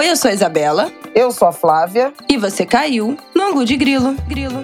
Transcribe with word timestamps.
Oi, 0.00 0.08
eu 0.08 0.16
sou 0.16 0.30
a 0.30 0.32
Isabela. 0.32 0.90
Eu 1.14 1.30
sou 1.30 1.46
a 1.46 1.52
Flávia. 1.52 2.10
E 2.26 2.38
você 2.38 2.64
caiu 2.64 3.18
no 3.34 3.42
ângulo 3.42 3.66
de 3.66 3.76
grilo. 3.76 4.14
Grilo, 4.26 4.62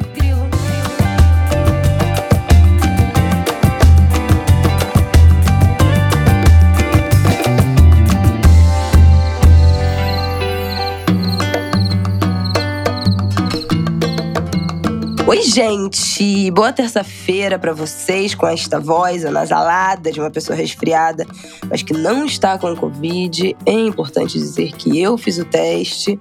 Oi, 15.37 15.43
gente! 15.43 16.51
Boa 16.51 16.73
terça-feira 16.73 17.59
para 17.59 17.75
vocês 17.75 18.35
com 18.35 18.49
esta 18.49 18.81
voz 18.81 19.23
anasalada 19.23 20.11
de 20.11 20.19
uma 20.19 20.31
pessoa 20.31 20.57
resfriada, 20.57 21.27
mas 21.69 21.83
que 21.83 21.93
não 21.93 22.25
está 22.25 22.57
com 22.57 22.75
Covid. 22.75 23.55
É 23.67 23.73
importante 23.73 24.39
dizer 24.39 24.73
que 24.73 24.99
eu 24.99 25.19
fiz 25.19 25.37
o 25.37 25.45
teste. 25.45 26.19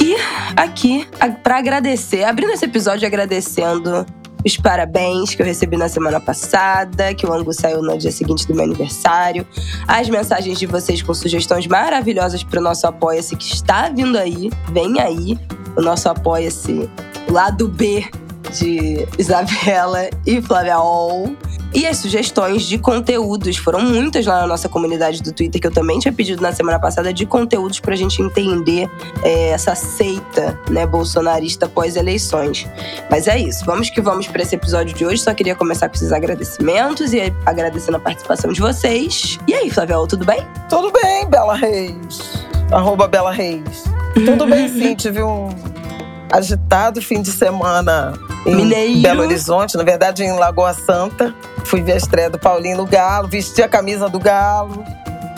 E 0.00 0.14
aqui, 0.56 1.04
para 1.42 1.58
agradecer, 1.58 2.22
abrindo 2.22 2.52
esse 2.52 2.64
episódio 2.64 3.04
agradecendo 3.04 4.06
os 4.46 4.56
parabéns 4.58 5.34
que 5.34 5.42
eu 5.42 5.46
recebi 5.46 5.76
na 5.76 5.88
semana 5.88 6.20
passada, 6.20 7.12
que 7.14 7.26
o 7.26 7.32
ângulo 7.32 7.52
saiu 7.52 7.82
no 7.82 7.98
dia 7.98 8.12
seguinte 8.12 8.46
do 8.46 8.54
meu 8.54 8.62
aniversário, 8.62 9.44
as 9.88 10.08
mensagens 10.08 10.56
de 10.56 10.66
vocês 10.66 11.02
com 11.02 11.12
sugestões 11.12 11.66
maravilhosas 11.66 12.44
para 12.44 12.60
o 12.60 12.62
nosso 12.62 12.86
Apoia-se 12.86 13.34
que 13.34 13.52
está 13.52 13.88
vindo 13.88 14.16
aí, 14.16 14.50
vem 14.70 15.00
aí, 15.00 15.36
o 15.76 15.82
nosso 15.82 16.08
Apoia-se 16.08 16.88
lado 17.34 17.66
B 17.66 18.08
de 18.56 19.08
Isabela 19.18 20.08
e 20.24 20.40
Flávia 20.40 20.78
Ol. 20.78 21.36
E 21.74 21.84
as 21.88 21.96
sugestões 21.96 22.62
de 22.62 22.78
conteúdos 22.78 23.56
foram 23.56 23.80
muitas 23.80 24.24
lá 24.24 24.42
na 24.42 24.46
nossa 24.46 24.68
comunidade 24.68 25.20
do 25.20 25.32
Twitter, 25.32 25.60
que 25.60 25.66
eu 25.66 25.72
também 25.72 25.98
tinha 25.98 26.12
pedido 26.12 26.40
na 26.40 26.52
semana 26.52 26.78
passada, 26.78 27.12
de 27.12 27.26
conteúdos 27.26 27.80
pra 27.80 27.96
gente 27.96 28.22
entender 28.22 28.88
é, 29.24 29.48
essa 29.48 29.74
seita 29.74 30.56
né, 30.70 30.86
bolsonarista 30.86 31.68
pós-eleições. 31.68 32.68
Mas 33.10 33.26
é 33.26 33.36
isso, 33.36 33.64
vamos 33.64 33.90
que 33.90 34.00
vamos 34.00 34.28
para 34.28 34.42
esse 34.42 34.54
episódio 34.54 34.94
de 34.94 35.04
hoje. 35.04 35.20
Só 35.20 35.34
queria 35.34 35.56
começar 35.56 35.88
com 35.88 35.96
esses 35.96 36.12
agradecimentos 36.12 37.12
e 37.12 37.32
agradecendo 37.44 37.96
a 37.96 38.00
participação 38.00 38.52
de 38.52 38.60
vocês. 38.60 39.40
E 39.48 39.54
aí, 39.54 39.68
Flávia, 39.68 39.96
tudo 40.06 40.24
bem? 40.24 40.46
Tudo 40.70 40.92
bem, 40.92 41.28
Bela 41.28 41.56
Reis. 41.56 42.46
Arroba 42.70 43.08
Bela 43.08 43.32
Reis. 43.32 43.82
Tudo 44.14 44.46
bem 44.46 44.68
sim, 44.68 44.94
tive 44.94 45.24
um 45.24 45.48
agitado 46.34 47.00
fim 47.00 47.22
de 47.22 47.30
semana 47.30 48.12
em 48.44 48.56
Mineiro. 48.56 49.02
Belo 49.02 49.22
Horizonte, 49.22 49.76
na 49.76 49.84
verdade 49.84 50.24
em 50.24 50.32
Lagoa 50.32 50.74
Santa. 50.74 51.32
Fui 51.64 51.80
ver 51.80 51.92
a 51.92 51.96
estreia 51.96 52.28
do 52.28 52.38
Paulinho 52.38 52.78
no 52.78 52.86
Galo, 52.86 53.28
vesti 53.28 53.62
a 53.62 53.68
camisa 53.68 54.08
do 54.08 54.18
Galo. 54.18 54.84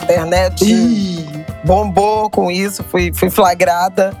Internet 0.03 0.63
Ih. 0.65 1.45
bombou 1.63 2.29
com 2.29 2.49
isso, 2.49 2.83
fui, 2.83 3.11
fui 3.13 3.29
flagrada. 3.29 4.11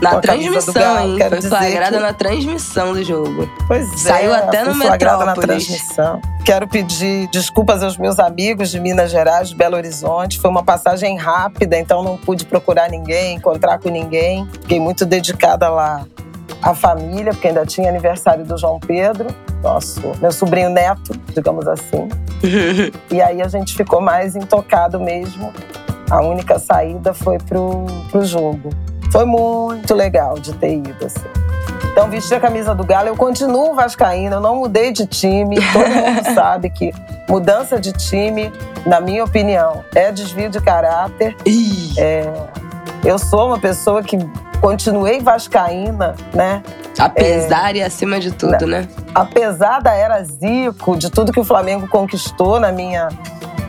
Na 0.00 0.20
transmissão, 0.20 0.72
Galo, 0.74 1.08
hein? 1.08 1.18
Foi 1.28 1.42
flagrada 1.42 1.96
que- 1.96 2.02
na 2.02 2.12
transmissão 2.12 2.92
do 2.94 3.04
jogo. 3.04 3.48
Pois 3.66 3.86
Saiu 4.00 4.32
é, 4.32 4.38
até 4.38 4.64
no 4.64 4.74
flagrada 4.74 5.24
na 5.24 5.26
Metrópolis. 5.34 5.66
transmissão. 5.66 6.20
Quero 6.44 6.66
pedir 6.66 7.28
desculpas 7.28 7.82
aos 7.82 7.96
meus 7.98 8.18
amigos 8.18 8.70
de 8.70 8.80
Minas 8.80 9.10
Gerais, 9.10 9.50
de 9.50 9.54
Belo 9.54 9.76
Horizonte. 9.76 10.40
Foi 10.40 10.50
uma 10.50 10.62
passagem 10.62 11.16
rápida, 11.16 11.78
então 11.78 12.02
não 12.02 12.16
pude 12.16 12.44
procurar 12.46 12.88
ninguém, 12.88 13.36
encontrar 13.36 13.78
com 13.78 13.88
ninguém. 13.90 14.46
Fiquei 14.52 14.80
muito 14.80 15.04
dedicada 15.04 15.68
lá 15.68 16.06
à 16.62 16.74
família, 16.74 17.32
porque 17.32 17.48
ainda 17.48 17.66
tinha 17.66 17.88
aniversário 17.88 18.44
do 18.44 18.56
João 18.56 18.80
Pedro, 18.80 19.28
nosso 19.62 20.00
meu 20.20 20.32
sobrinho 20.32 20.70
neto, 20.70 21.12
digamos 21.34 21.66
assim. 21.68 22.08
E 23.12 23.20
aí 23.20 23.42
a 23.42 23.48
gente 23.48 23.74
ficou 23.76 24.00
mais 24.00 24.34
intocado 24.34 24.98
mesmo. 24.98 25.52
A 26.10 26.22
única 26.22 26.58
saída 26.58 27.12
foi 27.12 27.36
pro, 27.38 27.84
pro 28.10 28.24
jogo. 28.24 28.70
Foi 29.10 29.24
muito 29.24 29.94
legal 29.94 30.38
de 30.38 30.52
ter 30.54 30.74
ido, 30.74 31.04
assim. 31.04 31.26
Então, 31.92 32.08
vesti 32.08 32.34
a 32.34 32.40
camisa 32.40 32.74
do 32.74 32.84
Galo. 32.84 33.08
Eu 33.08 33.16
continuo 33.16 33.74
vascaína, 33.74 34.36
eu 34.36 34.40
não 34.40 34.56
mudei 34.56 34.92
de 34.92 35.06
time. 35.06 35.56
Todo 35.72 35.88
mundo 35.88 36.24
sabe 36.34 36.70
que 36.70 36.92
mudança 37.28 37.80
de 37.80 37.92
time, 37.92 38.52
na 38.86 39.00
minha 39.00 39.24
opinião, 39.24 39.84
é 39.94 40.12
desvio 40.12 40.48
de 40.48 40.60
caráter. 40.60 41.36
Ih. 41.44 41.94
Eu 43.04 43.18
sou 43.18 43.48
uma 43.48 43.58
pessoa 43.58 44.02
que 44.02 44.16
continuei 44.60 45.20
vascaína, 45.20 46.14
né? 46.32 46.62
Apesar 46.98 47.74
e 47.74 47.82
acima 47.82 48.20
de 48.20 48.30
tudo, 48.30 48.66
né? 48.66 48.86
apesar 49.14 49.80
da 49.80 49.94
era 49.94 50.22
Zico, 50.22 50.96
de 50.96 51.10
tudo 51.10 51.32
que 51.32 51.40
o 51.40 51.44
Flamengo 51.44 51.88
conquistou 51.88 52.60
na 52.60 52.70
minha 52.70 53.08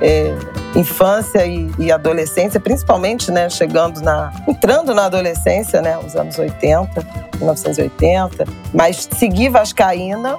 é, 0.02 0.36
infância 0.76 1.46
e, 1.46 1.70
e 1.78 1.92
adolescência, 1.92 2.60
principalmente, 2.60 3.32
né, 3.32 3.50
chegando 3.50 4.02
na, 4.02 4.32
entrando 4.48 4.94
na 4.94 5.06
adolescência, 5.06 5.82
né, 5.82 5.98
os 5.98 6.16
anos 6.16 6.38
80, 6.38 7.06
1980, 7.38 8.46
mas 8.74 9.08
segui 9.18 9.50
vascaína, 9.50 10.38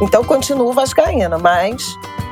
então 0.00 0.24
continuo 0.24 0.72
vascaína, 0.72 1.38
mas 1.38 1.82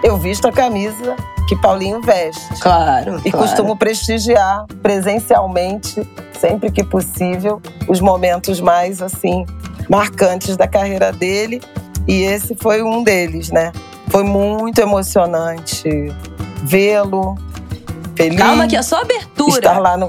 eu 0.03 0.17
visto 0.17 0.47
a 0.47 0.53
camisa 0.53 1.17
que 1.49 1.57
Paulinho 1.57 2.01
veste. 2.01 2.61
Claro. 2.61 3.21
E 3.25 3.31
claro. 3.31 3.47
costumo 3.47 3.77
prestigiar 3.77 4.67
presencialmente, 4.81 6.09
sempre 6.39 6.71
que 6.71 6.85
possível, 6.85 7.61
os 7.89 8.01
momentos 8.01 8.61
mais 8.61 9.03
assim 9.03 9.45
marcantes 9.89 10.57
da 10.57 10.69
carreira 10.69 11.11
dele. 11.11 11.61
E 12.07 12.23
esse 12.23 12.55
foi 12.55 12.83
um 12.83 13.03
deles, 13.03 13.51
né? 13.51 13.73
Foi 14.09 14.23
muito 14.23 14.81
emocionante 14.81 16.13
vê-lo 16.63 17.37
feliz. 18.17 18.39
Calma, 18.39 18.67
que 18.67 18.77
é 18.77 18.83
só 18.83 19.01
abertura. 19.01 19.59
Estar 19.59 19.79
lá 19.79 19.97
no. 19.97 20.09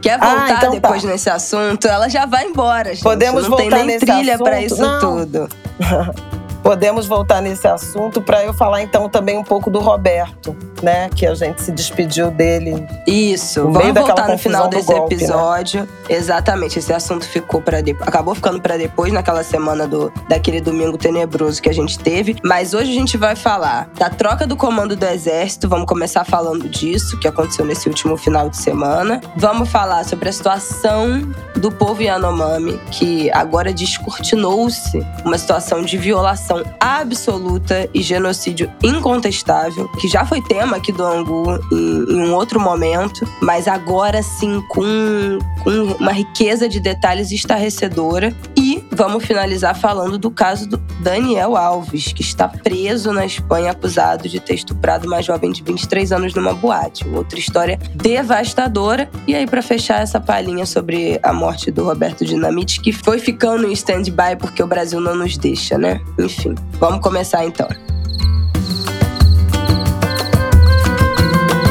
Quer 0.00 0.18
voltar 0.18 0.44
Ah, 0.46 0.50
então 0.52 0.70
depois 0.70 1.02
tá. 1.02 1.08
nesse 1.08 1.28
assunto? 1.28 1.88
Ela 1.88 2.08
já 2.08 2.24
vai 2.24 2.46
embora, 2.46 2.90
gente. 2.90 3.02
Podemos 3.02 3.48
Não 3.48 3.56
tem 3.56 3.68
voltar 3.68 3.76
nem 3.84 3.86
nesse 3.86 4.06
trilha 4.06 4.34
assunto? 4.34 4.52
isso 4.54 4.80
Não. 4.82 5.00
tudo. 5.00 5.48
Podemos 6.62 7.06
voltar 7.06 7.40
nesse 7.40 7.66
assunto 7.66 8.20
para 8.20 8.44
eu 8.44 8.52
falar 8.52 8.82
então 8.82 9.08
também 9.08 9.38
um 9.38 9.42
pouco 9.42 9.70
do 9.70 9.80
Roberto, 9.80 10.54
né? 10.82 11.08
Que 11.14 11.26
a 11.26 11.34
gente 11.34 11.62
se 11.62 11.72
despediu 11.72 12.30
dele 12.30 12.86
Isso, 13.06 13.64
No 13.64 13.72
vamos 13.72 13.94
voltar 13.94 14.28
no 14.28 14.38
final 14.38 14.68
desse 14.68 14.86
golpe, 14.86 15.16
né? 15.16 15.22
episódio. 15.22 15.88
Exatamente, 16.08 16.78
esse 16.78 16.92
assunto 16.92 17.26
ficou 17.26 17.60
para 17.60 17.78
acabou 18.00 18.34
ficando 18.34 18.60
para 18.60 18.76
depois 18.76 19.12
naquela 19.12 19.42
semana 19.42 19.86
do 19.86 20.12
daquele 20.28 20.60
domingo 20.60 20.98
tenebroso 20.98 21.60
que 21.62 21.68
a 21.68 21.72
gente 21.72 21.98
teve, 21.98 22.36
mas 22.44 22.74
hoje 22.74 22.90
a 22.90 22.94
gente 22.94 23.16
vai 23.16 23.36
falar 23.36 23.88
da 23.94 24.10
troca 24.10 24.46
do 24.46 24.56
comando 24.56 24.96
do 24.96 25.06
exército, 25.06 25.68
vamos 25.68 25.86
começar 25.86 26.24
falando 26.24 26.68
disso 26.68 27.18
que 27.18 27.28
aconteceu 27.28 27.64
nesse 27.64 27.88
último 27.88 28.16
final 28.16 28.48
de 28.50 28.56
semana. 28.56 29.20
Vamos 29.36 29.68
falar 29.68 30.04
sobre 30.04 30.28
a 30.28 30.32
situação 30.32 31.32
do 31.56 31.70
povo 31.70 32.02
Yanomami, 32.02 32.78
que 32.90 33.30
agora 33.30 33.72
descortinou-se 33.72 35.04
uma 35.24 35.38
situação 35.38 35.82
de 35.82 35.96
violação 35.96 36.62
absoluta 36.80 37.88
e 37.94 38.02
genocídio 38.02 38.70
incontestável, 38.82 39.88
que 40.00 40.08
já 40.08 40.24
foi 40.24 40.40
tema 40.42 40.67
aqui 40.74 40.92
do 40.92 41.04
Angu 41.04 41.58
em, 41.72 42.12
em 42.12 42.20
um 42.20 42.34
outro 42.34 42.60
momento, 42.60 43.26
mas 43.40 43.68
agora 43.68 44.22
sim 44.22 44.62
com, 44.68 45.38
com 45.62 45.70
uma 46.00 46.12
riqueza 46.12 46.68
de 46.68 46.80
detalhes 46.80 47.30
estarrecedora. 47.30 48.34
E 48.56 48.84
vamos 48.92 49.24
finalizar 49.24 49.76
falando 49.78 50.18
do 50.18 50.30
caso 50.30 50.68
do 50.68 50.78
Daniel 51.00 51.56
Alves, 51.56 52.12
que 52.12 52.22
está 52.22 52.48
preso 52.48 53.12
na 53.12 53.24
Espanha 53.24 53.70
acusado 53.70 54.28
de 54.28 54.40
ter 54.40 54.54
estuprado 54.54 55.06
uma 55.06 55.22
jovem 55.22 55.52
de 55.52 55.62
23 55.62 56.12
anos 56.12 56.34
numa 56.34 56.54
boate. 56.54 57.06
Outra 57.08 57.38
história 57.38 57.78
devastadora. 57.94 59.08
E 59.26 59.34
aí, 59.34 59.46
para 59.46 59.62
fechar 59.62 60.02
essa 60.02 60.20
palhinha 60.20 60.66
sobre 60.66 61.18
a 61.22 61.32
morte 61.32 61.70
do 61.70 61.84
Roberto 61.84 62.24
Dinamite, 62.24 62.80
que 62.80 62.92
foi 62.92 63.18
ficando 63.18 63.66
em 63.66 63.72
stand-by 63.72 64.36
porque 64.38 64.62
o 64.62 64.66
Brasil 64.66 65.00
não 65.00 65.14
nos 65.14 65.36
deixa, 65.36 65.78
né? 65.78 66.00
Enfim, 66.18 66.54
vamos 66.78 67.00
começar 67.00 67.44
então. 67.44 67.68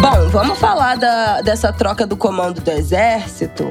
Bom, 0.10 0.30
vamos 0.30 0.58
falar 0.58 0.96
da- 0.96 1.42
dessa 1.42 1.74
troca 1.74 2.08
do 2.08 2.16
comando 2.16 2.62
do 2.62 2.72
Exército 2.72 3.66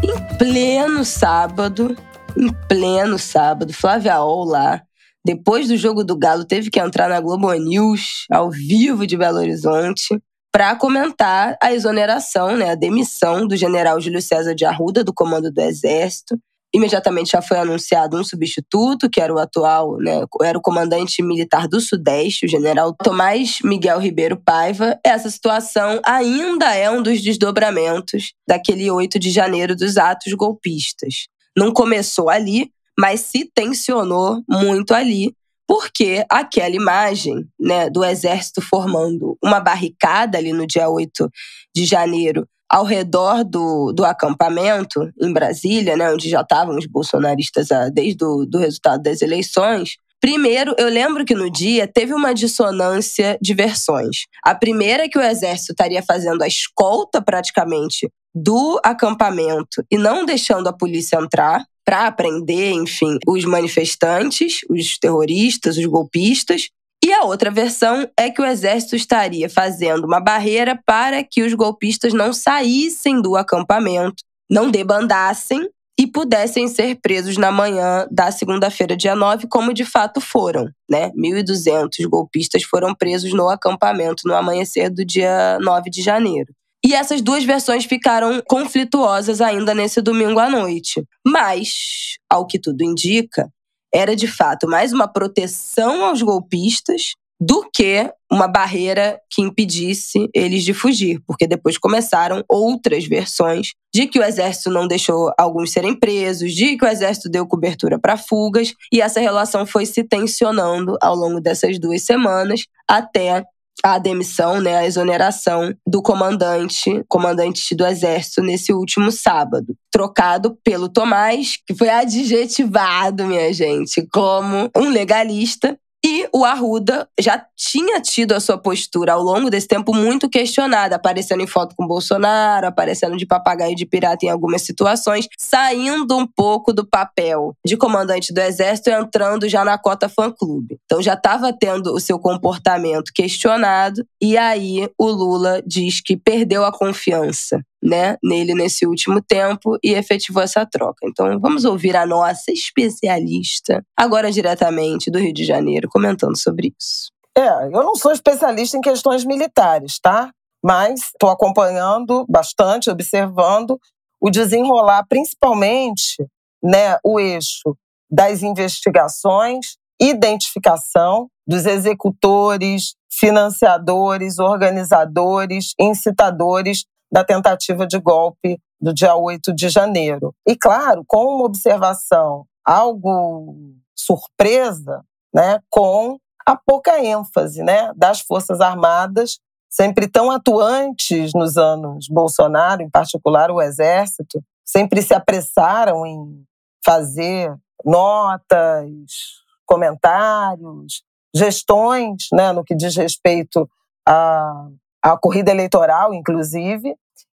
em 0.00 0.36
pleno 0.38 1.04
sábado. 1.04 1.96
Em 2.36 2.52
pleno 2.68 3.18
sábado, 3.18 3.72
Flávia 3.72 4.20
Ol 4.22 4.44
lá, 4.44 4.80
depois 5.24 5.66
do 5.66 5.76
jogo 5.76 6.04
do 6.04 6.16
Galo, 6.16 6.44
teve 6.44 6.70
que 6.70 6.78
entrar 6.78 7.08
na 7.08 7.20
Globo 7.20 7.52
News, 7.54 8.26
ao 8.30 8.48
vivo 8.48 9.06
de 9.08 9.16
Belo 9.16 9.38
Horizonte, 9.38 10.22
para 10.52 10.76
comentar 10.76 11.56
a 11.60 11.72
exoneração, 11.72 12.56
né, 12.56 12.70
a 12.70 12.74
demissão 12.76 13.44
do 13.46 13.56
general 13.56 14.00
Júlio 14.00 14.22
César 14.22 14.54
de 14.54 14.64
Arruda 14.64 15.02
do 15.02 15.12
comando 15.12 15.50
do 15.50 15.60
Exército. 15.60 16.38
Imediatamente 16.74 17.32
já 17.32 17.42
foi 17.42 17.58
anunciado 17.58 18.18
um 18.18 18.24
substituto, 18.24 19.10
que 19.10 19.20
era 19.20 19.32
o 19.32 19.38
atual, 19.38 19.98
né, 19.98 20.24
era 20.42 20.56
o 20.56 20.62
comandante 20.62 21.22
militar 21.22 21.68
do 21.68 21.80
Sudeste, 21.80 22.46
o 22.46 22.48
general 22.48 22.94
Tomás 22.94 23.58
Miguel 23.62 23.98
Ribeiro 23.98 24.36
Paiva. 24.36 24.98
Essa 25.04 25.28
situação 25.28 26.00
ainda 26.04 26.74
é 26.74 26.90
um 26.90 27.02
dos 27.02 27.20
desdobramentos 27.20 28.32
daquele 28.48 28.90
8 28.90 29.18
de 29.18 29.30
janeiro 29.30 29.76
dos 29.76 29.98
atos 29.98 30.32
golpistas. 30.32 31.26
Não 31.56 31.72
começou 31.72 32.30
ali, 32.30 32.70
mas 32.98 33.20
se 33.20 33.44
tensionou 33.54 34.42
muito 34.48 34.94
ali, 34.94 35.34
porque 35.66 36.24
aquela 36.28 36.74
imagem 36.74 37.46
né, 37.58 37.88
do 37.88 38.04
exército 38.04 38.60
formando 38.60 39.36
uma 39.42 39.60
barricada 39.60 40.38
ali 40.38 40.52
no 40.52 40.66
dia 40.66 40.88
8 40.88 41.30
de 41.74 41.84
janeiro 41.84 42.46
ao 42.72 42.84
redor 42.84 43.44
do, 43.44 43.92
do 43.92 44.02
acampamento 44.02 45.12
em 45.20 45.30
Brasília, 45.30 45.94
né, 45.94 46.10
onde 46.10 46.30
já 46.30 46.40
estavam 46.40 46.76
os 46.76 46.86
bolsonaristas 46.86 47.70
ah, 47.70 47.90
desde 47.90 48.24
o 48.24 48.46
do 48.46 48.58
resultado 48.58 49.02
das 49.02 49.20
eleições, 49.20 49.96
Primeiro, 50.22 50.72
eu 50.78 50.88
lembro 50.88 51.24
que 51.24 51.34
no 51.34 51.50
dia 51.50 51.84
teve 51.84 52.14
uma 52.14 52.32
dissonância 52.32 53.36
de 53.42 53.54
versões. 53.54 54.26
A 54.44 54.54
primeira 54.54 55.02
é 55.02 55.08
que 55.08 55.18
o 55.18 55.20
exército 55.20 55.72
estaria 55.72 56.00
fazendo 56.00 56.42
a 56.42 56.46
escolta 56.46 57.20
praticamente 57.20 58.08
do 58.32 58.80
acampamento 58.84 59.84
e 59.90 59.98
não 59.98 60.24
deixando 60.24 60.68
a 60.68 60.72
polícia 60.72 61.16
entrar 61.16 61.64
para 61.84 62.12
prender, 62.12 62.72
enfim, 62.72 63.18
os 63.26 63.44
manifestantes, 63.44 64.60
os 64.70 64.96
terroristas, 64.96 65.76
os 65.76 65.86
golpistas. 65.86 66.68
E 67.04 67.12
a 67.12 67.24
outra 67.24 67.50
versão 67.50 68.08
é 68.16 68.30
que 68.30 68.40
o 68.40 68.44
exército 68.44 68.94
estaria 68.94 69.50
fazendo 69.50 70.04
uma 70.04 70.20
barreira 70.20 70.80
para 70.86 71.24
que 71.24 71.42
os 71.42 71.52
golpistas 71.52 72.12
não 72.12 72.32
saíssem 72.32 73.20
do 73.20 73.36
acampamento, 73.36 74.22
não 74.48 74.70
debandassem 74.70 75.68
e 75.98 76.06
pudessem 76.06 76.68
ser 76.68 76.98
presos 77.02 77.36
na 77.36 77.50
manhã 77.50 78.06
da 78.10 78.30
segunda-feira, 78.30 78.96
dia 78.96 79.14
9, 79.14 79.46
como 79.48 79.74
de 79.74 79.84
fato 79.84 80.20
foram. 80.20 80.70
Né? 80.88 81.10
1.200 81.10 82.08
golpistas 82.08 82.62
foram 82.62 82.94
presos 82.94 83.32
no 83.32 83.48
acampamento 83.48 84.22
no 84.26 84.34
amanhecer 84.34 84.88
do 84.88 85.04
dia 85.04 85.58
9 85.60 85.90
de 85.90 86.02
janeiro. 86.02 86.52
E 86.84 86.94
essas 86.94 87.22
duas 87.22 87.44
versões 87.44 87.84
ficaram 87.84 88.42
conflituosas 88.48 89.40
ainda 89.40 89.74
nesse 89.74 90.00
domingo 90.00 90.40
à 90.40 90.50
noite. 90.50 91.04
Mas, 91.24 92.16
ao 92.28 92.46
que 92.46 92.58
tudo 92.58 92.82
indica, 92.82 93.48
era 93.94 94.16
de 94.16 94.26
fato 94.26 94.68
mais 94.68 94.92
uma 94.92 95.06
proteção 95.06 96.04
aos 96.04 96.22
golpistas 96.22 97.14
do 97.44 97.68
que 97.74 98.08
uma 98.30 98.46
barreira 98.46 99.20
que 99.28 99.42
impedisse 99.42 100.28
eles 100.32 100.62
de 100.62 100.72
fugir, 100.72 101.20
porque 101.26 101.44
depois 101.44 101.76
começaram 101.76 102.44
outras 102.48 103.04
versões 103.04 103.72
de 103.92 104.06
que 104.06 104.20
o 104.20 104.22
exército 104.22 104.70
não 104.70 104.86
deixou 104.86 105.32
alguns 105.36 105.72
serem 105.72 105.92
presos, 105.92 106.54
de 106.54 106.76
que 106.76 106.84
o 106.84 106.88
exército 106.88 107.28
deu 107.28 107.44
cobertura 107.44 107.98
para 107.98 108.16
fugas, 108.16 108.72
e 108.92 109.00
essa 109.00 109.18
relação 109.18 109.66
foi 109.66 109.84
se 109.86 110.04
tensionando 110.04 110.96
ao 111.02 111.16
longo 111.16 111.40
dessas 111.40 111.80
duas 111.80 112.02
semanas 112.02 112.64
até 112.88 113.44
a 113.84 113.98
demissão, 113.98 114.60
né, 114.60 114.76
a 114.76 114.86
exoneração 114.86 115.74
do 115.86 116.00
comandante, 116.00 117.02
comandante 117.08 117.74
do 117.74 117.84
exército 117.84 118.40
nesse 118.40 118.72
último 118.72 119.10
sábado, 119.10 119.74
trocado 119.90 120.56
pelo 120.62 120.88
Tomás, 120.88 121.56
que 121.66 121.74
foi 121.74 121.88
adjetivado, 121.88 123.26
minha 123.26 123.52
gente, 123.52 124.06
como 124.12 124.70
um 124.76 124.88
legalista 124.88 125.76
e 126.04 126.28
o 126.34 126.44
Arruda 126.44 127.08
já 127.18 127.44
tinha 127.56 128.00
tido 128.00 128.32
a 128.32 128.40
sua 128.40 128.58
postura 128.58 129.12
ao 129.12 129.22
longo 129.22 129.48
desse 129.48 129.68
tempo 129.68 129.94
muito 129.94 130.28
questionada, 130.28 130.96
aparecendo 130.96 131.42
em 131.42 131.46
foto 131.46 131.74
com 131.76 131.86
Bolsonaro, 131.86 132.66
aparecendo 132.66 133.16
de 133.16 133.26
papagaio 133.26 133.76
de 133.76 133.86
pirata 133.86 134.26
em 134.26 134.28
algumas 134.28 134.62
situações, 134.62 135.28
saindo 135.38 136.16
um 136.16 136.26
pouco 136.26 136.72
do 136.72 136.84
papel 136.84 137.54
de 137.64 137.76
comandante 137.76 138.32
do 138.32 138.40
exército 138.40 138.90
e 138.90 138.92
entrando 138.92 139.48
já 139.48 139.64
na 139.64 139.78
cota 139.78 140.08
fã-clube. 140.08 140.78
Então 140.84 141.00
já 141.00 141.14
estava 141.14 141.52
tendo 141.52 141.94
o 141.94 142.00
seu 142.00 142.18
comportamento 142.18 143.12
questionado, 143.14 144.04
e 144.20 144.36
aí 144.36 144.88
o 144.98 145.06
Lula 145.06 145.62
diz 145.66 146.00
que 146.00 146.16
perdeu 146.16 146.64
a 146.64 146.72
confiança 146.72 147.60
né, 147.82 148.16
nele 148.22 148.54
nesse 148.54 148.86
último 148.86 149.20
tempo 149.20 149.76
e 149.82 149.92
efetivou 149.92 150.42
essa 150.42 150.64
troca. 150.64 151.06
Então 151.06 151.38
vamos 151.40 151.64
ouvir 151.64 151.96
a 151.96 152.06
nossa 152.06 152.52
especialista, 152.52 153.84
agora 153.96 154.30
diretamente 154.30 155.10
do 155.10 155.18
Rio 155.18 155.32
de 155.32 155.44
Janeiro, 155.44 155.88
comentando 155.88 156.36
sobre 156.38 156.72
isso. 156.78 157.10
É, 157.36 157.64
eu 157.66 157.82
não 157.82 157.94
sou 157.94 158.12
especialista 158.12 158.76
em 158.76 158.80
questões 158.80 159.24
militares, 159.24 159.98
tá? 160.00 160.30
Mas 160.62 161.00
estou 161.00 161.30
acompanhando 161.30 162.24
bastante, 162.28 162.90
observando 162.90 163.78
o 164.20 164.30
desenrolar, 164.30 165.04
principalmente, 165.08 166.24
né, 166.62 166.96
o 167.02 167.18
eixo 167.18 167.76
das 168.08 168.42
investigações, 168.42 169.76
identificação 170.00 171.28
dos 171.46 171.66
executores, 171.66 172.94
financiadores, 173.10 174.38
organizadores, 174.38 175.74
incitadores 175.80 176.84
da 177.12 177.22
tentativa 177.22 177.86
de 177.86 177.98
golpe 177.98 178.58
do 178.80 178.94
dia 178.94 179.14
8 179.14 179.54
de 179.54 179.68
janeiro. 179.68 180.34
E, 180.46 180.56
claro, 180.56 181.04
com 181.06 181.36
uma 181.36 181.44
observação 181.44 182.46
algo 182.64 183.54
surpresa, 183.94 185.04
né, 185.34 185.60
com 185.68 186.16
a 186.46 186.56
pouca 186.56 187.02
ênfase 187.02 187.62
né, 187.62 187.92
das 187.94 188.20
Forças 188.20 188.60
Armadas, 188.60 189.38
sempre 189.70 190.08
tão 190.08 190.30
atuantes 190.30 191.32
nos 191.34 191.56
anos 191.56 192.06
Bolsonaro, 192.08 192.82
em 192.82 192.90
particular 192.90 193.50
o 193.50 193.60
Exército, 193.60 194.42
sempre 194.64 195.02
se 195.02 195.14
apressaram 195.14 196.06
em 196.06 196.44
fazer 196.84 197.54
notas, 197.84 199.42
comentários, 199.64 201.02
gestões 201.34 202.26
né, 202.32 202.52
no 202.52 202.64
que 202.64 202.74
diz 202.74 202.96
respeito 202.96 203.68
à, 204.06 204.68
à 205.02 205.16
corrida 205.16 205.50
eleitoral, 205.50 206.12
inclusive, 206.12 206.94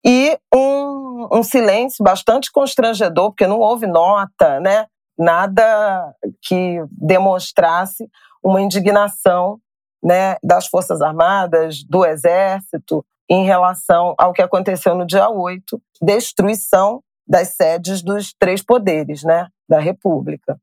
e 0.05 0.37
um, 0.53 1.27
um 1.31 1.43
silêncio 1.43 2.03
bastante 2.03 2.51
constrangedor, 2.51 3.31
porque 3.31 3.47
não 3.47 3.59
houve 3.59 3.87
nota, 3.87 4.59
né? 4.59 4.85
nada 5.17 6.13
que 6.41 6.83
demonstrasse 6.91 8.09
uma 8.43 8.61
indignação 8.61 9.59
né, 10.03 10.35
das 10.43 10.67
Forças 10.67 11.01
Armadas, 11.01 11.83
do 11.83 12.05
Exército, 12.05 13.05
em 13.29 13.45
relação 13.45 14.13
ao 14.17 14.33
que 14.33 14.41
aconteceu 14.41 14.95
no 14.95 15.05
dia 15.05 15.29
8, 15.29 15.81
destruição 16.01 17.01
das 17.25 17.49
sedes 17.49 18.01
dos 18.01 18.33
três 18.37 18.61
poderes 18.61 19.23
né, 19.23 19.47
da 19.67 19.79
República. 19.79 20.59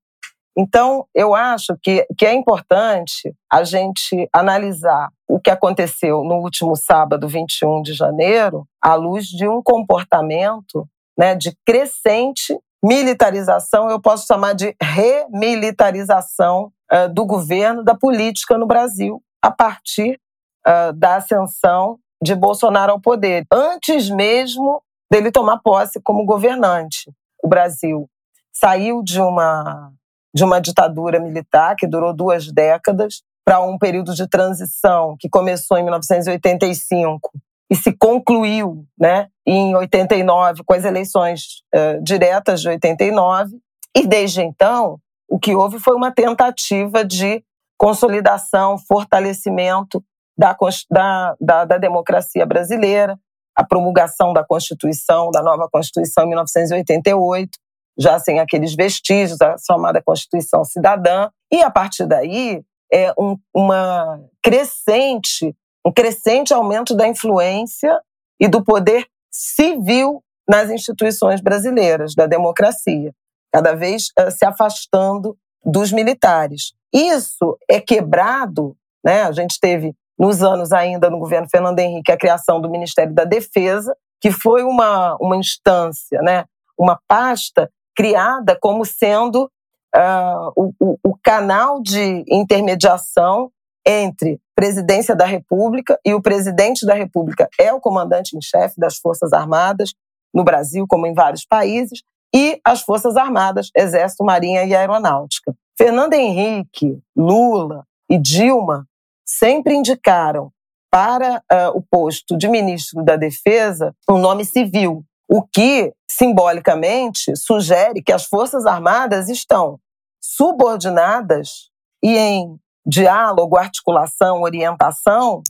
Então, 0.60 1.06
eu 1.14 1.34
acho 1.34 1.74
que, 1.82 2.06
que 2.18 2.26
é 2.26 2.34
importante 2.34 3.34
a 3.50 3.64
gente 3.64 4.28
analisar 4.30 5.08
o 5.26 5.40
que 5.40 5.48
aconteceu 5.48 6.22
no 6.22 6.34
último 6.34 6.76
sábado, 6.76 7.26
21 7.26 7.80
de 7.80 7.94
janeiro, 7.94 8.66
à 8.78 8.94
luz 8.94 9.24
de 9.24 9.48
um 9.48 9.62
comportamento 9.62 10.86
né, 11.18 11.34
de 11.34 11.56
crescente 11.64 12.54
militarização, 12.84 13.88
eu 13.88 13.98
posso 13.98 14.26
chamar 14.26 14.52
de 14.52 14.76
remilitarização 14.82 16.70
uh, 16.92 17.08
do 17.10 17.24
governo, 17.24 17.82
da 17.82 17.94
política 17.94 18.58
no 18.58 18.66
Brasil, 18.66 19.22
a 19.40 19.50
partir 19.50 20.20
uh, 20.66 20.92
da 20.92 21.16
ascensão 21.16 21.98
de 22.22 22.34
Bolsonaro 22.34 22.92
ao 22.92 23.00
poder, 23.00 23.46
antes 23.50 24.10
mesmo 24.10 24.82
dele 25.10 25.30
tomar 25.30 25.60
posse 25.60 25.98
como 26.02 26.26
governante. 26.26 27.10
O 27.42 27.48
Brasil 27.48 28.06
saiu 28.52 29.02
de 29.02 29.22
uma 29.22 29.90
de 30.34 30.44
uma 30.44 30.60
ditadura 30.60 31.18
militar 31.18 31.74
que 31.76 31.86
durou 31.86 32.14
duas 32.14 32.52
décadas 32.52 33.22
para 33.44 33.60
um 33.60 33.78
período 33.78 34.14
de 34.14 34.28
transição 34.28 35.16
que 35.18 35.28
começou 35.28 35.78
em 35.78 35.82
1985 35.82 37.30
e 37.70 37.76
se 37.76 37.92
concluiu 37.92 38.84
né, 38.98 39.28
em 39.46 39.74
89 39.76 40.64
com 40.64 40.74
as 40.74 40.84
eleições 40.84 41.62
uh, 41.74 42.02
diretas 42.02 42.60
de 42.60 42.68
89. 42.68 43.56
E 43.96 44.06
desde 44.06 44.42
então, 44.42 44.98
o 45.28 45.38
que 45.38 45.54
houve 45.54 45.78
foi 45.78 45.94
uma 45.94 46.12
tentativa 46.12 47.04
de 47.04 47.42
consolidação, 47.78 48.76
fortalecimento 48.76 50.04
da, 50.36 50.56
da, 50.90 51.36
da, 51.40 51.64
da 51.64 51.78
democracia 51.78 52.44
brasileira, 52.44 53.18
a 53.56 53.64
promulgação 53.64 54.32
da 54.32 54.44
Constituição, 54.44 55.30
da 55.30 55.42
nova 55.42 55.68
Constituição 55.70 56.24
em 56.24 56.28
1988, 56.28 57.58
já 58.00 58.18
sem 58.18 58.40
aqueles 58.40 58.74
vestígios, 58.74 59.38
da 59.38 59.56
chamada 59.58 60.02
Constituição 60.02 60.64
Cidadã. 60.64 61.28
E 61.52 61.62
a 61.62 61.70
partir 61.70 62.06
daí, 62.06 62.62
é 62.92 63.12
um, 63.18 63.36
uma 63.54 64.20
crescente 64.42 65.54
um 65.86 65.92
crescente 65.92 66.52
aumento 66.52 66.94
da 66.94 67.08
influência 67.08 68.00
e 68.38 68.48
do 68.48 68.62
poder 68.64 69.06
civil 69.30 70.22
nas 70.48 70.70
instituições 70.70 71.40
brasileiras, 71.40 72.14
da 72.14 72.26
democracia, 72.26 73.12
cada 73.52 73.74
vez 73.74 74.08
uh, 74.18 74.30
se 74.30 74.44
afastando 74.44 75.36
dos 75.64 75.92
militares. 75.92 76.72
Isso 76.92 77.56
é 77.68 77.80
quebrado, 77.80 78.76
né? 79.04 79.22
A 79.22 79.32
gente 79.32 79.58
teve 79.60 79.94
nos 80.18 80.42
anos 80.42 80.72
ainda 80.72 81.08
no 81.08 81.18
governo 81.18 81.48
Fernando 81.48 81.78
Henrique 81.78 82.12
a 82.12 82.18
criação 82.18 82.60
do 82.60 82.68
Ministério 82.68 83.14
da 83.14 83.24
Defesa, 83.24 83.96
que 84.20 84.30
foi 84.30 84.62
uma, 84.62 85.16
uma 85.20 85.36
instância, 85.36 86.20
né? 86.20 86.44
uma 86.78 86.98
pasta 87.06 87.70
criada 87.96 88.56
como 88.60 88.84
sendo 88.84 89.50
uh, 89.94 90.52
o, 90.56 90.72
o, 90.80 90.98
o 91.04 91.18
canal 91.22 91.80
de 91.82 92.24
intermediação 92.28 93.50
entre 93.86 94.40
presidência 94.54 95.16
da 95.16 95.24
República 95.24 95.98
e 96.04 96.12
o 96.14 96.20
presidente 96.20 96.84
da 96.84 96.94
República 96.94 97.48
é 97.58 97.72
o 97.72 97.80
comandante 97.80 98.36
em 98.36 98.42
chefe 98.42 98.74
das 98.78 98.98
Forças 98.98 99.32
Armadas 99.32 99.94
no 100.32 100.44
Brasil, 100.44 100.86
como 100.88 101.06
em 101.06 101.14
vários 101.14 101.44
países, 101.44 102.02
e 102.34 102.60
as 102.64 102.82
Forças 102.82 103.16
Armadas, 103.16 103.70
Exército, 103.76 104.24
Marinha 104.24 104.64
e 104.64 104.74
Aeronáutica. 104.74 105.54
Fernando 105.76 106.14
Henrique, 106.14 107.00
Lula 107.16 107.84
e 108.08 108.18
Dilma 108.18 108.86
sempre 109.24 109.74
indicaram 109.74 110.52
para 110.90 111.42
uh, 111.50 111.76
o 111.76 111.82
posto 111.82 112.36
de 112.36 112.48
ministro 112.48 113.02
da 113.04 113.16
Defesa 113.16 113.94
um 114.08 114.18
nome 114.18 114.44
civil, 114.44 115.04
o 115.30 115.42
que 115.42 115.92
simbolicamente 116.10 117.36
sugere 117.36 118.02
que 118.02 118.12
as 118.12 118.24
Forças 118.24 118.66
Armadas 118.66 119.28
estão 119.28 119.78
subordinadas 120.20 121.70
e 122.02 122.16
em 122.16 122.58
diálogo, 122.84 123.56
articulação, 123.56 124.42
orientação 124.42 125.42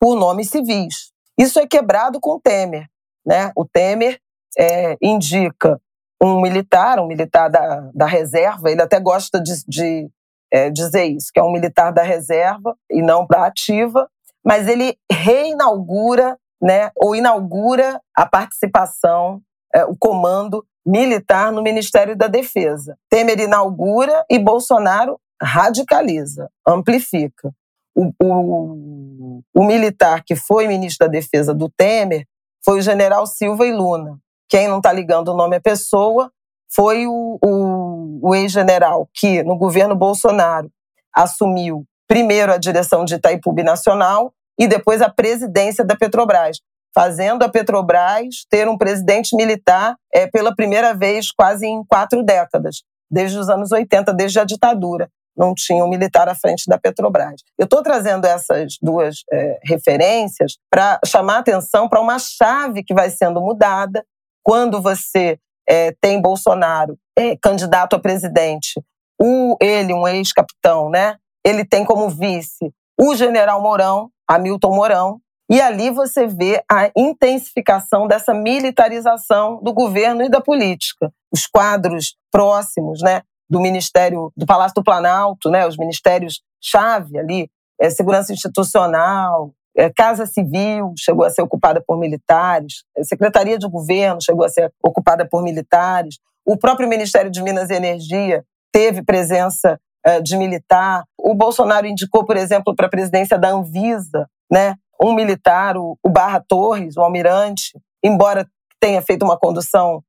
por 0.00 0.14
nomes 0.14 0.50
civis. 0.50 1.10
Isso 1.36 1.58
é 1.58 1.66
quebrado 1.66 2.20
com 2.20 2.36
o 2.36 2.40
Temer. 2.40 2.86
Né? 3.26 3.50
O 3.56 3.64
Temer 3.64 4.20
é, 4.56 4.96
indica 5.02 5.80
um 6.22 6.40
militar, 6.40 7.00
um 7.00 7.06
militar 7.06 7.48
da, 7.50 7.90
da 7.92 8.06
reserva, 8.06 8.70
ele 8.70 8.80
até 8.80 9.00
gosta 9.00 9.40
de, 9.40 9.52
de 9.66 10.08
é, 10.52 10.70
dizer 10.70 11.04
isso, 11.04 11.30
que 11.32 11.40
é 11.40 11.42
um 11.42 11.52
militar 11.52 11.92
da 11.92 12.02
reserva 12.02 12.76
e 12.90 13.02
não 13.02 13.26
da 13.26 13.46
ativa, 13.46 14.08
mas 14.44 14.68
ele 14.68 14.96
reinaugura, 15.10 16.38
né, 16.60 16.90
ou 16.96 17.14
inaugura 17.14 18.00
a 18.14 18.26
participação, 18.26 19.40
é, 19.74 19.84
o 19.84 19.96
comando 19.96 20.64
militar 20.84 21.52
no 21.52 21.62
Ministério 21.62 22.16
da 22.16 22.28
Defesa. 22.28 22.96
Temer 23.10 23.40
inaugura 23.40 24.24
e 24.30 24.38
Bolsonaro 24.38 25.20
radicaliza, 25.40 26.48
amplifica. 26.66 27.52
O, 27.94 28.12
o, 28.22 29.42
o 29.54 29.64
militar 29.64 30.22
que 30.24 30.36
foi 30.36 30.68
ministro 30.68 31.06
da 31.06 31.12
Defesa 31.12 31.54
do 31.54 31.68
Temer 31.68 32.26
foi 32.64 32.78
o 32.78 32.82
general 32.82 33.26
Silva 33.26 33.66
e 33.66 33.72
Luna. 33.72 34.18
Quem 34.48 34.68
não 34.68 34.78
está 34.78 34.92
ligando 34.92 35.28
o 35.28 35.36
nome 35.36 35.56
à 35.56 35.60
pessoa 35.60 36.30
foi 36.68 37.06
o, 37.06 37.38
o, 37.42 38.20
o 38.22 38.34
ex-general 38.34 39.08
que, 39.14 39.42
no 39.42 39.56
governo 39.56 39.94
Bolsonaro, 39.94 40.70
assumiu 41.14 41.84
primeiro 42.06 42.52
a 42.52 42.58
direção 42.58 43.04
de 43.04 43.14
Itaipu 43.14 43.52
Nacional 43.62 44.32
e 44.58 44.66
depois 44.66 45.02
a 45.02 45.10
presidência 45.10 45.84
da 45.84 45.96
Petrobras, 45.96 46.58
fazendo 46.94 47.42
a 47.42 47.48
Petrobras 47.48 48.46
ter 48.48 48.68
um 48.68 48.78
presidente 48.78 49.36
militar 49.36 49.96
é, 50.12 50.26
pela 50.26 50.54
primeira 50.54 50.94
vez 50.94 51.30
quase 51.30 51.66
em 51.66 51.84
quatro 51.84 52.22
décadas, 52.22 52.82
desde 53.10 53.38
os 53.38 53.48
anos 53.48 53.70
80, 53.70 54.14
desde 54.14 54.40
a 54.40 54.44
ditadura. 54.44 55.08
Não 55.36 55.52
tinha 55.54 55.84
um 55.84 55.88
militar 55.88 56.28
à 56.30 56.34
frente 56.34 56.64
da 56.66 56.78
Petrobras. 56.78 57.42
Eu 57.58 57.64
estou 57.64 57.82
trazendo 57.82 58.26
essas 58.26 58.78
duas 58.80 59.16
é, 59.30 59.58
referências 59.62 60.56
para 60.70 60.98
chamar 61.04 61.38
atenção 61.38 61.86
para 61.86 62.00
uma 62.00 62.18
chave 62.18 62.82
que 62.82 62.94
vai 62.94 63.10
sendo 63.10 63.42
mudada 63.42 64.02
quando 64.42 64.80
você 64.80 65.38
é, 65.68 65.92
tem 66.00 66.22
Bolsonaro 66.22 66.96
é, 67.18 67.36
candidato 67.36 67.94
a 67.94 67.98
presidente, 67.98 68.80
o, 69.20 69.56
ele, 69.60 69.92
um 69.92 70.06
ex-capitão, 70.06 70.88
né? 70.88 71.16
Ele 71.44 71.64
tem 71.64 71.84
como 71.84 72.08
vice 72.08 72.72
o 72.98 73.14
general 73.14 73.62
Mourão, 73.62 74.10
Hamilton 74.28 74.74
Mourão, 74.74 75.20
e 75.48 75.60
ali 75.60 75.90
você 75.90 76.26
vê 76.26 76.62
a 76.70 76.90
intensificação 76.96 78.08
dessa 78.08 78.34
militarização 78.34 79.62
do 79.62 79.72
governo 79.72 80.22
e 80.22 80.28
da 80.28 80.40
política. 80.40 81.12
Os 81.32 81.46
quadros 81.46 82.16
próximos, 82.32 83.00
né, 83.00 83.22
do 83.48 83.60
Ministério 83.60 84.32
do 84.36 84.44
Palácio 84.44 84.74
do 84.74 84.82
Planalto, 84.82 85.48
né, 85.48 85.66
os 85.66 85.76
ministérios 85.76 86.42
chave 86.60 87.16
ali, 87.16 87.48
é, 87.80 87.90
segurança 87.90 88.32
institucional, 88.32 89.52
é, 89.76 89.90
Casa 89.90 90.26
Civil 90.26 90.92
chegou 90.98 91.24
a 91.24 91.30
ser 91.30 91.42
ocupada 91.42 91.82
por 91.86 91.98
militares, 91.98 92.82
é, 92.96 93.04
Secretaria 93.04 93.58
de 93.58 93.68
Governo 93.68 94.20
chegou 94.20 94.44
a 94.44 94.48
ser 94.48 94.72
ocupada 94.82 95.28
por 95.28 95.42
militares, 95.42 96.18
o 96.44 96.56
próprio 96.56 96.88
Ministério 96.88 97.30
de 97.30 97.42
Minas 97.42 97.70
e 97.70 97.74
Energia 97.74 98.44
teve 98.72 99.02
presença 99.02 99.78
é, 100.04 100.20
de 100.20 100.36
militar. 100.36 101.04
O 101.26 101.34
Bolsonaro 101.34 101.88
indicou, 101.88 102.24
por 102.24 102.36
exemplo, 102.36 102.72
para 102.74 102.86
a 102.86 102.90
presidência 102.90 103.36
da 103.36 103.50
Anvisa, 103.50 104.28
né, 104.50 104.76
um 105.02 105.12
militar, 105.12 105.76
o, 105.76 105.98
Barra 106.06 106.40
Torres, 106.40 106.96
o 106.96 107.00
almirante, 107.00 107.72
embora 108.02 108.46
tenha 108.78 109.02
feito 109.02 109.24
uma 109.24 109.36
condução 109.36 110.04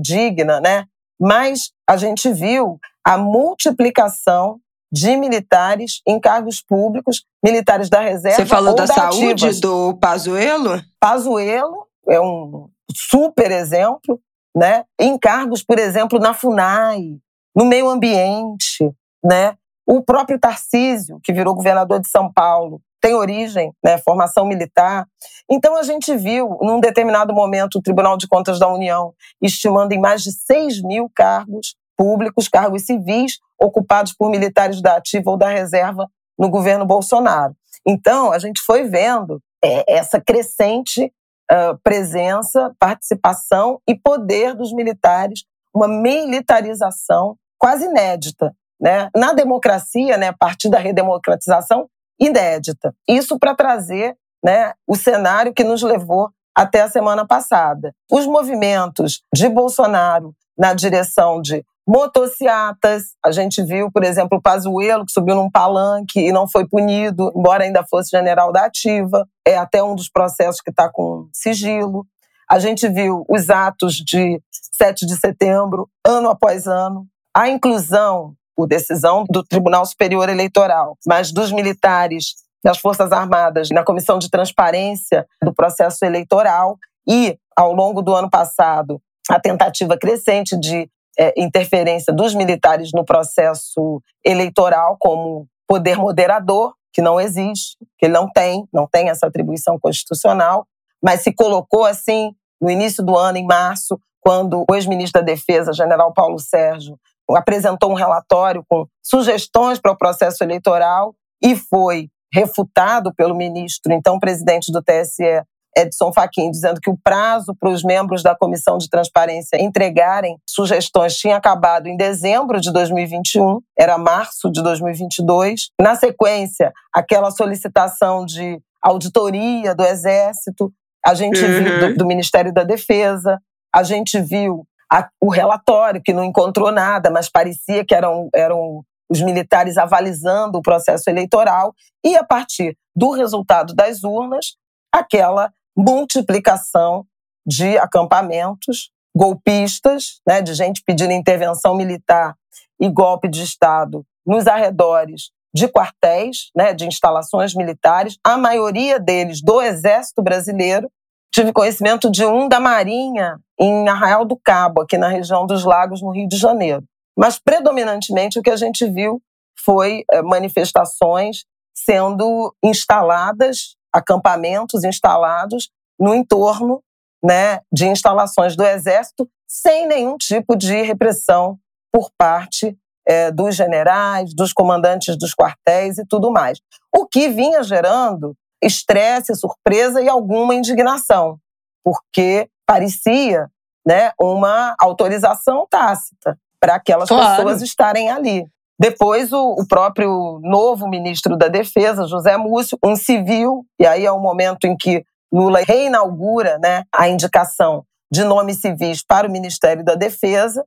digna, 0.00 0.60
né, 0.60 0.84
mas 1.20 1.70
a 1.88 1.96
gente 1.96 2.32
viu 2.32 2.80
a 3.04 3.16
multiplicação 3.16 4.58
de 4.92 5.16
militares 5.16 6.00
em 6.06 6.18
cargos 6.18 6.60
públicos, 6.60 7.24
militares 7.44 7.88
da 7.88 8.00
reserva. 8.00 8.38
Você 8.38 8.46
falou 8.46 8.74
da, 8.74 8.86
da 8.86 8.92
saúde 8.92 9.46
ativas. 9.46 9.60
do 9.60 9.94
Pazuello? 9.98 10.82
Pazuello 10.98 11.86
é 12.08 12.20
um 12.20 12.68
super 12.92 13.52
exemplo, 13.52 14.20
né? 14.56 14.84
Em 14.98 15.16
cargos, 15.16 15.62
por 15.62 15.78
exemplo, 15.78 16.18
na 16.18 16.34
FUNAI, 16.34 17.18
no 17.54 17.64
meio 17.64 17.88
ambiente, 17.88 18.90
né? 19.24 19.56
O 19.86 20.02
próprio 20.02 20.38
Tarcísio, 20.38 21.20
que 21.22 21.32
virou 21.32 21.54
governador 21.54 22.00
de 22.00 22.08
São 22.08 22.32
Paulo, 22.32 22.80
tem 23.00 23.14
origem, 23.14 23.72
né, 23.84 23.98
formação 23.98 24.44
militar. 24.44 25.06
Então 25.48 25.76
a 25.76 25.82
gente 25.84 26.16
viu, 26.16 26.58
num 26.60 26.80
determinado 26.80 27.32
momento, 27.32 27.76
o 27.78 27.82
Tribunal 27.82 28.16
de 28.16 28.26
Contas 28.26 28.58
da 28.58 28.66
União 28.68 29.14
estimando 29.40 29.92
em 29.92 30.00
mais 30.00 30.22
de 30.22 30.32
6 30.32 30.82
mil 30.82 31.10
cargos 31.14 31.76
públicos, 31.96 32.48
cargos 32.48 32.84
civis, 32.84 33.38
ocupados 33.60 34.12
por 34.12 34.28
militares 34.28 34.82
da 34.82 34.96
ativa 34.96 35.30
ou 35.30 35.36
da 35.36 35.48
reserva 35.48 36.08
no 36.38 36.50
governo 36.50 36.84
Bolsonaro. 36.84 37.54
Então, 37.86 38.32
a 38.32 38.38
gente 38.38 38.60
foi 38.60 38.84
vendo 38.84 39.40
é, 39.64 39.96
essa 39.96 40.20
crescente 40.20 41.12
uh, 41.50 41.78
presença, 41.82 42.74
participação 42.78 43.80
e 43.88 43.94
poder 43.94 44.54
dos 44.54 44.72
militares, 44.72 45.44
uma 45.72 45.88
militarização 45.88 47.36
quase 47.58 47.84
inédita. 47.86 48.54
Né? 48.80 49.08
Na 49.14 49.32
democracia, 49.32 50.16
né, 50.16 50.28
a 50.28 50.36
partir 50.36 50.68
da 50.68 50.78
redemocratização, 50.78 51.88
inédita. 52.20 52.94
Isso 53.08 53.38
para 53.38 53.54
trazer 53.54 54.16
né, 54.44 54.72
o 54.86 54.94
cenário 54.94 55.52
que 55.52 55.64
nos 55.64 55.82
levou 55.82 56.30
até 56.54 56.82
a 56.82 56.88
semana 56.88 57.26
passada. 57.26 57.94
Os 58.10 58.26
movimentos 58.26 59.22
de 59.34 59.48
Bolsonaro 59.48 60.34
na 60.58 60.72
direção 60.72 61.40
de 61.40 61.64
motociatas. 61.86 63.14
A 63.24 63.30
gente 63.30 63.62
viu, 63.62 63.90
por 63.92 64.02
exemplo, 64.02 64.38
o 64.38 64.42
Pazuello, 64.42 65.06
que 65.06 65.12
subiu 65.12 65.36
num 65.36 65.50
palanque 65.50 66.18
e 66.18 66.32
não 66.32 66.48
foi 66.48 66.66
punido, 66.66 67.32
embora 67.36 67.62
ainda 67.62 67.84
fosse 67.84 68.10
general 68.10 68.52
da 68.52 68.64
ativa. 68.64 69.26
É 69.46 69.56
até 69.56 69.82
um 69.82 69.94
dos 69.94 70.08
processos 70.08 70.60
que 70.60 70.70
está 70.70 70.90
com 70.90 71.28
sigilo. 71.32 72.04
A 72.50 72.58
gente 72.58 72.88
viu 72.88 73.24
os 73.28 73.50
atos 73.50 73.94
de 73.94 74.40
7 74.72 75.06
de 75.06 75.16
setembro, 75.16 75.88
ano 76.04 76.30
após 76.30 76.66
ano. 76.66 77.06
A 77.34 77.48
inclusão, 77.48 78.34
por 78.56 78.66
decisão 78.66 79.24
do 79.28 79.44
Tribunal 79.44 79.84
Superior 79.84 80.28
Eleitoral, 80.28 80.96
mas 81.06 81.30
dos 81.30 81.52
militares 81.52 82.34
das 82.64 82.78
Forças 82.78 83.12
Armadas 83.12 83.68
na 83.70 83.84
Comissão 83.84 84.18
de 84.18 84.30
Transparência 84.30 85.26
do 85.42 85.54
processo 85.54 86.04
eleitoral 86.04 86.76
e, 87.06 87.38
ao 87.56 87.72
longo 87.72 88.02
do 88.02 88.14
ano 88.14 88.28
passado, 88.30 89.00
a 89.30 89.38
tentativa 89.38 89.96
crescente 89.96 90.58
de 90.58 90.90
é, 91.18 91.32
interferência 91.36 92.12
dos 92.12 92.34
militares 92.34 92.90
no 92.92 93.04
processo 93.04 94.02
eleitoral 94.24 94.96
como 94.98 95.46
poder 95.66 95.96
moderador, 95.96 96.74
que 96.92 97.02
não 97.02 97.20
existe, 97.20 97.76
que 97.98 98.08
não 98.08 98.28
tem, 98.30 98.66
não 98.72 98.86
tem 98.86 99.10
essa 99.10 99.26
atribuição 99.26 99.78
constitucional, 99.78 100.66
mas 101.02 101.22
se 101.22 101.32
colocou 101.32 101.84
assim 101.84 102.32
no 102.60 102.70
início 102.70 103.04
do 103.04 103.16
ano, 103.16 103.38
em 103.38 103.46
março, 103.46 103.98
quando 104.20 104.64
o 104.68 104.74
ex-ministro 104.74 105.20
da 105.20 105.24
Defesa, 105.24 105.72
general 105.72 106.12
Paulo 106.12 106.38
Sérgio, 106.38 106.98
apresentou 107.34 107.90
um 107.90 107.94
relatório 107.94 108.64
com 108.68 108.86
sugestões 109.02 109.78
para 109.78 109.92
o 109.92 109.96
processo 109.96 110.44
eleitoral 110.44 111.14
e 111.42 111.56
foi 111.56 112.08
refutado 112.32 113.14
pelo 113.14 113.34
ministro, 113.34 113.92
então 113.92 114.18
presidente 114.18 114.70
do 114.70 114.82
TSE, 114.82 115.42
Edson 115.76 116.10
Fachin, 116.12 116.50
dizendo 116.50 116.80
que 116.80 116.90
o 116.90 116.96
prazo 116.96 117.54
para 117.58 117.68
os 117.68 117.84
membros 117.84 118.22
da 118.22 118.34
Comissão 118.34 118.78
de 118.78 118.88
Transparência 118.88 119.60
entregarem 119.60 120.38
sugestões 120.48 121.16
tinha 121.16 121.36
acabado 121.36 121.86
em 121.86 121.96
dezembro 121.96 122.60
de 122.60 122.72
2021, 122.72 123.60
era 123.78 123.98
março 123.98 124.50
de 124.50 124.62
2022. 124.62 125.70
Na 125.80 125.94
sequência, 125.94 126.72
aquela 126.94 127.30
solicitação 127.30 128.24
de 128.24 128.58
auditoria 128.82 129.74
do 129.74 129.84
Exército, 129.84 130.72
a 131.04 131.12
gente 131.12 131.44
uhum. 131.44 131.62
viu 131.62 131.78
do, 131.80 131.96
do, 131.98 132.06
Ministério 132.06 132.52
da 132.52 132.64
Defesa, 132.64 133.38
a 133.74 133.82
gente 133.82 134.18
viu 134.20 134.66
a, 134.92 135.08
o 135.20 135.30
relatório 135.30 136.02
que 136.02 136.12
não 136.12 136.24
encontrou 136.24 136.70
nada, 136.70 137.10
mas 137.10 137.28
parecia 137.28 137.84
que 137.84 137.94
eram, 137.94 138.28
eram 138.34 138.84
os 139.08 139.20
militares 139.20 139.76
avalizando 139.76 140.58
o 140.58 140.62
processo 140.62 141.08
eleitoral, 141.08 141.74
e 142.04 142.16
a 142.16 142.24
partir 142.24 142.76
do 142.94 143.10
resultado 143.10 143.74
das 143.74 144.04
urnas, 144.04 144.56
aquela 144.92 145.52
multiplicação 145.76 147.04
de 147.46 147.76
acampamentos 147.78 148.90
golpistas, 149.16 150.20
né, 150.26 150.42
de 150.42 150.54
gente 150.54 150.82
pedindo 150.84 151.12
intervenção 151.12 151.74
militar 151.74 152.34
e 152.80 152.88
golpe 152.88 153.28
de 153.28 153.42
Estado 153.42 154.04
nos 154.26 154.46
arredores 154.46 155.30
de 155.54 155.68
quartéis, 155.68 156.50
né, 156.54 156.74
de 156.74 156.86
instalações 156.86 157.54
militares, 157.54 158.18
a 158.22 158.36
maioria 158.36 159.00
deles 159.00 159.40
do 159.42 159.62
Exército 159.62 160.22
Brasileiro. 160.22 160.90
Tive 161.36 161.52
conhecimento 161.52 162.10
de 162.10 162.24
um 162.24 162.48
da 162.48 162.58
Marinha 162.58 163.38
em 163.60 163.86
Arraial 163.90 164.24
do 164.24 164.40
Cabo, 164.42 164.80
aqui 164.80 164.96
na 164.96 165.08
região 165.08 165.46
dos 165.46 165.64
Lagos, 165.64 166.00
no 166.00 166.10
Rio 166.10 166.26
de 166.26 166.38
Janeiro. 166.38 166.82
Mas, 167.14 167.38
predominantemente, 167.38 168.38
o 168.38 168.42
que 168.42 168.48
a 168.48 168.56
gente 168.56 168.88
viu 168.88 169.20
foi 169.62 170.02
eh, 170.10 170.22
manifestações 170.22 171.44
sendo 171.76 172.54
instaladas 172.64 173.76
acampamentos 173.92 174.82
instalados 174.82 175.68
no 176.00 176.14
entorno 176.14 176.82
né, 177.22 177.60
de 177.70 177.86
instalações 177.86 178.56
do 178.56 178.64
Exército, 178.64 179.28
sem 179.46 179.86
nenhum 179.86 180.16
tipo 180.16 180.56
de 180.56 180.80
repressão 180.80 181.58
por 181.92 182.10
parte 182.16 182.74
é, 183.06 183.30
dos 183.30 183.54
generais, 183.54 184.34
dos 184.34 184.54
comandantes 184.54 185.18
dos 185.18 185.34
quartéis 185.34 185.98
e 185.98 186.06
tudo 186.06 186.32
mais. 186.32 186.58
O 186.90 187.06
que 187.06 187.28
vinha 187.28 187.62
gerando 187.62 188.34
estresse, 188.62 189.34
surpresa 189.34 190.02
e 190.02 190.08
alguma 190.08 190.54
indignação, 190.54 191.38
porque 191.84 192.48
parecia 192.66 193.48
né, 193.86 194.12
uma 194.20 194.74
autorização 194.80 195.66
tácita 195.70 196.38
para 196.58 196.74
aquelas 196.74 197.08
claro. 197.08 197.36
pessoas 197.36 197.62
estarem 197.62 198.10
ali. 198.10 198.46
Depois, 198.78 199.32
o, 199.32 199.52
o, 199.52 199.66
próprio 199.66 200.38
novo 200.42 200.88
ministro 200.88 201.36
da 201.36 201.48
Defesa, 201.48 202.06
José 202.06 202.36
Múcio, 202.36 202.76
um 202.84 202.94
civil, 202.94 203.64
e 203.78 203.86
aí 203.86 204.04
é 204.04 204.12
o 204.12 204.20
momento 204.20 204.66
em 204.66 204.76
que 204.76 205.04
Lula 205.32 205.60
reinaugura 205.60 206.58
né, 206.58 206.84
a 206.92 207.08
indicação 207.08 207.84
de 208.10 208.22
nomes 208.22 208.60
civis 208.60 209.02
para 209.02 209.28
o 209.28 209.30
Ministério 209.30 209.84
da 209.84 209.94
Defesa, 209.94 210.64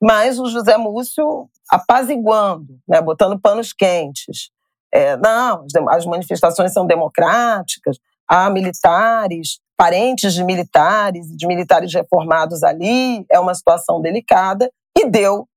mas 0.00 0.40
o 0.40 0.46
José 0.46 0.76
Múcio 0.76 1.48
apaziguando, 1.70 2.78
né, 2.88 3.00
botando 3.00 3.40
panos 3.40 3.72
quentes. 3.72 4.50
É, 4.92 5.16
não, 5.16 5.66
as 5.90 6.04
manifestações 6.04 6.72
são 6.72 6.86
democráticas, 6.86 7.98
há 8.28 8.50
militares, 8.50 9.58
parentes 9.76 10.34
de 10.34 10.44
militares, 10.44 11.26
de 11.36 11.46
militares 11.46 11.92
reformados 11.92 12.62
ali, 12.62 13.24
é 13.30 13.40
uma 13.40 13.54
situação 13.54 14.00
delicada, 14.00 14.70
e 14.96 15.08
deu, 15.08 15.48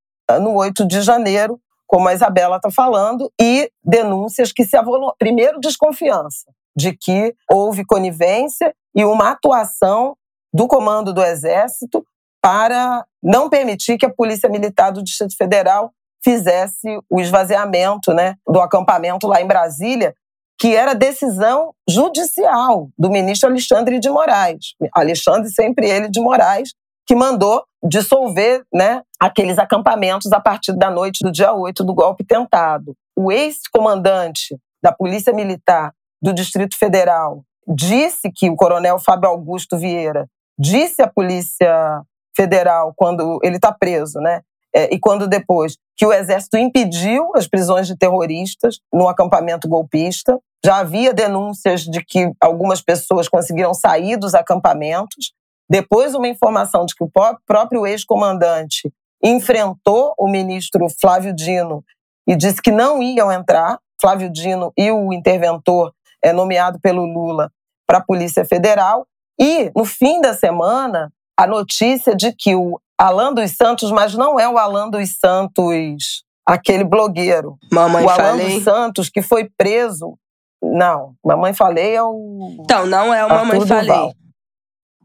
no 0.41 0.55
8 0.55 0.87
de 0.87 1.01
janeiro, 1.01 1.59
como 1.87 2.07
a 2.07 2.13
Isabela 2.13 2.55
está 2.55 2.71
falando, 2.71 3.31
e 3.39 3.69
denúncias 3.83 4.51
que 4.51 4.65
se 4.65 4.75
avoluam. 4.75 5.13
Primeiro, 5.19 5.59
desconfiança 5.59 6.51
de 6.75 6.93
que 6.93 7.35
houve 7.49 7.85
conivência 7.85 8.73
e 8.95 9.05
uma 9.05 9.31
atuação 9.31 10.15
do 10.53 10.67
comando 10.67 11.13
do 11.13 11.23
Exército 11.23 12.05
para 12.41 13.05
não 13.21 13.49
permitir 13.49 13.97
que 13.97 14.05
a 14.05 14.13
Polícia 14.13 14.49
Militar 14.49 14.91
do 14.91 15.03
Distrito 15.03 15.35
Federal 15.37 15.91
fizesse 16.25 16.99
o 17.07 17.21
esvaziamento 17.21 18.11
né, 18.11 18.33
do 18.47 18.59
acampamento 18.59 19.27
lá 19.27 19.39
em 19.39 19.45
Brasília, 19.45 20.15
que 20.59 20.75
era 20.75 20.95
decisão 20.95 21.71
judicial 21.87 22.89
do 22.97 23.11
ministro 23.11 23.47
Alexandre 23.47 23.99
de 23.99 24.09
Moraes. 24.09 24.73
Alexandre, 24.91 25.51
sempre 25.51 25.87
ele 25.87 26.09
de 26.09 26.19
Moraes, 26.19 26.69
que 27.05 27.13
mandou 27.13 27.63
dissolver 27.87 28.63
né, 28.73 29.03
aqueles 29.19 29.59
acampamentos 29.59 30.31
a 30.31 30.39
partir 30.39 30.73
da 30.75 30.89
noite 30.89 31.19
do 31.21 31.31
dia 31.31 31.53
8 31.53 31.83
do 31.83 31.93
golpe 31.93 32.25
tentado. 32.25 32.95
O 33.15 33.31
ex-comandante 33.31 34.57
da 34.81 34.91
Polícia 34.91 35.31
Militar 35.31 35.91
do 36.19 36.33
Distrito 36.33 36.75
Federal 36.75 37.43
disse 37.67 38.31
que 38.33 38.49
o 38.49 38.55
coronel 38.55 38.97
Fábio 38.97 39.29
Augusto 39.29 39.77
Vieira 39.77 40.27
disse 40.57 41.03
à 41.03 41.07
Polícia 41.07 42.01
federal 42.35 42.93
quando 42.95 43.39
ele 43.43 43.57
está 43.57 43.71
preso, 43.71 44.19
né? 44.19 44.41
É, 44.75 44.93
e 44.93 44.99
quando 44.99 45.27
depois 45.27 45.77
que 45.95 46.05
o 46.05 46.11
exército 46.11 46.57
impediu 46.57 47.31
as 47.33 47.47
prisões 47.47 47.87
de 47.87 47.95
terroristas 47.95 48.79
no 48.91 49.07
acampamento 49.07 49.69
golpista, 49.69 50.37
já 50.65 50.77
havia 50.77 51.13
denúncias 51.13 51.81
de 51.81 52.03
que 52.03 52.31
algumas 52.41 52.81
pessoas 52.81 53.29
conseguiram 53.29 53.73
sair 53.73 54.17
dos 54.17 54.35
acampamentos. 54.35 55.31
Depois, 55.69 56.13
uma 56.13 56.27
informação 56.27 56.85
de 56.85 56.93
que 56.93 57.03
o 57.03 57.11
próprio 57.45 57.87
ex-comandante 57.87 58.91
enfrentou 59.23 60.13
o 60.19 60.27
ministro 60.27 60.87
Flávio 60.99 61.33
Dino 61.33 61.83
e 62.27 62.35
disse 62.35 62.61
que 62.61 62.71
não 62.71 63.01
iam 63.01 63.31
entrar. 63.31 63.79
Flávio 64.01 64.29
Dino 64.29 64.73
e 64.77 64.91
o 64.91 65.13
interventor 65.13 65.93
é, 66.21 66.33
nomeado 66.33 66.79
pelo 66.81 67.05
Lula 67.05 67.49
para 67.87 67.99
a 67.99 68.03
Polícia 68.03 68.43
Federal. 68.43 69.07
E, 69.39 69.71
no 69.75 69.85
fim 69.85 70.19
da 70.19 70.33
semana, 70.33 71.11
a 71.37 71.47
notícia 71.47 72.13
de 72.13 72.33
que 72.33 72.55
o 72.55 72.79
Alan 72.97 73.33
dos 73.33 73.51
Santos, 73.55 73.91
mas 73.91 74.13
não 74.15 74.39
é 74.39 74.47
o 74.47 74.57
Alan 74.57 74.89
dos 74.89 75.17
Santos, 75.19 76.23
aquele 76.47 76.83
blogueiro. 76.83 77.57
Mamãe 77.71 78.05
o 78.05 78.09
Alan 78.09 78.23
falei. 78.23 78.53
dos 78.55 78.63
Santos, 78.63 79.09
que 79.09 79.21
foi 79.21 79.49
preso. 79.57 80.17
Não, 80.63 81.13
Mamãe 81.23 81.53
Falei 81.53 81.95
é 81.95 82.01
o. 82.03 82.57
Então, 82.61 82.85
não 82.87 83.13
é 83.13 83.23
o 83.23 83.29
Arthur 83.29 83.37
Mamãe 83.37 83.59
Duval. 83.59 83.85
Falei. 83.85 84.11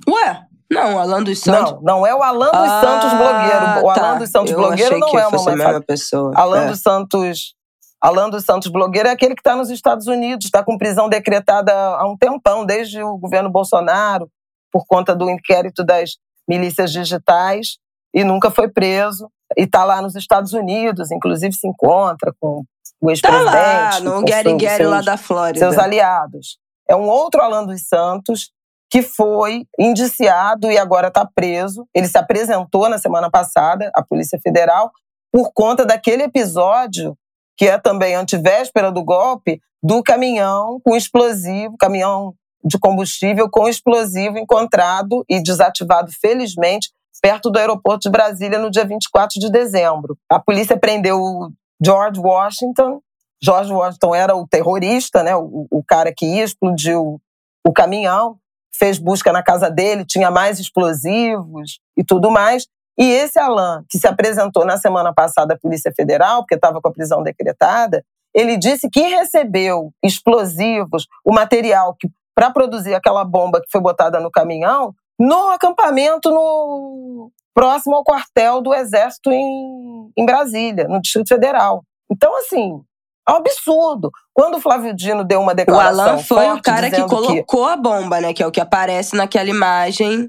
Ué, 0.09 0.43
não, 0.73 0.95
o 0.95 0.99
Alan 0.99 1.23
dos 1.23 1.39
Santos. 1.41 1.73
Não, 1.73 1.81
não 1.83 2.07
é 2.07 2.15
o 2.15 2.23
Alan 2.23 2.47
dos 2.51 2.55
Ah, 2.71 2.81
Santos 2.81 3.11
blogueiro. 3.19 3.87
O 3.87 3.93
tá. 3.95 4.09
Alan 4.09 4.19
dos 4.19 4.31
Santos 4.31 4.51
Eu 4.53 4.57
blogueiro 4.59 4.99
não 4.99 5.09
é 5.19 5.27
o 5.27 5.31
fosse 5.31 5.49
a 5.49 5.51
Mamãe 5.51 5.57
mesma 5.57 5.73
Falei. 5.73 5.87
pessoa. 5.87 6.33
Alan 6.35 6.63
É. 6.63 6.67
dos 6.69 6.81
Santos. 6.81 7.55
Alan 8.01 8.31
dos 8.31 8.45
Santos 8.45 8.71
blogueiro 8.73 9.09
é 9.09 9.13
aquele 9.13 9.35
que 9.35 9.41
está 9.43 9.55
nos 9.55 9.69
Estados 9.69 10.07
Unidos, 10.07 10.47
está 10.47 10.65
com 10.65 10.79
prisão 10.79 11.07
decretada 11.07 11.71
há 11.75 12.09
um 12.09 12.17
tempão, 12.17 12.65
desde 12.65 13.03
o 13.03 13.19
governo 13.19 13.51
Bolsonaro, 13.51 14.27
por 14.73 14.87
conta 14.89 15.15
do 15.15 15.29
inquérito 15.29 15.85
das 15.85 16.13
milícias 16.51 16.91
digitais, 16.93 17.79
e 18.13 18.25
nunca 18.25 18.51
foi 18.51 18.69
preso. 18.69 19.31
E 19.57 19.63
está 19.63 19.85
lá 19.85 20.03
nos 20.03 20.17
Estados 20.17 20.53
Unidos, 20.53 21.11
inclusive 21.13 21.53
se 21.55 21.67
encontra 21.69 22.33
com 22.41 22.65
o 23.01 23.07
Tá 23.07 23.13
ex-presidente. 23.13 23.47
lá, 23.47 24.01
no 24.01 24.11
seus- 24.29 24.31
Getting 24.61 24.85
lá 24.85 25.01
da 25.01 25.17
Flórida. 25.17 25.59
seus 25.59 25.79
aliados. 25.79 26.59
É 26.89 26.97
um 26.97 27.09
outro 27.09 27.41
Alan 27.41 27.65
dos 27.65 27.87
Santos 27.87 28.51
que 28.91 29.01
foi 29.03 29.65
indiciado 29.79 30.71
e 30.71 30.77
agora 30.77 31.07
está 31.09 31.25
preso. 31.33 31.87
Ele 31.95 32.09
se 32.09 32.19
apresentou 32.19 32.89
na 32.89 32.99
semana 32.99 33.31
passada 33.31 33.89
à 33.95 34.03
Polícia 34.03 34.39
Federal 34.43 34.91
por 35.33 35.53
conta 35.55 35.87
daquele 35.87 36.25
episódio 36.25 37.17
que 37.57 37.67
é 37.69 37.79
também 37.79 38.15
antivéspera 38.17 38.91
do 38.91 39.05
golpe 39.05 39.61
do 39.83 40.03
caminhão 40.03 40.81
com 40.85 40.97
explosivo, 40.97 41.77
caminhão 41.79 42.35
de 42.65 42.79
combustível 42.79 43.49
com 43.51 43.69
explosivo 43.69 44.39
encontrado 44.39 45.25
e 45.29 45.43
desativado 45.43 46.11
felizmente 46.13 46.91
perto 47.21 47.51
do 47.51 47.59
aeroporto 47.59 48.01
de 48.01 48.11
Brasília 48.11 48.59
no 48.59 48.71
dia 48.71 48.85
24 48.85 49.39
de 49.39 49.51
dezembro. 49.51 50.17
A 50.29 50.39
polícia 50.39 50.77
prendeu 50.79 51.21
o 51.21 51.53
George 51.83 52.19
Washington. 52.19 53.01
George 53.43 53.73
Washington 53.73 54.15
era 54.15 54.35
o 54.35 54.47
terrorista, 54.47 55.23
né? 55.23 55.37
o, 55.37 55.67
o 55.71 55.85
cara 55.87 56.13
que 56.17 56.27
ia 56.27 56.45
explodir 56.45 56.99
o, 56.99 57.21
o 57.67 57.73
caminhão. 57.73 58.37
Fez 58.75 58.99
busca 58.99 59.33
na 59.33 59.43
casa 59.43 59.71
dele, 59.71 60.07
tinha 60.07 60.31
mais 60.31 60.59
explosivos 60.59 61.81
e 61.97 62.05
tudo 62.05 62.31
mais. 62.31 62.67
E 62.99 63.05
esse 63.05 63.39
Alain, 63.39 63.83
que 63.89 63.99
se 63.99 64.07
apresentou 64.07 64.65
na 64.65 64.77
semana 64.77 65.13
passada 65.13 65.55
à 65.55 65.59
Polícia 65.59 65.93
Federal, 65.95 66.43
porque 66.43 66.55
estava 66.55 66.81
com 66.81 66.89
a 66.89 66.93
prisão 66.93 67.23
decretada, 67.23 68.05
ele 68.35 68.57
disse 68.57 68.89
que 68.89 69.01
recebeu 69.01 69.93
explosivos, 70.03 71.07
o 71.25 71.33
material 71.33 71.97
que 71.99 72.09
para 72.35 72.51
produzir 72.51 72.95
aquela 72.95 73.25
bomba 73.25 73.61
que 73.61 73.71
foi 73.71 73.81
botada 73.81 74.21
no 74.21 74.31
caminhão, 74.31 74.95
no 75.19 75.49
acampamento 75.49 76.31
no 76.31 77.31
próximo 77.55 77.97
ao 77.97 78.05
quartel 78.05 78.63
do 78.63 78.73
Exército 78.73 79.31
em, 79.31 80.11
em 80.17 80.25
Brasília, 80.25 80.89
no 80.89 81.01
Distrito 81.01 81.29
Federal. 81.29 81.83
Então, 82.11 82.37
assim, 82.39 82.81
é 83.29 83.33
um 83.33 83.37
absurdo. 83.37 84.11
Quando 84.33 84.57
o 84.57 84.61
Flávio 84.61 84.95
Dino 84.95 85.25
deu 85.25 85.41
uma 85.41 85.53
O 85.53 85.55
declaração 85.55 86.05
Alan 86.05 86.19
foi 86.19 86.45
o 86.45 86.49
forte 86.51 86.63
cara 86.63 86.91
que 86.91 87.03
colocou 87.07 87.67
a 87.67 87.77
bomba, 87.77 88.21
né? 88.21 88.33
Que 88.33 88.43
é 88.43 88.47
o 88.47 88.51
que 88.51 88.61
aparece 88.61 89.15
naquela 89.15 89.49
imagem, 89.49 90.29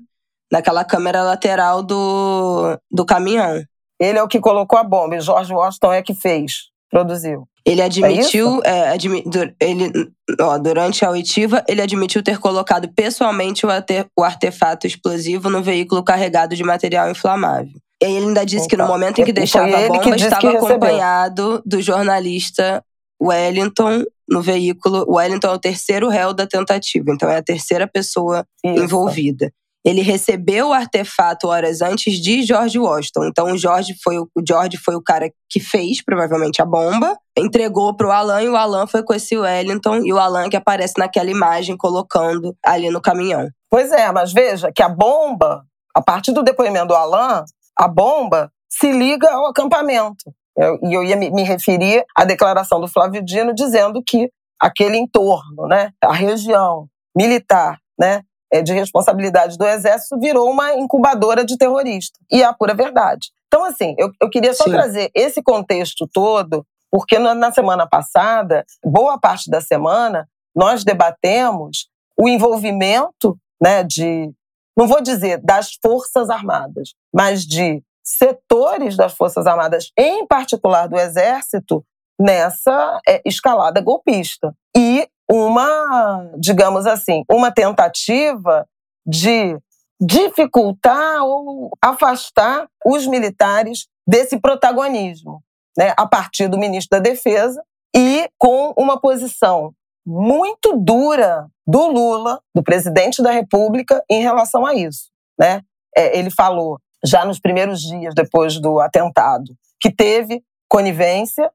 naquela 0.52 0.84
câmera 0.84 1.24
lateral 1.24 1.82
do, 1.82 2.78
do 2.92 3.06
caminhão. 3.06 3.64
ele 4.02 4.18
é 4.18 4.24
o 4.24 4.28
que 4.28 4.40
colocou 4.40 4.80
a 4.80 4.84
bomba, 4.84 5.16
e 5.16 5.22
George 5.22 5.54
Washington 5.54 5.94
é 5.94 6.02
que 6.02 6.16
fez, 6.16 6.70
produziu. 6.91 7.47
Ele 7.65 7.82
admitiu, 7.82 8.60
é, 8.63 8.89
admi- 8.89 9.23
du- 9.23 9.54
ele, 9.60 9.91
ó, 10.39 10.58
durante 10.58 11.06
a 11.06 11.10
oitiva, 11.12 11.63
ele 11.67 11.82
admitiu 11.82 12.21
ter 12.23 12.38
colocado 12.39 12.89
pessoalmente 12.93 13.65
o, 13.65 13.69
arte- 13.69 14.06
o 14.17 14.23
artefato 14.23 14.86
explosivo 14.88 15.49
no 15.49 15.62
veículo 15.63 16.04
carregado 16.04 16.56
de 16.56 16.63
material 16.63 17.10
inflamável. 17.10 17.71
E 18.01 18.06
ele 18.06 18.25
ainda 18.27 18.43
disse 18.43 18.67
que 18.67 18.75
no 18.75 18.84
Então, 18.84 18.93
momento 18.93 19.21
em 19.21 19.25
que 19.25 19.32
deixava 19.32 19.67
a 19.77 19.88
bomba, 19.88 20.15
estava 20.15 20.49
acompanhado 20.51 21.62
do 21.63 21.80
jornalista 21.82 22.84
Wellington 23.21 24.04
no 24.27 24.41
veículo. 24.41 25.06
Wellington 25.08 25.47
é 25.47 25.51
o 25.54 25.60
terceiro 25.60 26.10
réu 26.10 26.34
da 26.34 26.47
tentativa, 26.47 27.06
então 27.12 27.30
é 27.30 27.38
a 27.38 27.43
terceira 27.43 27.88
pessoa 27.88 28.43
Isso. 28.65 28.84
envolvida. 28.84 29.51
Ele 29.84 30.02
recebeu 30.02 30.70
o 30.70 30.74
artefato 30.74 31.48
horas 31.48 31.82
antes 31.82 32.15
de 32.22 32.44
George 32.44 32.78
Washington. 32.78 33.26
Então 33.26 33.52
o 33.52 33.58
George 33.58 33.96
foi 34.04 34.20
o, 34.20 34.28
o 34.36 34.41
George 34.48 34.78
foi 34.78 34.96
o 34.96 35.02
cara 35.02 35.30
que 35.50 35.60
fez 35.60 36.04
provavelmente 36.04 36.62
a 36.62 36.65
bomba, 36.65 37.17
entregou 37.38 37.96
pro 37.96 38.12
Alan 38.12 38.41
e 38.44 38.50
o 38.50 38.56
Alan 38.56 38.86
foi 38.86 39.02
com 39.04 39.13
esse 39.13 39.36
Wellington 39.38 39.98
e 40.06 40.13
o 40.13 40.20
Alan 40.20 40.50
que 40.50 40.56
aparece 40.58 40.94
naquela 41.00 41.32
imagem 41.32 41.76
colocando 41.76 42.56
ali 42.63 42.89
no 42.91 43.02
caminhão. 43.02 43.48
Pois 43.70 43.91
é, 43.91 44.12
mas 44.12 44.32
veja 44.32 44.72
que 44.74 44.84
a 44.84 44.89
bomba, 44.89 45.63
a 45.96 46.02
partir 46.02 46.32
do 46.32 46.44
depoimento 46.44 46.88
do 46.89 46.96
Alain, 46.96 47.44
a 47.80 47.88
bomba 47.88 48.52
se 48.70 48.91
liga 48.91 49.30
ao 49.32 49.48
acampamento. 49.48 50.32
Eu- 50.56 50.78
E 50.84 50.94
eu 50.94 51.04
ia 51.04 51.15
me, 51.15 51.32
me 51.32 51.44
referir 51.44 52.04
à 52.15 52.24
declaração 52.24 52.80
do 52.80 52.88
Flávio 52.88 53.24
Dino 53.24 53.54
dizendo 53.54 54.02
que 54.06 54.30
aquele 54.62 54.98
entorno, 54.98 55.65
né, 55.67 55.89
a 56.04 56.13
região 56.13 56.86
militar, 57.17 57.78
né, 58.00 58.22
de 58.60 58.74
responsabilidade 58.74 59.58
do 59.58 59.66
Exército 59.66 60.20
virou 60.20 60.50
uma 60.50 60.74
incubadora 60.74 61.46
de 61.46 61.58
terrorista. 61.58 62.20
E 62.32 62.42
é 62.42 62.46
a 62.46 62.54
pura 62.54 62.74
verdade. 62.74 63.30
Então, 63.48 63.64
assim, 63.64 63.96
eu, 63.98 64.12
eu 64.22 64.30
queria 64.30 64.54
só 64.54 64.64
Sim. 64.64 64.72
trazer 64.72 65.12
esse 65.14 65.44
contexto 65.44 66.10
todo, 66.12 66.66
porque 66.90 67.20
na, 67.20 67.36
na 67.36 67.52
semana 67.52 67.88
passada, 67.88 68.66
boa 68.84 69.20
parte 69.20 69.50
da 69.50 69.62
semana, 69.62 70.28
nós 70.56 70.84
debatemos 70.84 71.88
o 72.18 72.28
envolvimento 72.28 73.38
né, 73.62 73.84
de, 73.84 74.32
não 74.76 74.88
vou 74.88 75.02
dizer 75.02 75.40
das 75.42 75.74
Forças 75.82 76.30
Armadas, 76.30 76.94
mas 77.14 77.46
de 77.46 77.84
setores 78.04 78.98
das 78.98 79.14
Forças 79.14 79.46
Armadas, 79.46 79.92
em 79.98 80.26
particular 80.26 80.88
do 80.88 80.98
Exército, 80.98 81.86
nessa 82.20 83.00
é, 83.08 83.22
escalada 83.26 83.82
golpista. 83.82 84.54
E 84.76 85.08
uma, 85.29 86.29
digamos 86.38 86.86
assim, 86.86 87.23
uma 87.29 87.51
tentativa 87.51 88.67
de 89.05 89.57
dificultar 89.99 91.23
ou 91.23 91.69
afastar 91.81 92.67
os 92.86 93.05
militares 93.05 93.88
desse 94.07 94.39
protagonismo, 94.39 95.43
né, 95.77 95.93
a 95.95 96.07
partir 96.07 96.47
do 96.47 96.57
ministro 96.57 96.97
da 96.97 97.03
Defesa 97.03 97.62
e 97.95 98.27
com 98.38 98.73
uma 98.77 98.99
posição 98.99 99.73
muito 100.05 100.75
dura 100.75 101.47
do 101.67 101.88
Lula, 101.88 102.41
do 102.55 102.63
presidente 102.63 103.21
da 103.21 103.31
República, 103.31 104.03
em 104.10 104.21
relação 104.21 104.65
a 104.65 104.73
isso. 104.73 105.12
Né? 105.39 105.62
É, 105.95 106.17
ele 106.17 106.31
falou, 106.31 106.79
já 107.05 107.23
nos 107.23 107.39
primeiros 107.39 107.81
dias 107.81 108.15
depois 108.15 108.60
do 108.60 108.79
atentado, 108.79 109.55
que 109.79 109.93
teve 109.93 110.43
conivência, 110.67 111.51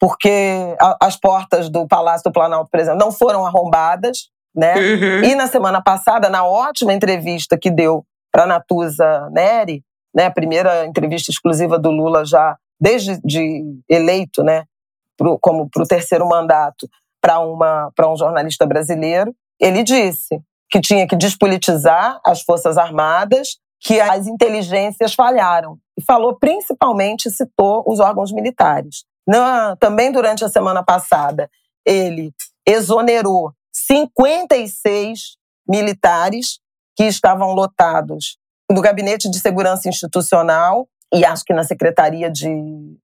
porque 0.00 0.74
a, 0.80 0.96
as 1.02 1.16
portas 1.16 1.68
do 1.68 1.86
Palácio 1.86 2.24
do 2.24 2.32
Planalto, 2.32 2.70
por 2.70 2.80
exemplo, 2.80 2.98
não 2.98 3.12
foram 3.12 3.46
arrombadas. 3.46 4.30
Né? 4.56 4.74
Uhum. 4.74 5.24
E 5.24 5.34
na 5.36 5.46
semana 5.46 5.80
passada, 5.80 6.28
na 6.28 6.44
ótima 6.44 6.92
entrevista 6.92 7.56
que 7.56 7.70
deu 7.70 8.04
para 8.32 8.46
Natuza 8.46 9.28
Neri, 9.30 9.84
né, 10.12 10.26
a 10.26 10.30
primeira 10.30 10.86
entrevista 10.86 11.30
exclusiva 11.30 11.78
do 11.78 11.90
Lula 11.90 12.24
já 12.24 12.56
desde 12.80 13.20
de 13.22 13.62
eleito, 13.88 14.42
né, 14.42 14.64
pro, 15.16 15.38
como 15.38 15.68
para 15.68 15.82
o 15.82 15.86
terceiro 15.86 16.26
mandato, 16.26 16.88
para 17.20 17.38
uma 17.40 17.92
para 17.94 18.10
um 18.10 18.16
jornalista 18.16 18.66
brasileiro, 18.66 19.34
ele 19.60 19.82
disse 19.82 20.40
que 20.70 20.80
tinha 20.80 21.06
que 21.06 21.14
despolitizar 21.14 22.18
as 22.24 22.42
forças 22.42 22.78
armadas, 22.78 23.58
que 23.80 24.00
as 24.00 24.26
inteligências 24.26 25.14
falharam 25.14 25.76
e 25.98 26.02
falou 26.02 26.36
principalmente 26.36 27.30
citou 27.30 27.84
os 27.86 28.00
órgãos 28.00 28.32
militares. 28.32 29.04
Na, 29.26 29.76
também 29.76 30.10
durante 30.10 30.44
a 30.44 30.48
semana 30.48 30.82
passada 30.82 31.50
ele 31.86 32.32
exonerou 32.66 33.52
56 33.72 35.36
militares 35.68 36.58
que 36.96 37.04
estavam 37.04 37.52
lotados 37.52 38.38
no 38.70 38.80
Gabinete 38.80 39.30
de 39.30 39.40
Segurança 39.40 39.88
Institucional 39.88 40.88
e 41.12 41.24
acho 41.24 41.44
que 41.44 41.52
na 41.52 41.64
Secretaria 41.64 42.30
de, 42.30 42.50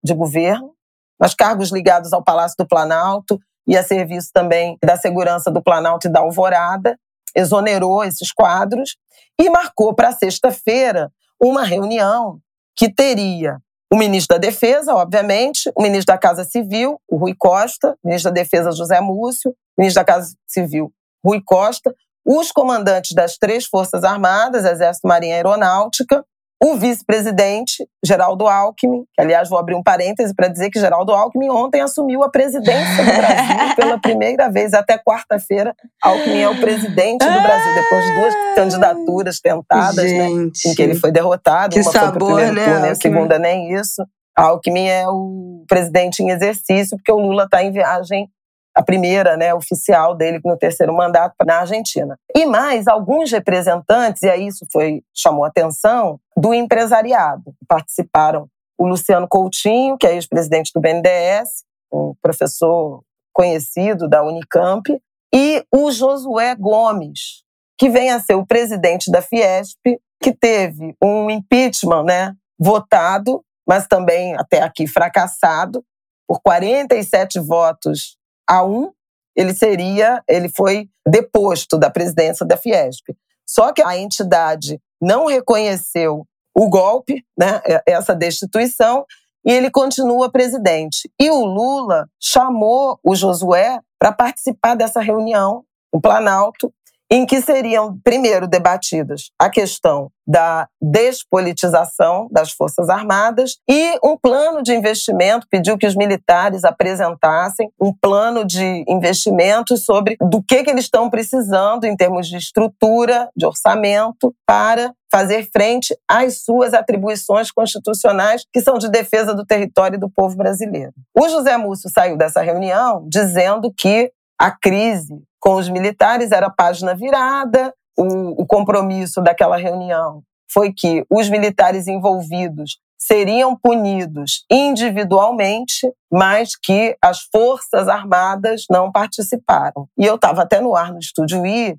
de 0.02 0.14
Governo, 0.14 0.72
nos 1.20 1.34
cargos 1.34 1.70
ligados 1.70 2.12
ao 2.12 2.22
Palácio 2.22 2.56
do 2.58 2.66
Planalto 2.66 3.38
e 3.66 3.76
a 3.76 3.82
serviço 3.82 4.30
também 4.32 4.78
da 4.84 4.96
segurança 4.96 5.50
do 5.50 5.62
Planalto 5.62 6.06
e 6.06 6.10
da 6.10 6.20
Alvorada, 6.20 6.98
exonerou 7.34 8.04
esses 8.04 8.32
quadros 8.32 8.96
e 9.38 9.50
marcou 9.50 9.94
para 9.94 10.12
sexta-feira 10.12 11.10
uma 11.40 11.64
reunião 11.64 12.40
que 12.76 12.92
teria 12.92 13.60
o 13.92 13.96
ministro 13.96 14.36
da 14.36 14.40
Defesa, 14.40 14.94
obviamente, 14.94 15.70
o 15.74 15.82
ministro 15.82 16.12
da 16.12 16.18
Casa 16.18 16.44
Civil, 16.44 17.00
o 17.08 17.16
Rui 17.16 17.34
Costa, 17.38 17.96
o 18.02 18.08
ministro 18.08 18.32
da 18.32 18.40
Defesa, 18.40 18.72
José 18.72 19.00
Múcio, 19.00 19.50
o 19.50 19.80
ministro 19.80 20.00
da 20.00 20.04
Casa 20.04 20.34
Civil, 20.46 20.92
Rui 21.24 21.40
Costa, 21.44 21.94
os 22.24 22.50
comandantes 22.50 23.14
das 23.14 23.38
três 23.38 23.66
Forças 23.66 24.02
Armadas, 24.02 24.64
Exército, 24.64 25.06
Marinha 25.06 25.34
e 25.34 25.36
Aeronáutica, 25.36 26.24
o 26.62 26.74
vice-presidente, 26.76 27.86
Geraldo 28.02 28.46
Alckmin, 28.46 29.04
que 29.14 29.20
aliás 29.20 29.48
vou 29.48 29.58
abrir 29.58 29.74
um 29.74 29.82
parêntese 29.82 30.34
para 30.34 30.48
dizer 30.48 30.70
que 30.70 30.80
Geraldo 30.80 31.12
Alckmin 31.12 31.50
ontem 31.50 31.82
assumiu 31.82 32.22
a 32.22 32.30
presidência 32.30 33.04
do 33.04 33.14
Brasil 33.14 33.76
pela 33.76 34.00
primeira 34.00 34.50
vez. 34.50 34.72
Até 34.72 34.98
quarta-feira, 34.98 35.74
Alckmin 36.02 36.40
é 36.40 36.48
o 36.48 36.58
presidente 36.58 37.24
do 37.24 37.42
Brasil, 37.42 37.74
depois 37.74 38.04
de 38.04 38.14
duas 38.14 38.34
ah, 38.34 38.54
candidaturas 38.56 39.40
tentadas, 39.40 40.10
né, 40.10 40.28
em 40.30 40.74
que 40.74 40.82
ele 40.82 40.94
foi 40.94 41.12
derrotado. 41.12 41.74
Que 41.74 41.80
uma 41.80 41.92
sabor, 41.92 42.30
foi 42.30 42.44
primeiro 42.44 42.54
né, 42.54 42.64
turno, 42.64 42.86
a 42.86 42.94
segunda 42.94 43.38
nem 43.38 43.74
isso. 43.74 44.02
Alckmin 44.34 44.88
é 44.88 45.08
o 45.08 45.64
presidente 45.68 46.22
em 46.22 46.30
exercício, 46.30 46.96
porque 46.96 47.12
o 47.12 47.18
Lula 47.18 47.44
está 47.44 47.62
em 47.62 47.70
viagem 47.70 48.28
a 48.76 48.82
primeira, 48.82 49.38
né, 49.38 49.54
oficial 49.54 50.14
dele 50.14 50.38
no 50.44 50.54
terceiro 50.54 50.92
mandato 50.92 51.34
na 51.46 51.60
Argentina. 51.60 52.18
E 52.34 52.44
mais 52.44 52.86
alguns 52.86 53.32
representantes, 53.32 54.22
e 54.22 54.28
aí 54.28 54.46
isso 54.46 54.66
foi 54.70 55.02
chamou 55.14 55.46
atenção, 55.46 56.20
do 56.36 56.52
empresariado. 56.52 57.54
Participaram 57.66 58.46
o 58.76 58.86
Luciano 58.86 59.26
Coutinho, 59.26 59.96
que 59.96 60.06
é 60.06 60.14
ex-presidente 60.14 60.72
do 60.74 60.80
BNDES, 60.82 61.64
um 61.90 62.14
professor 62.20 63.00
conhecido 63.32 64.06
da 64.06 64.22
Unicamp, 64.22 65.00
e 65.34 65.64
o 65.74 65.90
Josué 65.90 66.54
Gomes, 66.54 67.42
que 67.78 67.88
vem 67.88 68.10
a 68.10 68.20
ser 68.20 68.34
o 68.34 68.46
presidente 68.46 69.10
da 69.10 69.22
Fiesp, 69.22 69.98
que 70.20 70.34
teve 70.34 70.94
um 71.02 71.30
impeachment, 71.30 72.04
né, 72.04 72.34
votado, 72.58 73.42
mas 73.66 73.86
também 73.86 74.36
até 74.36 74.60
aqui 74.60 74.86
fracassado 74.86 75.82
por 76.28 76.40
47 76.42 77.40
votos 77.40 78.15
a 78.48 78.64
um, 78.64 78.92
ele 79.34 79.54
seria, 79.54 80.22
ele 80.28 80.48
foi 80.48 80.88
deposto 81.06 81.78
da 81.78 81.90
presidência 81.90 82.46
da 82.46 82.56
Fiesp. 82.56 83.14
Só 83.48 83.72
que 83.72 83.82
a 83.82 83.96
entidade 83.96 84.80
não 85.00 85.26
reconheceu 85.26 86.26
o 86.54 86.68
golpe, 86.70 87.24
né, 87.38 87.60
essa 87.86 88.14
destituição, 88.14 89.04
e 89.44 89.52
ele 89.52 89.70
continua 89.70 90.32
presidente. 90.32 91.10
E 91.20 91.30
o 91.30 91.44
Lula 91.44 92.08
chamou 92.20 92.98
o 93.04 93.14
Josué 93.14 93.78
para 93.98 94.10
participar 94.10 94.74
dessa 94.74 95.00
reunião 95.00 95.64
no 95.92 96.00
Planalto 96.00 96.72
em 97.10 97.24
que 97.24 97.40
seriam, 97.40 97.98
primeiro, 98.02 98.48
debatidas 98.48 99.30
a 99.38 99.48
questão 99.48 100.10
da 100.26 100.66
despolitização 100.82 102.26
das 102.32 102.50
Forças 102.50 102.88
Armadas 102.88 103.58
e 103.68 103.96
um 104.02 104.16
plano 104.16 104.60
de 104.60 104.74
investimento, 104.74 105.46
pediu 105.48 105.78
que 105.78 105.86
os 105.86 105.94
militares 105.94 106.64
apresentassem 106.64 107.70
um 107.80 107.92
plano 107.94 108.44
de 108.44 108.84
investimentos 108.88 109.84
sobre 109.84 110.16
do 110.20 110.42
que, 110.42 110.64
que 110.64 110.70
eles 110.70 110.84
estão 110.84 111.08
precisando 111.08 111.84
em 111.84 111.96
termos 111.96 112.26
de 112.26 112.36
estrutura, 112.36 113.28
de 113.36 113.46
orçamento, 113.46 114.34
para 114.44 114.92
fazer 115.08 115.48
frente 115.52 115.96
às 116.08 116.42
suas 116.42 116.74
atribuições 116.74 117.52
constitucionais, 117.52 118.44
que 118.52 118.60
são 118.60 118.76
de 118.76 118.90
defesa 118.90 119.32
do 119.32 119.46
território 119.46 119.96
e 119.96 120.00
do 120.00 120.10
povo 120.10 120.36
brasileiro. 120.36 120.92
O 121.16 121.28
José 121.28 121.56
Múcio 121.56 121.88
saiu 121.88 122.16
dessa 122.16 122.42
reunião 122.42 123.06
dizendo 123.08 123.72
que 123.72 124.10
a 124.38 124.50
crise 124.50 125.22
com 125.40 125.54
os 125.54 125.68
militares 125.68 126.32
era 126.32 126.50
página 126.50 126.94
virada. 126.94 127.72
O, 127.98 128.42
o 128.42 128.46
compromisso 128.46 129.22
daquela 129.22 129.56
reunião 129.56 130.22
foi 130.52 130.72
que 130.72 131.04
os 131.10 131.28
militares 131.28 131.86
envolvidos 131.86 132.78
seriam 132.98 133.56
punidos 133.56 134.44
individualmente, 134.50 135.90
mas 136.10 136.56
que 136.56 136.96
as 137.02 137.20
Forças 137.32 137.88
Armadas 137.88 138.64
não 138.70 138.90
participaram. 138.90 139.88
E 139.98 140.04
eu 140.04 140.16
estava 140.16 140.42
até 140.42 140.60
no 140.60 140.74
ar 140.74 140.92
no 140.92 140.98
Estúdio 140.98 141.46
I 141.46 141.76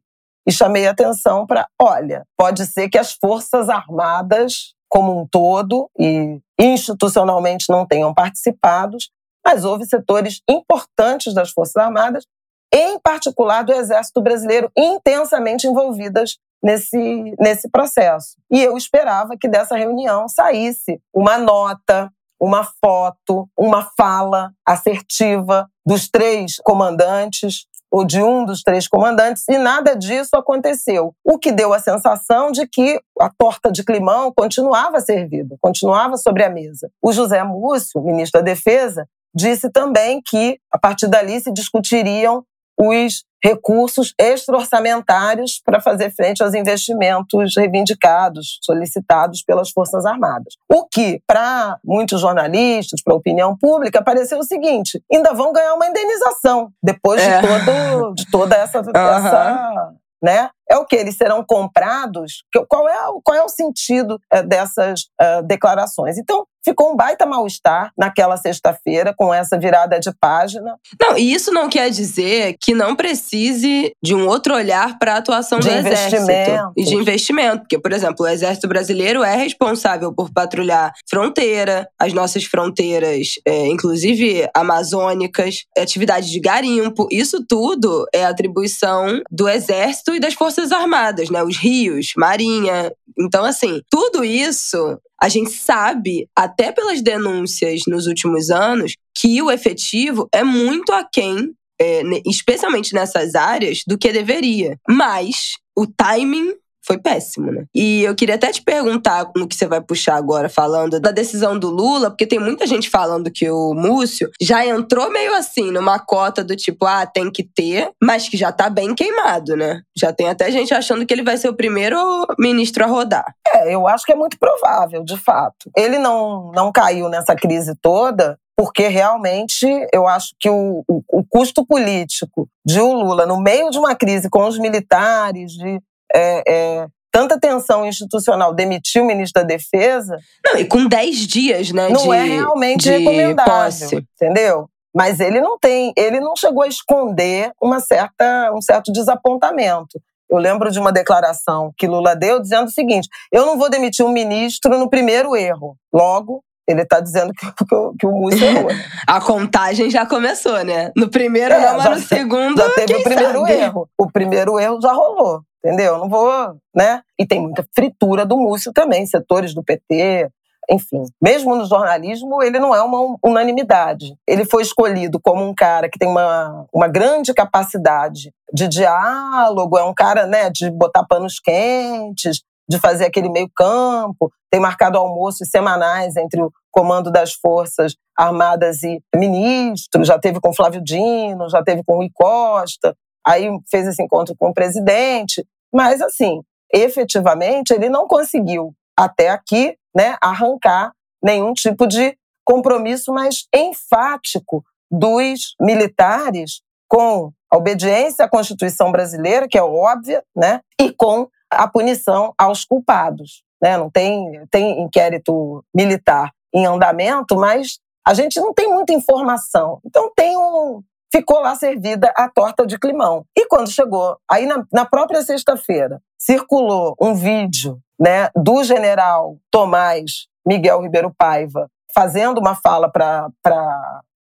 e 0.47 0.51
chamei 0.51 0.87
atenção 0.87 1.45
para, 1.45 1.67
olha, 1.79 2.23
pode 2.37 2.65
ser 2.65 2.89
que 2.89 2.97
as 2.97 3.13
Forças 3.13 3.67
Armadas 3.67 4.73
como 4.89 5.19
um 5.19 5.27
todo 5.27 5.89
e 5.99 6.39
institucionalmente 6.57 7.65
não 7.69 7.85
tenham 7.85 8.13
participado, 8.13 8.97
mas 9.45 9.65
houve 9.65 9.85
setores 9.85 10.41
importantes 10.49 11.33
das 11.33 11.51
Forças 11.51 11.75
Armadas 11.75 12.25
em 12.73 12.99
particular 12.99 13.63
do 13.63 13.73
Exército 13.73 14.21
Brasileiro, 14.21 14.71
intensamente 14.75 15.67
envolvidas 15.67 16.37
nesse, 16.61 17.35
nesse 17.39 17.69
processo. 17.69 18.35
E 18.51 18.61
eu 18.61 18.77
esperava 18.77 19.37
que 19.39 19.47
dessa 19.47 19.75
reunião 19.75 20.27
saísse 20.27 20.99
uma 21.13 21.37
nota, 21.37 22.11
uma 22.39 22.63
foto, 22.63 23.49
uma 23.57 23.89
fala 23.97 24.51
assertiva 24.65 25.67
dos 25.85 26.09
três 26.09 26.57
comandantes 26.63 27.65
ou 27.89 28.03
de 28.03 28.21
um 28.21 28.43
dos 28.43 28.61
três 28.63 28.85
comandantes, 28.85 29.43
e 29.49 29.57
nada 29.57 29.95
disso 29.95 30.35
aconteceu. 30.35 31.13
O 31.23 31.37
que 31.37 31.53
deu 31.53 31.73
a 31.73 31.79
sensação 31.79 32.51
de 32.51 32.67
que 32.67 32.99
a 33.19 33.29
torta 33.29 33.71
de 33.71 33.83
climão 33.83 34.31
continuava 34.35 34.99
servida, 34.99 35.55
continuava 35.61 36.17
sobre 36.17 36.43
a 36.43 36.49
mesa. 36.49 36.91
O 37.01 37.13
José 37.13 37.41
Múcio, 37.43 38.01
ministro 38.01 38.41
da 38.41 38.45
Defesa, 38.45 39.07
disse 39.33 39.69
também 39.69 40.21
que, 40.21 40.59
a 40.71 40.77
partir 40.77 41.07
dali, 41.07 41.39
se 41.39 41.51
discutiriam 41.51 42.43
os 42.79 43.25
recursos 43.43 44.13
extra-orçamentários 44.19 45.61
para 45.63 45.79
fazer 45.79 46.11
frente 46.11 46.43
aos 46.43 46.53
investimentos 46.53 47.55
reivindicados, 47.55 48.59
solicitados 48.61 49.43
pelas 49.43 49.69
Forças 49.69 50.05
Armadas. 50.05 50.55
O 50.71 50.87
que, 50.87 51.21
para 51.25 51.77
muitos 51.83 52.21
jornalistas, 52.21 53.01
para 53.01 53.13
a 53.13 53.17
opinião 53.17 53.55
pública, 53.57 54.03
pareceu 54.03 54.39
o 54.39 54.43
seguinte: 54.43 55.01
ainda 55.11 55.33
vão 55.33 55.53
ganhar 55.53 55.73
uma 55.73 55.87
indenização 55.87 56.71
depois 56.81 57.21
é. 57.21 57.41
de, 57.41 57.47
todo, 57.47 58.13
de 58.13 58.31
toda 58.31 58.55
essa, 58.55 58.79
uhum. 58.81 58.91
essa 58.93 59.93
né, 60.21 60.49
é 60.69 60.77
o 60.77 60.85
que? 60.85 60.95
Eles 60.95 61.15
serão 61.15 61.43
comprados? 61.43 62.43
Qual 62.67 62.87
é, 62.87 62.97
qual 63.23 63.37
é 63.37 63.43
o 63.43 63.49
sentido 63.49 64.19
é, 64.31 64.43
dessas 64.43 65.01
uh, 65.21 65.43
declarações? 65.43 66.17
Então, 66.17 66.45
ficou 66.67 66.91
um 66.91 66.95
baita 66.97 67.25
mal-estar 67.25 67.91
naquela 67.97 68.35
sexta-feira 68.35 69.13
com 69.15 69.33
essa 69.33 69.57
virada 69.57 69.97
de 69.99 70.11
página. 70.19 70.75
Não, 71.01 71.17
e 71.17 71.33
isso 71.33 71.51
não 71.51 71.69
quer 71.69 71.89
dizer 71.89 72.57
que 72.59 72.73
não 72.73 72.95
precise 72.95 73.93
de 74.03 74.13
um 74.13 74.27
outro 74.27 74.53
olhar 74.53 74.99
para 74.99 75.13
a 75.13 75.17
atuação 75.17 75.59
de 75.59 75.69
do 75.69 75.73
exército 75.73 76.29
e 76.75 76.83
de 76.83 76.95
investimento, 76.95 77.59
porque 77.59 77.79
por 77.79 77.93
exemplo, 77.93 78.25
o 78.25 78.27
exército 78.27 78.67
brasileiro 78.67 79.23
é 79.23 79.35
responsável 79.35 80.13
por 80.13 80.29
patrulhar 80.31 80.91
fronteira, 81.09 81.87
as 81.97 82.11
nossas 82.11 82.43
fronteiras, 82.43 83.35
é, 83.45 83.67
inclusive 83.67 84.49
amazônicas, 84.53 85.63
atividade 85.77 86.29
de 86.29 86.39
garimpo, 86.39 87.07
isso 87.11 87.45
tudo 87.47 88.05
é 88.13 88.25
atribuição 88.25 89.21
do 89.31 89.47
exército 89.47 90.13
e 90.15 90.19
das 90.19 90.33
forças 90.33 90.56
armadas, 90.71 91.29
né? 91.29 91.43
Os 91.43 91.57
rios, 91.57 92.13
marinha. 92.17 92.91
Então 93.17 93.43
assim, 93.43 93.81
tudo 93.89 94.23
isso 94.23 94.99
a 95.19 95.29
gente 95.29 95.49
sabe, 95.49 96.29
até 96.35 96.71
pelas 96.71 97.01
denúncias 97.01 97.81
nos 97.87 98.05
últimos 98.05 98.51
anos, 98.51 98.95
que 99.17 99.41
o 99.41 99.49
efetivo 99.49 100.27
é 100.31 100.43
muito 100.43 100.93
aquém, 100.93 101.51
é, 101.81 102.03
especialmente 102.25 102.93
nessas 102.93 103.33
áreas, 103.33 103.81
do 103.87 103.97
que 103.97 104.13
deveria. 104.13 104.77
Mas 104.87 105.53
o 105.75 105.87
timing 105.87 106.53
foi 106.87 106.97
péssimo, 106.97 107.51
né? 107.51 107.65
E 107.75 108.03
eu 108.03 108.15
queria 108.15 108.35
até 108.35 108.49
te 108.49 108.61
perguntar 108.61 109.29
no 109.35 109.45
que 109.45 109.55
você 109.55 109.67
vai 109.67 109.81
puxar 109.81 110.15
agora, 110.15 110.47
falando 110.47 110.99
da 111.01 111.11
decisão 111.11 111.59
do 111.59 111.69
Lula, 111.69 112.09
porque 112.09 112.25
tem 112.25 112.39
muita 112.39 112.65
gente 112.65 112.89
falando 112.89 113.29
que 113.29 113.49
o 113.49 113.73
Múcio 113.73 114.31
já 114.41 114.65
entrou 114.65 115.11
meio 115.11 115.35
assim, 115.35 115.69
numa 115.69 115.99
cota 115.99 116.43
do 116.43 116.55
tipo, 116.55 116.85
ah, 116.85 117.05
tem 117.05 117.29
que 117.29 117.43
ter, 117.43 117.91
mas 118.01 118.29
que 118.29 118.37
já 118.37 118.53
tá 118.53 118.69
bem 118.69 118.95
queimado, 118.95 119.57
né? 119.57 119.81
Já 119.97 120.13
tem 120.13 120.29
até 120.29 120.49
gente 120.49 120.73
achando 120.73 121.05
que 121.05 121.13
ele 121.13 121.23
vai 121.23 121.35
ser 121.35 121.49
o 121.49 121.55
primeiro 121.55 121.97
ministro 122.39 122.85
a 122.85 122.87
rodar. 122.87 123.33
É, 123.45 123.75
eu 123.75 123.85
acho 123.85 124.05
que 124.05 124.13
é 124.13 124.15
muito 124.15 124.39
provável, 124.39 125.03
de 125.03 125.17
fato. 125.17 125.69
Ele 125.75 125.99
não, 125.99 126.51
não 126.53 126.71
caiu 126.71 127.09
nessa 127.09 127.35
crise 127.35 127.73
toda 127.81 128.37
porque 128.55 128.87
realmente 128.87 129.67
eu 129.93 130.07
acho 130.07 130.33
que 130.39 130.49
o, 130.49 130.83
o, 130.87 131.03
o, 131.09 131.23
custo 131.29 131.63
político 131.63 132.49
de 132.65 132.79
o 132.79 132.91
Lula, 132.91 133.27
no 133.27 133.39
meio 133.39 133.69
de 133.69 133.77
uma 133.77 133.95
crise 133.95 134.31
com 134.31 134.47
os 134.47 134.57
militares, 134.57 135.51
de 135.51 135.79
é, 136.13 136.43
é, 136.47 136.87
tanta 137.11 137.39
tensão 137.39 137.85
institucional 137.85 138.53
demitir 138.53 139.01
o 139.01 139.05
ministro 139.05 139.41
da 139.41 139.47
Defesa. 139.47 140.17
Não, 140.45 140.59
e 140.59 140.65
com 140.65 140.87
10 140.87 141.27
dias, 141.27 141.71
né? 141.71 141.89
Não 141.89 142.03
de, 142.03 142.11
é 142.11 142.23
realmente 142.23 142.89
recomendável. 142.89 143.53
Posse. 143.53 144.05
Entendeu? 144.15 144.69
Mas 144.95 145.19
ele 145.19 145.39
não 145.39 145.59
tem, 145.59 145.93
ele 145.95 146.19
não 146.19 146.35
chegou 146.35 146.63
a 146.63 146.67
esconder 146.67 147.51
uma 147.61 147.79
certa, 147.79 148.51
um 148.53 148.61
certo 148.61 148.91
desapontamento. 148.91 149.99
Eu 150.29 150.37
lembro 150.37 150.71
de 150.71 150.79
uma 150.79 150.91
declaração 150.91 151.71
que 151.77 151.87
Lula 151.87 152.15
deu 152.15 152.41
dizendo 152.41 152.67
o 152.67 152.71
seguinte: 152.71 153.07
eu 153.31 153.45
não 153.45 153.57
vou 153.57 153.69
demitir 153.69 154.05
um 154.05 154.11
ministro 154.11 154.77
no 154.77 154.89
primeiro 154.89 155.35
erro. 155.35 155.77
Logo, 155.93 156.43
ele 156.67 156.81
está 156.81 156.99
dizendo 156.99 157.33
que, 157.33 157.45
que, 157.45 157.65
que, 157.99 158.05
o 158.05 158.11
Múcio 158.11 158.45
errou. 158.45 158.69
a 159.07 159.21
contagem 159.21 159.89
já 159.89 160.05
começou, 160.05 160.63
né? 160.63 160.91
No 160.95 161.09
primeiro 161.09 161.53
é, 161.53 161.59
não, 161.59 161.77
mas 161.77 161.89
no 161.89 161.99
segundo. 162.07 162.57
Já 162.57 162.69
teve 162.71 162.95
o 162.95 163.03
primeiro 163.03 163.39
sabe? 163.39 163.53
erro. 163.53 163.89
O 163.97 164.11
primeiro 164.11 164.59
erro 164.59 164.79
já 164.81 164.91
rolou 164.91 165.41
entendeu? 165.63 165.97
Não 165.97 166.07
vou, 166.07 166.55
né? 166.73 167.01
E 167.19 167.25
tem 167.25 167.41
muita 167.41 167.65
fritura 167.75 168.25
do 168.25 168.37
Múcio 168.37 168.71
também, 168.71 169.05
setores 169.05 169.53
do 169.53 169.63
PT, 169.63 170.29
enfim. 170.69 171.03
Mesmo 171.21 171.55
no 171.55 171.65
jornalismo, 171.65 172.41
ele 172.43 172.59
não 172.59 172.75
é 172.75 172.81
uma 172.81 173.17
unanimidade. 173.23 174.15
Ele 174.27 174.45
foi 174.45 174.63
escolhido 174.63 175.19
como 175.19 175.43
um 175.43 175.53
cara 175.53 175.89
que 175.89 175.97
tem 175.97 176.07
uma, 176.07 176.65
uma 176.73 176.87
grande 176.87 177.33
capacidade 177.33 178.31
de 178.53 178.67
diálogo, 178.67 179.77
é 179.77 179.83
um 179.83 179.93
cara, 179.93 180.25
né, 180.25 180.49
de 180.49 180.69
botar 180.71 181.05
panos 181.05 181.39
quentes, 181.39 182.41
de 182.69 182.79
fazer 182.79 183.05
aquele 183.05 183.29
meio 183.29 183.49
campo, 183.55 184.31
tem 184.51 184.59
marcado 184.59 184.97
almoços 184.97 185.49
semanais 185.49 186.15
entre 186.15 186.41
o 186.41 186.51
comando 186.71 187.11
das 187.11 187.33
Forças 187.33 187.95
Armadas 188.17 188.83
e 188.83 189.01
ministros, 189.15 190.07
já 190.07 190.19
teve 190.19 190.39
com 190.39 190.53
Flávio 190.53 190.83
Dino, 190.83 191.49
já 191.49 191.63
teve 191.63 191.83
com 191.83 191.95
Rui 191.95 192.09
Costa, 192.13 192.95
aí 193.25 193.49
fez 193.69 193.87
esse 193.87 194.01
encontro 194.01 194.35
com 194.37 194.49
o 194.49 194.53
presidente. 194.53 195.45
Mas, 195.73 196.01
assim, 196.01 196.41
efetivamente, 196.73 197.71
ele 197.71 197.89
não 197.89 198.07
conseguiu, 198.07 198.73
até 198.97 199.29
aqui, 199.29 199.75
né, 199.95 200.15
arrancar 200.21 200.91
nenhum 201.21 201.53
tipo 201.53 201.87
de 201.87 202.17
compromisso 202.45 203.11
mais 203.11 203.45
enfático 203.53 204.63
dos 204.89 205.55
militares 205.59 206.61
com 206.87 207.31
a 207.51 207.57
obediência 207.57 208.25
à 208.25 208.29
Constituição 208.29 208.91
brasileira, 208.91 209.47
que 209.47 209.57
é 209.57 209.63
óbvia, 209.63 210.23
né, 210.35 210.61
e 210.79 210.91
com 210.93 211.27
a 211.51 211.67
punição 211.67 212.33
aos 212.37 212.65
culpados. 212.65 213.43
Né? 213.61 213.77
Não 213.77 213.89
tem, 213.89 214.45
tem 214.51 214.81
inquérito 214.81 215.63
militar 215.75 216.31
em 216.53 216.65
andamento, 216.65 217.35
mas 217.35 217.79
a 218.05 218.13
gente 218.13 218.39
não 218.39 218.53
tem 218.53 218.69
muita 218.69 218.93
informação. 218.93 219.79
Então 219.85 220.11
tem 220.15 220.37
um, 220.37 220.81
ficou 221.11 221.39
lá 221.39 221.55
servida 221.55 222.11
a 222.15 222.29
torta 222.29 222.65
de 222.65 222.77
climão. 222.77 223.25
E 223.37 223.45
quando 223.47 223.69
chegou, 223.69 224.17
aí 224.29 224.45
na, 224.45 224.63
na 224.71 224.85
própria 224.85 225.21
sexta-feira, 225.21 226.01
circulou 226.17 226.95
um 227.01 227.13
vídeo 227.13 227.79
né, 227.99 228.29
do 228.35 228.63
general 228.63 229.37
Tomás 229.51 230.27
Miguel 230.45 230.81
Ribeiro 230.81 231.13
Paiva 231.17 231.69
fazendo 231.93 232.39
uma 232.39 232.55
fala 232.55 232.89
para 232.89 233.29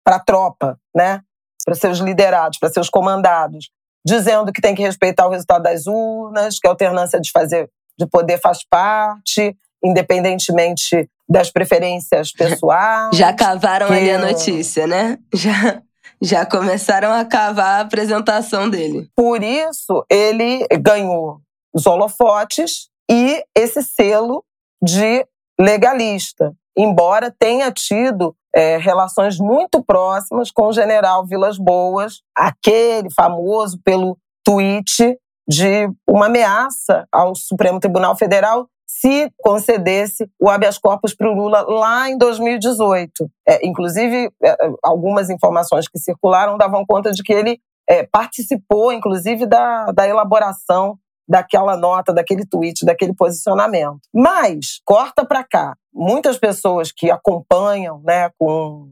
a 0.06 0.20
tropa, 0.20 0.78
né, 0.94 1.22
para 1.64 1.74
seus 1.74 1.98
liderados, 1.98 2.58
para 2.58 2.70
seus 2.70 2.88
comandados, 2.88 3.70
dizendo 4.08 4.52
que 4.52 4.60
tem 4.60 4.74
que 4.74 4.82
respeitar 4.82 5.26
o 5.26 5.30
resultado 5.30 5.62
das 5.62 5.86
urnas, 5.86 6.58
que 6.58 6.66
a 6.66 6.70
alternância 6.70 7.20
de 7.20 7.30
fazer 7.30 7.70
de 7.98 8.06
poder 8.06 8.38
faz 8.38 8.64
parte, 8.68 9.56
independentemente 9.84 11.10
das 11.28 11.50
preferências 11.50 12.32
pessoais. 12.32 13.16
Já 13.16 13.32
cavaram 13.32 13.88
que... 13.88 13.92
ali 13.92 14.10
a 14.10 14.18
notícia, 14.18 14.86
né? 14.86 15.18
Já 15.34 15.82
já 16.20 16.44
começaram 16.44 17.12
a 17.12 17.24
cavar 17.24 17.78
a 17.78 17.80
apresentação 17.82 18.68
dele. 18.68 19.08
Por 19.14 19.42
isso, 19.42 20.04
ele 20.10 20.66
ganhou 20.80 21.40
os 21.72 21.86
holofotes 21.86 22.88
e 23.08 23.42
esse 23.54 23.82
selo 23.82 24.44
de 24.82 25.24
legalista, 25.60 26.52
embora 26.78 27.34
tenha 27.36 27.72
tido 27.72 28.34
é, 28.54 28.76
relações 28.76 29.38
muito 29.38 29.82
próximas 29.82 30.50
com 30.50 30.68
o 30.68 30.72
general 30.72 31.26
Vilas 31.26 31.58
Boas, 31.58 32.22
aquele 32.36 33.10
famoso 33.10 33.78
pelo 33.84 34.16
tweet 34.44 35.18
de 35.46 35.90
uma 36.08 36.26
ameaça 36.26 37.06
ao 37.10 37.34
Supremo 37.34 37.80
Tribunal 37.80 38.16
Federal 38.16 38.68
se 38.86 39.30
concedesse 39.38 40.28
o 40.40 40.48
habeas 40.48 40.78
corpus 40.78 41.14
para 41.14 41.30
o 41.30 41.34
Lula 41.34 41.62
lá 41.62 42.08
em 42.08 42.16
2018. 42.16 43.30
É, 43.46 43.66
inclusive, 43.66 44.30
é, 44.42 44.56
algumas 44.82 45.28
informações 45.30 45.86
que 45.86 45.98
circularam 45.98 46.56
davam 46.56 46.84
conta 46.86 47.12
de 47.12 47.22
que 47.22 47.32
ele 47.32 47.60
é, 47.88 48.04
participou, 48.04 48.92
inclusive, 48.92 49.46
da, 49.46 49.92
da 49.92 50.08
elaboração 50.08 50.98
daquela 51.28 51.76
nota, 51.76 52.12
daquele 52.12 52.46
tweet, 52.46 52.84
daquele 52.84 53.14
posicionamento. 53.14 54.00
Mas, 54.12 54.80
corta 54.84 55.24
para 55.24 55.44
cá, 55.44 55.76
muitas 55.92 56.38
pessoas 56.38 56.90
que 56.90 57.10
acompanham 57.10 58.00
né, 58.02 58.30
com 58.38 58.88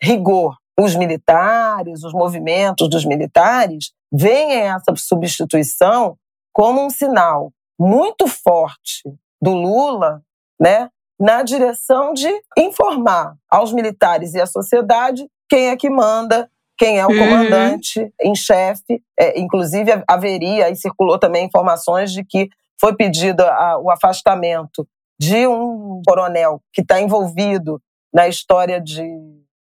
rigor 0.00 0.56
os 0.78 0.94
militares, 0.94 2.04
os 2.04 2.12
movimentos 2.12 2.88
dos 2.88 3.04
militares, 3.04 3.92
veem 4.12 4.52
essa 4.52 4.94
substituição 4.96 6.16
como 6.52 6.84
um 6.84 6.90
sinal 6.90 7.50
muito 7.78 8.26
forte 8.26 9.02
do 9.40 9.52
Lula, 9.52 10.22
né, 10.60 10.90
na 11.18 11.42
direção 11.42 12.12
de 12.12 12.28
informar 12.56 13.36
aos 13.50 13.72
militares 13.72 14.34
e 14.34 14.40
à 14.40 14.46
sociedade 14.46 15.26
quem 15.48 15.68
é 15.68 15.76
que 15.76 15.88
manda, 15.88 16.50
quem 16.76 16.98
é 16.98 17.06
o 17.06 17.10
uhum. 17.10 17.18
comandante 17.18 18.12
em 18.20 18.34
chefe. 18.34 19.02
É, 19.18 19.38
inclusive, 19.38 20.02
haveria, 20.06 20.70
e 20.70 20.76
circulou 20.76 21.18
também 21.18 21.46
informações 21.46 22.12
de 22.12 22.24
que 22.24 22.48
foi 22.80 22.94
pedido 22.94 23.42
a, 23.42 23.78
o 23.78 23.90
afastamento 23.90 24.86
de 25.18 25.46
um 25.46 26.02
coronel 26.06 26.60
que 26.72 26.82
está 26.82 27.00
envolvido 27.00 27.80
na 28.12 28.28
história 28.28 28.80
de 28.80 29.02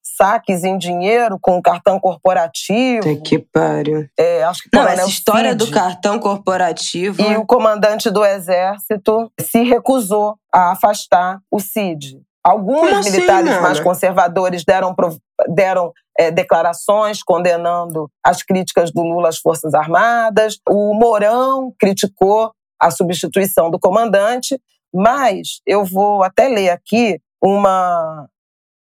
saques 0.04 0.64
em 0.64 0.78
dinheiro 0.78 1.38
com 1.42 1.62
cartão 1.62 2.00
corporativo. 2.00 3.02
Tem 3.02 3.22
que 3.22 3.40
pariu. 3.40 4.08
É, 4.18 4.44
acho 4.44 4.64
que 4.64 4.70
Não, 4.74 4.88
essa 4.88 5.08
história 5.08 5.52
Cid. 5.52 5.66
do 5.66 5.72
cartão 5.72 6.20
corporativo. 6.20 7.22
E 7.22 7.36
o 7.36 7.46
comandante 7.46 8.10
do 8.10 8.24
exército 8.24 9.32
se 9.40 9.64
recusou 9.64 10.38
a 10.54 10.72
afastar 10.72 11.40
o 11.50 11.60
Cid. 11.60 12.22
Alguns 12.44 12.90
Como 12.90 12.96
assim, 12.98 13.12
militares 13.12 13.52
assim, 13.52 13.62
mais 13.62 13.80
conservadores 13.80 14.66
deram, 14.66 14.94
deram 15.48 15.94
é, 16.18 16.30
declarações 16.30 17.24
condenando 17.24 18.10
as 18.24 18.44
críticas 18.44 18.92
do 18.92 19.02
Lula 19.02 19.30
às 19.30 19.38
Forças 19.38 19.74
Armadas. 19.74 20.58
O 20.70 20.94
Mourão 20.94 21.74
criticou 21.80 22.52
a 22.80 22.92
substituição 22.92 23.72
do 23.72 23.80
comandante, 23.80 24.60
mas 24.94 25.62
eu 25.66 25.86
vou 25.86 26.22
até 26.22 26.48
ler 26.48 26.70
aqui 26.70 27.20
uma 27.42 28.28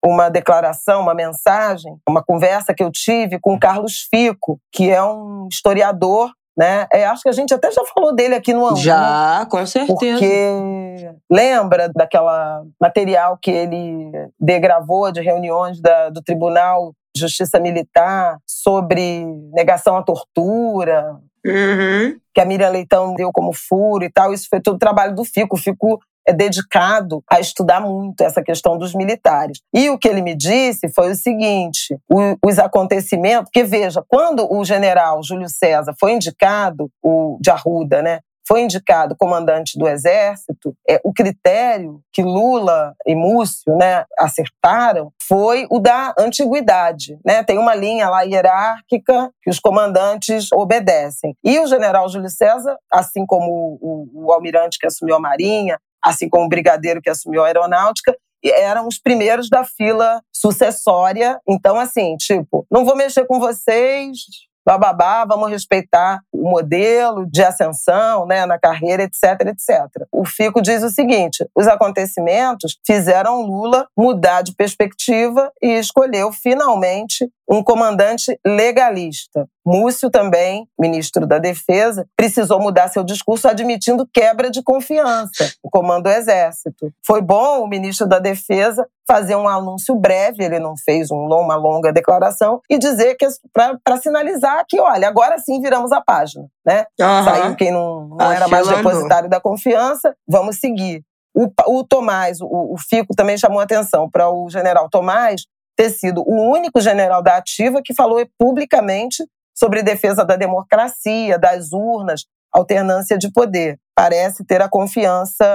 uma 0.03 0.29
declaração, 0.29 1.01
uma 1.01 1.13
mensagem, 1.13 1.95
uma 2.09 2.23
conversa 2.23 2.73
que 2.73 2.83
eu 2.83 2.91
tive 2.91 3.39
com 3.39 3.59
Carlos 3.59 4.07
Fico, 4.09 4.59
que 4.71 4.89
é 4.89 5.03
um 5.03 5.47
historiador 5.47 6.31
né? 6.57 6.87
É, 6.91 7.05
acho 7.05 7.23
que 7.23 7.29
a 7.29 7.33
gente 7.33 7.53
até 7.53 7.71
já 7.71 7.83
falou 7.93 8.13
dele 8.13 8.35
aqui 8.35 8.53
no 8.53 8.65
Ângulo. 8.65 8.81
Já, 8.81 9.45
com 9.49 9.65
certeza. 9.65 9.93
Porque 9.93 11.11
lembra 11.29 11.89
daquela 11.95 12.63
material 12.79 13.37
que 13.41 13.51
ele 13.51 14.11
degravou 14.39 15.11
de 15.11 15.21
reuniões 15.21 15.79
da, 15.81 16.09
do 16.09 16.21
Tribunal 16.21 16.93
de 17.15 17.21
Justiça 17.21 17.59
Militar 17.59 18.37
sobre 18.45 19.25
negação 19.53 19.97
à 19.97 20.03
tortura, 20.03 21.17
Uhum. 21.43 22.19
que 22.35 22.39
a 22.39 22.45
Miriam 22.45 22.69
Leitão 22.69 23.15
deu 23.15 23.31
como 23.31 23.51
furo 23.51 24.03
e 24.03 24.11
tal. 24.11 24.31
Isso 24.31 24.47
foi 24.47 24.61
todo 24.61 24.77
trabalho 24.77 25.15
do 25.15 25.23
FICO. 25.25 25.55
O 25.55 25.59
FICO 25.59 25.99
é 26.27 26.33
dedicado 26.33 27.23
a 27.29 27.39
estudar 27.39 27.81
muito 27.81 28.21
essa 28.21 28.41
questão 28.43 28.77
dos 28.77 28.93
militares. 28.93 29.59
E 29.73 29.89
o 29.89 29.97
que 29.97 30.07
ele 30.07 30.21
me 30.21 30.35
disse 30.35 30.89
foi 30.93 31.11
o 31.11 31.15
seguinte: 31.15 31.97
os 32.45 32.59
acontecimentos, 32.59 33.45
porque 33.45 33.63
veja, 33.63 34.03
quando 34.07 34.51
o 34.51 34.63
general 34.63 35.21
Júlio 35.23 35.49
César 35.49 35.93
foi 35.99 36.13
indicado, 36.13 36.89
o 37.01 37.37
de 37.41 37.49
Arruda, 37.49 38.01
né? 38.01 38.19
Foi 38.47 38.61
indicado 38.61 39.15
comandante 39.17 39.77
do 39.77 39.87
Exército, 39.87 40.75
é, 40.89 40.99
o 41.03 41.13
critério 41.13 42.01
que 42.11 42.21
Lula 42.21 42.93
e 43.05 43.15
Múcio 43.15 43.77
né, 43.77 44.03
acertaram 44.17 45.13
foi 45.25 45.67
o 45.69 45.79
da 45.79 46.13
antiguidade. 46.19 47.17
Né? 47.23 47.43
Tem 47.43 47.57
uma 47.57 47.75
linha 47.75 48.09
lá 48.09 48.23
hierárquica 48.23 49.31
que 49.41 49.49
os 49.49 49.59
comandantes 49.59 50.51
obedecem. 50.51 51.33
E 51.43 51.59
o 51.59 51.67
general 51.67 52.09
Júlio 52.09 52.29
César, 52.29 52.77
assim 52.91 53.25
como 53.25 53.77
o, 53.79 54.09
o, 54.13 54.25
o 54.25 54.31
almirante 54.33 54.77
que 54.79 54.87
assumiu 54.87 55.15
a 55.15 55.19
Marinha, 55.19 55.79
assim 56.03 56.29
como 56.29 56.45
o 56.45 56.49
brigadeiro 56.49 57.01
que 57.01 57.09
assumiu 57.09 57.43
a 57.43 57.47
aeronáutica, 57.47 58.15
eram 58.43 58.87
os 58.87 58.97
primeiros 58.97 59.49
da 59.49 59.63
fila 59.63 60.21
sucessória. 60.33 61.39
Então, 61.47 61.79
assim, 61.79 62.15
tipo, 62.17 62.65
não 62.71 62.85
vou 62.85 62.95
mexer 62.95 63.25
com 63.25 63.39
vocês, 63.39 64.17
bababá, 64.65 65.25
vamos 65.25 65.49
respeitar 65.49 66.19
o 66.31 66.49
modelo 66.49 67.25
de 67.25 67.43
ascensão 67.43 68.25
né, 68.25 68.45
na 68.45 68.59
carreira, 68.59 69.03
etc, 69.03 69.47
etc. 69.47 70.05
O 70.11 70.25
Fico 70.25 70.61
diz 70.61 70.83
o 70.83 70.89
seguinte: 70.89 71.45
os 71.55 71.67
acontecimentos 71.67 72.77
fizeram 72.85 73.41
Lula 73.41 73.87
mudar 73.97 74.41
de 74.41 74.53
perspectiva 74.53 75.51
e 75.61 75.73
escolheu 75.73 76.31
finalmente 76.31 77.29
um 77.49 77.61
comandante 77.61 78.39
legalista. 78.45 79.45
Múcio 79.65 80.09
também, 80.09 80.65
ministro 80.79 81.27
da 81.27 81.37
Defesa, 81.37 82.07
precisou 82.15 82.61
mudar 82.61 82.87
seu 82.87 83.03
discurso 83.03 83.47
admitindo 83.47 84.07
quebra 84.11 84.49
de 84.49 84.63
confiança 84.63 85.51
no 85.63 85.69
comando 85.69 86.03
do 86.03 86.09
Exército. 86.09 86.91
Foi 87.05 87.21
bom 87.21 87.61
o 87.61 87.67
ministro 87.67 88.07
da 88.07 88.19
Defesa 88.19 88.87
fazer 89.05 89.35
um 89.35 89.47
anúncio 89.47 89.93
breve, 89.93 90.43
ele 90.43 90.57
não 90.57 90.75
fez 90.77 91.11
uma 91.11 91.55
longa 91.55 91.91
declaração, 91.91 92.61
e 92.69 92.77
dizer 92.77 93.15
que 93.15 93.27
para 93.53 93.97
sinalizar 93.97 94.50
que, 94.67 94.79
olha, 94.79 95.07
agora 95.07 95.37
sim 95.39 95.61
viramos 95.61 95.91
a 95.91 96.01
página. 96.01 96.45
Né? 96.65 96.85
Uhum. 96.99 97.23
Saiu 97.23 97.55
quem 97.55 97.71
não, 97.71 98.07
não 98.09 98.31
era 98.31 98.47
mais 98.47 98.67
depositário 98.67 99.29
da 99.29 99.39
confiança, 99.39 100.15
vamos 100.27 100.57
seguir. 100.57 101.03
O, 101.33 101.47
o 101.67 101.83
Tomás, 101.83 102.41
o, 102.41 102.73
o 102.73 102.75
Fico 102.77 103.15
também 103.15 103.37
chamou 103.37 103.59
atenção 103.59 104.09
para 104.09 104.29
o 104.29 104.49
general 104.49 104.89
Tomás 104.89 105.43
ter 105.75 105.89
sido 105.89 106.21
o 106.27 106.51
único 106.51 106.79
general 106.81 107.23
da 107.23 107.37
ativa 107.37 107.81
que 107.83 107.93
falou 107.93 108.23
publicamente 108.37 109.23
sobre 109.55 109.81
defesa 109.81 110.25
da 110.25 110.35
democracia, 110.35 111.39
das 111.39 111.71
urnas, 111.71 112.25
alternância 112.51 113.17
de 113.17 113.31
poder. 113.31 113.77
Parece 113.95 114.43
ter 114.45 114.61
a 114.61 114.69
confiança 114.69 115.45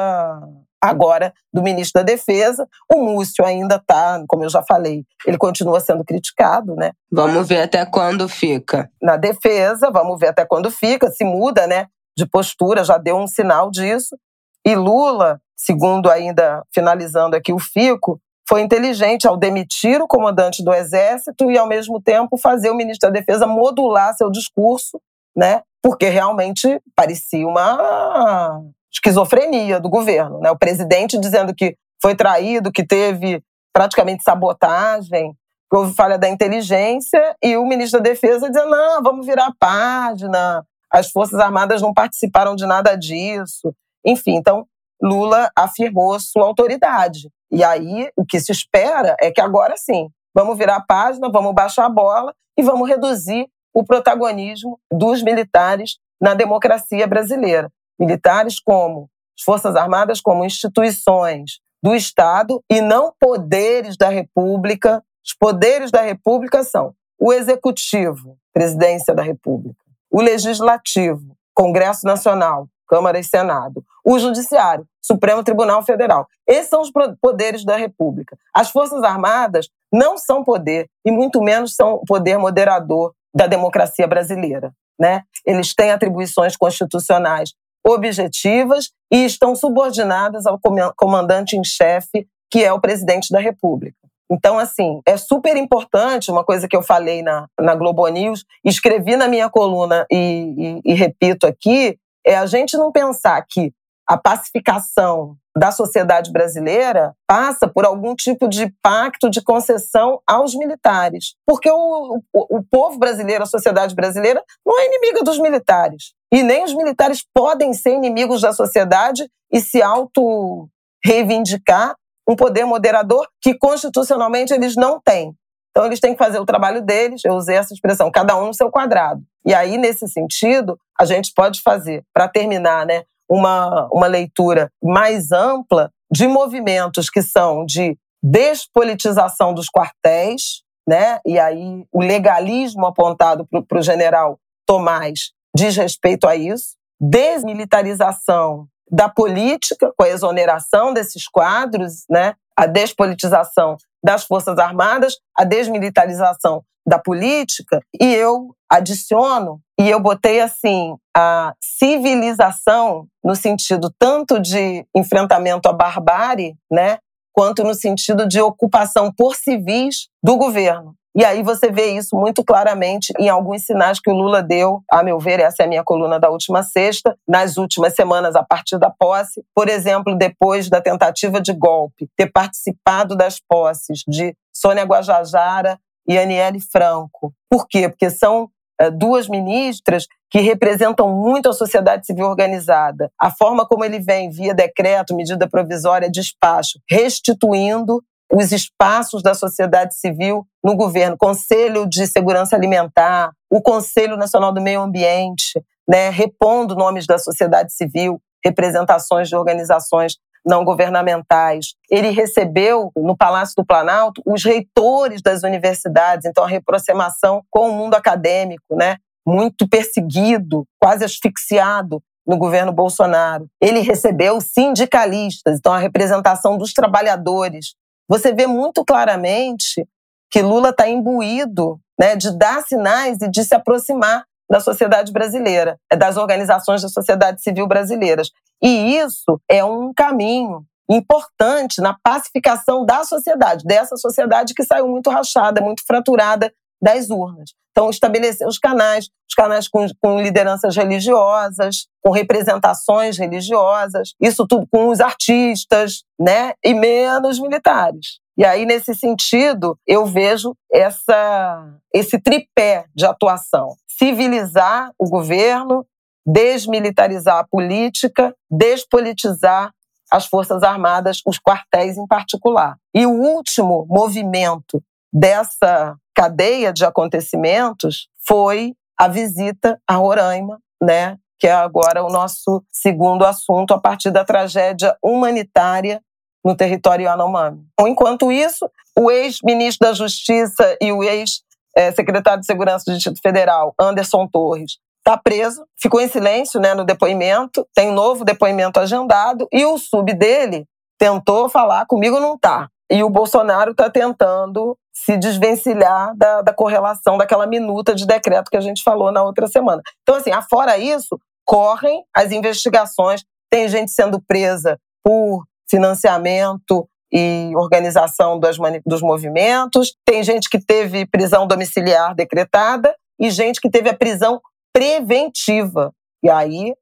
agora 0.86 1.32
do 1.52 1.62
ministro 1.62 2.00
da 2.00 2.04
Defesa. 2.04 2.68
O 2.92 3.02
Múcio 3.02 3.44
ainda 3.44 3.76
está, 3.76 4.22
como 4.28 4.44
eu 4.44 4.48
já 4.48 4.62
falei, 4.62 5.04
ele 5.26 5.38
continua 5.38 5.80
sendo 5.80 6.04
criticado, 6.04 6.74
né? 6.74 6.92
Vamos 7.10 7.48
ver 7.48 7.62
até 7.62 7.84
quando 7.84 8.28
fica. 8.28 8.90
Na 9.00 9.16
defesa, 9.16 9.90
vamos 9.90 10.18
ver 10.18 10.28
até 10.28 10.44
quando 10.44 10.70
fica, 10.70 11.10
se 11.10 11.24
muda, 11.24 11.66
né? 11.66 11.86
De 12.16 12.26
postura, 12.26 12.84
já 12.84 12.98
deu 12.98 13.16
um 13.16 13.26
sinal 13.26 13.70
disso. 13.70 14.16
E 14.64 14.74
Lula, 14.74 15.40
segundo 15.56 16.10
ainda 16.10 16.62
finalizando 16.74 17.36
aqui 17.36 17.52
o 17.52 17.58
Fico, 17.58 18.20
foi 18.48 18.62
inteligente 18.62 19.26
ao 19.26 19.36
demitir 19.36 20.00
o 20.00 20.06
comandante 20.06 20.62
do 20.64 20.72
Exército 20.72 21.50
e, 21.50 21.58
ao 21.58 21.66
mesmo 21.66 22.00
tempo, 22.00 22.36
fazer 22.36 22.70
o 22.70 22.76
ministro 22.76 23.10
da 23.10 23.18
Defesa 23.18 23.46
modular 23.46 24.14
seu 24.16 24.30
discurso, 24.30 25.00
né? 25.36 25.62
Porque 25.82 26.08
realmente 26.08 26.80
parecia 26.94 27.46
uma 27.46 28.60
esquizofrenia 28.96 29.78
do 29.78 29.88
governo, 29.88 30.40
né? 30.40 30.50
O 30.50 30.58
presidente 30.58 31.18
dizendo 31.18 31.54
que 31.54 31.76
foi 32.00 32.14
traído, 32.14 32.72
que 32.72 32.84
teve 32.84 33.42
praticamente 33.72 34.22
sabotagem, 34.22 35.32
que 35.70 35.76
houve 35.76 35.94
falha 35.94 36.18
da 36.18 36.28
inteligência, 36.28 37.36
e 37.42 37.56
o 37.56 37.66
ministro 37.66 38.00
da 38.00 38.10
Defesa 38.10 38.48
dizendo: 38.48 38.70
não, 38.70 39.02
vamos 39.02 39.26
virar 39.26 39.46
a 39.46 39.54
página, 39.58 40.64
as 40.90 41.10
Forças 41.10 41.38
Armadas 41.38 41.82
não 41.82 41.92
participaram 41.92 42.54
de 42.56 42.66
nada 42.66 42.96
disso. 42.96 43.74
Enfim, 44.04 44.36
então 44.36 44.66
Lula 45.02 45.50
afirmou 45.56 46.18
sua 46.20 46.44
autoridade. 46.44 47.28
E 47.50 47.62
aí 47.62 48.10
o 48.16 48.24
que 48.24 48.40
se 48.40 48.50
espera 48.50 49.16
é 49.20 49.30
que 49.30 49.40
agora 49.40 49.76
sim, 49.76 50.08
vamos 50.34 50.56
virar 50.56 50.76
a 50.76 50.84
página, 50.84 51.30
vamos 51.30 51.54
baixar 51.54 51.84
a 51.84 51.90
bola 51.90 52.34
e 52.58 52.62
vamos 52.62 52.88
reduzir 52.88 53.46
o 53.74 53.84
protagonismo 53.84 54.80
dos 54.90 55.22
militares 55.22 55.98
na 56.20 56.32
democracia 56.32 57.06
brasileira. 57.06 57.70
Militares 57.98 58.60
como 58.60 59.08
as 59.38 59.44
Forças 59.44 59.76
Armadas 59.76 60.20
como 60.20 60.44
instituições 60.44 61.60
do 61.82 61.94
Estado 61.94 62.62
e 62.70 62.80
não 62.80 63.12
poderes 63.20 63.96
da 63.96 64.08
República. 64.08 65.02
Os 65.24 65.34
poderes 65.34 65.90
da 65.90 66.00
República 66.00 66.64
são 66.64 66.94
o 67.18 67.32
Executivo, 67.32 68.36
Presidência 68.52 69.14
da 69.14 69.22
República, 69.22 69.78
o 70.10 70.20
Legislativo, 70.20 71.36
Congresso 71.54 72.06
Nacional, 72.06 72.68
Câmara 72.86 73.18
e 73.18 73.24
Senado, 73.24 73.84
o 74.04 74.18
Judiciário, 74.18 74.86
Supremo 75.02 75.42
Tribunal 75.42 75.82
Federal. 75.82 76.26
Esses 76.46 76.68
são 76.68 76.80
os 76.80 76.90
poderes 77.20 77.64
da 77.64 77.76
República. 77.76 78.36
As 78.54 78.70
Forças 78.70 79.02
Armadas 79.02 79.68
não 79.92 80.16
são 80.16 80.44
poder, 80.44 80.88
e 81.04 81.10
muito 81.10 81.42
menos 81.42 81.74
são 81.74 82.00
poder 82.06 82.38
moderador 82.38 83.12
da 83.34 83.46
democracia 83.46 84.06
brasileira. 84.06 84.72
Né? 84.98 85.22
Eles 85.44 85.74
têm 85.74 85.90
atribuições 85.90 86.56
constitucionais 86.56 87.52
objetivas 87.86 88.90
e 89.12 89.24
estão 89.24 89.54
subordinadas 89.54 90.44
ao 90.46 90.58
comandante 90.96 91.56
em 91.56 91.62
chefe, 91.62 92.26
que 92.50 92.64
é 92.64 92.72
o 92.72 92.80
presidente 92.80 93.30
da 93.30 93.38
República. 93.38 93.96
Então, 94.30 94.58
assim, 94.58 95.00
é 95.06 95.16
super 95.16 95.56
importante, 95.56 96.30
uma 96.32 96.44
coisa 96.44 96.66
que 96.66 96.76
eu 96.76 96.82
falei 96.82 97.22
na, 97.22 97.46
na 97.60 97.76
Globo 97.76 98.06
News, 98.08 98.44
escrevi 98.64 99.14
na 99.14 99.28
minha 99.28 99.48
coluna 99.48 100.04
e, 100.10 100.80
e, 100.84 100.92
e 100.92 100.94
repito 100.94 101.46
aqui, 101.46 101.96
é 102.26 102.36
a 102.36 102.44
gente 102.44 102.76
não 102.76 102.90
pensar 102.90 103.40
que 103.48 103.72
a 104.08 104.16
pacificação 104.16 105.36
da 105.56 105.72
sociedade 105.72 106.30
brasileira 106.30 107.14
passa 107.26 107.66
por 107.66 107.84
algum 107.84 108.14
tipo 108.14 108.46
de 108.48 108.72
pacto 108.82 109.30
de 109.30 109.42
concessão 109.42 110.20
aos 110.26 110.54
militares. 110.54 111.34
Porque 111.46 111.70
o, 111.70 112.22
o, 112.32 112.58
o, 112.58 112.62
povo 112.62 112.98
brasileiro, 112.98 113.42
a 113.42 113.46
sociedade 113.46 113.94
brasileira, 113.94 114.42
não 114.64 114.78
é 114.78 114.86
inimiga 114.86 115.24
dos 115.24 115.38
militares. 115.40 116.12
E 116.32 116.42
nem 116.42 116.64
os 116.64 116.74
militares 116.74 117.24
podem 117.34 117.72
ser 117.72 117.94
inimigos 117.94 118.40
da 118.40 118.52
sociedade 118.52 119.28
e 119.52 119.60
se 119.60 119.80
auto-reivindicar 119.82 121.94
um 122.28 122.34
poder 122.34 122.64
moderador 122.64 123.28
que 123.40 123.56
constitucionalmente 123.56 124.52
eles 124.52 124.74
não 124.74 125.00
têm. 125.00 125.32
Então, 125.70 125.86
eles 125.86 126.00
têm 126.00 126.12
que 126.12 126.18
fazer 126.18 126.40
o 126.40 126.46
trabalho 126.46 126.82
deles, 126.82 127.24
eu 127.24 127.34
usei 127.34 127.56
essa 127.56 127.72
expressão, 127.72 128.10
cada 128.10 128.36
um 128.36 128.46
no 128.46 128.54
seu 128.54 128.68
quadrado. 128.70 129.22
E 129.44 129.54
aí, 129.54 129.78
nesse 129.78 130.08
sentido, 130.08 130.76
a 130.98 131.04
gente 131.04 131.32
pode 131.34 131.62
fazer, 131.62 132.02
para 132.12 132.26
terminar, 132.26 132.84
né, 132.86 133.04
uma, 133.28 133.86
uma 133.92 134.06
leitura 134.06 134.70
mais 134.82 135.32
ampla 135.32 135.90
de 136.10 136.26
movimentos 136.26 137.10
que 137.10 137.22
são 137.22 137.64
de 137.64 137.96
despolitização 138.22 139.52
dos 139.52 139.66
quartéis, 139.66 140.62
né? 140.88 141.20
E 141.26 141.38
aí 141.38 141.84
o 141.92 142.00
legalismo 142.00 142.86
apontado 142.86 143.46
para 143.46 143.78
o 143.78 143.82
general 143.82 144.38
Tomás 144.66 145.35
diz 145.56 145.74
respeito 145.74 146.28
a 146.28 146.36
isso, 146.36 146.76
desmilitarização 147.00 148.68
da 148.90 149.08
política, 149.08 149.90
com 149.96 150.04
a 150.04 150.08
exoneração 150.08 150.92
desses 150.92 151.26
quadros, 151.26 152.04
né? 152.10 152.34
a 152.56 152.66
despolitização 152.66 153.76
das 154.04 154.24
Forças 154.24 154.58
Armadas, 154.58 155.14
a 155.36 155.44
desmilitarização 155.44 156.62
da 156.86 156.98
política, 156.98 157.80
e 158.00 158.14
eu 158.14 158.54
adiciono, 158.70 159.60
e 159.78 159.90
eu 159.90 159.98
botei 159.98 160.40
assim, 160.40 160.94
a 161.16 161.52
civilização 161.60 163.06
no 163.24 163.34
sentido 163.34 163.92
tanto 163.98 164.38
de 164.38 164.86
enfrentamento 164.94 165.68
à 165.68 165.72
barbárie, 165.72 166.54
né, 166.70 166.98
quanto 167.32 167.64
no 167.64 167.74
sentido 167.74 168.26
de 168.26 168.40
ocupação 168.40 169.12
por 169.12 169.34
civis 169.34 170.08
do 170.22 170.36
governo. 170.36 170.94
E 171.16 171.24
aí 171.24 171.42
você 171.42 171.72
vê 171.72 171.92
isso 171.92 172.14
muito 172.14 172.44
claramente 172.44 173.10
em 173.18 173.30
alguns 173.30 173.64
sinais 173.64 173.98
que 173.98 174.10
o 174.10 174.14
Lula 174.14 174.42
deu, 174.42 174.82
a 174.90 175.02
meu 175.02 175.18
ver, 175.18 175.40
essa 175.40 175.62
é 175.62 175.64
a 175.64 175.68
minha 175.68 175.82
coluna 175.82 176.20
da 176.20 176.28
última 176.28 176.62
sexta, 176.62 177.16
nas 177.26 177.56
últimas 177.56 177.94
semanas 177.94 178.36
a 178.36 178.42
partir 178.42 178.78
da 178.78 178.90
posse. 178.90 179.42
Por 179.54 179.66
exemplo, 179.66 180.14
depois 180.14 180.68
da 180.68 180.78
tentativa 180.78 181.40
de 181.40 181.54
golpe, 181.54 182.06
ter 182.14 182.30
participado 182.30 183.16
das 183.16 183.40
posses 183.40 184.04
de 184.06 184.36
Sônia 184.54 184.84
Guajajara 184.84 185.78
e 186.06 186.18
Aniele 186.18 186.60
Franco. 186.60 187.32
Por 187.48 187.66
quê? 187.66 187.88
Porque 187.88 188.10
são 188.10 188.50
é, 188.78 188.90
duas 188.90 189.26
ministras 189.26 190.06
que 190.30 190.40
representam 190.40 191.10
muito 191.10 191.48
a 191.48 191.54
sociedade 191.54 192.04
civil 192.04 192.26
organizada. 192.26 193.10
A 193.18 193.30
forma 193.30 193.66
como 193.66 193.86
ele 193.86 194.00
vem, 194.00 194.28
via 194.28 194.54
decreto, 194.54 195.16
medida 195.16 195.48
provisória, 195.48 196.10
despacho, 196.10 196.78
restituindo 196.90 198.02
os 198.32 198.52
espaços 198.52 199.22
da 199.22 199.34
sociedade 199.34 199.94
civil 199.96 200.46
no 200.62 200.76
governo, 200.76 201.16
Conselho 201.16 201.86
de 201.86 202.06
Segurança 202.06 202.56
Alimentar, 202.56 203.32
o 203.50 203.62
Conselho 203.62 204.16
Nacional 204.16 204.52
do 204.52 204.60
Meio 204.60 204.80
Ambiente, 204.80 205.62
né, 205.88 206.10
repondo 206.10 206.74
nomes 206.74 207.06
da 207.06 207.18
sociedade 207.18 207.72
civil, 207.72 208.20
representações 208.44 209.28
de 209.28 209.36
organizações 209.36 210.14
não 210.44 210.64
governamentais. 210.64 211.74
Ele 211.90 212.10
recebeu 212.10 212.92
no 212.96 213.16
Palácio 213.16 213.54
do 213.56 213.66
Planalto 213.66 214.22
os 214.24 214.44
reitores 214.44 215.20
das 215.20 215.42
universidades, 215.42 216.24
então 216.24 216.44
a 216.44 216.48
reaproximação 216.48 217.42
com 217.50 217.70
o 217.70 217.72
mundo 217.72 217.94
acadêmico, 217.94 218.76
né? 218.76 218.96
Muito 219.26 219.68
perseguido, 219.68 220.64
quase 220.80 221.04
asfixiado 221.04 222.00
no 222.24 222.38
governo 222.38 222.72
Bolsonaro. 222.72 223.48
Ele 223.60 223.80
recebeu 223.80 224.40
sindicalistas, 224.40 225.58
então 225.58 225.72
a 225.72 225.78
representação 225.78 226.56
dos 226.56 226.72
trabalhadores. 226.72 227.74
Você 228.08 228.32
vê 228.32 228.46
muito 228.46 228.84
claramente 228.84 229.86
que 230.30 230.42
Lula 230.42 230.70
está 230.70 230.88
imbuído 230.88 231.80
né, 231.98 232.16
de 232.16 232.36
dar 232.36 232.62
sinais 232.62 233.20
e 233.20 233.30
de 233.30 233.44
se 233.44 233.54
aproximar 233.54 234.24
da 234.48 234.60
sociedade 234.60 235.12
brasileira, 235.12 235.78
das 235.96 236.16
organizações 236.16 236.82
da 236.82 236.88
sociedade 236.88 237.42
civil 237.42 237.66
brasileiras. 237.66 238.30
E 238.62 238.96
isso 238.96 239.40
é 239.48 239.64
um 239.64 239.92
caminho 239.92 240.64
importante 240.88 241.80
na 241.80 241.96
pacificação 242.02 242.84
da 242.84 243.02
sociedade, 243.02 243.64
dessa 243.64 243.96
sociedade 243.96 244.54
que 244.54 244.62
saiu 244.62 244.86
muito 244.86 245.10
rachada, 245.10 245.60
muito 245.60 245.84
fraturada 245.84 246.52
das 246.80 247.10
urnas. 247.10 247.50
Então, 247.70 247.90
estabelecer 247.90 248.46
os 248.48 248.58
canais, 248.58 249.10
os 249.28 249.34
canais 249.34 249.68
com, 249.68 249.86
com, 250.00 250.20
lideranças 250.20 250.74
religiosas, 250.74 251.86
com 252.02 252.10
representações 252.10 253.18
religiosas, 253.18 254.14
isso 254.20 254.46
tudo 254.46 254.66
com 254.72 254.88
os 254.88 255.00
artistas, 255.00 256.02
né? 256.18 256.54
E 256.64 256.72
menos 256.72 257.38
militares. 257.38 258.18
E 258.38 258.44
aí, 258.44 258.64
nesse 258.64 258.94
sentido, 258.94 259.78
eu 259.86 260.06
vejo 260.06 260.54
essa, 260.72 261.78
esse 261.92 262.18
tripé 262.18 262.86
de 262.94 263.04
atuação: 263.04 263.76
civilizar 263.86 264.90
o 264.98 265.08
governo, 265.08 265.86
desmilitarizar 266.26 267.38
a 267.38 267.46
política, 267.46 268.34
despolitizar 268.50 269.70
as 270.10 270.26
Forças 270.26 270.62
Armadas, 270.62 271.20
os 271.26 271.38
quartéis 271.38 271.98
em 271.98 272.06
particular. 272.06 272.76
E 272.94 273.06
o 273.06 273.10
último 273.10 273.86
movimento 273.88 274.82
dessa 275.12 275.96
cadeia 276.16 276.72
de 276.72 276.84
acontecimentos 276.84 278.08
foi 278.26 278.72
a 278.98 279.06
visita 279.06 279.78
a 279.86 279.96
Roraima, 279.96 280.58
né, 280.82 281.18
que 281.38 281.46
é 281.46 281.52
agora 281.52 282.02
o 282.02 282.08
nosso 282.08 282.64
segundo 282.72 283.24
assunto 283.26 283.74
a 283.74 283.78
partir 283.78 284.10
da 284.10 284.24
tragédia 284.24 284.96
humanitária 285.04 286.00
no 286.42 286.56
território 286.56 287.04
Yanomami. 287.04 287.62
Enquanto 287.80 288.32
isso, 288.32 288.70
o 288.98 289.10
ex-ministro 289.10 289.86
da 289.86 289.92
Justiça 289.92 290.76
e 290.80 290.90
o 290.90 291.02
ex-secretário 291.02 292.40
de 292.40 292.46
Segurança 292.46 292.84
do 292.86 292.94
Distrito 292.94 293.20
Federal, 293.20 293.74
Anderson 293.78 294.26
Torres, 294.26 294.78
está 294.98 295.18
preso, 295.18 295.66
ficou 295.78 296.00
em 296.00 296.08
silêncio 296.08 296.58
né, 296.58 296.72
no 296.72 296.84
depoimento, 296.84 297.66
tem 297.74 297.92
novo 297.92 298.24
depoimento 298.24 298.80
agendado, 298.80 299.46
e 299.52 299.64
o 299.66 299.76
sub 299.76 300.12
dele 300.14 300.66
tentou 300.98 301.48
falar 301.48 301.84
comigo, 301.86 302.18
não 302.18 302.38
tá. 302.38 302.68
E 302.90 303.02
o 303.02 303.10
Bolsonaro 303.10 303.72
está 303.72 303.90
tentando 303.90 304.78
se 304.96 305.18
desvencilhar 305.18 306.16
da, 306.16 306.40
da 306.40 306.54
correlação 306.54 307.18
daquela 307.18 307.46
minuta 307.46 307.94
de 307.94 308.06
decreto 308.06 308.50
que 308.50 308.56
a 308.56 308.62
gente 308.62 308.82
falou 308.82 309.12
na 309.12 309.22
outra 309.22 309.46
semana. 309.46 309.82
Então, 310.02 310.14
assim, 310.14 310.30
afora 310.30 310.78
isso, 310.78 311.20
correm 311.44 312.02
as 312.14 312.32
investigações, 312.32 313.22
tem 313.50 313.68
gente 313.68 313.92
sendo 313.92 314.20
presa 314.26 314.78
por 315.04 315.44
financiamento 315.68 316.88
e 317.12 317.52
organização 317.54 318.40
das, 318.40 318.56
dos 318.86 319.02
movimentos, 319.02 319.94
tem 320.04 320.24
gente 320.24 320.48
que 320.48 320.58
teve 320.58 321.06
prisão 321.06 321.46
domiciliar 321.46 322.14
decretada 322.14 322.94
e 323.20 323.30
gente 323.30 323.60
que 323.60 323.70
teve 323.70 323.90
a 323.90 323.96
prisão 323.96 324.40
preventiva. 324.72 325.92
E 326.22 326.30
aí 326.30 326.74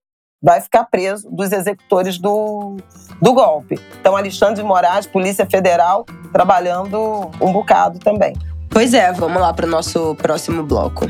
vai 0.45 0.61
ficar 0.61 0.85
preso 0.85 1.27
dos 1.31 1.51
executores 1.53 2.19
do, 2.19 2.77
do 3.21 3.33
golpe. 3.33 3.81
Então, 3.99 4.15
Alexandre 4.15 4.57
de 4.57 4.63
Moraes, 4.63 5.07
Polícia 5.07 5.47
Federal, 5.47 6.05
trabalhando 6.35 7.31
um 7.41 7.51
bocado 7.51 7.99
também. 7.99 8.35
Pois 8.69 8.93
é, 8.93 9.11
vamos 9.11 9.41
lá 9.41 9.55
para 9.55 9.65
o 9.65 9.71
nosso 9.71 10.15
próximo 10.17 10.63
bloco. 10.63 11.07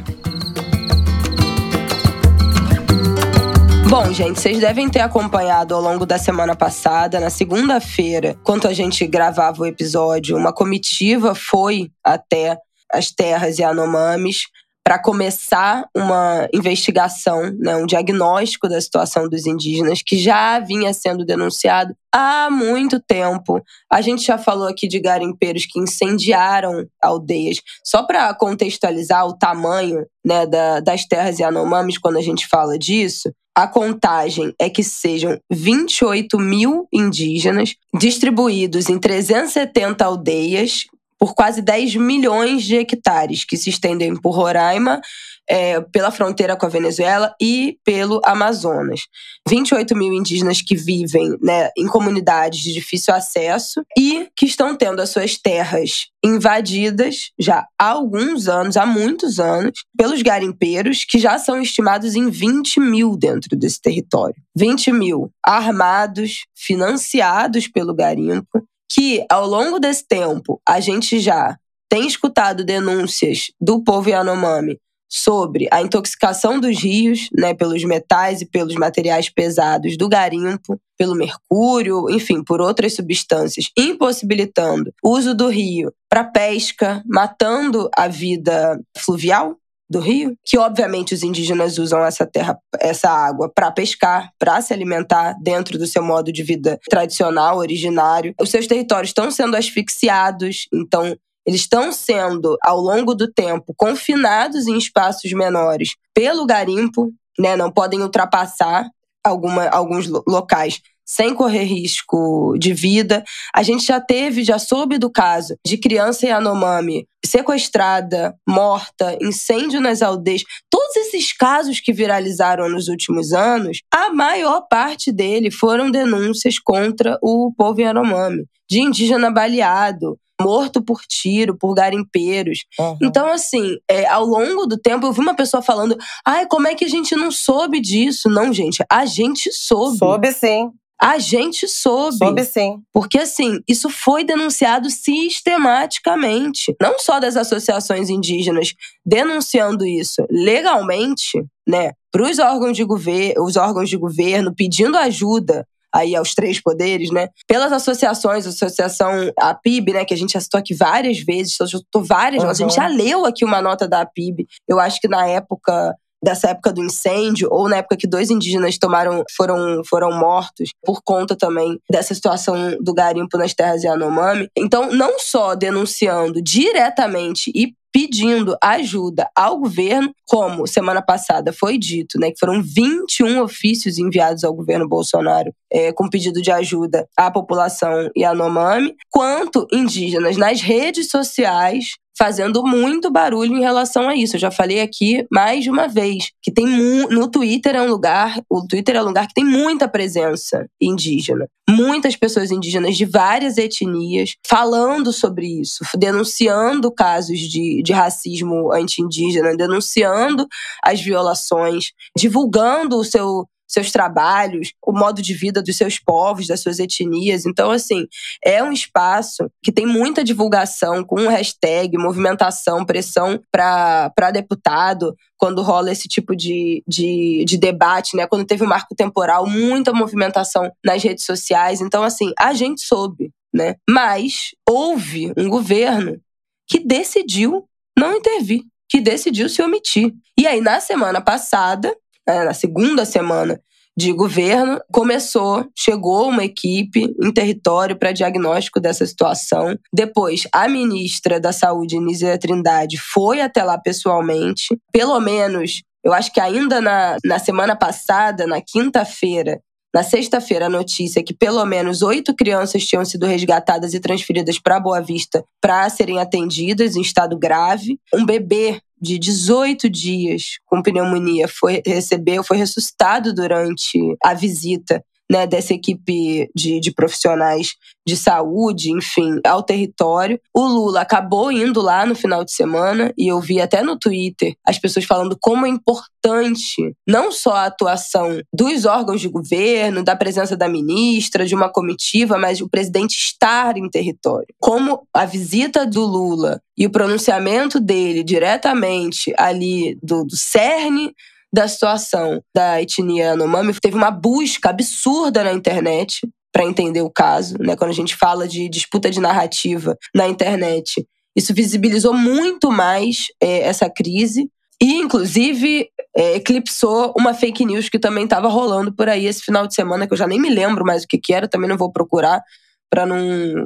Bom, 3.90 4.12
gente, 4.12 4.40
vocês 4.40 4.60
devem 4.60 4.88
ter 4.88 5.00
acompanhado 5.00 5.74
ao 5.74 5.80
longo 5.80 6.06
da 6.06 6.16
semana 6.16 6.54
passada, 6.54 7.18
na 7.18 7.28
segunda-feira, 7.28 8.36
quando 8.44 8.68
a 8.68 8.72
gente 8.72 9.04
gravava 9.04 9.62
o 9.62 9.66
episódio, 9.66 10.36
uma 10.36 10.52
comitiva 10.52 11.34
foi 11.34 11.90
até 12.04 12.56
as 12.92 13.10
terras 13.10 13.58
Yanomamis 13.58 14.44
para 14.84 14.98
começar 14.98 15.88
uma 15.96 16.46
investigação, 16.52 17.50
né, 17.58 17.74
um 17.74 17.86
diagnóstico 17.86 18.68
da 18.68 18.78
situação 18.78 19.26
dos 19.26 19.46
indígenas 19.46 20.02
que 20.04 20.18
já 20.18 20.60
vinha 20.60 20.92
sendo 20.92 21.24
denunciado 21.24 21.96
há 22.14 22.50
muito 22.50 23.00
tempo. 23.00 23.62
A 23.90 24.02
gente 24.02 24.26
já 24.26 24.36
falou 24.36 24.68
aqui 24.68 24.86
de 24.86 25.00
garimpeiros 25.00 25.64
que 25.64 25.80
incendiaram 25.80 26.86
aldeias. 27.02 27.62
Só 27.82 28.02
para 28.02 28.34
contextualizar 28.34 29.26
o 29.26 29.38
tamanho 29.38 30.04
né, 30.22 30.46
da, 30.46 30.80
das 30.80 31.06
terras 31.06 31.38
Yanomamis 31.38 31.96
quando 31.96 32.18
a 32.18 32.22
gente 32.22 32.46
fala 32.46 32.78
disso, 32.78 33.32
a 33.56 33.66
contagem 33.68 34.52
é 34.60 34.68
que 34.68 34.82
sejam 34.82 35.38
28 35.50 36.38
mil 36.38 36.88
indígenas 36.92 37.74
distribuídos 37.98 38.88
em 38.90 38.98
370 38.98 40.04
aldeias 40.04 40.86
por 41.24 41.34
quase 41.34 41.62
10 41.62 41.96
milhões 41.96 42.64
de 42.64 42.76
hectares 42.76 43.46
que 43.46 43.56
se 43.56 43.70
estendem 43.70 44.14
por 44.14 44.32
Roraima, 44.32 45.00
é, 45.48 45.80
pela 45.80 46.10
fronteira 46.10 46.54
com 46.54 46.66
a 46.66 46.68
Venezuela 46.68 47.34
e 47.40 47.78
pelo 47.82 48.20
Amazonas. 48.26 49.06
28 49.48 49.96
mil 49.96 50.12
indígenas 50.12 50.60
que 50.60 50.76
vivem 50.76 51.34
né, 51.40 51.70
em 51.78 51.86
comunidades 51.86 52.60
de 52.60 52.74
difícil 52.74 53.14
acesso 53.14 53.82
e 53.96 54.28
que 54.36 54.44
estão 54.44 54.76
tendo 54.76 55.00
as 55.00 55.08
suas 55.08 55.38
terras 55.38 56.08
invadidas 56.22 57.30
já 57.38 57.66
há 57.78 57.88
alguns 57.88 58.46
anos, 58.46 58.76
há 58.76 58.84
muitos 58.84 59.40
anos, 59.40 59.72
pelos 59.96 60.20
garimpeiros, 60.20 61.06
que 61.06 61.18
já 61.18 61.38
são 61.38 61.58
estimados 61.58 62.14
em 62.14 62.28
20 62.28 62.80
mil 62.80 63.16
dentro 63.16 63.56
desse 63.56 63.80
território. 63.80 64.36
20 64.54 64.92
mil 64.92 65.32
armados, 65.42 66.44
financiados 66.54 67.66
pelo 67.66 67.94
garimpo 67.94 68.62
que 68.90 69.24
ao 69.30 69.46
longo 69.46 69.78
desse 69.78 70.06
tempo 70.06 70.60
a 70.66 70.80
gente 70.80 71.18
já 71.20 71.56
tem 71.88 72.06
escutado 72.06 72.64
denúncias 72.64 73.52
do 73.60 73.82
povo 73.82 74.10
Yanomami 74.10 74.78
sobre 75.08 75.68
a 75.70 75.80
intoxicação 75.80 76.58
dos 76.58 76.76
rios, 76.82 77.28
né, 77.32 77.54
pelos 77.54 77.84
metais 77.84 78.40
e 78.40 78.46
pelos 78.46 78.74
materiais 78.74 79.28
pesados 79.28 79.96
do 79.96 80.08
garimpo, 80.08 80.80
pelo 80.98 81.14
mercúrio, 81.14 82.10
enfim, 82.10 82.42
por 82.42 82.60
outras 82.60 82.94
substâncias, 82.94 83.70
impossibilitando 83.78 84.92
o 85.02 85.10
uso 85.10 85.32
do 85.32 85.48
rio 85.48 85.92
para 86.08 86.24
pesca, 86.24 87.00
matando 87.06 87.88
a 87.96 88.08
vida 88.08 88.80
fluvial 88.96 89.56
do 89.88 90.00
rio, 90.00 90.36
que 90.44 90.58
obviamente 90.58 91.14
os 91.14 91.22
indígenas 91.22 91.78
usam 91.78 92.04
essa 92.04 92.26
terra, 92.26 92.58
essa 92.80 93.10
água 93.10 93.50
para 93.54 93.70
pescar, 93.70 94.30
para 94.38 94.60
se 94.60 94.72
alimentar 94.72 95.34
dentro 95.42 95.78
do 95.78 95.86
seu 95.86 96.02
modo 96.02 96.32
de 96.32 96.42
vida 96.42 96.78
tradicional, 96.88 97.58
originário. 97.58 98.34
Os 98.40 98.50
seus 98.50 98.66
territórios 98.66 99.10
estão 99.10 99.30
sendo 99.30 99.56
asfixiados, 99.56 100.66
então 100.72 101.14
eles 101.46 101.60
estão 101.60 101.92
sendo 101.92 102.56
ao 102.62 102.80
longo 102.80 103.14
do 103.14 103.30
tempo 103.30 103.74
confinados 103.76 104.66
em 104.66 104.78
espaços 104.78 105.30
menores 105.32 105.90
pelo 106.14 106.46
garimpo, 106.46 107.12
né? 107.38 107.54
Não 107.54 107.70
podem 107.70 108.00
ultrapassar 108.00 108.88
alguma, 109.22 109.68
alguns 109.68 110.06
locais 110.26 110.80
sem 111.04 111.34
correr 111.34 111.64
risco 111.64 112.56
de 112.58 112.72
vida. 112.72 113.22
A 113.54 113.62
gente 113.62 113.84
já 113.84 114.00
teve, 114.00 114.42
já 114.44 114.58
soube 114.58 114.98
do 114.98 115.10
caso 115.10 115.56
de 115.64 115.76
criança 115.76 116.26
Yanomami 116.26 117.06
sequestrada, 117.24 118.34
morta, 118.46 119.16
incêndio 119.20 119.80
nas 119.80 120.02
aldeias. 120.02 120.42
Todos 120.70 120.94
esses 120.96 121.32
casos 121.32 121.80
que 121.80 121.92
viralizaram 121.92 122.68
nos 122.68 122.88
últimos 122.88 123.32
anos, 123.32 123.80
a 123.92 124.12
maior 124.12 124.66
parte 124.68 125.10
dele 125.10 125.50
foram 125.50 125.90
denúncias 125.90 126.58
contra 126.58 127.18
o 127.22 127.52
povo 127.56 127.80
Yanomami, 127.80 128.44
de 128.68 128.80
indígena 128.80 129.30
baleado, 129.30 130.18
morto 130.40 130.82
por 130.82 131.00
tiro, 131.02 131.56
por 131.56 131.74
garimpeiros. 131.74 132.64
Uhum. 132.78 132.98
Então, 133.02 133.32
assim, 133.32 133.76
é, 133.88 134.06
ao 134.06 134.24
longo 134.24 134.66
do 134.66 134.76
tempo, 134.78 135.06
eu 135.06 135.12
vi 135.12 135.20
uma 135.20 135.34
pessoa 135.34 135.62
falando: 135.62 135.96
ai, 136.26 136.46
como 136.46 136.68
é 136.68 136.74
que 136.74 136.84
a 136.84 136.88
gente 136.88 137.14
não 137.16 137.30
soube 137.30 137.80
disso? 137.80 138.28
Não, 138.28 138.52
gente, 138.52 138.84
a 138.90 139.06
gente 139.06 139.52
soube. 139.52 139.98
Soube 139.98 140.32
sim. 140.32 140.70
A 141.00 141.18
gente 141.18 141.66
soube. 141.68 142.16
Soube 142.16 142.44
sim. 142.44 142.82
Porque, 142.92 143.18
assim, 143.18 143.60
isso 143.68 143.90
foi 143.90 144.24
denunciado 144.24 144.88
sistematicamente. 144.90 146.74
Não 146.80 146.98
só 146.98 147.18
das 147.20 147.36
associações 147.36 148.08
indígenas 148.08 148.74
denunciando 149.04 149.84
isso 149.84 150.24
legalmente, 150.30 151.44
né? 151.66 151.92
Para 152.10 152.22
os 152.22 152.38
órgãos 152.38 152.76
de 152.76 152.84
governo, 152.84 153.44
os 153.44 153.56
órgãos 153.56 153.90
de 153.90 153.96
governo 153.96 154.54
pedindo 154.54 154.96
ajuda 154.96 155.66
aí 155.94 156.16
aos 156.16 156.34
três 156.34 156.60
poderes, 156.60 157.10
né? 157.10 157.28
Pelas 157.46 157.72
associações, 157.72 158.46
a 158.46 158.48
associação 158.48 159.32
a 159.38 159.54
PIB, 159.54 159.92
né, 159.92 160.04
que 160.04 160.12
a 160.12 160.16
gente 160.16 160.32
já 160.32 160.40
citou 160.40 160.58
aqui 160.58 160.74
várias 160.74 161.20
vezes, 161.20 161.56
já 161.56 161.66
citou 161.78 162.02
várias, 162.02 162.42
uhum. 162.42 162.50
a 162.50 162.54
gente 162.54 162.74
já 162.74 162.88
leu 162.88 163.24
aqui 163.24 163.44
uma 163.44 163.62
nota 163.62 163.86
da 163.86 164.04
PIB. 164.04 164.46
Eu 164.66 164.80
acho 164.80 165.00
que 165.00 165.06
na 165.06 165.26
época 165.28 165.94
dessa 166.24 166.48
época 166.48 166.72
do 166.72 166.82
incêndio 166.82 167.48
ou 167.50 167.68
na 167.68 167.76
época 167.76 167.96
que 167.96 168.06
dois 168.06 168.30
indígenas 168.30 168.78
tomaram 168.78 169.22
foram 169.36 169.82
foram 169.84 170.10
mortos 170.10 170.70
por 170.84 171.00
conta 171.04 171.36
também 171.36 171.78
dessa 171.90 172.14
situação 172.14 172.76
do 172.80 172.94
garimpo 172.94 173.36
nas 173.36 173.54
terras 173.54 173.84
Yanomami. 173.84 174.48
Então, 174.56 174.90
não 174.90 175.18
só 175.18 175.54
denunciando 175.54 176.42
diretamente 176.42 177.52
e 177.54 177.74
pedindo 177.94 178.56
ajuda 178.60 179.28
ao 179.36 179.56
governo, 179.56 180.12
como 180.26 180.66
semana 180.66 181.00
passada 181.00 181.52
foi 181.52 181.78
dito, 181.78 182.18
né, 182.18 182.32
que 182.32 182.40
foram 182.40 182.60
21 182.60 183.40
ofícios 183.40 183.98
enviados 183.98 184.42
ao 184.42 184.52
governo 184.52 184.88
Bolsonaro 184.88 185.52
é, 185.72 185.92
com 185.92 186.10
pedido 186.10 186.42
de 186.42 186.50
ajuda 186.50 187.06
à 187.16 187.30
população 187.30 188.10
Yanomami, 188.18 188.96
quanto 189.08 189.68
indígenas 189.72 190.36
nas 190.36 190.60
redes 190.60 191.08
sociais 191.08 191.94
fazendo 192.16 192.62
muito 192.62 193.10
barulho 193.10 193.56
em 193.56 193.60
relação 193.60 194.08
a 194.08 194.14
isso. 194.16 194.36
Eu 194.36 194.40
já 194.40 194.50
falei 194.50 194.80
aqui 194.80 195.26
mais 195.30 195.64
de 195.64 195.70
uma 195.70 195.88
vez 195.88 196.30
que 196.42 196.52
tem 196.52 196.66
no 196.66 197.28
Twitter 197.28 197.74
é 197.74 197.82
um 197.82 197.88
lugar, 197.88 198.40
o 198.48 198.66
Twitter 198.66 198.96
é 198.96 199.02
um 199.02 199.06
lugar 199.06 199.26
que 199.26 199.34
tem 199.34 199.44
muita 199.44 199.88
presença 199.88 200.66
indígena. 200.80 201.46
Muitas 201.68 202.14
pessoas 202.14 202.50
indígenas 202.50 202.94
de 202.96 203.06
várias 203.06 203.56
etnias 203.56 204.34
falando 204.46 205.12
sobre 205.12 205.46
isso, 205.46 205.82
denunciando 205.96 206.92
casos 206.92 207.38
de, 207.38 207.82
de 207.82 207.92
racismo 207.92 208.70
anti-indígena, 208.70 209.56
denunciando 209.56 210.46
as 210.84 211.00
violações, 211.00 211.92
divulgando 212.16 212.98
o 212.98 213.04
seu 213.04 213.48
seus 213.66 213.90
trabalhos, 213.90 214.72
o 214.82 214.92
modo 214.92 215.22
de 215.22 215.34
vida 215.34 215.62
dos 215.62 215.76
seus 215.76 215.98
povos, 215.98 216.46
das 216.46 216.60
suas 216.60 216.78
etnias. 216.78 217.46
Então, 217.46 217.70
assim, 217.70 218.06
é 218.44 218.62
um 218.62 218.72
espaço 218.72 219.50
que 219.62 219.72
tem 219.72 219.86
muita 219.86 220.22
divulgação 220.22 221.04
com 221.04 221.28
hashtag, 221.28 221.96
movimentação, 221.96 222.84
pressão 222.84 223.40
para 223.50 224.30
deputado, 224.32 225.14
quando 225.36 225.62
rola 225.62 225.92
esse 225.92 226.08
tipo 226.08 226.34
de, 226.34 226.82
de, 226.86 227.44
de, 227.46 227.58
debate, 227.58 228.16
né? 228.16 228.26
Quando 228.26 228.46
teve 228.46 228.64
o 228.64 228.68
marco 228.68 228.94
temporal, 228.94 229.46
muita 229.46 229.92
movimentação 229.92 230.70
nas 230.82 231.02
redes 231.02 231.24
sociais. 231.24 231.80
Então, 231.80 232.02
assim, 232.02 232.32
a 232.38 232.54
gente 232.54 232.82
soube, 232.82 233.30
né? 233.52 233.74
Mas 233.88 234.52
houve 234.66 235.32
um 235.36 235.48
governo 235.48 236.18
que 236.66 236.78
decidiu 236.78 237.68
não 237.98 238.14
intervir, 238.14 238.62
que 238.88 239.00
decidiu 239.00 239.48
se 239.48 239.62
omitir. 239.62 240.12
E 240.38 240.46
aí, 240.46 240.60
na 240.60 240.80
semana 240.80 241.20
passada, 241.20 241.94
na 242.26 242.54
segunda 242.54 243.04
semana 243.04 243.60
de 243.96 244.12
governo, 244.12 244.80
começou, 244.92 245.66
chegou 245.76 246.28
uma 246.28 246.44
equipe 246.44 247.14
em 247.22 247.32
território 247.32 247.96
para 247.96 248.12
diagnóstico 248.12 248.80
dessa 248.80 249.06
situação. 249.06 249.78
Depois, 249.92 250.48
a 250.52 250.68
ministra 250.68 251.38
da 251.38 251.52
Saúde, 251.52 252.00
Nízia 252.00 252.36
Trindade, 252.36 252.98
foi 252.98 253.40
até 253.40 253.62
lá 253.62 253.78
pessoalmente. 253.78 254.76
Pelo 254.92 255.20
menos, 255.20 255.82
eu 256.02 256.12
acho 256.12 256.32
que 256.32 256.40
ainda 256.40 256.80
na, 256.80 257.16
na 257.24 257.38
semana 257.38 257.76
passada, 257.76 258.46
na 258.46 258.60
quinta-feira, 258.60 259.60
na 259.94 260.02
sexta-feira, 260.02 260.66
a 260.66 260.68
notícia 260.68 261.20
é 261.20 261.22
que 261.22 261.32
pelo 261.32 261.64
menos 261.64 262.02
oito 262.02 262.34
crianças 262.34 262.84
tinham 262.84 263.04
sido 263.04 263.26
resgatadas 263.26 263.94
e 263.94 264.00
transferidas 264.00 264.58
para 264.58 264.80
Boa 264.80 265.00
Vista 265.00 265.44
para 265.60 265.88
serem 265.88 266.18
atendidas 266.18 266.96
em 266.96 267.00
estado 267.00 267.38
grave. 267.38 268.00
Um 268.12 268.26
bebê 268.26 268.80
de 269.04 269.18
18 269.18 269.88
dias 269.90 270.58
com 270.64 270.82
pneumonia 270.82 271.46
foi 271.46 271.82
recebeu, 271.86 272.42
foi 272.42 272.56
ressuscitado 272.56 273.34
durante 273.34 273.98
a 274.24 274.32
visita 274.32 275.04
né, 275.30 275.46
dessa 275.46 275.72
equipe 275.72 276.50
de, 276.54 276.80
de 276.80 276.92
profissionais 276.92 277.74
de 278.06 278.16
saúde, 278.16 278.92
enfim, 278.92 279.40
ao 279.44 279.62
território. 279.62 280.38
O 280.52 280.60
Lula 280.66 281.00
acabou 281.00 281.50
indo 281.50 281.80
lá 281.80 282.04
no 282.04 282.14
final 282.14 282.44
de 282.44 282.52
semana 282.52 283.12
e 283.16 283.28
eu 283.28 283.40
vi 283.40 283.60
até 283.60 283.82
no 283.82 283.98
Twitter 283.98 284.54
as 284.64 284.78
pessoas 284.78 285.04
falando 285.06 285.36
como 285.40 285.64
é 285.64 285.68
importante 285.68 286.94
não 287.06 287.32
só 287.32 287.54
a 287.54 287.66
atuação 287.66 288.40
dos 288.52 288.84
órgãos 288.84 289.20
de 289.20 289.28
governo, 289.28 290.02
da 290.02 290.14
presença 290.14 290.56
da 290.56 290.68
ministra, 290.68 291.46
de 291.46 291.54
uma 291.54 291.70
comitiva, 291.70 292.38
mas 292.38 292.60
o 292.60 292.68
presidente 292.68 293.14
estar 293.14 293.76
em 293.76 293.88
território. 293.88 294.46
Como 294.58 295.06
a 295.12 295.24
visita 295.24 295.86
do 295.86 296.04
Lula 296.04 296.60
e 296.76 296.86
o 296.86 296.90
pronunciamento 296.90 297.80
dele 297.80 298.22
diretamente 298.22 299.32
ali 299.38 299.98
do, 300.02 300.24
do 300.24 300.36
cerne 300.36 301.14
da 301.54 301.68
situação 301.68 302.42
da 302.52 302.82
etnia 302.82 303.26
Yanomami, 303.26 303.72
teve 303.74 303.94
uma 303.94 304.10
busca 304.10 304.70
absurda 304.70 305.44
na 305.44 305.52
internet 305.52 306.28
para 306.52 306.64
entender 306.64 307.00
o 307.00 307.10
caso, 307.10 307.56
né? 307.60 307.76
Quando 307.76 307.90
a 307.90 307.94
gente 307.94 308.16
fala 308.16 308.48
de 308.48 308.68
disputa 308.68 309.08
de 309.08 309.20
narrativa 309.20 309.96
na 310.12 310.26
internet, 310.26 311.06
isso 311.36 311.54
visibilizou 311.54 312.12
muito 312.12 312.72
mais 312.72 313.26
é, 313.40 313.60
essa 313.60 313.88
crise 313.88 314.50
e, 314.82 314.94
inclusive, 314.94 315.86
é, 316.16 316.34
eclipsou 316.34 317.14
uma 317.16 317.32
fake 317.32 317.64
news 317.64 317.88
que 317.88 318.00
também 318.00 318.24
estava 318.24 318.48
rolando 318.48 318.92
por 318.92 319.08
aí 319.08 319.26
esse 319.26 319.42
final 319.42 319.64
de 319.64 319.76
semana, 319.76 320.08
que 320.08 320.12
eu 320.12 320.18
já 320.18 320.26
nem 320.26 320.40
me 320.40 320.50
lembro 320.50 320.84
mais 320.84 321.04
o 321.04 321.06
que, 321.06 321.18
que 321.18 321.32
era, 321.32 321.46
também 321.46 321.70
não 321.70 321.76
vou 321.76 321.92
procurar 321.92 322.42
para 322.90 323.06
não, 323.06 323.18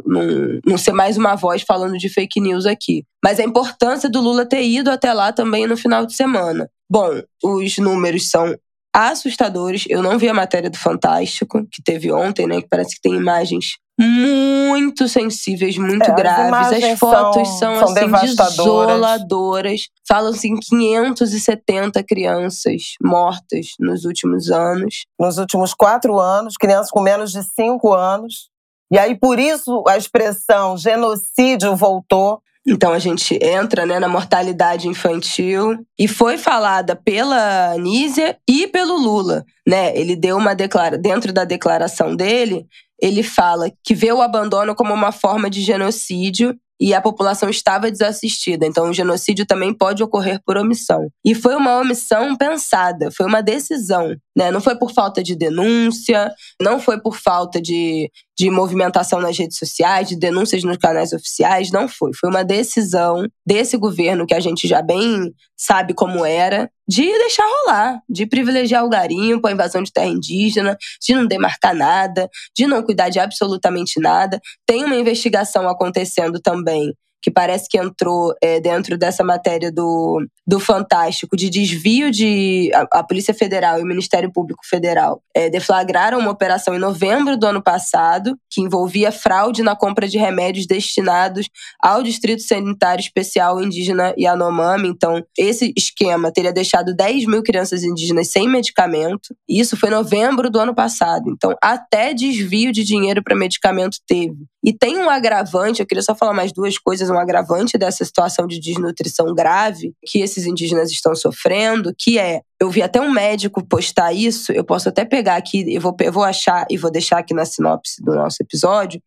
não, 0.05 0.61
não 0.66 0.78
ser 0.78 0.93
mais 0.93 1.16
uma 1.16 1.34
voz 1.34 1.62
falando 1.62 1.97
de 1.97 2.11
fake 2.11 2.39
news 2.39 2.66
aqui. 2.66 3.05
Mas 3.24 3.41
a 3.41 3.45
importância 3.45 4.11
do 4.11 4.20
Lula 4.20 4.47
ter 4.47 4.62
ido 4.62 4.91
até 4.91 5.11
lá 5.14 5.32
também 5.32 5.66
no 5.66 5.76
final 5.76 6.05
de 6.05 6.14
semana. 6.14 6.68
Bom, 6.91 7.20
os 7.43 7.78
números 7.78 8.30
são 8.30 8.57
assustadores. 8.95 9.84
Eu 9.89 10.03
não 10.03 10.18
vi 10.18 10.28
a 10.28 10.34
matéria 10.34 10.70
do 10.70 10.78
Fantástico, 10.78 11.66
que 11.70 11.82
teve 11.82 12.11
ontem, 12.11 12.47
né? 12.47 12.61
Que 12.61 12.68
parece 12.68 12.97
que 12.97 13.03
tem 13.03 13.14
imagens 13.14 13.76
muito 14.01 15.09
sensíveis, 15.09 15.76
muito 15.76 16.09
é, 16.09 16.14
graves. 16.14 16.84
As, 16.84 16.93
as 16.93 16.99
fotos 16.99 17.49
são, 17.59 17.78
são, 17.80 17.95
são 17.95 18.14
assim, 18.14 18.36
desoladoras. 18.36 19.89
Falam-se 20.07 20.49
em 20.49 20.55
570 20.55 22.03
crianças 22.05 22.82
mortas 23.03 23.68
nos 23.78 24.05
últimos 24.05 24.51
anos. 24.51 25.05
Nos 25.18 25.39
últimos 25.39 25.74
quatro 25.74 26.18
anos, 26.18 26.55
crianças 26.55 26.91
com 26.91 27.01
menos 27.01 27.32
de 27.32 27.43
cinco 27.55 27.93
anos. 27.93 28.49
E 28.91 28.99
aí, 28.99 29.16
por 29.16 29.39
isso, 29.39 29.84
a 29.86 29.97
expressão 29.97 30.76
genocídio 30.76 31.76
voltou. 31.76 32.41
Então 32.70 32.92
a 32.92 32.98
gente 32.98 33.38
entra 33.42 33.86
né, 33.86 33.98
na 33.98 34.08
mortalidade 34.08 34.88
infantil 34.88 35.78
e 35.98 36.06
foi 36.06 36.36
falada 36.36 36.94
pela 36.94 37.72
Anísia 37.72 38.36
e 38.46 38.66
pelo 38.66 38.94
Lula. 38.94 39.42
Né? 39.66 39.96
Ele 39.98 40.14
deu 40.14 40.36
uma 40.36 40.54
declaração, 40.54 41.00
dentro 41.00 41.32
da 41.32 41.44
declaração 41.44 42.14
dele, 42.14 42.66
ele 43.00 43.22
fala 43.22 43.70
que 43.82 43.94
vê 43.94 44.12
o 44.12 44.20
abandono 44.20 44.74
como 44.74 44.92
uma 44.92 45.12
forma 45.12 45.48
de 45.48 45.62
genocídio 45.62 46.54
e 46.80 46.94
a 46.94 47.00
população 47.00 47.48
estava 47.48 47.90
desassistida. 47.90 48.66
Então, 48.66 48.88
o 48.88 48.92
genocídio 48.92 49.44
também 49.44 49.74
pode 49.74 50.02
ocorrer 50.02 50.40
por 50.44 50.56
omissão. 50.56 51.08
E 51.24 51.34
foi 51.34 51.56
uma 51.56 51.78
omissão 51.78 52.36
pensada, 52.36 53.10
foi 53.10 53.26
uma 53.26 53.42
decisão. 53.42 54.14
Né? 54.39 54.53
Não 54.53 54.61
foi 54.61 54.78
por 54.78 54.93
falta 54.93 55.20
de 55.20 55.34
denúncia, 55.34 56.32
não 56.62 56.78
foi 56.78 57.01
por 57.01 57.16
falta 57.16 57.61
de, 57.61 58.09
de 58.39 58.49
movimentação 58.49 59.20
nas 59.20 59.36
redes 59.36 59.59
sociais, 59.59 60.09
de 60.09 60.16
denúncias 60.16 60.62
nos 60.62 60.76
canais 60.76 61.12
oficiais, 61.12 61.72
não 61.72 61.89
foi. 61.89 62.12
Foi 62.14 62.30
uma 62.30 62.45
decisão 62.45 63.26
desse 63.45 63.76
governo 63.76 64.24
que 64.24 64.34
a 64.34 64.39
gente 64.39 64.68
já 64.68 64.80
bem 64.80 65.34
sabe 65.57 65.93
como 65.93 66.24
era, 66.24 66.70
de 66.86 67.03
deixar 67.03 67.45
rolar, 67.45 68.01
de 68.09 68.26
privilegiar 68.26 68.84
o 68.84 68.89
garimpo, 68.89 69.49
a 69.49 69.51
invasão 69.51 69.82
de 69.82 69.93
terra 69.93 70.07
indígena, 70.07 70.78
de 71.03 71.14
não 71.16 71.26
demarcar 71.26 71.74
nada, 71.74 72.30
de 72.57 72.64
não 72.64 72.80
cuidar 72.80 73.09
de 73.09 73.18
absolutamente 73.18 73.99
nada. 73.99 74.41
Tem 74.64 74.84
uma 74.84 74.95
investigação 74.95 75.68
acontecendo 75.68 76.39
também 76.41 76.95
que 77.22 77.30
parece 77.30 77.68
que 77.68 77.78
entrou 77.78 78.34
é, 78.42 78.60
dentro 78.60 78.96
dessa 78.96 79.24
matéria 79.24 79.72
do, 79.72 80.24
do 80.46 80.60
Fantástico, 80.60 81.36
de 81.36 81.50
desvio 81.50 82.10
de. 82.10 82.70
A, 82.74 83.00
a 83.00 83.04
Polícia 83.04 83.34
Federal 83.34 83.78
e 83.78 83.82
o 83.82 83.86
Ministério 83.86 84.32
Público 84.32 84.66
Federal 84.66 85.22
é, 85.34 85.50
deflagraram 85.50 86.18
uma 86.18 86.30
operação 86.30 86.74
em 86.74 86.78
novembro 86.78 87.36
do 87.36 87.46
ano 87.46 87.62
passado, 87.62 88.36
que 88.50 88.60
envolvia 88.60 89.10
fraude 89.10 89.62
na 89.62 89.74
compra 89.74 90.08
de 90.08 90.18
remédios 90.18 90.66
destinados 90.66 91.48
ao 91.82 92.02
Distrito 92.02 92.42
Sanitário 92.42 93.02
Especial 93.02 93.62
Indígena 93.62 94.14
Yanomami. 94.18 94.88
Então, 94.88 95.24
esse 95.36 95.72
esquema 95.76 96.32
teria 96.32 96.52
deixado 96.52 96.94
10 96.94 97.26
mil 97.26 97.42
crianças 97.42 97.82
indígenas 97.82 98.28
sem 98.28 98.48
medicamento. 98.48 99.34
Isso 99.48 99.76
foi 99.76 99.88
em 99.88 99.92
novembro 99.92 100.50
do 100.50 100.58
ano 100.58 100.74
passado. 100.74 101.30
Então, 101.30 101.54
até 101.62 102.14
desvio 102.14 102.72
de 102.72 102.84
dinheiro 102.84 103.22
para 103.22 103.36
medicamento 103.36 103.98
teve. 104.06 104.46
E 104.64 104.72
tem 104.72 104.98
um 104.98 105.09
agravante, 105.09 105.80
eu 105.80 105.86
queria 105.86 106.02
só 106.02 106.14
falar 106.14 106.32
mais 106.32 106.52
duas 106.52 106.76
coisas 106.78 107.09
um 107.09 107.18
agravante 107.18 107.78
dessa 107.78 108.04
situação 108.04 108.46
de 108.46 108.59
desnutrição 108.59 109.32
grave 109.34 109.94
que 110.04 110.18
esses 110.20 110.46
indígenas 110.46 110.90
estão 110.90 111.14
sofrendo, 111.14 111.94
que 111.96 112.18
é 112.18 112.40
eu 112.61 112.68
vi 112.68 112.82
até 112.82 113.00
um 113.00 113.11
médico 113.11 113.64
postar 113.64 114.12
isso, 114.12 114.50
eu 114.50 114.64
posso 114.64 114.88
até 114.88 115.04
pegar 115.04 115.36
aqui, 115.36 115.72
eu 115.72 115.80
vou, 115.80 115.96
eu 116.00 116.12
vou 116.12 116.24
achar 116.24 116.66
e 116.68 116.76
vou 116.76 116.90
deixar 116.90 117.18
aqui 117.18 117.32
na 117.32 117.44
sinopse 117.44 118.02
do 118.02 118.14
nosso 118.16 118.42
episódio, 118.42 119.00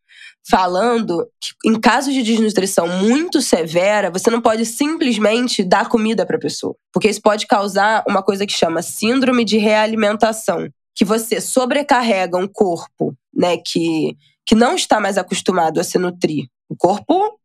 falando 0.50 1.28
que 1.40 1.70
em 1.70 1.80
casos 1.80 2.14
de 2.14 2.24
desnutrição 2.24 2.88
muito 2.88 3.42
severa, 3.42 4.10
você 4.10 4.30
não 4.30 4.42
pode 4.42 4.66
simplesmente 4.66 5.66
dar 5.66 5.90
comida 5.90 6.26
para 6.26 6.38
a 6.38 6.40
pessoa, 6.40 6.76
porque 6.94 7.10
isso 7.10 7.22
pode 7.22 7.46
causar 7.46 8.04
uma 8.08 8.24
coisa 8.24 8.46
que 8.46 8.54
chama 8.54 8.82
síndrome 8.82 9.44
de 9.44 9.58
realimentação, 9.58 10.70
que 10.96 11.04
você 11.04 11.42
sobrecarrega 11.42 12.38
um 12.38 12.48
corpo, 12.48 13.14
né, 13.34 13.58
que 13.58 14.16
que 14.46 14.56
não 14.56 14.76
está 14.76 15.00
mais 15.00 15.18
acostumado 15.18 15.80
a 15.80 15.84
se 15.84 15.98
nutrir. 15.98 16.48
O 16.70 16.76
corpo, 16.76 17.40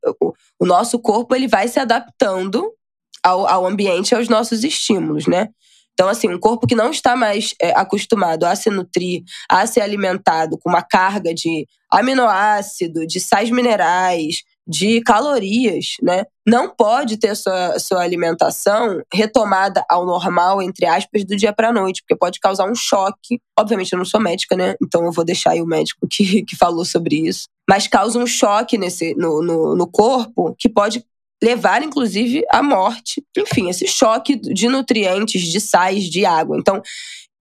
o, 0.61 0.66
nosso 0.66 0.99
corpo, 0.99 1.34
ele 1.34 1.49
vai 1.49 1.68
se 1.68 1.78
adaptando 1.78 2.72
ao, 3.22 3.47
ao 3.47 3.66
ambiente, 3.66 4.14
aos 4.14 4.28
nossos 4.28 4.64
estímulos, 4.64 5.26
né? 5.26 5.49
Então, 5.92 6.09
assim, 6.09 6.28
um 6.28 6.38
corpo 6.38 6.66
que 6.66 6.74
não 6.74 6.90
está 6.90 7.16
mais 7.16 7.55
é, 7.61 7.70
acostumado 7.70 8.44
a 8.44 8.55
se 8.55 8.68
nutrir, 8.68 9.22
a 9.49 9.66
ser 9.66 9.80
alimentado 9.80 10.59
com 10.59 10.68
uma 10.68 10.82
carga 10.82 11.32
de 11.32 11.66
aminoácido, 11.90 13.07
de 13.07 13.18
sais 13.18 13.51
minerais, 13.51 14.42
de 14.66 15.00
calorias, 15.02 15.94
né? 16.02 16.24
Não 16.46 16.68
pode 16.68 17.16
ter 17.16 17.34
sua, 17.36 17.78
sua 17.78 18.02
alimentação 18.02 19.00
retomada 19.12 19.84
ao 19.88 20.04
normal, 20.04 20.60
entre 20.60 20.86
aspas, 20.86 21.24
do 21.24 21.36
dia 21.36 21.52
para 21.52 21.72
noite, 21.72 22.02
porque 22.02 22.16
pode 22.16 22.40
causar 22.40 22.68
um 22.68 22.74
choque. 22.74 23.40
Obviamente, 23.58 23.92
eu 23.92 23.98
não 23.98 24.04
sou 24.04 24.20
médica, 24.20 24.56
né? 24.56 24.74
Então 24.82 25.04
eu 25.04 25.12
vou 25.12 25.24
deixar 25.24 25.52
aí 25.52 25.62
o 25.62 25.66
médico 25.66 26.06
que, 26.10 26.42
que 26.42 26.56
falou 26.56 26.84
sobre 26.84 27.16
isso. 27.28 27.46
Mas 27.68 27.86
causa 27.86 28.18
um 28.18 28.26
choque 28.26 28.76
nesse, 28.76 29.14
no, 29.14 29.42
no, 29.42 29.76
no 29.76 29.86
corpo 29.86 30.54
que 30.58 30.68
pode 30.68 31.04
levar, 31.42 31.82
inclusive, 31.82 32.44
à 32.50 32.62
morte. 32.62 33.22
Enfim, 33.36 33.68
esse 33.68 33.86
choque 33.86 34.36
de 34.36 34.68
nutrientes, 34.68 35.42
de 35.42 35.60
sais, 35.60 36.04
de 36.04 36.24
água. 36.24 36.56
Então, 36.58 36.82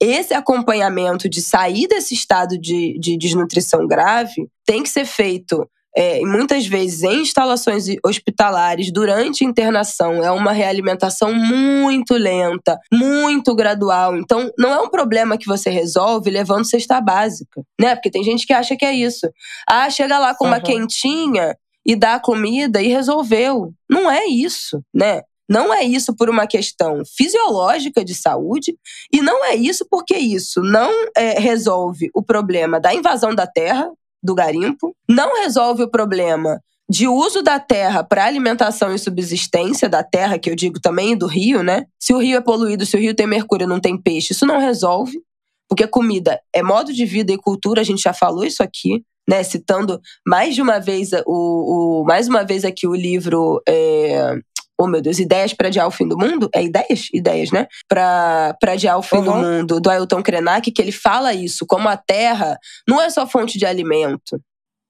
esse 0.02 0.34
acompanhamento 0.34 1.30
de 1.30 1.42
sair 1.42 1.88
desse 1.88 2.14
estado 2.14 2.58
de, 2.58 2.98
de 3.00 3.18
desnutrição 3.18 3.88
grave 3.88 4.48
tem 4.66 4.84
que 4.84 4.90
ser 4.90 5.06
feito 5.06 5.68
é, 5.96 6.20
muitas 6.22 6.68
vezes 6.68 7.04
em 7.04 7.22
instalações 7.22 7.86
hospitalares, 8.06 8.92
durante 8.92 9.46
a 9.46 9.48
internação, 9.48 10.24
é 10.24 10.30
uma 10.30 10.52
realimentação 10.52 11.34
muito 11.34 12.16
lenta, 12.16 12.78
muito 12.92 13.56
gradual. 13.56 14.18
Então, 14.18 14.52
não 14.58 14.74
é 14.74 14.80
um 14.82 14.90
problema 14.90 15.38
que 15.38 15.48
você 15.48 15.70
resolve 15.70 16.30
levando 16.30 16.66
cesta 16.66 17.00
básica, 17.00 17.64
né? 17.80 17.96
Porque 17.96 18.12
tem 18.12 18.24
gente 18.24 18.46
que 18.46 18.54
acha 18.54 18.76
que 18.76 18.86
é 18.86 18.94
isso. 18.94 19.30
Ah, 19.68 19.90
chega 19.90 20.20
lá 20.20 20.36
com 20.36 20.46
uma 20.46 20.58
uhum. 20.58 20.64
quentinha 20.64 21.56
e 21.86 21.96
dá 21.96 22.20
comida 22.20 22.82
e 22.82 22.88
resolveu. 22.88 23.72
Não 23.90 24.12
é 24.12 24.26
isso, 24.26 24.82
né? 24.94 25.22
Não 25.48 25.74
é 25.74 25.84
isso 25.84 26.16
por 26.16 26.30
uma 26.30 26.48
questão 26.48 27.04
fisiológica 27.06 28.04
de 28.04 28.16
saúde 28.16 28.76
e 29.14 29.22
não 29.22 29.46
é 29.46 29.56
isso 29.56 29.86
porque 29.90 30.16
isso 30.16 30.62
não 30.62 30.92
é, 31.16 31.40
resolve 31.40 32.10
o 32.16 32.24
problema 32.24 32.80
da 32.80 32.94
invasão 32.94 33.34
da 33.34 33.46
terra, 33.46 33.90
do 34.26 34.36
garimpo, 34.36 34.96
não 35.08 35.42
resolve 35.42 35.84
o 35.84 35.90
problema 35.90 36.60
de 36.90 37.08
uso 37.08 37.42
da 37.42 37.60
terra 37.60 38.04
para 38.04 38.26
alimentação 38.26 38.94
e 38.94 39.00
subsistência 39.00 39.90
da 39.90 40.04
terra, 40.04 40.38
que 40.38 40.50
eu 40.50 40.56
digo 40.56 40.80
também 40.80 41.18
do 41.18 41.26
rio, 41.26 41.64
né? 41.64 41.86
Se 42.00 42.14
o 42.14 42.20
rio 42.20 42.38
é 42.38 42.42
poluído, 42.42 42.86
se 42.86 42.96
o 42.96 43.00
rio 43.00 43.16
tem 43.16 43.26
mercúrio, 43.26 43.68
não 43.68 43.80
tem 43.80 43.98
peixe, 43.98 44.34
isso 44.34 44.46
não 44.46 44.60
resolve, 44.60 45.20
porque 45.68 45.88
comida 45.88 46.40
é 46.54 46.62
modo 46.62 46.94
de 46.94 47.06
vida 47.06 47.32
e 47.32 47.38
cultura, 47.38 47.82
a 47.82 47.84
gente 47.84 48.04
já 48.04 48.14
falou 48.14 48.44
isso 48.44 48.62
aqui 48.62 49.04
né, 49.28 49.44
citando 49.44 50.00
mais 50.26 50.54
de 50.54 50.62
uma 50.62 50.80
vez 50.80 51.10
o, 51.26 52.02
o 52.02 52.06
mais 52.06 52.28
uma 52.28 52.44
vez 52.44 52.64
aqui 52.64 52.88
o 52.88 52.94
livro 52.94 53.62
é, 53.68 54.38
oh 54.78 54.88
meu 54.88 55.02
Deus, 55.02 55.20
Ideias 55.20 55.54
para 55.54 55.68
Adiar 55.68 55.88
o 55.88 55.92
Fim 55.92 56.08
do 56.08 56.18
Mundo? 56.18 56.50
É 56.54 56.64
ideias? 56.64 57.08
Ideias, 57.14 57.52
né? 57.52 57.68
Para 57.88 58.56
adiar 58.68 58.98
o 58.98 59.02
fim 59.02 59.18
uhum. 59.18 59.24
do 59.24 59.34
mundo, 59.34 59.80
do 59.80 59.90
Ailton 59.90 60.22
Krenak, 60.22 60.72
que 60.72 60.82
ele 60.82 60.92
fala 60.92 61.34
isso, 61.34 61.66
como 61.66 61.88
a 61.88 61.98
terra 61.98 62.58
não 62.88 63.02
é 63.02 63.10
só 63.10 63.26
fonte 63.26 63.58
de 63.58 63.66
alimento, 63.66 64.42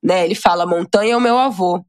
né? 0.03 0.25
Ele 0.25 0.35
fala, 0.35 0.65
montanha 0.65 1.13
é 1.13 1.17
o 1.17 1.21
meu 1.21 1.37
avô. 1.37 1.83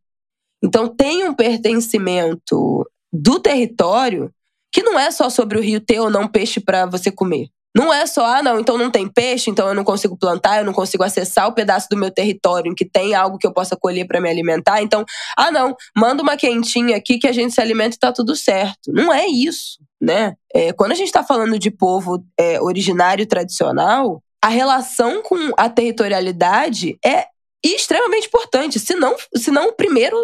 Então 0.62 0.88
tem 0.88 1.28
um 1.28 1.34
pertencimento 1.34 2.88
do 3.12 3.38
território 3.40 4.30
que 4.72 4.82
não 4.82 4.98
é 4.98 5.10
só 5.10 5.30
sobre 5.30 5.58
o 5.58 5.62
rio 5.62 5.80
ter 5.80 6.00
ou 6.00 6.10
não 6.10 6.28
peixe 6.28 6.60
para 6.60 6.86
você 6.86 7.10
comer. 7.10 7.48
Não 7.76 7.92
é 7.92 8.06
só, 8.06 8.24
ah, 8.24 8.42
não, 8.42 8.58
então 8.58 8.78
não 8.78 8.90
tem 8.90 9.06
peixe, 9.06 9.50
então 9.50 9.68
eu 9.68 9.74
não 9.74 9.84
consigo 9.84 10.16
plantar, 10.16 10.58
eu 10.58 10.64
não 10.64 10.72
consigo 10.72 11.04
acessar 11.04 11.46
o 11.46 11.52
pedaço 11.52 11.88
do 11.90 11.96
meu 11.96 12.10
território 12.10 12.72
em 12.72 12.74
que 12.74 12.86
tem 12.86 13.14
algo 13.14 13.36
que 13.36 13.46
eu 13.46 13.52
possa 13.52 13.76
colher 13.76 14.06
para 14.06 14.18
me 14.18 14.30
alimentar. 14.30 14.80
Então, 14.80 15.04
ah, 15.36 15.50
não, 15.50 15.76
manda 15.94 16.22
uma 16.22 16.38
quentinha 16.38 16.96
aqui 16.96 17.18
que 17.18 17.28
a 17.28 17.32
gente 17.32 17.52
se 17.52 17.60
alimenta 17.60 17.94
e 17.94 17.98
tá 17.98 18.10
tudo 18.10 18.34
certo. 18.34 18.90
Não 18.90 19.12
é 19.12 19.26
isso, 19.26 19.78
né? 20.00 20.32
É, 20.54 20.72
quando 20.72 20.92
a 20.92 20.94
gente 20.94 21.08
está 21.08 21.22
falando 21.22 21.58
de 21.58 21.70
povo 21.70 22.24
é, 22.40 22.58
originário 22.62 23.26
tradicional, 23.26 24.22
a 24.42 24.48
relação 24.48 25.22
com 25.22 25.52
a 25.58 25.68
territorialidade 25.68 26.96
é 27.04 27.26
extremamente 27.62 28.28
importante, 28.28 28.80
se 28.80 28.94
não, 28.94 29.14
se 29.34 29.50
não 29.50 29.68
o 29.68 29.72
primeiro 29.72 30.16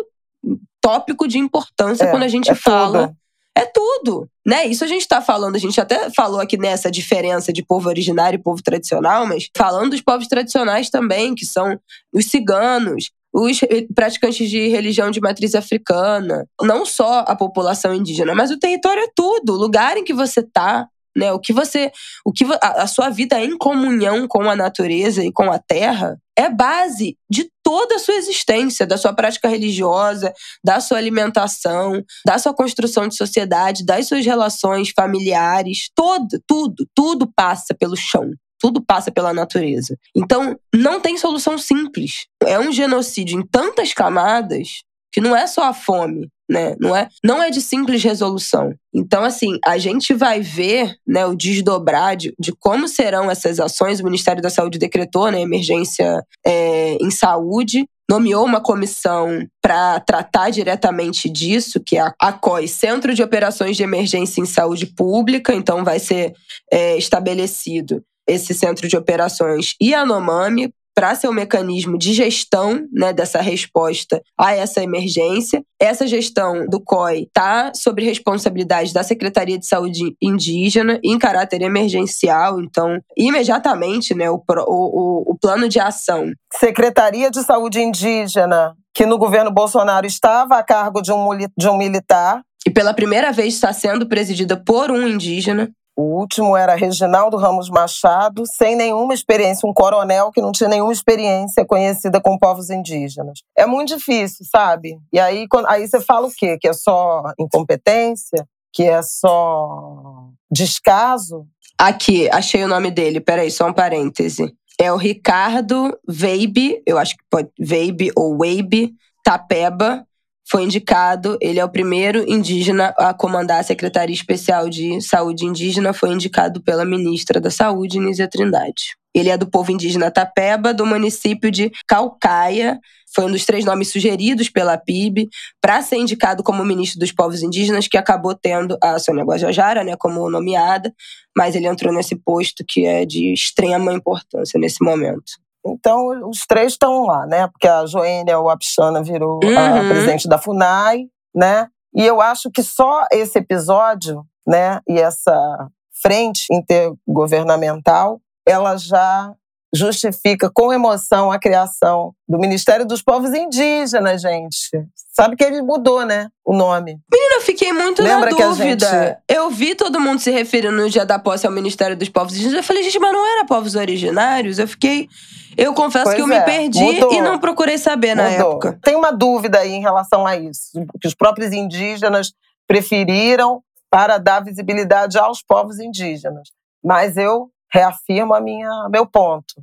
tópico 0.80 1.28
de 1.28 1.38
importância 1.38 2.04
é, 2.04 2.10
quando 2.10 2.22
a 2.22 2.28
gente 2.28 2.50
é 2.50 2.54
fala. 2.54 3.14
É 3.56 3.66
tudo, 3.66 4.28
né? 4.46 4.66
Isso 4.66 4.82
a 4.82 4.86
gente 4.86 5.02
está 5.02 5.20
falando, 5.20 5.56
a 5.56 5.58
gente 5.58 5.78
até 5.80 6.10
falou 6.10 6.40
aqui 6.40 6.56
nessa 6.56 6.90
diferença 6.90 7.52
de 7.52 7.62
povo 7.62 7.88
originário 7.88 8.38
e 8.38 8.42
povo 8.42 8.62
tradicional, 8.62 9.26
mas 9.26 9.48
falando 9.56 9.90
dos 9.90 10.00
povos 10.00 10.26
tradicionais 10.26 10.88
também, 10.88 11.34
que 11.34 11.44
são 11.44 11.78
os 12.12 12.26
ciganos, 12.26 13.10
os 13.32 13.60
praticantes 13.94 14.48
de 14.48 14.68
religião 14.68 15.10
de 15.10 15.20
matriz 15.20 15.54
africana, 15.54 16.46
não 16.62 16.86
só 16.86 17.20
a 17.20 17.36
população 17.36 17.94
indígena, 17.94 18.34
mas 18.34 18.50
o 18.50 18.58
território 18.58 19.02
é 19.02 19.08
tudo, 19.14 19.54
o 19.54 19.58
lugar 19.58 19.96
em 19.96 20.04
que 20.04 20.14
você 20.14 20.40
está, 20.40 20.86
né? 21.16 21.30
O 21.32 21.38
que 21.38 21.52
você, 21.52 21.90
o 22.24 22.32
que 22.32 22.44
a, 22.44 22.82
a 22.82 22.86
sua 22.86 23.10
vida 23.10 23.38
em 23.38 23.56
comunhão 23.58 24.26
com 24.26 24.48
a 24.48 24.56
natureza 24.56 25.22
e 25.22 25.30
com 25.30 25.50
a 25.50 25.58
terra 25.58 26.18
é 26.36 26.48
base 26.48 27.16
de 27.30 27.50
toda 27.62 27.96
a 27.96 27.98
sua 27.98 28.14
existência, 28.14 28.86
da 28.86 28.96
sua 28.96 29.12
prática 29.12 29.48
religiosa, 29.48 30.32
da 30.64 30.80
sua 30.80 30.98
alimentação, 30.98 32.02
da 32.26 32.38
sua 32.38 32.54
construção 32.54 33.06
de 33.06 33.16
sociedade, 33.16 33.84
das 33.84 34.08
suas 34.08 34.24
relações 34.24 34.90
familiares, 34.94 35.90
todo, 35.94 36.40
tudo, 36.46 36.86
tudo 36.94 37.30
passa 37.34 37.74
pelo 37.74 37.96
chão. 37.96 38.30
Tudo 38.58 38.80
passa 38.80 39.10
pela 39.10 39.34
natureza. 39.34 39.96
Então, 40.14 40.56
não 40.72 41.00
tem 41.00 41.18
solução 41.18 41.58
simples. 41.58 42.26
É 42.44 42.60
um 42.60 42.70
genocídio 42.70 43.36
em 43.36 43.44
tantas 43.44 43.92
camadas 43.92 44.68
que 45.12 45.20
não 45.20 45.36
é 45.36 45.48
só 45.48 45.64
a 45.64 45.74
fome, 45.74 46.28
né? 46.52 46.76
Não 46.78 46.94
é, 46.94 47.08
não 47.24 47.42
é 47.42 47.50
de 47.50 47.62
simples 47.62 48.04
resolução. 48.04 48.74
Então, 48.94 49.24
assim, 49.24 49.58
a 49.64 49.78
gente 49.78 50.12
vai 50.12 50.42
ver 50.42 50.94
né, 51.06 51.24
o 51.24 51.34
desdobrar 51.34 52.14
de, 52.14 52.34
de 52.38 52.52
como 52.52 52.86
serão 52.86 53.30
essas 53.30 53.58
ações. 53.58 54.00
O 54.00 54.04
Ministério 54.04 54.42
da 54.42 54.50
Saúde 54.50 54.78
decretou 54.78 55.30
né, 55.30 55.40
emergência 55.40 56.22
é, 56.44 56.98
em 57.00 57.10
saúde, 57.10 57.86
nomeou 58.08 58.44
uma 58.44 58.60
comissão 58.60 59.46
para 59.62 59.98
tratar 60.00 60.50
diretamente 60.50 61.30
disso, 61.30 61.80
que 61.80 61.96
é 61.96 62.12
a 62.20 62.32
COI, 62.32 62.68
Centro 62.68 63.14
de 63.14 63.22
Operações 63.22 63.74
de 63.74 63.82
Emergência 63.82 64.42
em 64.42 64.46
Saúde 64.46 64.84
Pública. 64.84 65.54
Então, 65.54 65.82
vai 65.82 65.98
ser 65.98 66.34
é, 66.70 66.98
estabelecido 66.98 68.04
esse 68.28 68.52
centro 68.52 68.86
de 68.86 68.96
operações 68.96 69.74
e 69.80 69.94
a 69.94 70.04
Nomami 70.04 70.72
para 70.94 71.14
ser 71.14 71.28
um 71.28 71.32
mecanismo 71.32 71.96
de 71.96 72.12
gestão 72.12 72.86
né, 72.92 73.12
dessa 73.12 73.40
resposta 73.40 74.22
a 74.38 74.54
essa 74.54 74.82
emergência. 74.82 75.62
Essa 75.80 76.06
gestão 76.06 76.66
do 76.66 76.80
COI 76.80 77.22
está 77.22 77.72
sob 77.74 78.04
responsabilidade 78.04 78.92
da 78.92 79.02
Secretaria 79.02 79.58
de 79.58 79.66
Saúde 79.66 80.16
Indígena 80.20 81.00
em 81.02 81.18
caráter 81.18 81.62
emergencial, 81.62 82.60
então, 82.60 83.00
imediatamente, 83.16 84.14
né, 84.14 84.30
o, 84.30 84.42
o, 84.48 85.32
o 85.32 85.38
plano 85.38 85.68
de 85.68 85.80
ação. 85.80 86.30
Secretaria 86.54 87.30
de 87.30 87.42
Saúde 87.42 87.80
Indígena, 87.80 88.74
que 88.94 89.06
no 89.06 89.18
governo 89.18 89.50
Bolsonaro 89.50 90.06
estava 90.06 90.58
a 90.58 90.62
cargo 90.62 91.00
de 91.00 91.12
um, 91.12 91.28
de 91.56 91.68
um 91.68 91.76
militar. 91.76 92.42
E 92.66 92.70
pela 92.70 92.94
primeira 92.94 93.32
vez 93.32 93.54
está 93.54 93.72
sendo 93.72 94.06
presidida 94.06 94.56
por 94.56 94.90
um 94.90 95.06
indígena. 95.06 95.68
O 95.94 96.18
último 96.18 96.56
era 96.56 96.74
Reginaldo 96.74 97.36
Ramos 97.36 97.68
Machado, 97.68 98.44
sem 98.46 98.74
nenhuma 98.74 99.12
experiência, 99.12 99.68
um 99.68 99.74
coronel 99.74 100.30
que 100.32 100.40
não 100.40 100.50
tinha 100.50 100.68
nenhuma 100.68 100.92
experiência 100.92 101.66
conhecida 101.66 102.20
com 102.20 102.38
povos 102.38 102.70
indígenas. 102.70 103.40
É 103.56 103.66
muito 103.66 103.94
difícil, 103.96 104.46
sabe? 104.50 104.98
E 105.12 105.20
aí, 105.20 105.46
quando, 105.48 105.68
aí 105.68 105.86
você 105.86 106.00
fala 106.00 106.26
o 106.26 106.32
quê? 106.34 106.56
Que 106.58 106.68
é 106.68 106.72
só 106.72 107.22
incompetência? 107.38 108.46
Que 108.72 108.84
é 108.84 109.02
só 109.02 110.28
descaso? 110.50 111.46
Aqui, 111.78 112.28
achei 112.30 112.64
o 112.64 112.68
nome 112.68 112.90
dele, 112.90 113.20
peraí, 113.20 113.50
só 113.50 113.66
um 113.68 113.72
parêntese. 113.72 114.54
É 114.80 114.90
o 114.90 114.96
Ricardo 114.96 115.98
Weibe, 116.08 116.82
eu 116.86 116.96
acho 116.96 117.16
que 117.16 117.22
pode, 117.30 117.50
Weibe 117.60 118.10
ou 118.16 118.38
Weibe 118.40 118.94
Tapeba, 119.22 120.06
foi 120.48 120.64
indicado, 120.64 121.38
ele 121.40 121.58
é 121.58 121.64
o 121.64 121.68
primeiro 121.68 122.24
indígena 122.30 122.94
a 122.98 123.14
comandar 123.14 123.60
a 123.60 123.62
Secretaria 123.62 124.14
Especial 124.14 124.68
de 124.68 125.00
Saúde 125.00 125.46
Indígena, 125.46 125.92
foi 125.92 126.10
indicado 126.10 126.60
pela 126.60 126.84
ministra 126.84 127.40
da 127.40 127.50
Saúde, 127.50 127.98
Nízia 127.98 128.28
Trindade. 128.28 128.96
Ele 129.14 129.28
é 129.28 129.36
do 129.36 129.46
povo 129.46 129.70
indígena 129.70 130.10
Tapeba, 130.10 130.72
do 130.72 130.86
município 130.86 131.50
de 131.50 131.70
Calcaia. 131.86 132.80
Foi 133.14 133.26
um 133.26 133.30
dos 133.30 133.44
três 133.44 133.62
nomes 133.64 133.90
sugeridos 133.92 134.48
pela 134.48 134.78
PIB 134.78 135.28
para 135.60 135.82
ser 135.82 135.96
indicado 135.96 136.42
como 136.42 136.64
ministro 136.64 136.98
dos 136.98 137.12
povos 137.12 137.42
indígenas, 137.42 137.86
que 137.86 137.98
acabou 137.98 138.34
tendo 138.34 138.76
a 138.82 138.98
Sônia 138.98 139.24
Guajajara 139.24 139.84
né, 139.84 139.96
como 139.98 140.30
nomeada, 140.30 140.92
mas 141.36 141.54
ele 141.54 141.66
entrou 141.66 141.92
nesse 141.92 142.16
posto 142.16 142.64
que 142.66 142.86
é 142.86 143.04
de 143.04 143.34
extrema 143.34 143.92
importância 143.92 144.58
nesse 144.58 144.82
momento. 144.82 145.32
Então, 145.64 146.28
os 146.28 146.40
três 146.46 146.72
estão 146.72 147.06
lá, 147.06 147.26
né? 147.26 147.46
Porque 147.48 147.68
a 147.68 147.86
Joênia 147.86 148.38
Wapchana 148.40 149.02
virou 149.02 149.40
uhum. 149.42 149.58
a 149.58 149.88
presidente 149.88 150.28
da 150.28 150.38
FUNAI, 150.38 151.06
né? 151.34 151.68
E 151.94 152.04
eu 152.04 152.20
acho 152.20 152.50
que 152.50 152.62
só 152.62 153.04
esse 153.12 153.38
episódio, 153.38 154.24
né, 154.46 154.80
e 154.88 154.98
essa 154.98 155.68
frente 156.02 156.46
intergovernamental, 156.50 158.20
ela 158.46 158.76
já 158.76 159.32
justifica 159.74 160.50
com 160.52 160.72
emoção 160.72 161.32
a 161.32 161.38
criação 161.38 162.14
do 162.28 162.38
Ministério 162.38 162.86
dos 162.86 163.02
Povos 163.02 163.32
Indígenas, 163.32 164.20
gente. 164.20 164.68
Sabe 165.14 165.34
que 165.34 165.44
ele 165.44 165.62
mudou, 165.62 166.04
né? 166.04 166.28
O 166.44 166.54
nome. 166.54 166.98
Menina, 167.10 167.34
eu 167.36 167.40
fiquei 167.40 167.72
muito 167.72 168.02
Lembra 168.02 168.30
na 168.30 168.36
dúvida. 168.36 168.86
Gente... 168.86 169.18
Eu 169.28 169.50
vi 169.50 169.74
todo 169.74 170.00
mundo 170.00 170.20
se 170.20 170.30
referindo 170.30 170.76
no 170.76 170.90
dia 170.90 171.06
da 171.06 171.18
posse 171.18 171.46
ao 171.46 171.52
Ministério 171.52 171.96
dos 171.96 172.08
Povos 172.08 172.34
Indígenas. 172.34 172.58
Eu 172.58 172.62
falei, 172.62 172.82
gente, 172.82 172.98
mas 172.98 173.12
não 173.12 173.26
era 173.26 173.46
povos 173.46 173.74
originários? 173.74 174.58
Eu 174.58 174.68
fiquei. 174.68 175.08
Eu 175.56 175.72
confesso 175.74 176.04
pois 176.04 176.16
que 176.16 176.22
eu 176.22 176.32
é, 176.32 176.38
me 176.38 176.44
perdi 176.44 176.82
mudou. 176.82 177.12
e 177.12 177.20
não 177.20 177.38
procurei 177.38 177.78
saber 177.78 178.14
mudou. 178.14 178.24
na 178.24 178.30
época. 178.30 178.78
Tem 178.82 178.94
uma 178.94 179.10
dúvida 179.10 179.58
aí 179.58 179.72
em 179.72 179.80
relação 179.80 180.26
a 180.26 180.36
isso. 180.36 180.70
Que 181.00 181.08
os 181.08 181.14
próprios 181.14 181.52
indígenas 181.52 182.32
preferiram 182.66 183.62
para 183.90 184.16
dar 184.16 184.40
visibilidade 184.40 185.18
aos 185.18 185.42
povos 185.42 185.78
indígenas. 185.78 186.48
Mas 186.82 187.16
eu 187.16 187.51
reafirmo 187.72 188.34
a 188.34 188.40
minha 188.40 188.88
meu 188.90 189.06
ponto. 189.06 189.54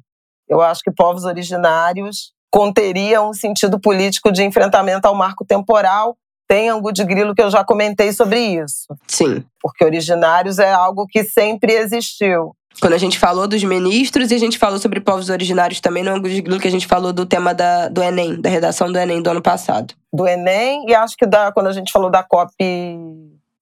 Eu 0.48 0.62
acho 0.62 0.82
que 0.82 0.92
povos 0.92 1.26
originários 1.26 2.34
conteriam 2.52 3.30
um 3.30 3.34
sentido 3.34 3.80
político 3.80 4.32
de 4.32 4.44
enfrentamento 4.44 5.08
ao 5.08 5.16
marco 5.16 5.46
temporal. 5.46 6.18
Tem 6.48 6.70
angu 6.70 6.92
de 6.92 7.04
grilo 7.06 7.36
que 7.36 7.44
eu 7.44 7.52
já 7.52 7.64
comentei 7.64 8.12
sobre 8.12 8.40
isso. 8.40 8.88
Sim. 9.08 9.46
Porque 9.62 9.86
originários 9.86 10.58
é 10.58 10.72
algo 10.72 11.06
que 11.08 11.24
sempre 11.24 11.74
existiu. 11.74 12.56
Quando 12.82 12.94
a 12.94 12.98
gente 12.98 13.20
falou 13.20 13.48
dos 13.48 13.64
ministros 13.64 14.32
e 14.32 14.36
a 14.36 14.38
gente 14.38 14.58
falou 14.58 14.80
sobre 14.80 15.02
povos 15.02 15.30
originários 15.30 15.80
também 15.80 16.02
no 16.02 16.12
Angu 16.12 16.30
de 16.30 16.42
Grilo, 16.42 16.60
que 16.60 16.68
a 16.68 16.72
gente 16.72 16.88
falou 16.88 17.12
do 17.12 17.26
tema 17.26 17.54
da, 17.54 17.90
do 17.90 18.02
Enem, 18.02 18.40
da 18.40 18.50
redação 18.50 18.92
do 18.92 18.98
Enem 18.98 19.22
do 19.22 19.30
ano 19.30 19.42
passado. 19.42 19.94
Do 20.14 20.26
Enem, 20.26 20.86
e 20.88 20.96
acho 20.96 21.16
que 21.18 21.26
da, 21.26 21.52
quando 21.52 21.68
a 21.68 21.74
gente 21.74 21.92
falou 21.92 22.10
da 22.10 22.24
COP, 22.24 22.54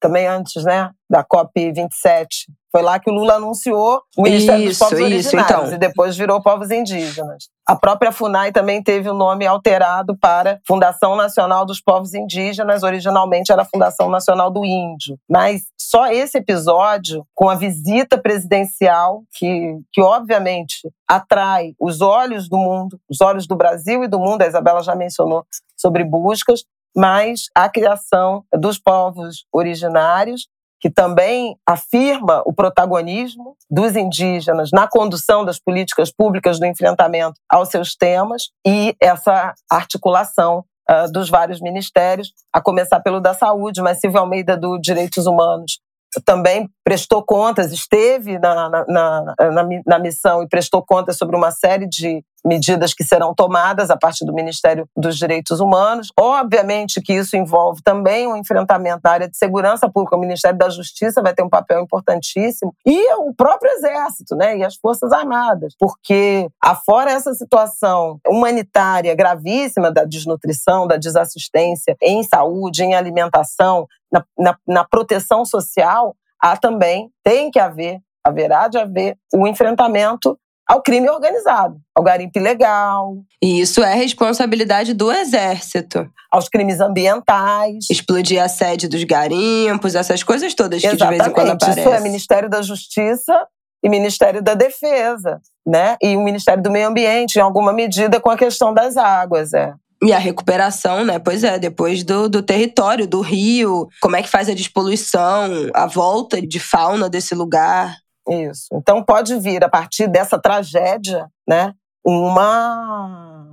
também 0.08 0.26
antes, 0.26 0.64
né? 0.64 0.90
Da 1.10 1.24
COP 1.24 1.72
27, 1.72 2.48
foi 2.72 2.82
lá 2.82 3.00
que 3.00 3.10
o 3.10 3.14
Lula 3.14 3.36
anunciou 3.36 4.02
o 4.16 4.22
Ministério 4.22 4.70
isso, 4.70 4.70
dos 4.70 4.80
Povos 4.80 5.00
isso, 5.00 5.06
Originários 5.06 5.68
então. 5.68 5.74
e 5.74 5.78
depois 5.78 6.18
virou 6.18 6.42
Povos 6.42 6.70
Indígenas. 6.70 7.50
A 7.66 7.76
própria 7.76 8.12
FUNAI 8.12 8.52
também 8.52 8.84
teve 8.84 9.10
o 9.10 9.14
nome 9.14 9.48
alterado 9.48 10.18
para 10.18 10.60
Fundação 10.68 11.16
Nacional 11.16 11.66
dos 11.66 11.82
Povos 11.82 12.14
Indígenas, 12.14 12.84
originalmente 12.84 13.52
era 13.52 13.66
Fundação 13.66 14.10
Nacional 14.10 14.52
do 14.52 14.64
Índio. 14.64 15.18
Mas 15.30 15.64
só 15.78 16.08
esse 16.12 16.38
episódio, 16.38 17.26
com 17.34 17.50
a 17.50 17.56
visita 17.56 18.18
presidencial, 18.18 19.24
que, 19.34 19.78
que 19.92 20.02
obviamente 20.02 20.88
atrai 21.10 21.74
os 21.80 22.02
olhos 22.02 22.48
do 22.48 22.58
mundo, 22.58 23.00
os 23.10 23.22
olhos 23.22 23.48
do 23.48 23.56
Brasil 23.56 24.04
e 24.04 24.08
do 24.08 24.20
mundo, 24.20 24.42
a 24.42 24.48
Isabela 24.48 24.84
já 24.84 24.96
mencionou 24.96 25.46
sobre 25.76 26.04
buscas, 26.04 26.64
mas 26.98 27.42
a 27.54 27.70
criação 27.70 28.44
dos 28.52 28.80
povos 28.80 29.46
originários 29.54 30.48
que 30.80 30.90
também 30.90 31.56
afirma 31.68 32.42
o 32.46 32.54
protagonismo 32.54 33.56
dos 33.70 33.96
indígenas 33.96 34.70
na 34.72 34.88
condução 34.88 35.44
das 35.44 35.60
políticas 35.60 36.12
públicas 36.12 36.60
do 36.60 36.66
enfrentamento 36.66 37.40
aos 37.50 37.70
seus 37.70 37.96
temas 37.96 38.50
e 38.66 38.96
essa 39.02 39.54
articulação 39.70 40.64
uh, 40.90 41.12
dos 41.12 41.30
vários 41.30 41.60
ministérios, 41.62 42.32
a 42.54 42.62
começar 42.62 43.00
pelo 43.00 43.20
da 43.20 43.34
saúde, 43.34 43.82
mas 43.82 44.00
Silvia 44.00 44.20
Almeida 44.20 44.56
do 44.56 44.80
Direitos 44.80 45.26
Humanos 45.26 45.80
também 46.26 46.70
prestou 46.84 47.24
contas, 47.24 47.72
esteve 47.72 48.40
na, 48.40 48.70
na, 48.70 48.86
na, 48.88 49.68
na, 49.86 50.00
missão 50.00 50.42
e 50.42 50.48
prestou 50.48 50.84
contas 50.84 51.18
sobre 51.18 51.36
uma 51.36 51.52
série 51.52 51.88
de 51.88 52.24
medidas 52.46 52.94
que 52.94 53.04
serão 53.04 53.34
tomadas 53.34 53.90
a 53.90 53.98
partir 53.98 54.26
do 54.26 54.34
Ministério 54.34 54.88
dos 54.96 55.18
Direitos 55.18 55.60
Humanos. 55.60 56.12
Obviamente 56.20 57.02
que 57.02 57.14
isso 57.14 57.36
envolve 57.36 57.82
também 57.84 58.28
um 58.28 58.36
enfrentamento 58.36 59.02
na 59.04 59.12
área 59.12 59.30
de 59.30 59.38
segurança 59.38 59.90
pública. 59.90 60.16
O 60.16 60.20
Ministério 60.20 60.58
da 60.58 60.70
Justiça 60.70 61.22
vai 61.22 61.34
ter 61.34 61.44
um 61.44 61.50
papel 61.50 61.82
importantíssimo 61.82 62.74
e 62.86 63.14
o 63.16 63.34
próprio 63.34 63.72
Exército, 63.72 64.36
né, 64.36 64.58
e 64.58 64.64
as 64.64 64.76
Forças 64.76 65.12
Armadas, 65.12 65.74
porque 65.80 66.50
afora 66.64 67.12
essa 67.12 67.34
situação 67.34 68.20
humanitária 68.28 69.16
gravíssima 69.16 69.92
da 69.92 70.04
desnutrição, 70.04 70.88
da 70.88 70.98
desassistência 70.98 71.96
em 72.02 72.24
saúde, 72.24 72.84
em 72.84 72.96
alimentação, 72.96 73.88
na, 74.12 74.24
na, 74.38 74.58
na 74.68 74.84
proteção 74.84 75.46
social, 75.46 76.16
há 76.40 76.56
também, 76.56 77.12
tem 77.24 77.52
que 77.52 77.60
haver, 77.60 78.00
haverá 78.24 78.68
de 78.68 78.78
haver 78.78 79.18
o 79.34 79.40
um 79.40 79.48
enfrentamento 79.48 80.38
ao 80.68 80.82
crime 80.82 81.10
organizado, 81.10 81.78
ao 81.96 82.04
garimpo 82.04 82.38
ilegal. 82.38 83.16
E 83.42 83.62
isso 83.62 83.82
é 83.82 83.94
responsabilidade 83.94 84.94
do 84.94 85.12
Exército. 85.12 86.10
Aos 86.32 86.50
crimes 86.50 86.82
ambientais. 86.82 87.86
Explodir 87.90 88.44
a 88.44 88.50
sede 88.50 88.88
dos 88.88 89.04
garimpos, 89.04 89.96
essas 89.96 90.24
coisas 90.24 90.54
todas 90.54 90.82
que 90.82 90.88
Exatamente. 90.88 91.12
de 91.12 91.18
vez 91.18 91.30
em 91.30 91.34
quando 91.34 91.52
aparecem. 91.52 91.84
Isso 91.84 91.94
é 91.94 92.00
Ministério 92.02 92.50
da 92.50 92.62
Justiça 92.62 93.48
e 93.82 93.90
Ministério 93.90 94.42
da 94.42 94.54
Defesa, 94.54 95.40
né? 95.66 95.96
E 96.02 96.18
o 96.18 96.22
Ministério 96.22 96.62
do 96.62 96.72
Meio 96.72 96.88
Ambiente, 96.88 97.38
em 97.38 97.42
alguma 97.42 97.72
medida, 97.72 98.20
com 98.20 98.30
a 98.30 98.38
questão 98.38 98.74
das 98.74 98.98
águas, 98.98 99.54
é. 99.54 99.74
E 100.04 100.14
a 100.14 100.20
recuperação, 100.20 101.04
né? 101.06 101.18
Pois 101.18 101.44
é, 101.44 101.58
depois 101.58 102.04
do, 102.04 102.28
do 102.28 102.44
território, 102.44 103.08
do 103.08 103.22
rio, 103.22 103.88
como 104.02 104.16
é 104.16 104.22
que 104.22 104.30
faz 104.30 104.48
a 104.50 104.54
despoluição, 104.54 105.50
a 105.74 105.88
volta 105.88 106.40
de 106.42 106.60
fauna 106.60 107.10
desse 107.10 107.34
lugar. 107.34 107.96
Isso. 108.28 108.68
Então 108.74 109.04
pode 109.04 109.38
vir 109.40 109.64
a 109.64 109.70
partir 109.70 110.08
dessa 110.08 110.38
tragédia, 110.38 111.30
né, 111.48 111.74
uma 112.06 113.48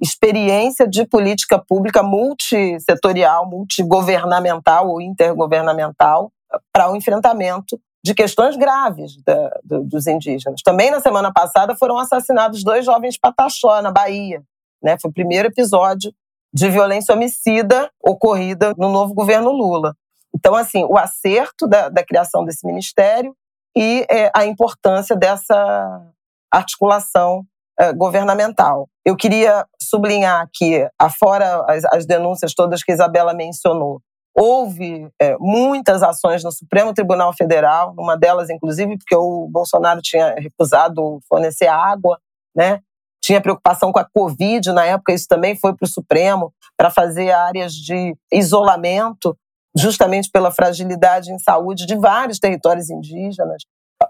experiência 0.00 0.86
de 0.86 1.04
política 1.04 1.58
pública 1.58 2.02
multissetorial, 2.02 3.48
multigovernamental 3.48 4.88
ou 4.88 5.00
intergovernamental 5.00 6.30
para 6.72 6.90
o 6.90 6.96
enfrentamento 6.96 7.80
de 8.04 8.14
questões 8.14 8.56
graves 8.56 9.20
da, 9.24 9.58
do, 9.64 9.82
dos 9.82 10.06
indígenas. 10.06 10.62
Também 10.62 10.90
na 10.90 11.00
semana 11.00 11.32
passada 11.32 11.76
foram 11.76 11.98
assassinados 11.98 12.62
dois 12.62 12.84
jovens 12.84 13.18
pataxó 13.18 13.82
na 13.82 13.90
Bahia. 13.90 14.42
Né? 14.82 14.96
Foi 15.00 15.10
o 15.10 15.14
primeiro 15.14 15.48
episódio 15.48 16.12
de 16.52 16.70
violência 16.70 17.14
homicida 17.14 17.90
ocorrida 18.00 18.72
no 18.78 18.88
novo 18.88 19.12
governo 19.12 19.50
Lula. 19.50 19.94
Então, 20.34 20.54
assim, 20.54 20.84
o 20.84 20.96
acerto 20.96 21.66
da, 21.66 21.88
da 21.88 22.04
criação 22.04 22.44
desse 22.44 22.66
ministério 22.66 23.34
e 23.76 24.06
é, 24.10 24.30
a 24.34 24.44
importância 24.44 25.16
dessa 25.16 26.12
articulação 26.52 27.44
é, 27.78 27.92
governamental. 27.92 28.88
Eu 29.04 29.16
queria 29.16 29.66
sublinhar 29.80 30.42
aqui, 30.42 30.86
afora 30.98 31.64
as, 31.68 31.84
as 31.86 32.06
denúncias 32.06 32.54
todas 32.54 32.82
que 32.82 32.92
Isabela 32.92 33.32
mencionou, 33.32 34.00
houve 34.36 35.08
é, 35.20 35.36
muitas 35.38 36.02
ações 36.02 36.44
no 36.44 36.52
Supremo 36.52 36.94
Tribunal 36.94 37.32
Federal, 37.32 37.94
uma 37.98 38.16
delas, 38.16 38.50
inclusive, 38.50 38.96
porque 38.96 39.16
o 39.16 39.48
Bolsonaro 39.50 40.00
tinha 40.00 40.34
recusado 40.34 41.20
fornecer 41.28 41.66
água, 41.66 42.18
né? 42.54 42.80
tinha 43.20 43.40
preocupação 43.40 43.92
com 43.92 43.98
a 43.98 44.08
Covid 44.08 44.72
na 44.72 44.84
época, 44.84 45.12
isso 45.12 45.26
também 45.28 45.56
foi 45.56 45.74
para 45.74 45.84
o 45.84 45.88
Supremo, 45.88 46.52
para 46.76 46.88
fazer 46.88 47.30
áreas 47.30 47.72
de 47.74 48.16
isolamento 48.32 49.36
justamente 49.78 50.30
pela 50.30 50.50
fragilidade 50.50 51.32
em 51.32 51.38
saúde 51.38 51.86
de 51.86 51.96
vários 51.96 52.38
territórios 52.38 52.90
indígenas. 52.90 53.62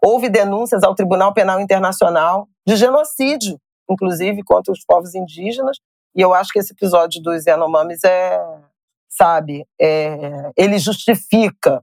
Houve 0.02 0.28
denúncias 0.28 0.82
ao 0.82 0.94
Tribunal 0.94 1.32
Penal 1.32 1.60
Internacional 1.60 2.48
de 2.66 2.76
genocídio, 2.76 3.58
inclusive 3.88 4.42
contra 4.42 4.72
os 4.72 4.84
povos 4.84 5.14
indígenas, 5.14 5.78
e 6.16 6.20
eu 6.20 6.34
acho 6.34 6.52
que 6.52 6.58
esse 6.58 6.72
episódio 6.72 7.22
dos 7.22 7.46
Yanomamis 7.46 8.02
é, 8.04 8.40
sabe, 9.08 9.66
é, 9.80 10.50
ele 10.56 10.78
justifica 10.78 11.82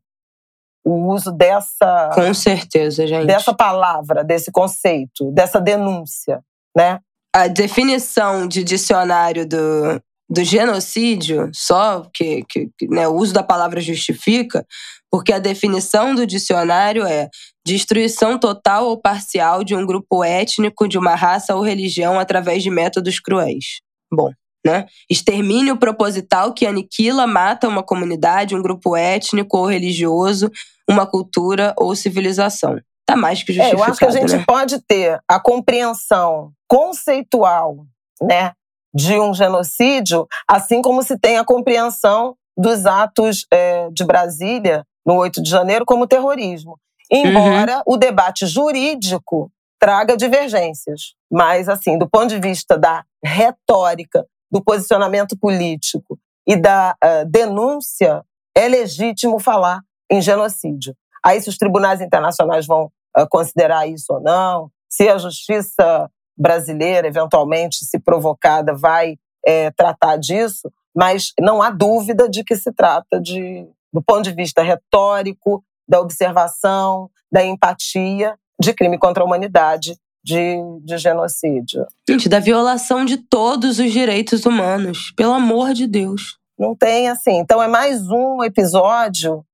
o 0.84 1.12
uso 1.12 1.32
dessa 1.32 2.12
com 2.14 2.32
certeza 2.32 3.08
gente 3.08 3.26
dessa 3.26 3.56
palavra 3.56 4.24
desse 4.24 4.52
conceito 4.52 5.32
dessa 5.32 5.60
denúncia 5.60 6.44
né 6.78 7.00
a 7.34 7.48
definição 7.48 8.48
de 8.48 8.64
dicionário 8.64 9.48
do 9.48 10.00
do 10.30 10.44
genocídio, 10.44 11.50
só 11.54 12.08
que, 12.14 12.44
que 12.50 12.70
né, 12.90 13.08
o 13.08 13.14
uso 13.14 13.34
da 13.34 13.44
palavra 13.44 13.80
justifica, 13.80 14.66
porque 15.12 15.32
a 15.32 15.40
definição 15.40 16.16
do 16.16 16.26
dicionário 16.26 17.06
é 17.06 17.30
destruição 17.66 18.38
total 18.38 18.88
ou 18.88 19.00
parcial 19.00 19.64
de 19.64 19.76
um 19.76 19.86
grupo 19.86 20.24
étnico, 20.24 20.88
de 20.88 20.98
uma 20.98 21.16
raça 21.16 21.56
ou 21.56 21.62
religião 21.62 22.20
através 22.20 22.64
de 22.64 22.70
métodos 22.70 23.20
cruéis. 23.20 23.82
Bom, 24.12 24.32
né? 24.66 24.88
Extermínio 25.10 25.78
proposital 25.78 26.54
que 26.54 26.66
aniquila, 26.66 27.28
mata 27.28 27.68
uma 27.68 27.84
comunidade, 27.84 28.56
um 28.56 28.62
grupo 28.62 28.96
étnico 28.96 29.60
ou 29.60 29.66
religioso, 29.66 30.50
uma 30.90 31.06
cultura 31.06 31.74
ou 31.78 31.96
civilização. 31.96 32.80
tá 33.06 33.16
mais 33.16 33.44
que 33.44 33.54
justificado. 33.54 33.84
É, 33.84 33.88
eu 33.88 33.92
acho 33.92 34.00
que 34.00 34.06
a 34.06 34.10
gente 34.10 34.36
né? 34.36 34.44
pode 34.46 34.80
ter 34.88 35.20
a 35.28 35.40
compreensão 35.40 36.52
conceitual, 36.68 37.86
né, 38.22 38.54
de 38.96 39.20
um 39.20 39.34
genocídio, 39.34 40.26
assim 40.48 40.82
como 40.82 41.04
se 41.04 41.20
tem 41.20 41.38
a 41.38 41.44
compreensão 41.44 42.36
dos 42.58 42.86
atos 42.86 43.46
é, 43.52 43.90
de 43.92 44.06
Brasília 44.06 44.86
no 45.06 45.16
8 45.16 45.44
de 45.44 45.50
janeiro 45.50 45.86
como 45.86 46.08
terrorismo. 46.08 46.80
Embora 47.12 47.84
uhum. 47.86 47.96
o 47.96 47.98
debate 47.98 48.48
jurídico 48.48 49.52
traga 49.78 50.16
divergências, 50.16 51.14
mas 51.30 51.68
assim, 51.68 51.98
do 51.98 52.10
ponto 52.10 52.28
de 52.28 52.40
vista 52.40 52.78
da 52.78 53.04
retórica, 53.24 54.26
do 54.50 54.64
posicionamento 54.64 55.38
político 55.38 56.18
e 56.48 56.56
da 56.56 56.96
uh, 57.04 57.30
denúncia, 57.30 58.24
é 58.56 58.68
legítimo 58.68 59.40
falar 59.40 59.82
em 60.10 60.22
genocídio. 60.22 60.96
Aí, 61.24 61.42
se 61.42 61.50
os 61.50 61.58
tribunais 61.58 62.00
internacionais 62.00 62.66
vão 62.66 62.86
uh, 63.18 63.28
considerar 63.30 63.88
isso 63.88 64.14
ou 64.14 64.22
não, 64.22 64.72
se 64.90 65.10
a 65.10 65.18
justiça 65.18 66.10
brasileira, 66.38 67.08
eventualmente, 67.08 67.86
se 67.86 68.00
provocada, 68.00 68.74
vai 68.74 69.18
é, 69.46 69.72
tratar 69.72 70.18
disso, 70.18 70.72
mas 70.96 71.34
não 71.40 71.62
há 71.62 71.70
dúvida 71.70 72.28
de 72.30 72.44
que 72.44 72.56
se 72.56 72.72
trata 72.72 73.20
de, 73.20 73.68
do 73.94 74.02
ponto 74.02 74.24
de 74.24 74.34
vista 74.34 74.62
retórico, 74.62 75.64
da 75.88 76.00
observação, 76.00 77.10
da 77.32 77.44
empatia, 77.44 78.36
de 78.60 78.74
crime 78.74 78.98
contra 78.98 79.24
a 79.24 79.26
humanidade, 79.26 79.98
de, 80.24 80.58
de 80.84 80.98
genocídio. 80.98 81.86
Gente, 82.10 82.28
da 82.28 82.40
violação 82.40 83.06
de 83.06 83.18
todos 83.18 83.78
os 83.78 83.92
direitos 83.92 84.46
humanos, 84.46 85.14
pelo 85.16 85.34
amor 85.34 85.74
de 85.74 85.86
Deus. 85.86 86.40
Não 86.58 86.76
tem 86.76 87.10
assim. 87.10 87.38
Então 87.38 87.62
é 87.62 87.68
mais 87.68 88.10
um 88.10 88.44
episódio 88.44 89.46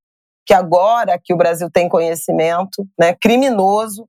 que 0.45 0.53
agora 0.53 1.19
que 1.21 1.33
o 1.33 1.37
Brasil 1.37 1.69
tem 1.69 1.89
conhecimento, 1.89 2.87
né, 2.97 3.13
criminoso 3.13 4.07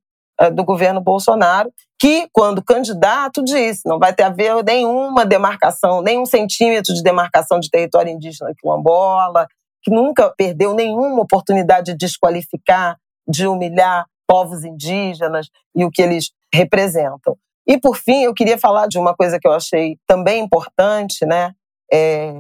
do 0.55 0.65
governo 0.65 1.01
Bolsonaro, 1.01 1.73
que 2.01 2.29
quando 2.33 2.65
candidato 2.65 3.45
disse 3.45 3.83
não 3.87 3.99
vai 3.99 4.13
ter 4.13 4.25
haver 4.25 4.65
nenhuma 4.65 5.25
demarcação, 5.25 6.03
nenhum 6.03 6.27
centímetro 6.27 6.93
de 6.95 7.03
demarcação 7.03 7.61
de 7.61 7.71
território 7.71 8.11
indígena 8.13 8.53
quilombola, 8.59 9.47
que 9.83 9.91
nunca 9.91 10.33
perdeu 10.37 10.75
nenhuma 10.75 11.23
oportunidade 11.23 11.93
de 11.93 11.99
desqualificar, 11.99 12.97
de 13.29 13.47
humilhar 13.47 14.07
povos 14.27 14.65
indígenas 14.65 15.49
e 15.75 15.85
o 15.85 15.91
que 15.91 16.03
eles 16.03 16.31
representam. 16.53 17.37
E 17.67 17.79
por 17.79 17.97
fim, 17.97 18.23
eu 18.23 18.35
queria 18.35 18.59
falar 18.59 18.89
de 18.89 18.99
uma 18.99 19.15
coisa 19.15 19.39
que 19.39 19.47
eu 19.47 19.53
achei 19.53 19.97
também 20.07 20.43
importante, 20.43 21.25
né? 21.25 21.53
É, 21.93 22.33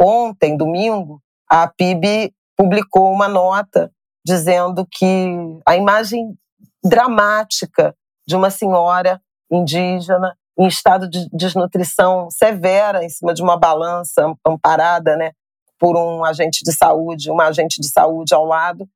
ontem, 0.00 0.56
domingo, 0.56 1.20
a 1.48 1.68
PIB 1.68 2.32
publicou 2.56 3.12
uma 3.12 3.28
nota 3.28 3.92
dizendo 4.24 4.86
que 4.90 5.36
a 5.66 5.76
imagem 5.76 6.36
dramática 6.82 7.94
de 8.26 8.36
uma 8.36 8.50
senhora 8.50 9.20
indígena 9.50 10.36
em 10.58 10.66
estado 10.66 11.08
de 11.08 11.28
desnutrição 11.32 12.30
severa 12.30 13.04
em 13.04 13.08
cima 13.08 13.32
de 13.32 13.42
uma 13.42 13.56
balança 13.56 14.34
amparada, 14.46 15.16
né, 15.16 15.32
por 15.78 15.96
um 15.96 16.24
agente 16.24 16.62
de 16.64 16.72
saúde, 16.72 17.30
uma 17.30 17.46
agente 17.46 17.80
de 17.80 17.88
saúde 17.88 18.34
ao 18.34 18.44
lado, 18.44 18.88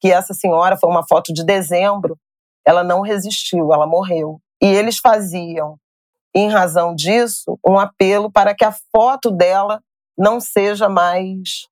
que 0.00 0.10
essa 0.10 0.34
senhora 0.34 0.76
foi 0.76 0.90
uma 0.90 1.06
foto 1.06 1.32
de 1.32 1.44
dezembro, 1.44 2.18
ela 2.64 2.82
não 2.84 3.00
resistiu, 3.00 3.72
ela 3.72 3.86
morreu. 3.86 4.40
E 4.60 4.66
eles 4.66 4.98
faziam, 4.98 5.78
em 6.34 6.48
razão 6.48 6.94
disso, 6.94 7.58
um 7.66 7.78
apelo 7.78 8.30
para 8.30 8.54
que 8.54 8.64
a 8.64 8.74
foto 8.94 9.30
dela 9.30 9.80
não 10.16 10.40
seja 10.40 10.88
mais 10.88 11.66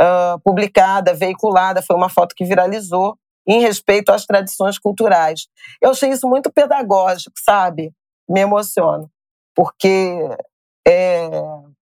uh, 0.00 0.38
publicada, 0.40 1.14
veiculada. 1.14 1.82
Foi 1.82 1.96
uma 1.96 2.08
foto 2.08 2.34
que 2.34 2.44
viralizou 2.44 3.18
em 3.46 3.60
respeito 3.60 4.10
às 4.10 4.24
tradições 4.24 4.78
culturais. 4.78 5.46
Eu 5.80 5.90
achei 5.90 6.10
isso 6.10 6.28
muito 6.28 6.52
pedagógico, 6.52 7.36
sabe? 7.44 7.92
Me 8.28 8.40
emociono, 8.40 9.10
porque 9.54 10.18
é, 10.86 11.28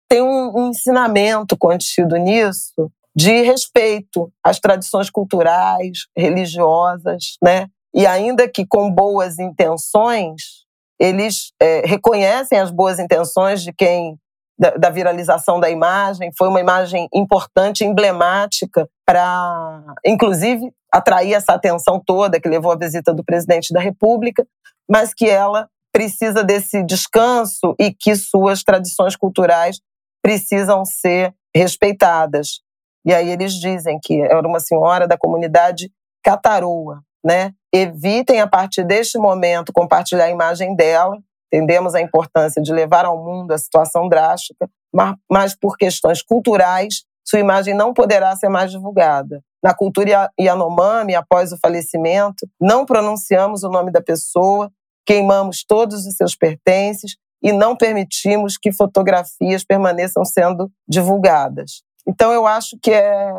tem 0.08 0.22
um, 0.22 0.52
um 0.56 0.68
ensinamento 0.68 1.56
contido 1.56 2.16
nisso 2.16 2.90
de 3.14 3.42
respeito 3.42 4.32
às 4.44 4.60
tradições 4.60 5.10
culturais, 5.10 6.06
religiosas, 6.16 7.36
né? 7.42 7.66
E 7.92 8.06
ainda 8.06 8.48
que 8.48 8.64
com 8.64 8.90
boas 8.90 9.38
intenções, 9.38 10.64
eles 11.00 11.52
é, 11.60 11.80
reconhecem 11.84 12.58
as 12.58 12.70
boas 12.70 12.98
intenções 12.98 13.62
de 13.62 13.72
quem 13.72 14.16
da, 14.58 14.70
da, 14.70 14.90
viralização 14.90 15.60
da 15.60 15.70
imagem. 15.70 16.30
Foi 16.36 16.48
uma 16.48 16.60
imagem 16.60 17.08
importante, 17.14 17.84
emblemática, 17.84 18.88
para, 19.06 19.82
inclusive, 20.04 20.72
atrair 20.92 21.34
essa 21.34 21.54
atenção 21.54 22.00
toda 22.04 22.40
que 22.40 22.48
levou 22.48 22.72
à 22.72 22.76
visita 22.76 23.12
do 23.12 23.24
presidente 23.24 23.72
da 23.72 23.80
República, 23.80 24.46
mas 24.88 25.12
que 25.12 25.28
ela 25.28 25.68
precisa 25.92 26.44
desse 26.44 26.82
descanso 26.82 27.74
e 27.78 27.92
que 27.92 28.14
suas 28.14 28.62
tradições 28.62 29.16
culturais 29.16 29.80
precisam 30.22 30.84
ser 30.84 31.34
respeitadas. 31.54 32.60
E 33.04 33.14
aí 33.14 33.30
eles 33.30 33.54
dizem 33.54 33.98
que 34.02 34.20
era 34.20 34.46
uma 34.46 34.60
senhora 34.60 35.06
da 35.06 35.16
comunidade 35.16 35.90
cataroa, 36.22 37.02
né? 37.24 37.52
Evitem 37.72 38.40
a 38.40 38.46
partir 38.46 38.84
deste 38.84 39.18
momento 39.18 39.72
compartilhar 39.72 40.24
a 40.24 40.30
imagem 40.30 40.74
dela, 40.74 41.18
Entendemos 41.52 41.94
a 41.94 42.00
importância 42.00 42.62
de 42.62 42.72
levar 42.72 43.06
ao 43.06 43.24
mundo 43.24 43.52
a 43.52 43.58
situação 43.58 44.08
drástica, 44.08 44.68
mas 45.30 45.56
por 45.56 45.76
questões 45.76 46.22
culturais, 46.22 47.04
sua 47.26 47.40
imagem 47.40 47.74
não 47.74 47.92
poderá 47.92 48.34
ser 48.36 48.48
mais 48.48 48.70
divulgada. 48.70 49.42
Na 49.62 49.74
cultura 49.74 50.30
Yanomami, 50.40 51.14
após 51.14 51.52
o 51.52 51.58
falecimento, 51.58 52.48
não 52.60 52.86
pronunciamos 52.86 53.64
o 53.64 53.68
nome 53.68 53.90
da 53.90 54.00
pessoa, 54.00 54.70
queimamos 55.04 55.64
todos 55.66 56.06
os 56.06 56.14
seus 56.14 56.36
pertences 56.36 57.16
e 57.42 57.52
não 57.52 57.76
permitimos 57.76 58.56
que 58.56 58.72
fotografias 58.72 59.64
permaneçam 59.64 60.24
sendo 60.24 60.70
divulgadas. 60.88 61.82
Então, 62.06 62.32
eu 62.32 62.46
acho 62.46 62.78
que 62.80 62.90
é 62.90 63.32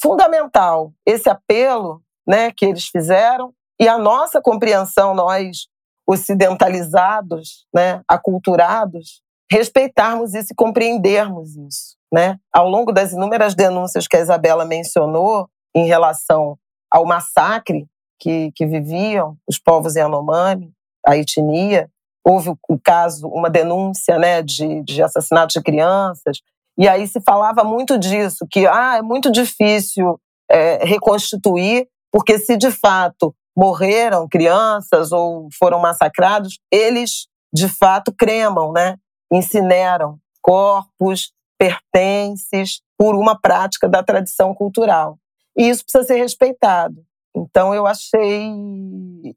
fundamental 0.00 0.92
esse 1.04 1.28
apelo 1.28 2.02
né, 2.26 2.52
que 2.52 2.64
eles 2.64 2.86
fizeram 2.86 3.52
e 3.80 3.88
a 3.88 3.96
nossa 3.96 4.40
compreensão, 4.40 5.14
nós 5.14 5.68
ocidentalizados, 6.06 7.66
né, 7.72 8.02
aculturados, 8.08 9.22
respeitarmos 9.50 10.34
isso 10.34 10.52
e 10.52 10.56
compreendermos 10.56 11.56
isso. 11.56 11.96
Né? 12.12 12.38
Ao 12.52 12.68
longo 12.68 12.92
das 12.92 13.12
inúmeras 13.12 13.54
denúncias 13.54 14.06
que 14.06 14.16
a 14.16 14.20
Isabela 14.20 14.64
mencionou 14.64 15.48
em 15.74 15.86
relação 15.86 16.58
ao 16.90 17.04
massacre 17.04 17.86
que, 18.18 18.50
que 18.54 18.66
viviam 18.66 19.36
os 19.46 19.58
povos 19.58 19.94
Yanomami, 19.94 20.72
a 21.06 21.16
etnia, 21.16 21.90
houve 22.24 22.50
o, 22.68 22.78
caso, 22.78 23.28
uma 23.28 23.48
denúncia 23.48 24.18
né, 24.18 24.42
de, 24.42 24.82
de 24.82 25.02
assassinato 25.02 25.54
de 25.54 25.62
crianças, 25.62 26.40
e 26.76 26.86
aí 26.88 27.06
se 27.06 27.20
falava 27.20 27.64
muito 27.64 27.98
disso, 27.98 28.46
que 28.50 28.66
ah, 28.66 28.96
é 28.98 29.02
muito 29.02 29.30
difícil 29.30 30.20
é, 30.50 30.84
reconstituir, 30.84 31.88
porque 32.12 32.38
se 32.38 32.56
de 32.56 32.70
fato 32.70 33.34
morreram 33.56 34.28
crianças 34.28 35.10
ou 35.10 35.48
foram 35.58 35.80
massacrados, 35.80 36.58
eles 36.70 37.26
de 37.52 37.68
fato 37.68 38.12
cremam, 38.16 38.72
né? 38.72 38.96
Incineram 39.32 40.18
corpos, 40.40 41.32
pertences, 41.58 42.80
por 42.96 43.14
uma 43.14 43.38
prática 43.38 43.88
da 43.88 44.02
tradição 44.02 44.54
cultural. 44.54 45.18
E 45.56 45.68
isso 45.68 45.84
precisa 45.84 46.04
ser 46.04 46.18
respeitado. 46.18 47.04
Então, 47.36 47.74
eu 47.74 47.86
achei 47.86 48.52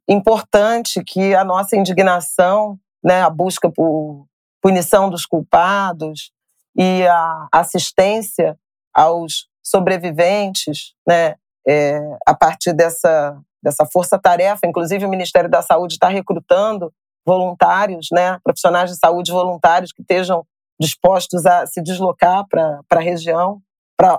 importante 0.08 1.04
que 1.04 1.36
a 1.36 1.44
nossa 1.44 1.76
indignação, 1.76 2.80
né, 3.04 3.22
a 3.22 3.30
busca 3.30 3.70
por 3.70 4.26
punição 4.62 5.10
dos 5.10 5.26
culpados 5.26 6.32
e 6.76 7.06
a 7.06 7.48
assistência 7.52 8.58
aos 8.94 9.48
sobreviventes, 9.62 10.94
né, 11.08 11.36
é, 11.68 12.00
a 12.26 12.34
partir 12.34 12.74
dessa 12.74 13.40
dessa 13.62 13.86
força-tarefa. 13.86 14.66
Inclusive, 14.66 15.06
o 15.06 15.10
Ministério 15.10 15.50
da 15.50 15.62
Saúde 15.62 15.94
está 15.94 16.08
recrutando 16.08 16.92
voluntários, 17.26 18.08
né, 18.12 18.40
profissionais 18.44 18.90
de 18.90 18.98
saúde 18.98 19.32
voluntários 19.32 19.92
que 19.92 20.02
estejam 20.02 20.46
dispostos 20.80 21.46
a 21.46 21.66
se 21.68 21.82
deslocar 21.82 22.46
para 22.48 22.82
a 22.90 23.00
região 23.00 23.62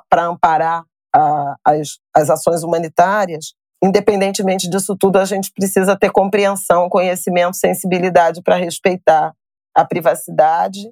para 0.08 0.26
amparar 0.26 0.84
a, 1.14 1.56
as, 1.64 1.98
as 2.14 2.30
ações 2.30 2.62
humanitárias. 2.62 3.54
Independentemente 3.82 4.70
disso 4.70 4.96
tudo, 4.96 5.18
a 5.18 5.24
gente 5.24 5.50
precisa 5.52 5.96
ter 5.96 6.10
compreensão, 6.10 6.88
conhecimento, 6.88 7.56
sensibilidade 7.56 8.40
para 8.42 8.54
respeitar 8.54 9.34
a 9.74 9.84
privacidade, 9.84 10.88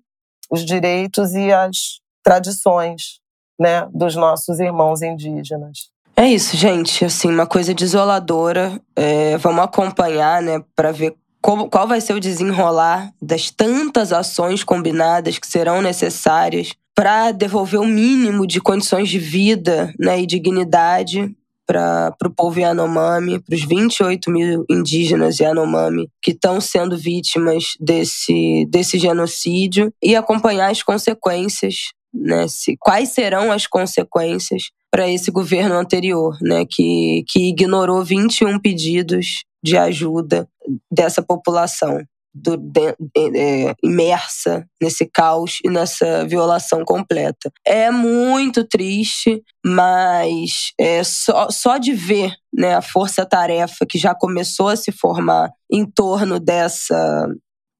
os 0.50 0.64
direitos 0.64 1.34
e 1.34 1.52
as 1.52 2.00
tradições 2.24 3.20
né, 3.58 3.86
dos 3.92 4.16
nossos 4.16 4.58
irmãos 4.58 5.02
indígenas. 5.02 5.90
É 6.16 6.26
isso, 6.26 6.56
gente. 6.56 7.04
Assim, 7.04 7.28
uma 7.28 7.46
coisa 7.46 7.72
desoladora. 7.72 8.80
É, 8.96 9.38
vamos 9.38 9.62
acompanhar, 9.62 10.42
né, 10.42 10.62
para 10.74 10.90
ver 10.90 11.16
como, 11.40 11.68
qual 11.68 11.86
vai 11.86 12.00
ser 12.00 12.14
o 12.14 12.20
desenrolar 12.20 13.12
das 13.20 13.50
tantas 13.50 14.12
ações 14.12 14.62
combinadas 14.62 15.38
que 15.38 15.46
serão 15.46 15.80
necessárias 15.80 16.72
para 16.94 17.32
devolver 17.32 17.80
o 17.80 17.86
mínimo 17.86 18.46
de 18.46 18.60
condições 18.60 19.08
de 19.08 19.18
vida 19.18 19.92
né, 19.98 20.20
e 20.20 20.26
dignidade 20.26 21.34
para 21.66 22.14
o 22.24 22.30
povo 22.30 22.58
Yanomami, 22.58 23.38
para 23.38 23.54
os 23.54 23.62
28 23.62 24.30
mil 24.30 24.64
indígenas 24.68 25.38
Yanomami 25.38 26.10
que 26.20 26.32
estão 26.32 26.60
sendo 26.60 26.98
vítimas 26.98 27.74
desse, 27.80 28.66
desse 28.68 28.98
genocídio 28.98 29.92
e 30.02 30.16
acompanhar 30.16 30.70
as 30.70 30.82
consequências, 30.82 31.92
né? 32.12 32.48
Se, 32.48 32.76
quais 32.76 33.10
serão 33.10 33.52
as 33.52 33.68
consequências 33.68 34.70
para 34.90 35.08
esse 35.08 35.30
governo 35.30 35.76
anterior, 35.76 36.36
né? 36.40 36.64
Que, 36.68 37.24
que 37.28 37.48
ignorou 37.48 38.04
21 38.04 38.58
pedidos 38.58 39.44
de 39.62 39.76
ajuda 39.76 40.48
dessa 40.90 41.22
população 41.22 42.02
do, 42.32 42.56
de, 42.56 42.94
é, 43.16 43.74
imersa 43.82 44.66
nesse 44.80 45.06
caos 45.06 45.58
e 45.64 45.68
nessa 45.68 46.24
violação 46.26 46.84
completa. 46.84 47.50
É 47.66 47.90
muito 47.90 48.64
triste, 48.64 49.42
mas 49.64 50.72
é 50.78 51.02
só, 51.02 51.50
só 51.50 51.76
de 51.76 51.92
ver 51.92 52.32
né, 52.52 52.74
a 52.74 52.82
força-tarefa 52.82 53.84
que 53.86 53.98
já 53.98 54.14
começou 54.14 54.68
a 54.68 54.76
se 54.76 54.92
formar 54.92 55.50
em 55.70 55.84
torno 55.84 56.38
dessa 56.38 57.28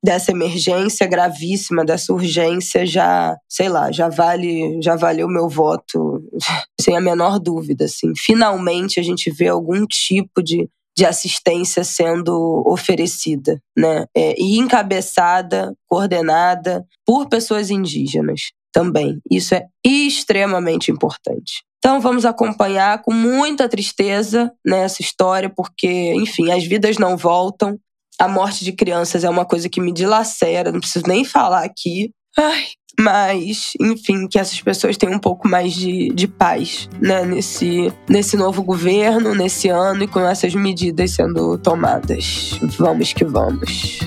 dessa 0.02 0.30
emergência 0.30 1.06
gravíssima, 1.06 1.84
dessa 1.84 2.12
urgência, 2.12 2.86
já, 2.86 3.36
sei 3.48 3.68
lá, 3.68 3.92
já 3.92 4.08
vale, 4.08 4.80
já 4.82 4.96
valeu 4.96 5.28
meu 5.28 5.48
voto 5.48 6.22
sem 6.80 6.96
a 6.96 7.00
menor 7.00 7.38
dúvida, 7.38 7.84
assim. 7.84 8.12
Finalmente 8.16 8.98
a 8.98 9.02
gente 9.02 9.30
vê 9.30 9.48
algum 9.48 9.86
tipo 9.86 10.42
de 10.42 10.68
de 10.96 11.06
assistência 11.06 11.82
sendo 11.82 12.62
oferecida, 12.66 13.58
né? 13.74 14.04
É, 14.14 14.34
e 14.38 14.58
encabeçada, 14.58 15.74
coordenada 15.86 16.84
por 17.06 17.28
pessoas 17.28 17.70
indígenas 17.70 18.50
também. 18.72 19.18
Isso 19.30 19.54
é 19.54 19.66
extremamente 19.84 20.90
importante. 20.90 21.62
Então 21.78 22.00
vamos 22.00 22.26
acompanhar 22.26 23.00
com 23.00 23.14
muita 23.14 23.68
tristeza 23.68 24.52
nessa 24.64 24.96
né, 25.00 25.06
história, 25.06 25.48
porque, 25.48 26.12
enfim, 26.14 26.52
as 26.52 26.64
vidas 26.64 26.98
não 26.98 27.16
voltam. 27.16 27.78
A 28.20 28.28
morte 28.28 28.66
de 28.66 28.72
crianças 28.72 29.24
é 29.24 29.30
uma 29.30 29.46
coisa 29.46 29.66
que 29.66 29.80
me 29.80 29.90
dilacera, 29.90 30.70
não 30.70 30.78
preciso 30.78 31.06
nem 31.08 31.24
falar 31.24 31.64
aqui. 31.64 32.12
Ai, 32.38 32.66
mas, 32.98 33.72
enfim, 33.80 34.28
que 34.28 34.38
essas 34.38 34.60
pessoas 34.60 34.98
tenham 34.98 35.14
um 35.14 35.18
pouco 35.18 35.48
mais 35.48 35.72
de, 35.72 36.10
de 36.10 36.28
paz, 36.28 36.86
né? 37.00 37.24
Nesse, 37.24 37.90
nesse 38.06 38.36
novo 38.36 38.62
governo, 38.62 39.34
nesse 39.34 39.70
ano 39.70 40.04
e 40.04 40.06
com 40.06 40.20
essas 40.20 40.54
medidas 40.54 41.12
sendo 41.12 41.56
tomadas. 41.56 42.58
Vamos 42.76 43.14
que 43.14 43.24
vamos. 43.24 44.00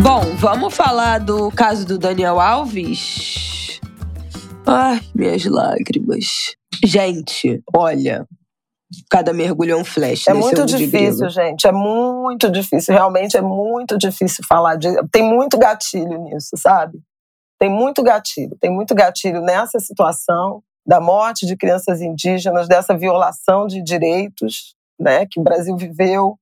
Bom, 0.00 0.36
vamos 0.36 0.72
falar 0.72 1.18
do 1.18 1.50
caso 1.50 1.84
do 1.84 1.98
Daniel 1.98 2.38
Alves? 2.38 3.80
Ai, 4.64 5.00
minhas 5.12 5.44
lágrimas. 5.44 6.54
Gente, 6.84 7.60
olha, 7.74 8.28
cada 9.10 9.32
mergulho 9.32 9.72
é 9.72 9.76
um 9.76 9.84
flash. 9.84 10.26
É 10.26 10.34
muito 10.34 10.64
difícil, 10.64 11.28
gente. 11.28 11.66
É 11.66 11.72
muito 11.72 12.50
difícil. 12.50 12.94
Realmente 12.94 13.36
é 13.36 13.42
muito 13.42 13.96
difícil 13.98 14.44
falar 14.48 14.76
de. 14.76 14.88
Tem 15.10 15.22
muito 15.22 15.58
gatilho 15.58 16.18
nisso, 16.22 16.56
sabe? 16.56 17.00
Tem 17.58 17.70
muito 17.70 18.02
gatilho. 18.02 18.56
Tem 18.60 18.70
muito 18.70 18.94
gatilho 18.94 19.40
nessa 19.40 19.78
situação 19.78 20.62
da 20.86 21.00
morte 21.00 21.46
de 21.46 21.56
crianças 21.56 22.00
indígenas, 22.00 22.66
dessa 22.66 22.96
violação 22.96 23.66
de 23.66 23.82
direitos, 23.82 24.74
né, 24.98 25.26
que 25.26 25.38
o 25.38 25.42
Brasil 25.42 25.76
viveu, 25.76 26.36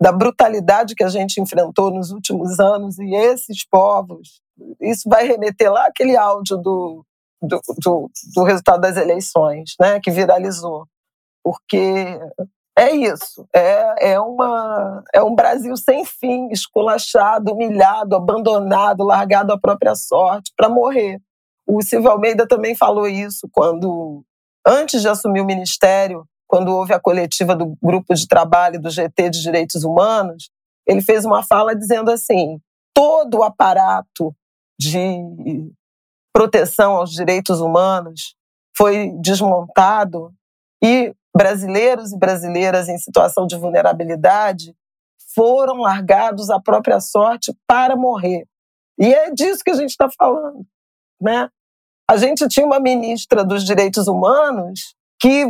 da 0.00 0.12
brutalidade 0.12 0.94
que 0.94 1.04
a 1.04 1.08
gente 1.08 1.40
enfrentou 1.40 1.90
nos 1.90 2.10
últimos 2.10 2.58
anos 2.58 2.98
e 2.98 3.14
esses 3.14 3.64
povos. 3.68 4.40
Isso 4.80 5.08
vai 5.08 5.26
remeter 5.26 5.72
lá 5.72 5.86
aquele 5.86 6.16
áudio 6.16 6.56
do, 6.56 7.04
do, 7.40 7.60
do, 7.78 8.10
do 8.34 8.42
resultado 8.42 8.80
das 8.80 8.96
eleições, 8.96 9.74
né, 9.80 10.00
que 10.00 10.10
viralizou 10.10 10.86
porque 11.48 12.20
é 12.76 12.94
isso, 12.94 13.48
é, 13.54 14.10
é, 14.10 14.20
uma, 14.20 15.02
é 15.14 15.22
um 15.22 15.34
Brasil 15.34 15.74
sem 15.78 16.04
fim, 16.04 16.48
esculachado, 16.50 17.54
humilhado, 17.54 18.14
abandonado, 18.14 19.02
largado 19.02 19.50
à 19.50 19.58
própria 19.58 19.94
sorte 19.94 20.52
para 20.54 20.68
morrer. 20.68 21.18
O 21.66 21.80
Silvio 21.80 22.10
Almeida 22.10 22.46
também 22.46 22.74
falou 22.74 23.08
isso 23.08 23.48
quando, 23.50 24.22
antes 24.66 25.00
de 25.00 25.08
assumir 25.08 25.40
o 25.40 25.46
ministério, 25.46 26.26
quando 26.46 26.68
houve 26.68 26.92
a 26.92 27.00
coletiva 27.00 27.56
do 27.56 27.74
grupo 27.82 28.14
de 28.14 28.28
trabalho 28.28 28.78
do 28.78 28.90
GT 28.90 29.30
de 29.30 29.40
Direitos 29.40 29.84
Humanos, 29.84 30.50
ele 30.86 31.00
fez 31.00 31.24
uma 31.24 31.42
fala 31.42 31.74
dizendo 31.74 32.10
assim: 32.10 32.60
todo 32.92 33.38
o 33.38 33.42
aparato 33.42 34.36
de 34.78 35.18
proteção 36.30 36.96
aos 36.96 37.10
direitos 37.10 37.58
humanos 37.58 38.36
foi 38.76 39.12
desmontado 39.20 40.30
e 40.82 41.12
brasileiros 41.36 42.12
e 42.12 42.18
brasileiras 42.18 42.88
em 42.88 42.98
situação 42.98 43.46
de 43.46 43.56
vulnerabilidade 43.56 44.74
foram 45.34 45.76
largados 45.76 46.50
à 46.50 46.60
própria 46.60 47.00
sorte 47.00 47.54
para 47.66 47.94
morrer. 47.94 48.44
E 48.98 49.12
é 49.12 49.30
disso 49.30 49.62
que 49.64 49.70
a 49.70 49.74
gente 49.74 49.90
está 49.90 50.08
falando. 50.18 50.66
Né? 51.20 51.48
A 52.10 52.16
gente 52.16 52.48
tinha 52.48 52.66
uma 52.66 52.80
ministra 52.80 53.44
dos 53.44 53.64
direitos 53.64 54.08
humanos 54.08 54.96
que 55.20 55.44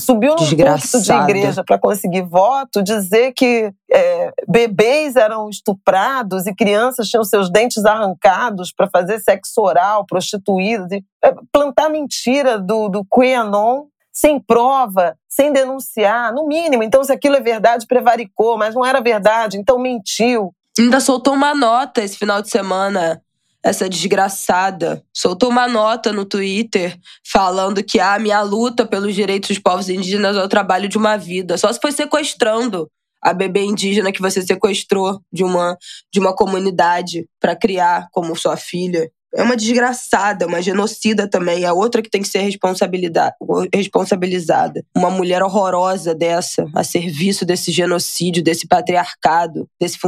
subiu 0.00 0.32
no 0.32 0.36
púlpito 0.36 1.00
de 1.00 1.12
igreja 1.12 1.64
para 1.64 1.78
conseguir 1.78 2.22
voto, 2.22 2.82
dizer 2.82 3.32
que 3.32 3.72
é, 3.90 4.32
bebês 4.46 5.16
eram 5.16 5.48
estuprados 5.48 6.46
e 6.46 6.54
crianças 6.54 7.08
tinham 7.08 7.24
seus 7.24 7.50
dentes 7.50 7.86
arrancados 7.86 8.70
para 8.70 8.88
fazer 8.88 9.18
sexo 9.20 9.62
oral, 9.62 10.04
prostituídos, 10.04 10.92
e, 10.92 11.02
é, 11.24 11.34
plantar 11.50 11.88
mentira 11.88 12.58
do, 12.58 12.88
do 12.90 13.02
QAnon 13.04 13.86
sem 14.14 14.38
prova, 14.38 15.18
sem 15.28 15.52
denunciar, 15.52 16.32
no 16.32 16.46
mínimo. 16.46 16.84
Então, 16.84 17.02
se 17.02 17.12
aquilo 17.12 17.34
é 17.34 17.40
verdade, 17.40 17.84
prevaricou, 17.86 18.56
mas 18.56 18.74
não 18.74 18.86
era 18.86 19.00
verdade, 19.00 19.58
então 19.58 19.76
mentiu. 19.76 20.54
Ainda 20.78 21.00
soltou 21.00 21.34
uma 21.34 21.52
nota 21.52 22.00
esse 22.00 22.16
final 22.16 22.40
de 22.40 22.48
semana, 22.48 23.20
essa 23.60 23.88
desgraçada. 23.88 25.02
Soltou 25.12 25.50
uma 25.50 25.66
nota 25.66 26.12
no 26.12 26.24
Twitter 26.24 26.96
falando 27.24 27.82
que 27.82 27.98
a 27.98 28.14
ah, 28.14 28.18
minha 28.20 28.40
luta 28.40 28.86
pelos 28.86 29.14
direitos 29.14 29.48
dos 29.48 29.58
povos 29.58 29.88
indígenas 29.88 30.36
é 30.36 30.42
o 30.42 30.48
trabalho 30.48 30.88
de 30.88 30.96
uma 30.96 31.16
vida. 31.16 31.58
Só 31.58 31.72
se 31.72 31.80
foi 31.80 31.90
sequestrando 31.90 32.88
a 33.20 33.32
bebê 33.32 33.64
indígena 33.64 34.12
que 34.12 34.20
você 34.20 34.42
sequestrou 34.42 35.20
de 35.32 35.42
uma, 35.42 35.76
de 36.12 36.20
uma 36.20 36.34
comunidade 36.34 37.26
para 37.40 37.56
criar 37.56 38.08
como 38.12 38.36
sua 38.36 38.56
filha 38.56 39.10
é 39.36 39.42
uma 39.42 39.56
desgraçada, 39.56 40.46
uma 40.46 40.62
genocida 40.62 41.28
também. 41.28 41.64
É 41.64 41.72
outra 41.72 42.00
que 42.00 42.10
tem 42.10 42.22
que 42.22 42.28
ser 42.28 42.40
responsabilizada. 42.40 44.84
Uma 44.96 45.10
mulher 45.10 45.42
horrorosa 45.42 46.14
dessa, 46.14 46.66
a 46.74 46.84
serviço 46.84 47.44
desse 47.44 47.72
genocídio, 47.72 48.42
desse 48.42 48.66
patriarcado, 48.66 49.68
desse 49.80 49.98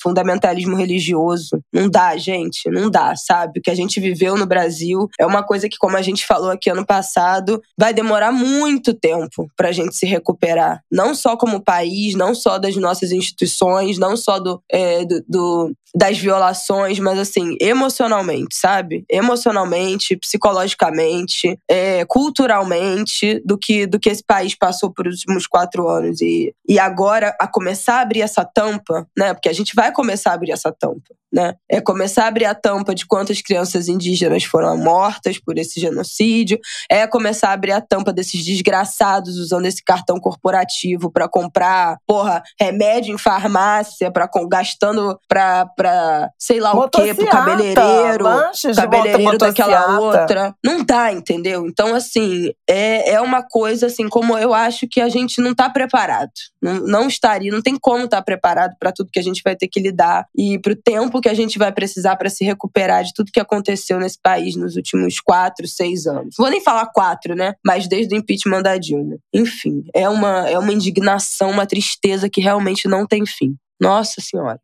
fundamentalismo 0.00 0.76
religioso. 0.76 1.60
Não 1.72 1.88
dá, 1.88 2.16
gente. 2.16 2.70
Não 2.70 2.90
dá, 2.90 3.14
sabe? 3.14 3.58
O 3.58 3.62
que 3.62 3.70
a 3.70 3.74
gente 3.74 4.00
viveu 4.00 4.36
no 4.36 4.46
Brasil 4.46 5.08
é 5.20 5.26
uma 5.26 5.42
coisa 5.42 5.68
que, 5.68 5.76
como 5.78 5.96
a 5.96 6.02
gente 6.02 6.26
falou 6.26 6.50
aqui 6.50 6.70
ano 6.70 6.86
passado, 6.86 7.62
vai 7.78 7.92
demorar 7.92 8.32
muito 8.32 8.94
tempo 8.94 9.48
pra 9.56 9.72
gente 9.72 9.94
se 9.94 10.06
recuperar. 10.06 10.80
Não 10.90 11.14
só 11.14 11.36
como 11.36 11.62
país, 11.62 12.14
não 12.14 12.34
só 12.34 12.58
das 12.58 12.76
nossas 12.76 13.12
instituições, 13.12 13.98
não 13.98 14.16
só 14.16 14.38
do, 14.38 14.62
é, 14.70 15.04
do, 15.04 15.24
do 15.28 15.72
das 15.96 16.18
violações, 16.18 16.98
mas 16.98 17.18
assim, 17.18 17.56
emocionalmente, 17.58 18.54
sabe? 18.54 19.06
Emocionalmente, 19.08 20.14
psicologicamente, 20.14 21.58
é, 21.66 22.04
culturalmente, 22.04 23.40
do 23.46 23.56
que, 23.56 23.86
do 23.86 23.98
que 23.98 24.10
esse 24.10 24.22
país 24.22 24.54
passou 24.54 24.92
por 24.92 25.06
os 25.06 25.14
últimos 25.20 25.46
quatro 25.46 25.88
anos. 25.88 26.20
E, 26.20 26.54
e 26.68 26.78
agora, 26.78 27.34
a 27.40 27.48
começar 27.48 27.94
a 27.96 28.00
abrir 28.02 28.20
essa 28.20 28.44
tampa, 28.44 29.06
né? 29.16 29.32
Porque 29.32 29.48
a 29.48 29.54
gente 29.54 29.74
vai 29.74 29.90
começar 29.90 30.32
a 30.32 30.34
abrir 30.34 30.52
essa 30.52 30.70
tampa 30.70 31.14
né? 31.32 31.54
É 31.68 31.80
começar 31.80 32.24
a 32.24 32.28
abrir 32.28 32.46
a 32.46 32.54
tampa 32.54 32.94
de 32.94 33.04
quantas 33.06 33.42
crianças 33.42 33.88
indígenas 33.88 34.44
foram 34.44 34.76
mortas 34.76 35.38
por 35.38 35.58
esse 35.58 35.78
genocídio, 35.78 36.58
é 36.90 37.06
começar 37.06 37.50
a 37.50 37.52
abrir 37.52 37.72
a 37.72 37.80
tampa 37.80 38.12
desses 38.12 38.44
desgraçados 38.44 39.36
usando 39.36 39.66
esse 39.66 39.84
cartão 39.84 40.18
corporativo 40.18 41.10
para 41.10 41.28
comprar, 41.28 41.98
porra, 42.06 42.42
remédio 42.58 43.14
em 43.14 43.18
farmácia, 43.18 44.10
para 44.10 44.28
gastando 44.48 45.18
para 45.28 45.70
para 45.86 46.30
sei 46.38 46.60
lá 46.60 46.72
o 46.72 46.88
quê, 46.88 47.14
pro 47.14 47.26
cabeleireiro, 47.26 48.24
cabeleireiro 48.74 49.38
daquela 49.38 50.00
outra. 50.00 50.54
Não 50.64 50.84
dá, 50.84 51.12
entendeu? 51.12 51.66
Então 51.66 51.94
assim, 51.94 52.50
é, 52.68 53.12
é 53.12 53.20
uma 53.20 53.42
coisa 53.42 53.86
assim 53.86 54.08
como 54.08 54.36
eu 54.36 54.52
acho 54.52 54.86
que 54.88 55.00
a 55.00 55.08
gente 55.08 55.40
não 55.40 55.54
tá 55.54 55.70
preparado. 55.70 56.32
Não, 56.60 56.74
não 56.80 57.08
estaria, 57.08 57.52
não 57.52 57.62
tem 57.62 57.76
como 57.78 58.04
estar 58.04 58.18
tá 58.18 58.22
preparado 58.22 58.74
para 58.78 58.92
tudo 58.92 59.10
que 59.12 59.18
a 59.18 59.22
gente 59.22 59.42
vai 59.44 59.54
ter 59.54 59.68
que 59.68 59.80
lidar 59.80 60.26
e 60.36 60.58
pro 60.58 60.74
tempo 60.74 61.20
que 61.20 61.28
a 61.28 61.34
gente 61.34 61.58
vai 61.58 61.72
precisar 61.72 62.16
para 62.16 62.28
se 62.28 62.44
recuperar 62.44 63.04
de 63.04 63.12
tudo 63.14 63.30
que 63.32 63.40
aconteceu 63.40 64.00
nesse 64.00 64.18
país 64.20 64.56
nos 64.56 64.76
últimos 64.76 65.20
quatro, 65.20 65.68
seis 65.68 66.06
anos. 66.06 66.34
Vou 66.36 66.50
nem 66.50 66.60
falar 66.60 66.86
quatro, 66.86 67.34
né? 67.34 67.54
Mas 67.64 67.86
desde 67.86 68.14
o 68.14 68.18
impeachment 68.18 68.62
da 68.62 68.76
Dilma. 68.76 69.16
Enfim, 69.32 69.84
é 69.94 70.08
uma, 70.08 70.48
é 70.48 70.58
uma 70.58 70.72
indignação, 70.72 71.50
uma 71.50 71.66
tristeza 71.66 72.28
que 72.28 72.40
realmente 72.40 72.88
não 72.88 73.06
tem 73.06 73.24
fim. 73.24 73.54
Nossa 73.80 74.20
Senhora. 74.20 74.60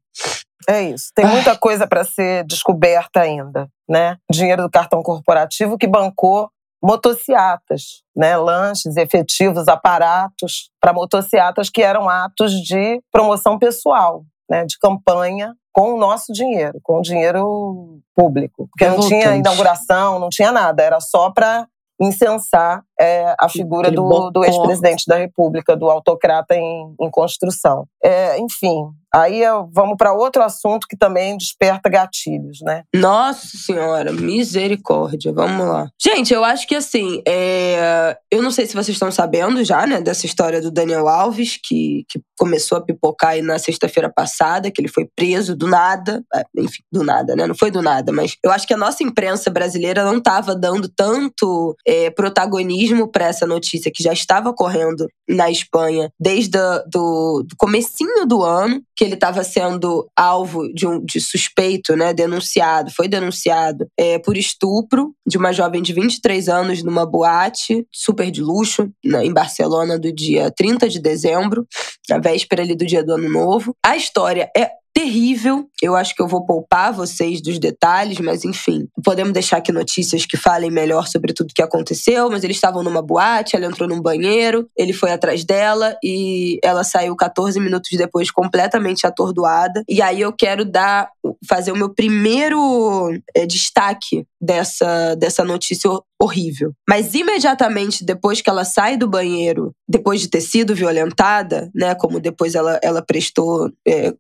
É 0.69 0.83
isso. 0.83 1.11
Tem 1.15 1.27
muita 1.27 1.57
coisa 1.57 1.87
para 1.87 2.05
ser 2.05 2.45
descoberta 2.45 3.21
ainda, 3.21 3.69
né? 3.89 4.17
Dinheiro 4.31 4.63
do 4.63 4.71
cartão 4.71 5.03
corporativo 5.03 5.79
que 5.79 5.87
bancou 5.87 6.51
motociatas, 6.83 8.03
né? 8.17 8.37
lanches, 8.37 8.97
efetivos, 8.97 9.69
aparatos 9.69 10.71
para 10.81 10.93
motociatas 10.93 11.71
que 11.71 11.81
eram 11.81 12.09
atos 12.09 12.53
de 12.55 13.01
promoção 13.13 13.57
pessoal, 13.59 14.25
né? 14.51 14.65
de 14.65 14.77
campanha 14.79 15.55
com 15.73 15.95
o 15.95 15.99
nosso 15.99 16.33
dinheiro, 16.33 16.79
com 16.83 16.99
o 16.99 17.03
dinheiro 17.03 18.01
público. 18.15 18.69
Porque 18.69 18.89
não 18.89 19.01
tinha 19.01 19.37
inauguração, 19.37 20.19
não 20.19 20.29
tinha 20.29 20.51
nada, 20.51 20.83
era 20.83 21.01
só 21.01 21.31
para 21.31 21.67
incensar 22.01 22.83
é, 23.03 23.35
a 23.41 23.49
figura 23.49 23.91
do, 23.91 24.31
do 24.31 24.45
ex-presidente 24.45 25.05
da 25.09 25.17
República, 25.17 25.77
do 25.77 25.91
autocrata 25.91 26.55
em, 26.55 26.95
em 27.01 27.11
construção. 27.11 27.85
É, 28.05 28.39
enfim, 28.39 28.93
Aí 29.15 29.43
vamos 29.71 29.97
para 29.99 30.15
outro 30.15 30.43
assunto 30.43 30.87
que 30.89 30.97
também 30.97 31.37
desperta 31.37 31.89
gatilhos, 31.91 32.61
né? 32.63 32.83
Nossa 32.95 33.59
Senhora, 33.59 34.11
misericórdia. 34.11 35.33
Vamos 35.35 35.67
lá. 35.67 35.91
Gente, 36.01 36.33
eu 36.33 36.43
acho 36.43 36.67
que 36.67 36.75
assim, 36.75 37.23
é... 37.29 38.17
eu 38.31 38.43
não 38.43 38.51
sei 38.51 38.65
se 38.65 38.73
vocês 38.73 38.89
estão 38.95 39.11
sabendo 39.11 39.63
já, 39.65 39.87
né, 39.87 40.01
dessa 40.01 40.25
história 40.25 40.63
do 40.63 40.71
Daniel 40.71 41.09
Alves, 41.09 41.59
que, 41.63 42.07
que 42.09 42.23
começou 42.39 42.79
a 42.79 42.81
pipocar 42.81 43.33
aí 43.33 43.43
na 43.43 43.59
sexta-feira 43.59 44.11
passada, 44.11 44.71
que 44.71 44.81
ele 44.81 44.89
foi 44.89 45.07
preso 45.15 45.55
do 45.55 45.69
nada. 45.69 46.25
É, 46.35 46.45
enfim, 46.57 46.83
do 46.91 47.05
nada, 47.05 47.37
né? 47.37 47.47
Não 47.47 47.55
foi 47.55 47.71
do 47.71 47.83
nada, 47.83 48.13
mas 48.13 48.37
eu 48.43 48.51
acho 48.51 48.67
que 48.67 48.73
a 48.73 48.79
nossa 48.79 49.05
imprensa 49.05 49.51
brasileira 49.51 50.05
não 50.05 50.17
estava 50.17 50.57
dando 50.57 50.89
tanto 50.89 51.77
é, 51.87 52.09
protagonismo 52.09 52.92
para 53.09 53.27
essa 53.27 53.47
notícia 53.47 53.91
que 53.93 54.03
já 54.03 54.13
estava 54.13 54.53
correndo 54.53 55.07
na 55.29 55.51
Espanha 55.51 56.11
desde 56.19 56.59
do, 56.91 57.43
do 57.43 57.57
comecinho 57.57 58.27
do 58.27 58.43
ano 58.43 58.83
que 58.97 59.05
ele 59.05 59.15
estava 59.15 59.43
sendo 59.43 60.07
alvo 60.17 60.73
de 60.73 60.87
um 60.87 61.05
de 61.05 61.21
suspeito, 61.21 61.97
né, 61.97 62.13
denunciado, 62.13 62.93
foi 62.95 63.09
denunciado 63.09 63.87
é, 63.99 64.19
por 64.19 64.37
estupro 64.37 65.15
de 65.27 65.39
uma 65.39 65.53
jovem 65.53 65.83
de 65.83 65.93
23 65.93 66.49
anos 66.49 66.83
numa 66.83 67.07
boate 67.07 67.87
super 67.91 68.31
de 68.31 68.41
luxo 68.41 68.91
em 69.05 69.33
Barcelona 69.33 69.99
do 69.99 70.13
dia 70.13 70.51
30 70.51 70.89
de 70.89 71.01
dezembro, 71.01 71.67
na 72.09 72.19
véspera 72.19 72.63
ali 72.63 72.75
do 72.75 72.87
dia 72.87 73.03
do 73.03 73.15
ano 73.15 73.31
novo. 73.31 73.75
A 73.85 73.97
história 73.97 74.51
é 74.57 74.82
terrível. 74.95 75.67
Eu 75.81 75.97
acho 75.97 76.15
que 76.15 76.23
eu 76.23 76.29
vou 76.29 76.45
poupar 76.45 76.93
vocês 76.93 77.41
dos 77.41 77.59
detalhes, 77.59 78.19
mas 78.21 78.45
enfim, 78.45 78.89
podemos 79.05 79.33
deixar 79.33 79.59
aqui 79.59 79.73
notícias 79.73 80.27
que 80.27 80.37
falem 80.37 80.71
melhor 80.71 81.07
sobre 81.07 81.33
tudo 81.33 81.55
que 81.55 81.63
aconteceu. 81.63 82.31
Mas 82.31 82.45
eles 82.45 82.57
estavam 82.57 82.83
numa 82.83 83.03
boate, 83.03 83.57
ela 83.57 83.67
entrou 83.67 83.89
num 83.89 84.01
banheiro, 84.01 84.69
ele 84.77 84.93
foi 84.93 85.11
atrás 85.11 85.45
dela 85.45 85.97
e 86.03 86.59
ela 86.63 86.85
saiu 86.85 87.17
14 87.17 87.59
minutos 87.59 87.91
depois 87.97 88.31
completamente 88.31 89.07
atordoada. 89.07 89.83
E 89.89 90.03
aí 90.03 90.21
eu 90.21 90.33
quero 90.33 90.65
dar, 90.65 91.11
fazer 91.49 91.73
o 91.73 91.77
meu 91.77 91.91
primeiro 91.95 93.11
é, 93.35 93.47
destaque 93.47 94.27
dessa, 94.41 95.15
dessa 95.15 95.45
notícia 95.45 95.89
horrível. 96.23 96.73
Mas 96.89 97.15
imediatamente 97.15 98.05
depois 98.05 98.41
que 98.41 98.49
ela 98.49 98.65
sai 98.65 98.97
do 98.97 99.09
banheiro, 99.09 99.75
depois 99.89 100.21
de 100.21 100.29
ter 100.29 100.41
sido 100.41 100.75
violentada, 100.75 101.71
né, 101.75 101.95
como 101.97 102.21
depois 102.21 102.55
ela, 102.55 102.79
ela 102.83 103.03
prestou, 103.03 103.71
é, 103.87 104.15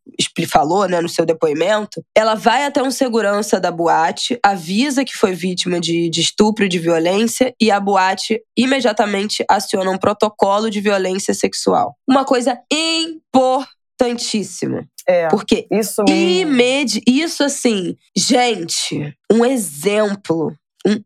falou, 0.48 0.88
né, 0.88 1.00
no 1.00 1.09
seu 1.09 1.24
depoimento, 1.24 2.05
ela 2.16 2.34
vai 2.34 2.64
até 2.64 2.82
um 2.82 2.90
segurança 2.90 3.61
da 3.61 3.70
boate, 3.70 4.38
avisa 4.44 5.05
que 5.05 5.16
foi 5.16 5.32
vítima 5.32 5.80
de, 5.80 6.11
de 6.11 6.20
estupro 6.20 6.64
e 6.64 6.68
de 6.68 6.78
violência 6.78 7.55
e 7.61 7.70
a 7.70 7.78
boate 7.78 8.42
imediatamente 8.57 9.44
aciona 9.48 9.90
um 9.90 9.98
protocolo 9.98 10.68
de 10.68 10.80
violência 10.80 11.32
sexual. 11.32 11.94
Uma 12.09 12.24
coisa 12.24 12.59
importantíssima. 12.72 14.84
É, 15.07 15.28
porque 15.28 15.66
isso 15.70 16.03
me... 16.05 16.40
imedi 16.40 17.00
isso 17.07 17.42
assim, 17.42 17.96
gente, 18.16 19.16
um 19.32 19.44
exemplo, 19.44 20.55
um 20.86 21.03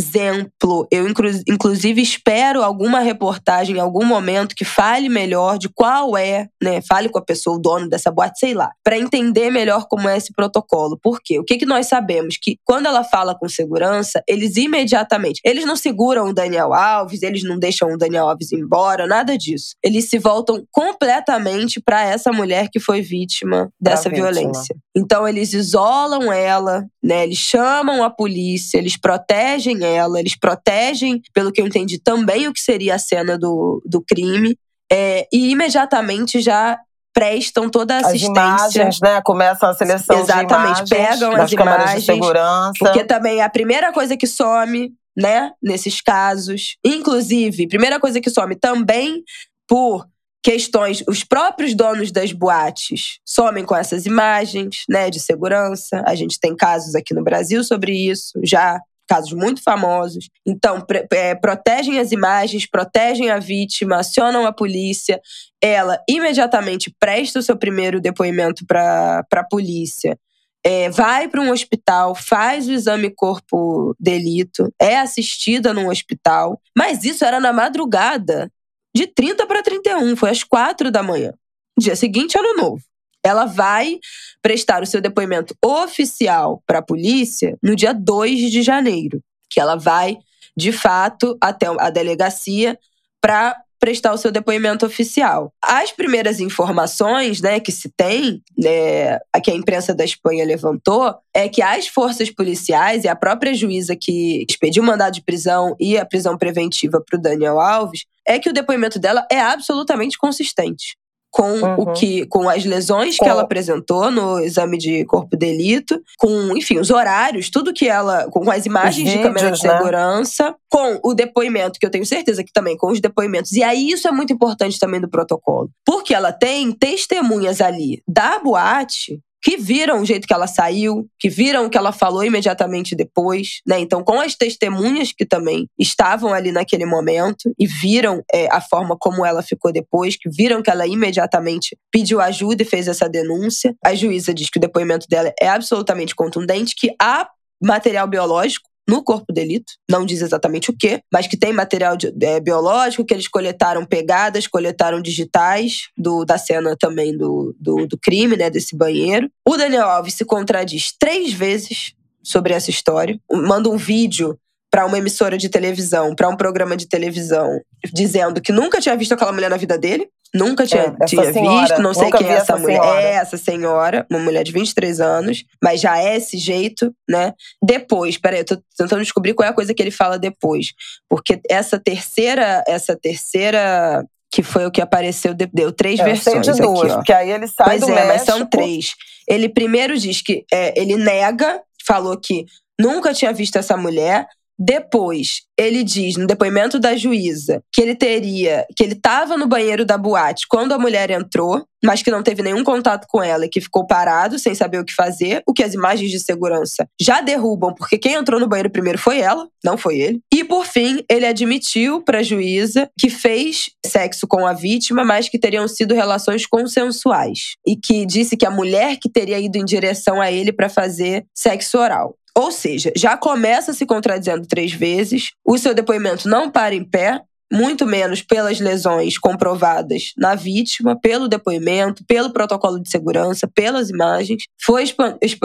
exemplo. 0.00 0.88
Eu, 0.90 1.06
inclusive, 1.46 2.00
espero 2.00 2.62
alguma 2.62 3.00
reportagem 3.00 3.76
em 3.76 3.80
algum 3.80 4.04
momento 4.04 4.54
que 4.54 4.64
fale 4.64 5.08
melhor 5.08 5.58
de 5.58 5.68
qual 5.68 6.16
é, 6.16 6.48
né? 6.62 6.80
Fale 6.80 7.08
com 7.08 7.18
a 7.18 7.24
pessoa, 7.24 7.56
o 7.56 7.60
dono 7.60 7.88
dessa 7.88 8.10
boate, 8.10 8.38
sei 8.38 8.54
lá, 8.54 8.70
para 8.82 8.98
entender 8.98 9.50
melhor 9.50 9.86
como 9.88 10.08
é 10.08 10.16
esse 10.16 10.32
protocolo. 10.32 10.98
Por 11.00 11.20
quê? 11.22 11.38
O 11.38 11.44
que, 11.44 11.58
que 11.58 11.66
nós 11.66 11.86
sabemos? 11.86 12.36
Que 12.40 12.56
quando 12.64 12.86
ela 12.86 13.04
fala 13.04 13.34
com 13.34 13.48
segurança, 13.48 14.22
eles 14.26 14.56
imediatamente. 14.56 15.40
Eles 15.44 15.64
não 15.64 15.76
seguram 15.76 16.28
o 16.28 16.34
Daniel 16.34 16.72
Alves, 16.72 17.22
eles 17.22 17.44
não 17.44 17.58
deixam 17.58 17.92
o 17.92 17.98
Daniel 17.98 18.28
Alves 18.28 18.52
embora, 18.52 19.06
nada 19.06 19.36
disso. 19.36 19.74
Eles 19.82 20.08
se 20.08 20.18
voltam 20.18 20.64
completamente 20.72 21.80
para 21.80 22.02
essa 22.02 22.32
mulher 22.32 22.68
que 22.70 22.80
foi 22.80 23.02
vítima 23.02 23.70
dessa 23.80 24.08
violência. 24.08 24.74
Então, 24.96 25.28
eles 25.28 25.52
isolam 25.52 26.32
ela, 26.32 26.86
né? 27.02 27.24
Eles 27.24 27.38
chamam 27.38 28.02
a 28.02 28.10
polícia, 28.10 28.78
eles 28.78 28.96
protegem 28.96 29.84
ela, 29.84 29.89
eles 29.98 30.38
protegem, 30.38 31.20
pelo 31.32 31.52
que 31.52 31.60
eu 31.60 31.66
entendi, 31.66 31.98
também 31.98 32.48
o 32.48 32.52
que 32.52 32.60
seria 32.60 32.94
a 32.94 32.98
cena 32.98 33.38
do, 33.38 33.82
do 33.84 34.02
crime. 34.02 34.56
É, 34.92 35.26
e 35.32 35.50
imediatamente 35.50 36.40
já 36.40 36.78
prestam 37.12 37.68
toda 37.68 37.96
a 37.96 37.98
assistência. 37.98 38.30
As 38.30 38.74
imagens, 38.74 39.00
né? 39.00 39.20
Começam 39.22 39.68
a 39.68 39.74
seleção 39.74 40.18
Exatamente, 40.18 40.84
de 40.84 40.94
imagens 40.94 41.18
pegam 41.18 41.36
as 41.36 41.52
imagens. 41.52 42.00
De 42.00 42.06
segurança. 42.06 42.72
Porque 42.78 43.04
também 43.04 43.40
é 43.40 43.42
a 43.42 43.50
primeira 43.50 43.92
coisa 43.92 44.16
que 44.16 44.26
some, 44.26 44.92
né? 45.16 45.52
Nesses 45.62 46.00
casos. 46.00 46.76
Inclusive, 46.84 47.68
primeira 47.68 48.00
coisa 48.00 48.20
que 48.20 48.30
some 48.30 48.56
também 48.56 49.22
por 49.68 50.06
questões, 50.42 51.04
os 51.06 51.22
próprios 51.22 51.74
donos 51.74 52.10
das 52.10 52.32
boates 52.32 53.18
somem 53.24 53.64
com 53.64 53.76
essas 53.76 54.06
imagens, 54.06 54.84
né, 54.88 55.10
de 55.10 55.20
segurança. 55.20 56.02
A 56.06 56.14
gente 56.14 56.38
tem 56.40 56.56
casos 56.56 56.94
aqui 56.94 57.12
no 57.12 57.22
Brasil 57.22 57.62
sobre 57.62 57.92
isso, 57.92 58.40
já 58.42 58.80
casos 59.10 59.32
muito 59.32 59.60
famosos. 59.60 60.30
Então, 60.46 60.86
é, 61.12 61.34
protegem 61.34 61.98
as 61.98 62.12
imagens, 62.12 62.64
protegem 62.64 63.28
a 63.28 63.40
vítima, 63.40 63.96
acionam 63.96 64.46
a 64.46 64.52
polícia. 64.52 65.20
Ela 65.60 65.98
imediatamente 66.08 66.94
presta 67.00 67.40
o 67.40 67.42
seu 67.42 67.56
primeiro 67.56 68.00
depoimento 68.00 68.64
para 68.64 69.26
a 69.34 69.44
polícia. 69.44 70.16
É, 70.64 70.88
vai 70.90 71.26
para 71.26 71.40
um 71.40 71.50
hospital, 71.50 72.14
faz 72.14 72.68
o 72.68 72.72
exame 72.72 73.10
corpo 73.10 73.96
delito, 73.98 74.72
é 74.80 74.98
assistida 74.98 75.74
num 75.74 75.88
hospital, 75.88 76.60
mas 76.76 77.02
isso 77.02 77.24
era 77.24 77.40
na 77.40 77.52
madrugada 77.52 78.48
de 78.94 79.08
30 79.08 79.44
para 79.46 79.62
31, 79.62 80.14
foi 80.14 80.30
às 80.30 80.44
4 80.44 80.90
da 80.90 81.02
manhã. 81.02 81.32
Dia 81.76 81.96
seguinte, 81.96 82.38
ano 82.38 82.54
novo. 82.54 82.89
Ela 83.24 83.44
vai 83.44 83.98
prestar 84.42 84.82
o 84.82 84.86
seu 84.86 85.00
depoimento 85.00 85.54
oficial 85.64 86.62
para 86.66 86.78
a 86.78 86.82
polícia 86.82 87.56
no 87.62 87.76
dia 87.76 87.92
2 87.92 88.50
de 88.50 88.62
janeiro, 88.62 89.22
que 89.48 89.60
ela 89.60 89.76
vai, 89.76 90.16
de 90.56 90.72
fato, 90.72 91.36
até 91.40 91.66
a 91.78 91.90
delegacia 91.90 92.78
para 93.20 93.56
prestar 93.80 94.12
o 94.12 94.18
seu 94.18 94.30
depoimento 94.30 94.84
oficial. 94.84 95.52
As 95.62 95.90
primeiras 95.90 96.38
informações 96.38 97.40
né, 97.40 97.58
que 97.58 97.72
se 97.72 97.88
tem, 97.88 98.42
né, 98.56 99.18
que 99.42 99.50
a 99.50 99.54
imprensa 99.54 99.94
da 99.94 100.04
Espanha 100.04 100.44
levantou, 100.44 101.14
é 101.34 101.48
que 101.48 101.62
as 101.62 101.88
forças 101.88 102.30
policiais 102.30 103.04
e 103.04 103.08
a 103.08 103.16
própria 103.16 103.54
juíza 103.54 103.96
que 103.96 104.44
expediu 104.48 104.82
o 104.82 104.86
mandado 104.86 105.14
de 105.14 105.22
prisão 105.22 105.74
e 105.80 105.96
a 105.96 106.04
prisão 106.04 106.36
preventiva 106.36 107.02
para 107.02 107.18
o 107.18 107.22
Daniel 107.22 107.58
Alves, 107.58 108.04
é 108.28 108.38
que 108.38 108.50
o 108.50 108.52
depoimento 108.52 108.98
dela 108.98 109.26
é 109.32 109.40
absolutamente 109.40 110.18
consistente 110.18 110.99
com 111.30 111.52
uhum. 111.52 111.74
o 111.78 111.92
que 111.92 112.26
com 112.26 112.48
as 112.48 112.64
lesões 112.64 113.16
com... 113.16 113.24
que 113.24 113.30
ela 113.30 113.42
apresentou 113.42 114.10
no 114.10 114.40
exame 114.40 114.76
de 114.76 115.04
corpo 115.04 115.30
de 115.30 115.38
delito, 115.38 116.00
com, 116.18 116.56
enfim, 116.56 116.78
os 116.78 116.90
horários, 116.90 117.50
tudo 117.50 117.72
que 117.72 117.88
ela 117.88 118.28
com 118.30 118.50
as 118.50 118.66
imagens 118.66 118.96
vídeos, 118.96 119.16
de 119.16 119.22
câmera 119.22 119.52
de 119.52 119.62
né? 119.62 119.70
segurança, 119.70 120.54
com 120.68 121.00
o 121.04 121.14
depoimento 121.14 121.78
que 121.78 121.86
eu 121.86 121.90
tenho 121.90 122.04
certeza 122.04 122.42
que 122.42 122.52
também 122.52 122.76
com 122.76 122.90
os 122.90 123.00
depoimentos. 123.00 123.52
E 123.52 123.62
aí 123.62 123.90
isso 123.90 124.08
é 124.08 124.12
muito 124.12 124.32
importante 124.32 124.78
também 124.78 125.00
do 125.00 125.08
protocolo, 125.08 125.70
porque 125.84 126.14
ela 126.14 126.32
tem 126.32 126.72
testemunhas 126.72 127.60
ali 127.60 128.02
da 128.08 128.38
boate 128.38 129.20
que 129.42 129.56
viram 129.56 130.00
o 130.00 130.04
jeito 130.04 130.26
que 130.26 130.34
ela 130.34 130.46
saiu, 130.46 131.08
que 131.18 131.28
viram 131.28 131.66
o 131.66 131.70
que 131.70 131.78
ela 131.78 131.92
falou 131.92 132.24
imediatamente 132.24 132.94
depois, 132.94 133.60
né? 133.66 133.80
Então, 133.80 134.02
com 134.02 134.20
as 134.20 134.34
testemunhas 134.34 135.12
que 135.12 135.24
também 135.24 135.66
estavam 135.78 136.32
ali 136.32 136.52
naquele 136.52 136.84
momento 136.84 137.52
e 137.58 137.66
viram 137.66 138.22
é, 138.32 138.48
a 138.50 138.60
forma 138.60 138.96
como 138.98 139.24
ela 139.24 139.42
ficou 139.42 139.72
depois, 139.72 140.16
que 140.16 140.28
viram 140.28 140.62
que 140.62 140.70
ela 140.70 140.86
imediatamente 140.86 141.76
pediu 141.90 142.20
ajuda 142.20 142.62
e 142.62 142.66
fez 142.66 142.86
essa 142.86 143.08
denúncia. 143.08 143.74
A 143.84 143.94
juíza 143.94 144.34
diz 144.34 144.50
que 144.50 144.58
o 144.58 144.60
depoimento 144.60 145.06
dela 145.08 145.32
é 145.40 145.48
absolutamente 145.48 146.14
contundente, 146.14 146.74
que 146.76 146.94
há 147.00 147.28
material 147.62 148.06
biológico 148.06 148.69
no 148.90 149.04
corpo 149.04 149.32
delito, 149.32 149.74
não 149.88 150.04
diz 150.04 150.20
exatamente 150.20 150.68
o 150.68 150.76
que, 150.76 151.00
mas 151.12 151.28
que 151.28 151.36
tem 151.36 151.52
material 151.52 151.96
de, 151.96 152.12
é, 152.22 152.40
biológico, 152.40 153.04
que 153.04 153.14
eles 153.14 153.28
coletaram 153.28 153.84
pegadas, 153.86 154.48
coletaram 154.48 155.00
digitais 155.00 155.88
do, 155.96 156.24
da 156.24 156.36
cena 156.36 156.76
também 156.76 157.16
do, 157.16 157.54
do, 157.56 157.86
do 157.86 157.96
crime, 157.96 158.36
né, 158.36 158.50
desse 158.50 158.76
banheiro. 158.76 159.30
O 159.48 159.56
Daniel 159.56 159.88
Alves 159.88 160.14
se 160.14 160.24
contradiz 160.24 160.92
três 160.98 161.32
vezes 161.32 161.94
sobre 162.20 162.52
essa 162.52 162.68
história, 162.68 163.18
manda 163.30 163.68
um 163.68 163.76
vídeo 163.76 164.36
para 164.70 164.86
uma 164.86 164.96
emissora 164.98 165.36
de 165.36 165.48
televisão, 165.48 166.14
para 166.14 166.28
um 166.28 166.36
programa 166.36 166.76
de 166.76 166.86
televisão, 166.88 167.58
dizendo 167.92 168.40
que 168.40 168.52
nunca 168.52 168.80
tinha 168.80 168.96
visto 168.96 169.12
aquela 169.12 169.32
mulher 169.32 169.50
na 169.50 169.56
vida 169.56 169.76
dele, 169.78 170.08
Nunca 170.32 170.64
tinha, 170.64 170.94
É, 171.02 171.04
tinha 171.06 171.32
senhora, 171.32 171.60
visto, 171.66 171.82
não 171.82 171.92
sei 171.92 172.08
quem 172.12 172.24
é 172.28 172.34
essa 172.34 172.52
essa 172.52 172.56
mulher. 172.56 172.80
senhora. 172.80 173.02
É 173.02 173.10
essa 173.14 173.36
senhora, 173.36 174.06
uma 174.08 174.20
mulher 174.20 174.44
de 174.44 174.52
23 174.52 175.00
anos, 175.00 175.42
mas 175.60 175.80
já 175.80 175.98
é 175.98 176.16
esse 176.16 176.38
jeito, 176.38 176.94
né? 177.10 177.32
Depois, 177.60 178.16
peraí, 178.16 178.38
eu 178.38 178.44
tô 178.44 178.56
tentando 178.78 179.02
descobrir 179.02 179.34
qual 179.34 179.44
é 179.44 179.50
a 179.50 179.52
coisa 179.52 179.74
que 179.74 179.82
ele 179.82 179.90
fala 179.90 180.20
depois. 180.20 180.68
Porque 181.08 181.40
essa 181.50 181.80
terceira, 181.80 182.62
essa 182.68 182.96
terceira, 182.96 184.04
que 184.30 184.40
foi 184.40 184.66
o 184.66 184.70
que 184.70 184.80
apareceu, 184.80 185.34
de- 185.34 185.50
deu 185.52 185.72
três 185.72 185.98
É, 185.98 186.04
versões 186.04 186.46
de 186.46 186.52
duas, 186.62 186.82
aqui, 186.82 186.90
ó. 186.92 186.94
porque 186.98 187.12
aí 187.12 187.30
ele 187.32 187.48
sai 187.48 187.66
Pois 187.66 187.80
do 187.80 187.88
é, 187.90 187.94
México. 187.94 188.12
mas 188.12 188.22
são 188.22 188.46
três. 188.46 188.94
Ele 189.26 189.48
primeiro 189.48 189.98
diz 189.98 190.22
que 190.22 190.44
é, 190.52 190.80
ele 190.80 190.96
nega, 190.96 191.60
falou 191.84 192.16
que 192.16 192.44
nunca 192.80 193.12
tinha 193.12 193.32
visto 193.32 193.56
essa 193.56 193.76
mulher. 193.76 194.28
Depois, 194.62 195.40
ele 195.58 195.82
diz 195.82 196.16
no 196.18 196.26
depoimento 196.26 196.78
da 196.78 196.94
juíza 196.94 197.62
que 197.72 197.80
ele 197.80 197.94
teria, 197.94 198.66
que 198.76 198.84
ele 198.84 198.92
estava 198.92 199.34
no 199.38 199.46
banheiro 199.46 199.86
da 199.86 199.96
boate 199.96 200.46
quando 200.46 200.72
a 200.72 200.78
mulher 200.78 201.10
entrou, 201.10 201.64
mas 201.82 202.02
que 202.02 202.10
não 202.10 202.22
teve 202.22 202.42
nenhum 202.42 202.62
contato 202.62 203.06
com 203.08 203.22
ela 203.22 203.46
e 203.46 203.48
que 203.48 203.60
ficou 203.60 203.86
parado 203.86 204.38
sem 204.38 204.54
saber 204.54 204.78
o 204.78 204.84
que 204.84 204.94
fazer, 204.94 205.42
o 205.46 205.54
que 205.54 205.62
as 205.62 205.72
imagens 205.72 206.10
de 206.10 206.20
segurança 206.20 206.86
já 207.00 207.22
derrubam, 207.22 207.74
porque 207.74 207.96
quem 207.96 208.14
entrou 208.14 208.38
no 208.38 208.46
banheiro 208.46 208.68
primeiro 208.68 208.98
foi 208.98 209.20
ela, 209.20 209.48
não 209.64 209.78
foi 209.78 209.98
ele. 209.98 210.20
E 210.32 210.44
por 210.44 210.66
fim, 210.66 211.02
ele 211.10 211.24
admitiu 211.24 212.02
para 212.02 212.18
a 212.18 212.22
juíza 212.22 212.90
que 212.98 213.08
fez 213.08 213.70
sexo 213.86 214.26
com 214.26 214.46
a 214.46 214.52
vítima, 214.52 215.04
mas 215.04 215.28
que 215.28 215.38
teriam 215.38 215.66
sido 215.66 215.94
relações 215.94 216.46
consensuais 216.46 217.54
e 217.66 217.76
que 217.76 218.04
disse 218.04 218.36
que 218.36 218.44
a 218.44 218.50
mulher 218.50 218.98
que 219.00 219.08
teria 219.08 219.38
ido 219.38 219.56
em 219.56 219.64
direção 219.64 220.20
a 220.20 220.30
ele 220.30 220.52
para 220.52 220.68
fazer 220.68 221.24
sexo 221.34 221.78
oral. 221.78 222.14
Ou 222.40 222.50
seja, 222.50 222.90
já 222.96 223.18
começa 223.18 223.74
se 223.74 223.84
contradizendo 223.84 224.46
três 224.46 224.72
vezes, 224.72 225.32
o 225.44 225.58
seu 225.58 225.74
depoimento 225.74 226.26
não 226.26 226.50
para 226.50 226.74
em 226.74 226.82
pé, 226.82 227.20
muito 227.52 227.84
menos 227.84 228.22
pelas 228.22 228.60
lesões 228.60 229.18
comprovadas 229.18 230.12
na 230.16 230.34
vítima, 230.34 230.98
pelo 230.98 231.28
depoimento, 231.28 232.02
pelo 232.06 232.32
protocolo 232.32 232.80
de 232.80 232.88
segurança, 232.88 233.46
pelas 233.46 233.90
imagens. 233.90 234.44
Foi 234.58 234.84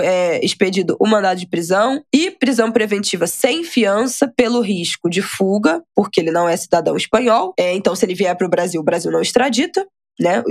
é, 0.01 0.45
expedido 0.45 0.95
o 0.99 1.07
mandado 1.07 1.39
de 1.39 1.47
prisão 1.47 2.01
e 2.13 2.31
prisão 2.31 2.71
preventiva 2.71 3.27
sem 3.27 3.63
fiança 3.63 4.31
pelo 4.33 4.61
risco 4.61 5.09
de 5.09 5.21
fuga, 5.21 5.81
porque 5.93 6.21
ele 6.21 6.31
não 6.31 6.47
é 6.47 6.55
cidadão 6.55 6.95
espanhol. 6.95 7.53
É, 7.59 7.73
então, 7.73 7.95
se 7.95 8.05
ele 8.05 8.15
vier 8.15 8.35
para 8.37 8.47
o 8.47 8.49
Brasil, 8.49 8.79
o 8.79 8.85
Brasil 8.85 9.11
não 9.11 9.21
extradita. 9.21 9.85
Né, 10.19 10.41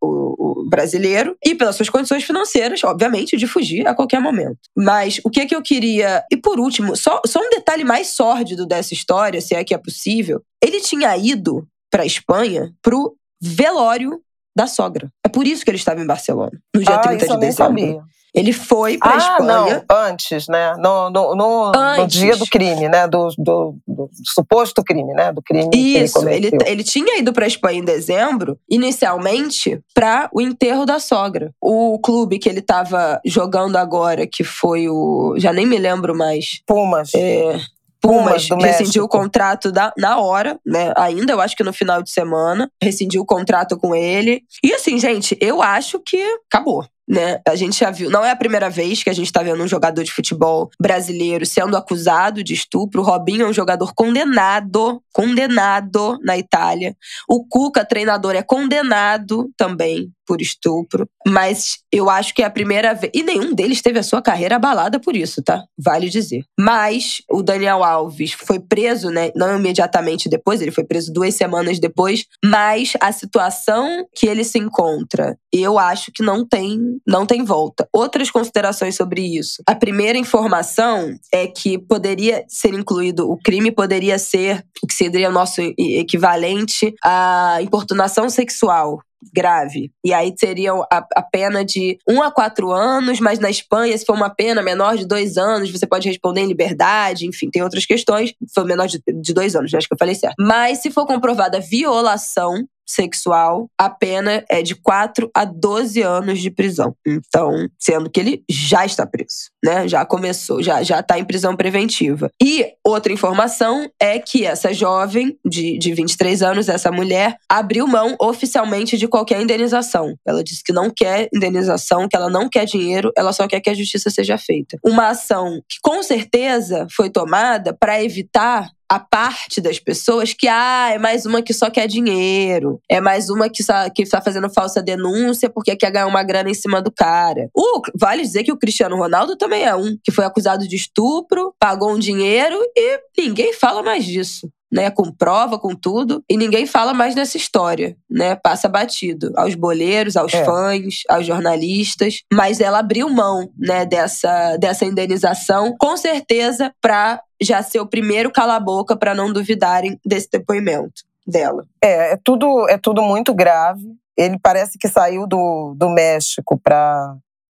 o, 0.00 0.06
o- 0.06 0.62
o 0.62 0.68
brasileiro, 0.68 1.36
e 1.44 1.54
pelas 1.54 1.76
suas 1.76 1.88
condições 1.88 2.24
financeiras, 2.24 2.82
obviamente, 2.82 3.36
de 3.36 3.46
fugir 3.46 3.86
a 3.86 3.94
qualquer 3.94 4.20
momento. 4.20 4.58
Mas 4.76 5.20
o 5.24 5.30
que, 5.30 5.46
que 5.46 5.54
eu 5.54 5.62
queria. 5.62 6.24
E 6.32 6.36
por 6.36 6.58
último, 6.58 6.96
só, 6.96 7.20
só 7.26 7.38
um 7.40 7.50
detalhe 7.50 7.84
mais 7.84 8.08
sórdido 8.08 8.66
dessa 8.66 8.92
história, 8.94 9.40
se 9.40 9.54
é 9.54 9.62
que 9.62 9.72
é 9.74 9.78
possível. 9.78 10.42
Ele 10.62 10.80
tinha 10.80 11.16
ido 11.16 11.66
para 11.90 12.04
Espanha 12.04 12.72
pro 12.82 13.14
velório 13.40 14.20
da 14.56 14.66
sogra. 14.66 15.08
É 15.24 15.28
por 15.28 15.46
isso 15.46 15.64
que 15.64 15.70
ele 15.70 15.78
estava 15.78 16.00
em 16.00 16.06
Barcelona, 16.06 16.58
no 16.74 16.82
dia 16.82 16.94
ah, 16.96 16.98
30 16.98 17.24
isso 17.24 17.34
de 17.34 17.40
dezembro. 17.40 17.80
sabia. 17.80 18.02
Ele 18.36 18.52
foi 18.52 18.98
pra 18.98 19.14
ah, 19.14 19.16
Espanha. 19.16 19.84
não, 19.88 19.96
antes, 20.04 20.46
né? 20.46 20.74
No, 20.76 21.08
no, 21.08 21.34
no, 21.34 21.72
no 21.72 22.06
dia 22.06 22.36
do 22.36 22.44
crime, 22.44 22.86
né? 22.86 23.08
Do, 23.08 23.28
do, 23.38 23.74
do 23.88 24.10
suposto 24.24 24.84
crime, 24.84 25.14
né? 25.14 25.32
Do 25.32 25.42
crime 25.42 25.70
que 25.70 25.78
Isso, 25.78 26.18
ele 26.28 26.36
ele, 26.36 26.50
cometeu. 26.50 26.72
ele 26.72 26.84
tinha 26.84 27.18
ido 27.18 27.32
pra 27.32 27.46
Espanha 27.46 27.78
em 27.78 27.84
dezembro, 27.84 28.58
inicialmente, 28.70 29.80
para 29.94 30.28
o 30.32 30.40
enterro 30.40 30.84
da 30.84 31.00
sogra. 31.00 31.50
O 31.60 31.98
clube 31.98 32.38
que 32.38 32.48
ele 32.48 32.60
tava 32.60 33.18
jogando 33.24 33.76
agora, 33.76 34.26
que 34.26 34.44
foi 34.44 34.86
o. 34.88 35.34
Já 35.38 35.52
nem 35.52 35.66
me 35.66 35.78
lembro 35.78 36.14
mais. 36.14 36.60
Pumas. 36.66 37.14
É, 37.14 37.58
Pumas 38.00 38.48
rescindiu 38.60 39.04
o 39.04 39.08
contrato 39.08 39.72
da, 39.72 39.92
na 39.96 40.18
hora, 40.18 40.58
né? 40.64 40.92
Ainda, 40.96 41.32
eu 41.32 41.40
acho 41.40 41.56
que 41.56 41.64
no 41.64 41.72
final 41.72 42.02
de 42.02 42.10
semana. 42.10 42.70
Rescindiu 42.82 43.22
o 43.22 43.26
contrato 43.26 43.76
com 43.78 43.94
ele. 43.94 44.42
E 44.62 44.72
assim, 44.72 44.98
gente, 44.98 45.36
eu 45.40 45.62
acho 45.62 46.00
que 46.00 46.22
acabou. 46.52 46.84
Né? 47.08 47.40
A 47.46 47.54
gente 47.54 47.78
já 47.78 47.90
viu, 47.90 48.10
não 48.10 48.24
é 48.24 48.30
a 48.30 48.36
primeira 48.36 48.68
vez 48.68 49.02
que 49.02 49.10
a 49.10 49.12
gente 49.12 49.32
tá 49.32 49.42
vendo 49.42 49.62
um 49.62 49.68
jogador 49.68 50.02
de 50.02 50.12
futebol 50.12 50.70
brasileiro 50.80 51.46
sendo 51.46 51.76
acusado 51.76 52.42
de 52.42 52.52
estupro. 52.52 53.00
O 53.00 53.04
Robinho 53.04 53.46
é 53.46 53.48
um 53.48 53.52
jogador 53.52 53.92
condenado, 53.94 55.00
condenado 55.12 56.18
na 56.22 56.36
Itália. 56.36 56.96
O 57.28 57.46
Cuca, 57.46 57.84
treinador, 57.84 58.34
é 58.34 58.42
condenado 58.42 59.50
também 59.56 60.10
por 60.26 60.42
estupro. 60.42 61.08
Mas 61.26 61.78
eu 61.90 62.10
acho 62.10 62.34
que 62.34 62.42
é 62.42 62.46
a 62.46 62.50
primeira 62.50 62.92
vez. 62.92 63.12
E 63.14 63.22
nenhum 63.22 63.54
deles 63.54 63.80
teve 63.80 63.98
a 63.98 64.02
sua 64.02 64.20
carreira 64.20 64.56
abalada 64.56 64.98
por 64.98 65.16
isso, 65.16 65.42
tá? 65.42 65.64
Vale 65.78 66.08
dizer. 66.08 66.44
Mas 66.58 67.22
o 67.30 67.42
Daniel 67.42 67.84
Alves 67.84 68.32
foi 68.32 68.58
preso, 68.58 69.10
né? 69.10 69.30
Não 69.34 69.56
imediatamente 69.56 70.28
depois, 70.28 70.60
ele 70.60 70.72
foi 70.72 70.84
preso 70.84 71.12
duas 71.12 71.34
semanas 71.34 71.78
depois. 71.78 72.26
Mas 72.44 72.92
a 73.00 73.12
situação 73.12 74.06
que 74.14 74.26
ele 74.26 74.44
se 74.44 74.58
encontra, 74.58 75.38
eu 75.52 75.78
acho 75.78 76.10
que 76.12 76.22
não 76.22 76.46
tem, 76.46 76.95
não 77.06 77.26
tem 77.26 77.44
volta. 77.44 77.88
Outras 77.92 78.30
considerações 78.30 78.96
sobre 78.96 79.22
isso. 79.22 79.62
A 79.66 79.74
primeira 79.74 80.18
informação 80.18 81.14
é 81.32 81.46
que 81.46 81.78
poderia 81.78 82.44
ser 82.48 82.74
incluído, 82.74 83.30
o 83.30 83.36
crime 83.36 83.70
poderia 83.70 84.18
ser 84.18 84.64
o 84.82 84.86
que 84.86 84.94
seria 84.94 85.28
o 85.28 85.32
nosso 85.32 85.60
equivalente 85.78 86.94
à 87.04 87.58
importunação 87.60 88.28
sexual 88.28 89.00
grave. 89.34 89.90
E 90.04 90.12
aí 90.12 90.32
seria 90.38 90.72
a, 90.72 91.06
a 91.16 91.22
pena 91.22 91.64
de 91.64 91.98
um 92.08 92.22
a 92.22 92.30
quatro 92.30 92.70
anos, 92.70 93.20
mas 93.20 93.38
na 93.38 93.50
Espanha, 93.50 93.96
se 93.96 94.04
for 94.04 94.14
uma 94.14 94.30
pena 94.30 94.62
menor 94.62 94.96
de 94.96 95.06
dois 95.06 95.36
anos, 95.36 95.70
você 95.70 95.86
pode 95.86 96.08
responder 96.08 96.42
em 96.42 96.46
liberdade, 96.46 97.26
enfim, 97.26 97.50
tem 97.50 97.62
outras 97.62 97.86
questões. 97.86 98.34
Foi 98.54 98.64
menor 98.64 98.86
de, 98.86 99.02
de 99.06 99.34
dois 99.34 99.56
anos, 99.56 99.72
acho 99.74 99.88
que 99.88 99.94
eu 99.94 99.98
falei 99.98 100.14
certo. 100.14 100.36
Mas 100.38 100.78
se 100.78 100.90
for 100.90 101.06
comprovada 101.06 101.60
violação 101.60 102.66
sexual, 102.86 103.68
a 103.78 103.90
pena 103.90 104.44
é 104.48 104.62
de 104.62 104.74
4 104.74 105.30
a 105.34 105.44
12 105.44 106.02
anos 106.02 106.40
de 106.40 106.50
prisão. 106.50 106.94
Então, 107.06 107.68
sendo 107.78 108.08
que 108.08 108.20
ele 108.20 108.44
já 108.48 108.86
está 108.86 109.06
preso, 109.06 109.50
né? 109.64 109.88
Já 109.88 110.04
começou, 110.04 110.62
já 110.62 110.82
já 110.82 111.00
está 111.00 111.18
em 111.18 111.24
prisão 111.24 111.56
preventiva. 111.56 112.30
E 112.42 112.66
outra 112.84 113.12
informação 113.12 113.90
é 114.00 114.18
que 114.18 114.44
essa 114.44 114.72
jovem 114.72 115.36
de, 115.44 115.78
de 115.78 115.92
23 115.92 116.42
anos, 116.42 116.68
essa 116.68 116.92
mulher, 116.92 117.36
abriu 117.48 117.86
mão 117.86 118.14
oficialmente 118.20 118.96
de 118.96 119.08
qualquer 119.08 119.40
indenização. 119.40 120.14
Ela 120.26 120.42
disse 120.44 120.62
que 120.64 120.72
não 120.72 120.90
quer 120.94 121.28
indenização, 121.34 122.08
que 122.08 122.16
ela 122.16 122.30
não 122.30 122.48
quer 122.48 122.64
dinheiro, 122.64 123.10
ela 123.16 123.32
só 123.32 123.46
quer 123.48 123.60
que 123.60 123.70
a 123.70 123.74
justiça 123.74 124.10
seja 124.10 124.38
feita. 124.38 124.78
Uma 124.84 125.08
ação 125.08 125.60
que 125.68 125.78
com 125.82 126.02
certeza 126.02 126.86
foi 126.94 127.10
tomada 127.10 127.74
para 127.74 128.02
evitar 128.02 128.70
a 128.88 128.98
parte 128.98 129.60
das 129.60 129.78
pessoas 129.78 130.32
que, 130.32 130.48
ah, 130.48 130.90
é 130.92 130.98
mais 130.98 131.26
uma 131.26 131.42
que 131.42 131.52
só 131.52 131.68
quer 131.70 131.86
dinheiro, 131.86 132.80
é 132.88 133.00
mais 133.00 133.28
uma 133.28 133.48
que 133.48 133.62
só, 133.62 133.88
que 133.90 134.02
está 134.02 134.20
fazendo 134.20 134.48
falsa 134.50 134.82
denúncia 134.82 135.50
porque 135.50 135.76
quer 135.76 135.90
ganhar 135.90 136.06
uma 136.06 136.22
grana 136.22 136.50
em 136.50 136.54
cima 136.54 136.80
do 136.80 136.90
cara. 136.90 137.48
Vale 137.94 138.22
dizer 138.22 138.44
que 138.44 138.52
o 138.52 138.58
Cristiano 138.58 138.96
Ronaldo 138.96 139.36
também 139.36 139.64
é 139.64 139.74
um, 139.74 139.96
que 140.02 140.12
foi 140.12 140.24
acusado 140.24 140.66
de 140.66 140.76
estupro, 140.76 141.54
pagou 141.58 141.92
um 141.92 141.98
dinheiro 141.98 142.58
e 142.76 143.00
ninguém 143.18 143.52
fala 143.52 143.82
mais 143.82 144.04
disso. 144.04 144.48
Né, 144.76 144.90
com 144.90 145.10
prova, 145.10 145.58
com 145.58 145.74
tudo, 145.74 146.22
e 146.28 146.36
ninguém 146.36 146.66
fala 146.66 146.92
mais 146.92 147.14
nessa 147.14 147.36
história, 147.36 147.96
né? 148.10 148.34
Passa 148.36 148.68
batido 148.68 149.32
aos 149.34 149.54
boleiros, 149.54 150.16
aos 150.16 150.34
É. 150.34 150.44
fãs, 150.44 151.02
aos 151.08 151.26
jornalistas, 151.26 152.22
mas 152.32 152.60
ela 152.60 152.80
abriu 152.80 153.08
mão, 153.08 153.48
né, 153.56 153.86
dessa, 153.86 154.56
dessa 154.58 154.84
indenização, 154.84 155.74
com 155.78 155.96
certeza, 155.96 156.72
para 156.80 157.20
já 157.40 157.62
ser 157.62 157.80
o 157.80 157.86
primeiro 157.86 158.30
cala-boca 158.30 158.94
para 158.94 159.14
não 159.14 159.32
duvidarem 159.32 159.98
desse 160.04 160.28
depoimento 160.30 161.02
dela. 161.26 161.64
É, 161.82 162.12
é 162.12 162.18
tudo, 162.22 162.68
é 162.68 162.76
tudo 162.78 163.02
muito 163.02 163.34
grave. 163.34 163.82
Ele 164.16 164.38
parece 164.38 164.78
que 164.78 164.88
saiu 164.88 165.26
do, 165.26 165.74
do 165.76 165.88
México 165.88 166.58
para 166.62 167.16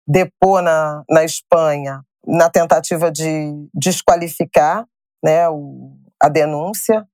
depor 0.06 0.62
na, 0.62 1.02
na 1.08 1.24
Espanha 1.24 2.02
na 2.26 2.50
tentativa 2.50 3.10
de 3.10 3.52
desqualificar 3.72 4.84
né, 5.22 5.48
o, 5.48 5.95
a 6.22 6.28
denúncia 6.28 7.06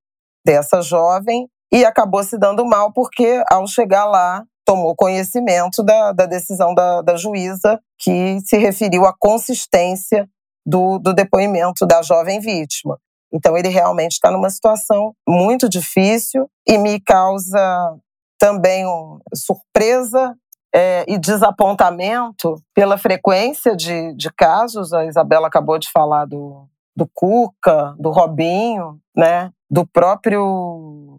dessa 0.44 0.80
jovem 0.82 1.48
e 1.72 1.84
acabou 1.84 2.22
se 2.22 2.36
dando 2.36 2.64
mal 2.66 2.92
porque, 2.92 3.42
ao 3.50 3.66
chegar 3.66 4.04
lá, 4.04 4.44
tomou 4.64 4.94
conhecimento 4.94 5.82
da, 5.82 6.12
da 6.12 6.26
decisão 6.26 6.74
da, 6.74 7.02
da 7.02 7.16
juíza 7.16 7.80
que 7.98 8.38
se 8.40 8.58
referiu 8.58 9.06
à 9.06 9.14
consistência 9.18 10.28
do, 10.64 10.98
do 10.98 11.12
depoimento 11.12 11.86
da 11.86 12.02
jovem 12.02 12.40
vítima. 12.40 12.98
Então, 13.32 13.56
ele 13.56 13.68
realmente 13.68 14.12
está 14.12 14.30
numa 14.30 14.50
situação 14.50 15.14
muito 15.26 15.68
difícil 15.68 16.48
e 16.68 16.76
me 16.76 17.00
causa 17.00 17.96
também 18.38 18.86
um, 18.86 19.18
surpresa 19.34 20.36
é, 20.74 21.04
e 21.08 21.18
desapontamento 21.18 22.62
pela 22.74 22.98
frequência 22.98 23.74
de, 23.74 24.14
de 24.14 24.30
casos. 24.32 24.92
A 24.92 25.06
Isabela 25.06 25.46
acabou 25.46 25.78
de 25.78 25.90
falar 25.90 26.26
do, 26.26 26.68
do 26.94 27.08
Cuca, 27.12 27.94
do 27.98 28.10
Robinho, 28.10 29.00
né? 29.16 29.50
do 29.72 29.86
próprio 29.86 31.18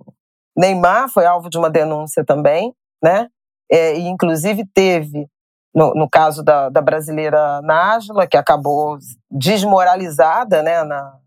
Neymar, 0.55 1.09
foi 1.09 1.25
alvo 1.25 1.49
de 1.49 1.57
uma 1.57 1.71
denúncia 1.71 2.23
também, 2.23 2.71
né? 3.03 3.27
É, 3.71 3.97
e 3.97 4.07
inclusive 4.07 4.63
teve 4.71 5.27
no, 5.73 5.95
no, 5.95 6.07
caso 6.07 6.43
da, 6.43 6.69
da 6.69 6.79
brasileira 6.79 7.59
Nájila, 7.63 8.27
que 8.27 8.37
acabou 8.37 8.99
desmoralizada 9.31 10.61
né, 10.61 10.83
na, 10.83 11.17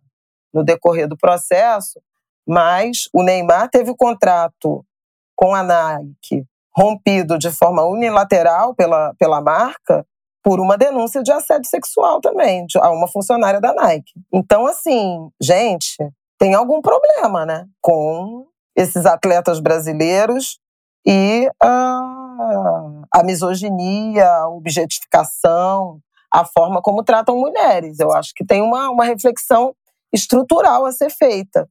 no 0.55 0.63
decorrer 0.63 1.09
do 1.09 1.17
processo, 1.17 2.01
mas 2.47 3.09
o 3.13 3.25
Neymar 3.25 3.69
teve 3.71 3.91
o 3.91 3.97
contrato 3.97 4.87
com 5.35 5.53
a 5.53 5.65
Nike 5.65 6.47
rompido 6.77 7.37
de 7.37 7.51
forma 7.51 7.83
unilateral 7.83 8.73
pela, 8.73 9.13
pela 9.19 9.41
marca 9.41 10.07
por 10.47 10.61
uma 10.61 10.79
denúncia 10.79 11.25
de 11.25 11.33
assédio 11.33 11.69
sexual 11.69 12.21
também 12.21 12.65
a 12.81 12.91
uma 12.93 13.09
funcionária 13.09 13.61
da 13.61 13.75
Nike. 13.75 14.13
Então, 14.33 14.65
assim, 14.65 15.29
gente, 15.43 15.97
tem 16.39 16.55
algum 16.55 16.81
problema, 16.81 17.45
né, 17.45 17.67
com 17.83 18.47
esses 18.77 19.07
atletas 19.07 19.59
brasileiros 19.59 20.61
e 21.05 21.51
a, 21.61 23.03
a 23.13 23.25
misoginia, 23.25 24.25
a 24.25 24.49
objetificação, 24.49 25.99
a 26.33 26.45
forma 26.45 26.81
como 26.81 27.03
tratam 27.03 27.37
mulheres. 27.37 27.99
Eu 27.99 28.13
acho 28.13 28.33
que 28.33 28.47
tem 28.47 28.63
uma, 28.63 28.89
uma 28.89 29.05
reflexão 29.05 29.75
estrutural 30.13 30.87
a 30.87 30.93
ser 30.93 31.11
feita. 31.11 31.69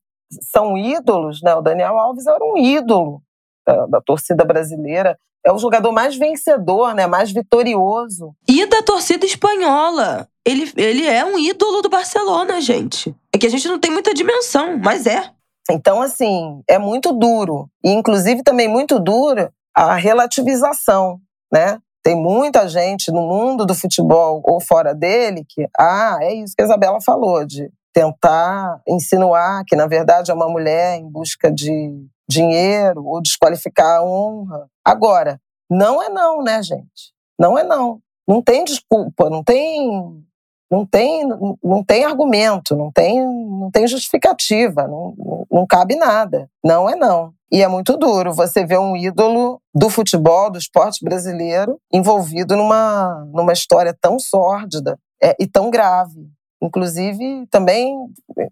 São 0.52 0.78
ídolos, 0.78 1.42
né? 1.42 1.56
O 1.56 1.62
Daniel 1.62 1.98
Alves 1.98 2.28
era 2.28 2.44
um 2.44 2.58
ídolo 2.58 3.22
da, 3.66 3.86
da 3.86 4.02
torcida 4.02 4.44
brasileira. 4.44 5.18
É 5.46 5.52
o 5.52 5.60
jogador 5.60 5.92
mais 5.92 6.16
vencedor, 6.16 6.96
né? 6.96 7.06
Mais 7.06 7.32
vitorioso. 7.32 8.34
E 8.48 8.66
da 8.66 8.82
torcida 8.82 9.26
espanhola. 9.26 10.28
Ele, 10.44 10.72
ele 10.76 11.06
é 11.06 11.24
um 11.24 11.38
ídolo 11.38 11.82
do 11.82 11.90
Barcelona, 11.90 12.60
gente. 12.60 13.16
É 13.32 13.38
que 13.38 13.46
a 13.46 13.50
gente 13.50 13.68
não 13.68 13.80
tem 13.80 13.92
muita 13.92 14.14
dimensão, 14.14 14.80
mas 14.84 15.06
é. 15.06 15.30
Então, 15.70 16.02
assim, 16.02 16.62
é 16.68 16.80
muito 16.80 17.12
duro. 17.12 17.70
E, 17.84 17.92
inclusive, 17.92 18.44
também 18.44 18.68
muito 18.68 19.00
dura 19.00 19.52
a 19.76 19.96
relativização, 19.96 21.20
né? 21.52 21.80
Tem 22.04 22.16
muita 22.16 22.68
gente 22.68 23.12
no 23.12 23.22
mundo 23.22 23.66
do 23.66 23.74
futebol 23.74 24.42
ou 24.46 24.62
fora 24.62 24.94
dele 24.94 25.44
que, 25.48 25.68
ah, 25.78 26.20
é 26.22 26.36
isso 26.36 26.54
que 26.56 26.62
a 26.62 26.66
Isabela 26.66 27.02
falou, 27.02 27.44
de 27.46 27.72
tentar 27.96 28.82
insinuar 28.86 29.64
que, 29.66 29.74
na 29.74 29.88
verdade, 29.88 30.30
é 30.30 30.34
uma 30.34 30.50
mulher 30.50 30.98
em 30.98 31.10
busca 31.10 31.50
de 31.50 32.06
dinheiro 32.30 33.06
ou 33.06 33.22
desqualificar 33.22 34.00
a 34.00 34.04
honra. 34.04 34.68
Agora, 34.84 35.40
não 35.70 36.04
é 36.04 36.10
não, 36.10 36.44
né, 36.44 36.62
gente? 36.62 37.14
Não 37.40 37.58
é 37.58 37.64
não. 37.64 38.02
Não 38.28 38.42
tem 38.42 38.66
desculpa, 38.66 39.30
não 39.30 39.42
tem 39.42 40.22
não 40.70 40.84
tem, 40.84 41.24
não 41.64 41.84
tem 41.84 42.04
argumento, 42.04 42.76
não 42.76 42.92
tem, 42.92 43.24
não 43.24 43.70
tem 43.72 43.88
justificativa, 43.88 44.88
não, 44.88 45.46
não 45.50 45.66
cabe 45.66 45.96
nada. 45.96 46.50
Não 46.64 46.90
é 46.90 46.96
não. 46.96 47.32
E 47.52 47.62
é 47.62 47.68
muito 47.68 47.96
duro 47.96 48.34
você 48.34 48.66
ver 48.66 48.80
um 48.80 48.98
ídolo 48.98 49.62
do 49.74 49.90
futebol, 49.90 50.52
do 50.52 50.58
esporte 50.58 51.06
brasileiro, 51.06 51.80
envolvido 51.94 52.58
numa, 52.58 53.26
numa 53.32 53.54
história 53.54 53.96
tão 54.02 54.20
sórdida 54.20 55.00
é, 55.24 55.36
e 55.40 55.48
tão 55.48 55.70
grave 55.70 56.28
inclusive 56.66 57.46
também 57.50 57.96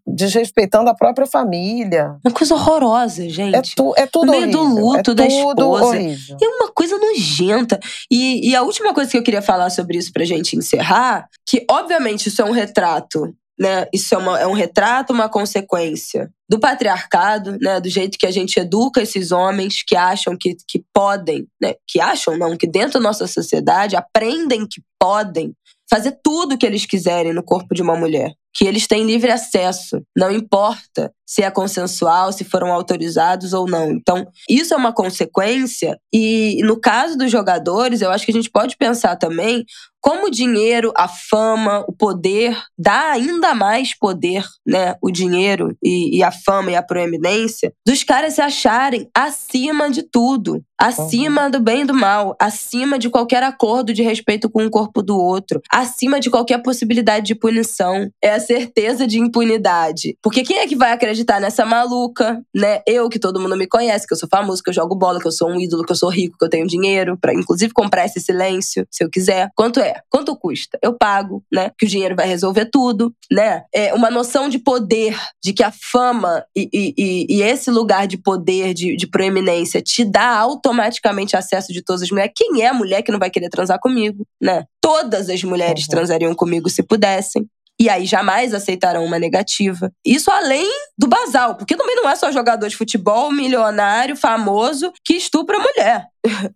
desrespeitando 0.06 0.90
a 0.90 0.96
própria 0.96 1.26
família. 1.26 2.18
Uma 2.24 2.34
coisa 2.34 2.54
horrorosa, 2.54 3.28
gente. 3.28 3.56
É, 3.56 3.62
tu, 3.76 3.94
é 3.98 4.06
tudo 4.06 4.28
no 4.28 4.32
meio 4.32 4.44
horrível. 4.44 4.64
do 4.64 4.82
luto 4.82 5.12
é 5.12 5.16
da 5.16 5.24
tudo 5.24 5.62
esposa. 5.62 5.86
Horrível. 5.86 6.38
É 6.42 6.48
uma 6.48 6.72
coisa 6.72 6.98
nojenta. 6.98 7.80
E, 8.10 8.50
e 8.50 8.56
a 8.56 8.62
última 8.62 8.94
coisa 8.94 9.10
que 9.10 9.18
eu 9.18 9.24
queria 9.24 9.42
falar 9.42 9.70
sobre 9.70 9.98
isso 9.98 10.12
pra 10.14 10.26
gente 10.26 10.56
encerrar, 10.56 11.28
que 11.48 11.66
obviamente 11.70 12.28
isso 12.28 12.42
é 12.42 12.46
um 12.46 12.52
retrato 12.52 13.34
né? 13.60 13.86
Isso 13.94 14.16
é, 14.16 14.18
uma, 14.18 14.40
é, 14.40 14.48
um 14.48 14.54
retrato, 14.54 15.14
uma 15.14 15.30
consequência 15.30 16.32
do 16.50 16.60
patriarcado, 16.60 17.58
né? 17.62 17.80
Do 17.80 17.90
jeito 17.90 18.18
que 18.18 18.26
a 18.26 18.32
gente 18.32 18.60
educa 18.60 19.02
esses 19.02 19.32
homens 19.32 19.84
que 19.86 19.96
acham 19.96 20.36
que, 20.40 20.56
que 20.68 20.84
podem, 20.94 21.48
né? 21.62 21.76
Que 21.88 22.02
acham 22.02 22.38
não, 22.38 22.58
que 22.58 22.68
dentro 22.68 22.94
da 22.94 23.00
nossa 23.00 23.28
sociedade 23.28 23.96
aprendem 23.96 24.68
que 24.68 24.82
podem 25.00 25.54
fazer 25.94 26.18
tudo 26.24 26.56
o 26.56 26.58
que 26.58 26.66
eles 26.66 26.88
quiserem 26.88 27.34
no 27.34 27.44
corpo 27.44 27.76
de 27.76 27.84
uma 27.84 27.96
mulher. 27.96 28.34
Que 28.52 28.66
eles 28.66 28.88
têm 28.88 29.06
livre 29.06 29.30
acesso, 29.30 30.02
não 30.18 30.32
importa 30.32 31.14
se 31.24 31.44
é 31.44 31.52
consensual, 31.52 32.32
se 32.32 32.44
foram 32.44 32.74
autorizados 32.74 33.54
ou 33.54 33.68
não. 33.68 33.92
Então, 33.92 34.26
isso 34.50 34.74
é 34.74 34.78
uma 34.78 34.92
consequência, 34.92 36.00
e 36.12 36.60
no 36.64 36.80
caso 36.80 37.16
dos 37.16 37.32
jogadores, 37.32 38.02
eu 38.02 38.10
acho 38.10 38.26
que 38.26 38.32
a 38.32 38.34
gente 38.34 38.50
pode 38.50 38.76
pensar 38.76 39.16
também 39.18 39.66
como 40.04 40.28
o 40.28 40.30
dinheiro, 40.30 40.92
a 40.98 41.08
fama, 41.08 41.86
o 41.88 41.94
poder 41.94 42.62
dá 42.78 43.14
ainda 43.14 43.56
mais 43.56 43.98
poder, 43.98 44.44
né? 44.68 44.96
O 45.02 45.10
dinheiro 45.10 45.78
e, 45.82 46.18
e, 46.18 46.22
a 46.22 46.30
fama 46.30 46.72
e 46.72 46.76
a 46.76 46.84
proeminência 46.84 47.74
dos 47.88 48.04
caras 48.04 48.34
se 48.34 48.42
acharem 48.42 49.10
acima 49.16 49.90
de 49.90 50.04
tudo, 50.04 50.62
acima 50.78 51.46
uhum. 51.46 51.52
do 51.52 51.60
bem 51.62 51.82
e 51.84 51.86
do 51.86 51.94
mal, 51.94 52.36
acima 52.38 53.00
de 53.00 53.10
qualquer 53.10 53.44
acordo 53.44 53.94
de 53.94 54.04
respeito 54.04 54.50
com 54.50 54.66
o 54.66 54.70
corpo 54.70 55.02
do 55.02 55.18
outro, 55.18 55.62
acima 55.72 56.20
de 56.20 56.30
qualquer 56.30 56.62
possibilidade 56.62 57.28
de 57.28 57.36
punição. 57.36 58.10
É 58.22 58.32
a 58.32 58.42
certeza 58.42 59.08
de 59.08 59.18
impunidade. 59.18 60.18
Porque 60.22 60.44
quem 60.44 60.58
é 60.58 60.68
que 60.68 60.76
vai 60.76 60.92
acreditar 60.92 61.40
nessa 61.40 61.66
maluca, 61.66 62.44
né? 62.54 62.82
Eu, 62.86 63.08
que 63.08 63.20
todo 63.20 63.40
mundo 63.40 63.56
me 63.56 63.68
conhece, 63.68 64.06
que 64.06 64.14
eu 64.14 64.18
sou 64.18 64.28
famoso, 64.28 64.62
que 64.62 64.70
eu 64.70 64.74
jogo 64.74 64.96
bola, 64.96 65.22
que 65.22 65.28
eu 65.28 65.32
sou 65.32 65.50
um 65.50 65.58
ídolo, 65.58 65.86
que 65.86 65.94
eu 65.94 65.96
sou 65.96 66.10
rico, 66.10 66.38
que 66.38 66.44
eu 66.44 66.50
tenho 66.50 66.68
dinheiro 66.68 67.18
para 67.18 67.34
inclusive 67.34 67.72
comprar 67.72 68.04
esse 68.04 68.20
silêncio, 68.20 68.86
se 68.92 69.02
eu 69.02 69.10
quiser. 69.10 69.50
Quanto 69.56 69.80
é? 69.80 69.93
Quanto 70.10 70.36
custa? 70.36 70.78
Eu 70.82 70.94
pago, 70.94 71.44
né? 71.52 71.72
Que 71.78 71.86
o 71.86 71.90
dinheiro 71.90 72.16
vai 72.16 72.28
resolver 72.28 72.66
tudo, 72.66 73.14
né? 73.32 73.64
É 73.74 73.94
uma 73.94 74.10
noção 74.10 74.50
de 74.50 74.60
poder, 74.60 75.20
de 75.44 75.54
que 75.54 75.64
a 75.64 75.72
fama 75.72 76.46
e, 76.56 76.70
e, 76.74 77.26
e 77.30 77.42
esse 77.42 77.70
lugar 77.70 78.08
de 78.08 78.18
poder, 78.18 78.74
de, 78.74 78.96
de 78.96 79.08
proeminência, 79.08 79.82
te 79.82 80.04
dá 80.04 80.38
automaticamente 80.38 81.36
acesso 81.36 81.72
de 81.74 81.82
todas 81.82 82.02
as 82.02 82.12
mulheres. 82.12 82.34
Quem 82.36 82.62
é 82.62 82.68
a 82.68 82.74
mulher 82.74 83.02
que 83.02 83.12
não 83.12 83.20
vai 83.20 83.30
querer 83.30 83.50
transar 83.50 83.80
comigo, 83.80 84.26
né? 84.42 84.66
Todas 84.82 85.30
as 85.30 85.44
mulheres 85.44 85.84
uhum. 85.84 85.90
transariam 85.90 86.36
comigo 86.36 86.70
se 86.70 86.84
pudessem. 86.84 87.48
E 87.80 87.90
aí 87.90 88.06
jamais 88.06 88.54
aceitarão 88.54 89.04
uma 89.04 89.18
negativa. 89.18 89.92
Isso 90.06 90.30
além 90.32 90.70
do 90.98 91.08
basal, 91.08 91.56
porque 91.56 91.76
também 91.76 91.96
não 91.96 92.08
é 92.08 92.16
só 92.16 92.32
jogador 92.32 92.68
de 92.68 92.78
futebol 92.78 93.32
milionário, 93.32 94.16
famoso, 94.16 94.92
que 95.04 95.16
estupra 95.16 95.58
mulher. 95.60 96.08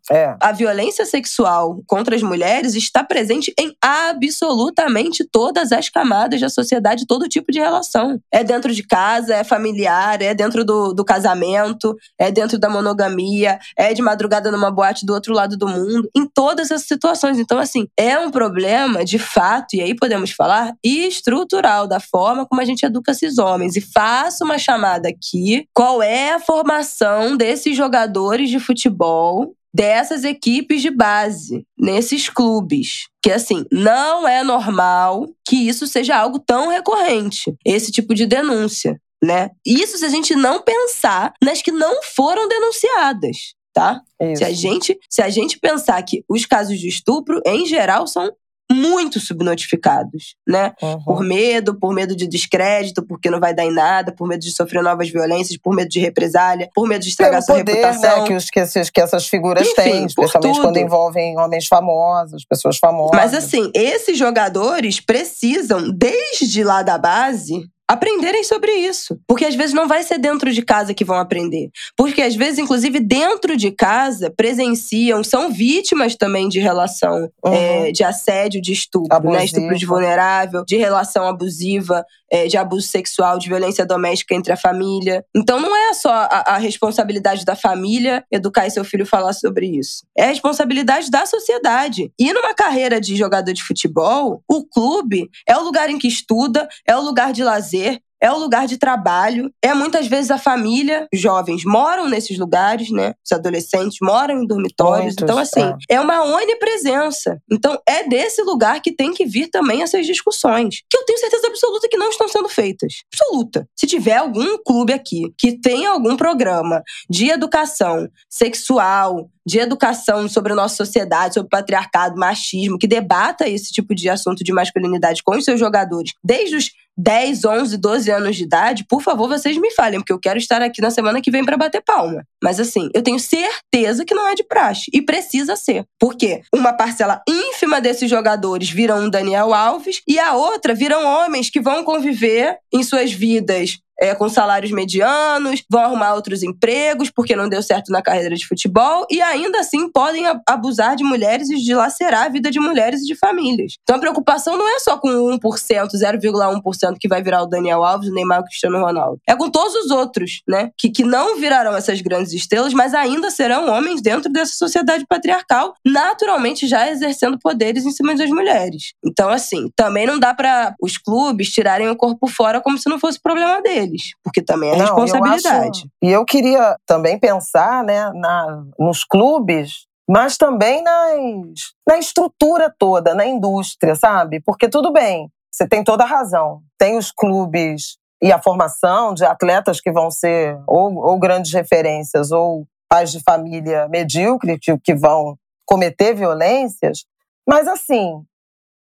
É. 0.09 0.35
A 0.41 0.51
violência 0.53 1.05
sexual 1.05 1.81
contra 1.85 2.15
as 2.15 2.23
mulheres 2.23 2.73
está 2.73 3.03
presente 3.03 3.53
em 3.59 3.75
absolutamente 3.81 5.27
todas 5.29 5.71
as 5.71 5.89
camadas 5.89 6.39
da 6.39 6.49
sociedade, 6.49 7.05
todo 7.05 7.27
tipo 7.27 7.51
de 7.51 7.59
relação. 7.59 8.19
É 8.31 8.43
dentro 8.43 8.73
de 8.73 8.83
casa, 8.83 9.35
é 9.35 9.43
familiar, 9.43 10.21
é 10.21 10.33
dentro 10.33 10.63
do, 10.63 10.93
do 10.93 11.03
casamento, 11.03 11.95
é 12.17 12.31
dentro 12.31 12.57
da 12.57 12.69
monogamia, 12.69 13.59
é 13.77 13.93
de 13.93 14.01
madrugada 14.01 14.51
numa 14.51 14.71
boate 14.71 15.05
do 15.05 15.13
outro 15.13 15.33
lado 15.33 15.57
do 15.57 15.67
mundo, 15.67 16.09
em 16.15 16.25
todas 16.25 16.71
essas 16.71 16.87
situações. 16.87 17.37
Então, 17.37 17.59
assim, 17.59 17.87
é 17.97 18.17
um 18.17 18.31
problema 18.31 19.03
de 19.03 19.19
fato, 19.19 19.75
e 19.75 19.81
aí 19.81 19.93
podemos 19.93 20.31
falar, 20.31 20.73
estrutural 20.83 21.87
da 21.87 21.99
forma 21.99 22.45
como 22.45 22.61
a 22.61 22.65
gente 22.65 22.85
educa 22.85 23.11
esses 23.11 23.37
homens. 23.37 23.75
E 23.75 23.81
faço 23.81 24.45
uma 24.45 24.57
chamada 24.57 25.09
aqui: 25.09 25.67
qual 25.73 26.01
é 26.01 26.33
a 26.33 26.39
formação 26.39 27.35
desses 27.35 27.75
jogadores 27.75 28.49
de 28.49 28.59
futebol 28.59 29.56
dessas 29.73 30.23
equipes 30.23 30.81
de 30.81 30.89
base, 30.89 31.65
nesses 31.77 32.29
clubes. 32.29 33.07
Que 33.21 33.31
assim, 33.31 33.65
não 33.71 34.27
é 34.27 34.43
normal 34.43 35.27
que 35.47 35.55
isso 35.55 35.85
seja 35.87 36.15
algo 36.15 36.39
tão 36.39 36.69
recorrente, 36.69 37.55
esse 37.65 37.91
tipo 37.91 38.13
de 38.13 38.25
denúncia, 38.25 38.99
né? 39.23 39.49
Isso 39.65 39.97
se 39.97 40.05
a 40.05 40.09
gente 40.09 40.35
não 40.35 40.61
pensar 40.61 41.33
nas 41.43 41.61
que 41.61 41.71
não 41.71 42.01
foram 42.03 42.47
denunciadas. 42.47 43.55
Tá? 43.73 44.01
Se 44.35 44.43
a 44.43 44.51
gente 44.51 44.97
se 45.07 45.21
a 45.21 45.29
gente 45.29 45.59
pensar 45.59 46.01
que 46.01 46.23
os 46.27 46.47
casos 46.47 46.79
de 46.79 46.87
estupro 46.87 47.39
em 47.45 47.63
geral 47.67 48.07
são 48.07 48.31
muito 48.71 49.19
subnotificados, 49.19 50.35
né? 50.45 50.73
Uhum. 50.81 51.03
Por 51.03 51.23
medo, 51.23 51.79
por 51.79 51.93
medo 51.93 52.15
de 52.15 52.27
descrédito, 52.27 53.05
porque 53.05 53.29
não 53.29 53.39
vai 53.39 53.53
dar 53.53 53.63
em 53.63 53.71
nada, 53.71 54.11
por 54.11 54.27
medo 54.27 54.41
de 54.41 54.51
sofrer 54.51 54.83
novas 54.83 55.09
violências, 55.09 55.57
por 55.57 55.73
medo 55.73 55.89
de 55.89 55.99
represália, 55.99 56.69
por 56.75 56.87
medo 56.87 57.01
de 57.01 57.09
estragar 57.09 57.43
Pelo 57.43 57.45
sua 57.45 57.55
poder, 57.57 57.71
reputação. 57.73 58.21
Né, 58.21 58.27
que, 58.27 58.33
os, 58.33 58.49
que, 58.49 58.59
esses, 58.59 58.89
que 58.89 59.01
essas 59.01 59.27
figuras 59.27 59.65
Enfim, 59.65 59.75
têm, 59.75 60.05
especialmente 60.05 60.59
quando 60.59 60.77
envolvem 60.77 61.39
homens 61.39 61.67
famosos, 61.67 62.45
pessoas 62.45 62.77
famosas. 62.77 63.11
Mas 63.13 63.33
assim, 63.33 63.71
esses 63.73 64.17
jogadores 64.17 64.99
precisam, 64.99 65.89
desde 65.89 66.63
lá 66.63 66.83
da 66.83 66.97
base, 66.97 67.69
aprenderem 67.87 68.43
sobre 68.43 68.71
isso. 68.71 69.19
Porque 69.27 69.45
às 69.45 69.55
vezes 69.55 69.73
não 69.73 69.87
vai 69.87 70.03
ser 70.03 70.17
dentro 70.17 70.51
de 70.51 70.61
casa 70.61 70.93
que 70.93 71.05
vão 71.05 71.17
aprender. 71.17 71.69
Porque 71.95 72.21
às 72.21 72.35
vezes, 72.35 72.59
inclusive, 72.59 72.99
dentro 72.99 73.55
de 73.55 73.71
casa, 73.71 74.29
presenciam, 74.29 75.23
são 75.23 75.49
vítimas 75.51 76.15
também 76.15 76.49
de 76.49 76.59
relação 76.59 77.29
uhum. 77.45 77.53
é, 77.53 77.91
de 77.91 78.03
assédio, 78.03 78.61
de 78.61 78.73
estupro, 78.73 79.31
né? 79.31 79.45
Estupro 79.45 79.77
de 79.77 79.85
vulnerável, 79.85 80.63
de 80.65 80.75
relação 80.77 81.27
abusiva 81.27 82.05
é, 82.31 82.47
de 82.47 82.57
abuso 82.57 82.87
sexual, 82.87 83.37
de 83.37 83.47
violência 83.47 83.85
doméstica 83.85 84.35
entre 84.35 84.51
a 84.51 84.57
família. 84.57 85.25
Então 85.35 85.59
não 85.59 85.75
é 85.75 85.93
só 85.93 86.11
a, 86.11 86.55
a 86.55 86.57
responsabilidade 86.57 87.45
da 87.45 87.55
família 87.55 88.23
educar 88.31 88.69
seu 88.69 88.83
filho 88.83 89.05
falar 89.05 89.33
sobre 89.33 89.67
isso. 89.67 90.05
É 90.17 90.25
a 90.25 90.27
responsabilidade 90.27 91.09
da 91.09 91.25
sociedade. 91.25 92.11
E 92.19 92.33
numa 92.33 92.53
carreira 92.53 92.99
de 92.99 93.15
jogador 93.15 93.53
de 93.53 93.63
futebol, 93.63 94.43
o 94.47 94.65
clube 94.65 95.29
é 95.47 95.57
o 95.57 95.63
lugar 95.63 95.89
em 95.89 95.97
que 95.97 96.07
estuda, 96.07 96.67
é 96.85 96.95
o 96.95 97.01
lugar 97.01 97.31
de 97.31 97.43
lazer, 97.43 97.76
é 98.21 98.31
o 98.31 98.37
lugar 98.37 98.67
de 98.67 98.77
trabalho, 98.77 99.51
é 99.61 99.73
muitas 99.73 100.07
vezes 100.07 100.31
a 100.31 100.37
família, 100.37 101.07
os 101.13 101.19
jovens 101.19 101.63
moram 101.63 102.09
nesses 102.09 102.37
lugares, 102.37 102.89
né? 102.89 103.13
Os 103.23 103.31
adolescentes 103.31 103.97
moram 104.01 104.41
em 104.41 104.47
dormitórios. 104.47 105.15
Muitos, 105.15 105.23
então, 105.23 105.37
assim, 105.37 105.61
é. 105.89 105.95
é 105.95 106.01
uma 106.01 106.23
onipresença. 106.23 107.39
Então, 107.51 107.79
é 107.87 108.07
desse 108.07 108.41
lugar 108.41 108.81
que 108.81 108.91
tem 108.91 109.13
que 109.13 109.25
vir 109.25 109.49
também 109.49 109.83
essas 109.83 110.05
discussões, 110.05 110.81
que 110.89 110.97
eu 110.97 111.05
tenho 111.05 111.19
certeza 111.19 111.47
absoluta 111.47 111.87
que 111.89 111.97
não 111.97 112.09
estão 112.09 112.27
sendo 112.27 112.49
feitas. 112.49 113.03
Absoluta. 113.13 113.67
Se 113.75 113.85
tiver 113.85 114.17
algum 114.17 114.57
clube 114.63 114.93
aqui 114.93 115.31
que 115.37 115.59
tenha 115.59 115.91
algum 115.91 116.17
programa 116.17 116.81
de 117.09 117.29
educação 117.29 118.07
sexual, 118.29 119.29
de 119.45 119.59
educação 119.59 120.27
sobre 120.27 120.51
a 120.51 120.55
nossa 120.55 120.75
sociedade, 120.75 121.35
sobre 121.35 121.49
patriarcado, 121.49 122.19
machismo, 122.19 122.77
que 122.77 122.87
debata 122.87 123.47
esse 123.47 123.71
tipo 123.71 123.95
de 123.95 124.09
assunto 124.09 124.43
de 124.43 124.51
masculinidade 124.51 125.23
com 125.23 125.37
os 125.37 125.45
seus 125.45 125.59
jogadores, 125.59 126.11
desde 126.23 126.55
os 126.57 126.71
10, 126.97 127.45
11, 127.45 127.77
12 127.77 128.11
anos 128.11 128.35
de 128.35 128.43
idade, 128.43 128.85
por 128.89 129.01
favor, 129.01 129.27
vocês 129.27 129.57
me 129.57 129.71
falem, 129.71 129.99
porque 129.99 130.13
eu 130.13 130.19
quero 130.19 130.39
estar 130.39 130.61
aqui 130.61 130.81
na 130.81 130.89
semana 130.89 131.21
que 131.21 131.29
vem 131.29 131.45
para 131.45 131.57
bater 131.57 131.81
palma. 131.81 132.23
Mas 132.43 132.59
assim, 132.59 132.89
eu 132.93 133.03
tenho 133.03 133.19
certeza 133.19 134.03
que 134.03 134.15
não 134.15 134.27
é 134.27 134.35
de 134.35 134.43
praxe 134.43 134.89
e 134.93 135.01
precisa 135.01 135.55
ser. 135.55 135.85
Porque 135.99 136.41
uma 136.53 136.73
parcela 136.73 137.21
ínfima 137.27 137.79
desses 137.79 138.09
jogadores 138.09 138.69
viram 138.69 139.05
um 139.05 139.09
Daniel 139.09 139.53
Alves 139.53 140.01
e 140.07 140.19
a 140.19 140.33
outra 140.33 140.73
viram 140.73 141.05
homens 141.05 141.49
que 141.49 141.61
vão 141.61 141.83
conviver 141.83 142.57
em 142.73 142.83
suas 142.83 143.11
vidas 143.11 143.79
é, 143.99 144.13
com 144.13 144.29
salários 144.29 144.71
medianos, 144.71 145.63
vão 145.69 145.81
arrumar 145.81 146.13
outros 146.13 146.43
empregos 146.43 147.09
porque 147.09 147.35
não 147.35 147.49
deu 147.49 147.63
certo 147.63 147.91
na 147.91 148.01
carreira 148.01 148.35
de 148.35 148.47
futebol 148.47 149.05
e 149.09 149.21
ainda 149.21 149.59
assim 149.59 149.89
podem 149.91 150.25
abusar 150.47 150.95
de 150.95 151.03
mulheres 151.03 151.49
e 151.49 151.57
dilacerar 151.57 152.25
a 152.25 152.29
vida 152.29 152.51
de 152.51 152.59
mulheres 152.59 153.01
e 153.01 153.05
de 153.05 153.15
famílias. 153.15 153.73
Então 153.81 153.95
a 153.95 153.99
preocupação 153.99 154.57
não 154.57 154.67
é 154.67 154.79
só 154.79 154.97
com 154.97 155.09
1%, 155.09 155.39
0,1% 155.39 156.97
que 156.99 157.07
vai 157.07 157.21
virar 157.21 157.43
o 157.43 157.47
Daniel 157.47 157.83
Alves, 157.83 158.09
o 158.09 158.13
Neymar 158.13 158.41
o 158.41 158.43
Cristiano 158.43 158.79
Ronaldo. 158.79 159.19
É 159.27 159.35
com 159.35 159.49
todos 159.49 159.73
os 159.75 159.91
outros, 159.91 160.41
né? 160.47 160.71
Que, 160.77 160.89
que 160.89 161.03
não 161.03 161.39
virarão 161.39 161.75
essas 161.75 162.01
grandes 162.01 162.33
estrelas, 162.33 162.73
mas 162.73 162.93
ainda 162.93 163.31
serão 163.31 163.69
homens 163.69 164.01
dentro 164.01 164.31
dessa 164.31 164.53
sociedade 164.53 165.05
patriarcal, 165.07 165.73
naturalmente 165.85 166.67
já 166.67 166.89
exercendo 166.89 167.39
poderes 167.39 167.85
em 167.85 167.91
cima 167.91 168.15
das 168.15 168.29
mulheres. 168.29 168.93
Então, 169.03 169.29
assim, 169.29 169.69
também 169.75 170.05
não 170.05 170.19
dá 170.19 170.33
para 170.33 170.75
os 170.81 170.97
clubes 170.97 171.49
tirarem 171.49 171.89
o 171.89 171.95
corpo 171.95 172.27
fora 172.27 172.61
como 172.61 172.77
se 172.77 172.89
não 172.89 172.99
fosse 172.99 173.19
problema 173.21 173.61
deles 173.61 173.86
deles, 173.87 174.11
porque 174.23 174.41
também 174.41 174.69
é 174.69 174.75
Não, 174.75 174.85
responsabilidade. 174.85 175.81
Eu 176.01 176.09
e 176.09 176.11
eu 176.11 176.25
queria 176.25 176.77
também 176.85 177.19
pensar 177.19 177.83
né, 177.83 178.11
na, 178.13 178.63
nos 178.79 179.03
clubes, 179.03 179.85
mas 180.09 180.37
também 180.37 180.81
nas, 180.83 181.73
na 181.87 181.97
estrutura 181.97 182.73
toda, 182.77 183.13
na 183.13 183.25
indústria, 183.25 183.95
sabe? 183.95 184.41
Porque 184.45 184.69
tudo 184.69 184.91
bem, 184.91 185.29
você 185.51 185.67
tem 185.67 185.83
toda 185.83 186.03
a 186.03 186.07
razão. 186.07 186.61
Tem 186.77 186.97
os 186.97 187.11
clubes 187.11 187.97
e 188.21 188.31
a 188.31 188.41
formação 188.41 189.13
de 189.13 189.25
atletas 189.25 189.79
que 189.79 189.91
vão 189.91 190.09
ser 190.09 190.57
ou, 190.67 190.95
ou 190.95 191.19
grandes 191.19 191.53
referências 191.53 192.31
ou 192.31 192.65
pais 192.89 193.11
de 193.11 193.21
família 193.21 193.87
medíocre 193.89 194.57
que, 194.59 194.77
que 194.79 194.95
vão 194.95 195.37
cometer 195.65 196.13
violências, 196.15 197.05
mas 197.47 197.67
assim, 197.67 198.23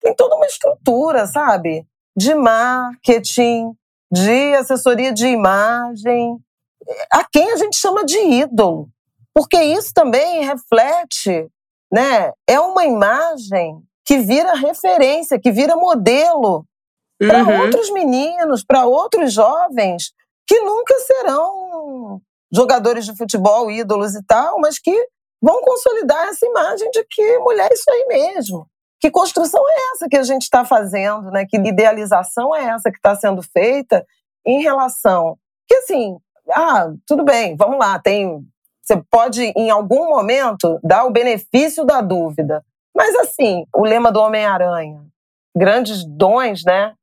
tem 0.01 0.13
toda 0.15 0.35
uma 0.35 0.45
estrutura, 0.45 1.25
sabe? 1.25 1.85
De 2.15 2.35
marketing, 2.35 3.73
de 4.15 4.55
assessoria 4.55 5.11
de 5.11 5.27
imagem, 5.27 6.37
a 7.11 7.25
quem 7.29 7.51
a 7.51 7.57
gente 7.57 7.77
chama 7.77 8.05
de 8.05 8.17
ídolo. 8.17 8.87
Porque 9.33 9.61
isso 9.61 9.91
também 9.93 10.45
reflete, 10.45 11.49
né? 11.91 12.31
É 12.47 12.57
uma 12.59 12.85
imagem 12.85 13.81
que 14.05 14.19
vira 14.19 14.53
referência, 14.55 15.39
que 15.39 15.51
vira 15.51 15.75
modelo 15.75 16.65
uhum. 17.21 17.27
para 17.27 17.61
outros 17.61 17.91
meninos, 17.91 18.63
para 18.63 18.85
outros 18.85 19.33
jovens 19.33 20.13
que 20.47 20.59
nunca 20.61 20.97
serão 20.99 22.21
jogadores 22.53 23.05
de 23.05 23.17
futebol, 23.17 23.69
ídolos 23.69 24.15
e 24.15 24.23
tal, 24.25 24.59
mas 24.61 24.79
que 24.79 24.95
vão 25.41 25.61
consolidar 25.61 26.29
essa 26.29 26.45
imagem 26.45 26.89
de 26.91 27.03
que 27.09 27.39
mulher 27.39 27.69
é 27.69 27.73
isso 27.73 27.91
aí 27.91 28.05
mesmo. 28.07 28.65
Que 29.05 29.11
construção 29.11 29.61
é 29.69 29.93
essa 29.93 30.07
que 30.09 30.17
a 30.17 30.23
gente 30.23 30.41
está 30.41 30.65
fazendo, 30.65 31.29
né? 31.29 31.45
Que 31.45 31.57
idealização 31.57 32.55
é 32.55 32.63
essa 32.69 32.89
que 32.89 32.97
está 32.97 33.13
sendo 33.13 33.39
feita 33.43 34.03
em 34.43 34.63
relação 34.63 35.37
que 35.67 35.75
assim, 35.75 36.17
ah, 36.51 36.91
tudo 37.05 37.23
bem, 37.23 37.55
vamos 37.55 37.77
lá, 37.77 37.99
tem 37.99 38.43
você 38.81 38.99
pode 39.11 39.43
em 39.55 39.69
algum 39.69 40.09
momento 40.09 40.79
dar 40.83 41.05
o 41.05 41.11
benefício 41.11 41.85
da 41.85 42.01
dúvida. 42.01 42.65
Mas 42.95 43.15
assim, 43.17 43.67
o 43.75 43.83
lema 43.83 44.11
do 44.11 44.19
Homem-Aranha, 44.19 44.99
grandes 45.55 46.03
dons, 46.03 46.63
né, 46.65 46.95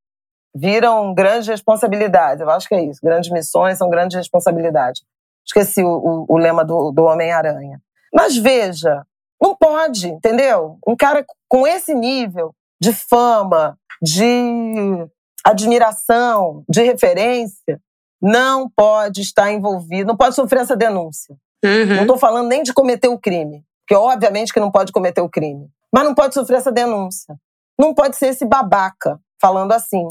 viram 0.52 1.14
grandes 1.14 1.46
responsabilidades. 1.46 2.40
Eu 2.40 2.50
acho 2.50 2.66
que 2.66 2.74
é 2.74 2.82
isso. 2.84 2.98
Grandes 3.00 3.30
missões 3.30 3.78
são 3.78 3.88
grandes 3.88 4.16
responsabilidades. 4.16 5.02
Esqueci 5.46 5.84
o, 5.84 5.88
o, 5.88 6.26
o 6.30 6.36
lema 6.36 6.64
do, 6.64 6.90
do 6.90 7.04
Homem-Aranha. 7.04 7.80
Mas 8.12 8.36
veja, 8.36 9.06
não 9.43 9.56
pode, 9.56 10.09
entendeu? 10.09 10.78
Um 10.86 10.94
cara 10.94 11.24
com 11.48 11.66
esse 11.66 11.93
nível 11.94 12.55
de 12.81 12.93
fama, 12.93 13.77
de 14.01 15.09
admiração, 15.44 16.64
de 16.69 16.82
referência, 16.82 17.81
não 18.20 18.70
pode 18.70 19.20
estar 19.20 19.51
envolvido, 19.51 20.06
não 20.06 20.16
pode 20.16 20.36
sofrer 20.36 20.60
essa 20.60 20.77
denúncia. 20.77 21.36
Uhum. 21.64 21.97
Não 21.97 22.02
estou 22.02 22.16
falando 22.16 22.48
nem 22.48 22.62
de 22.62 22.73
cometer 22.73 23.09
o 23.09 23.19
crime, 23.19 23.64
porque 23.81 23.94
obviamente 23.94 24.52
que 24.52 24.60
não 24.60 24.70
pode 24.70 24.93
cometer 24.93 25.20
o 25.20 25.28
crime, 25.28 25.69
mas 25.93 26.05
não 26.05 26.14
pode 26.14 26.35
sofrer 26.35 26.59
essa 26.59 26.70
denúncia. 26.70 27.36
Não 27.78 27.93
pode 27.93 28.16
ser 28.16 28.28
esse 28.28 28.44
babaca 28.44 29.19
falando 29.40 29.73
assim, 29.73 30.06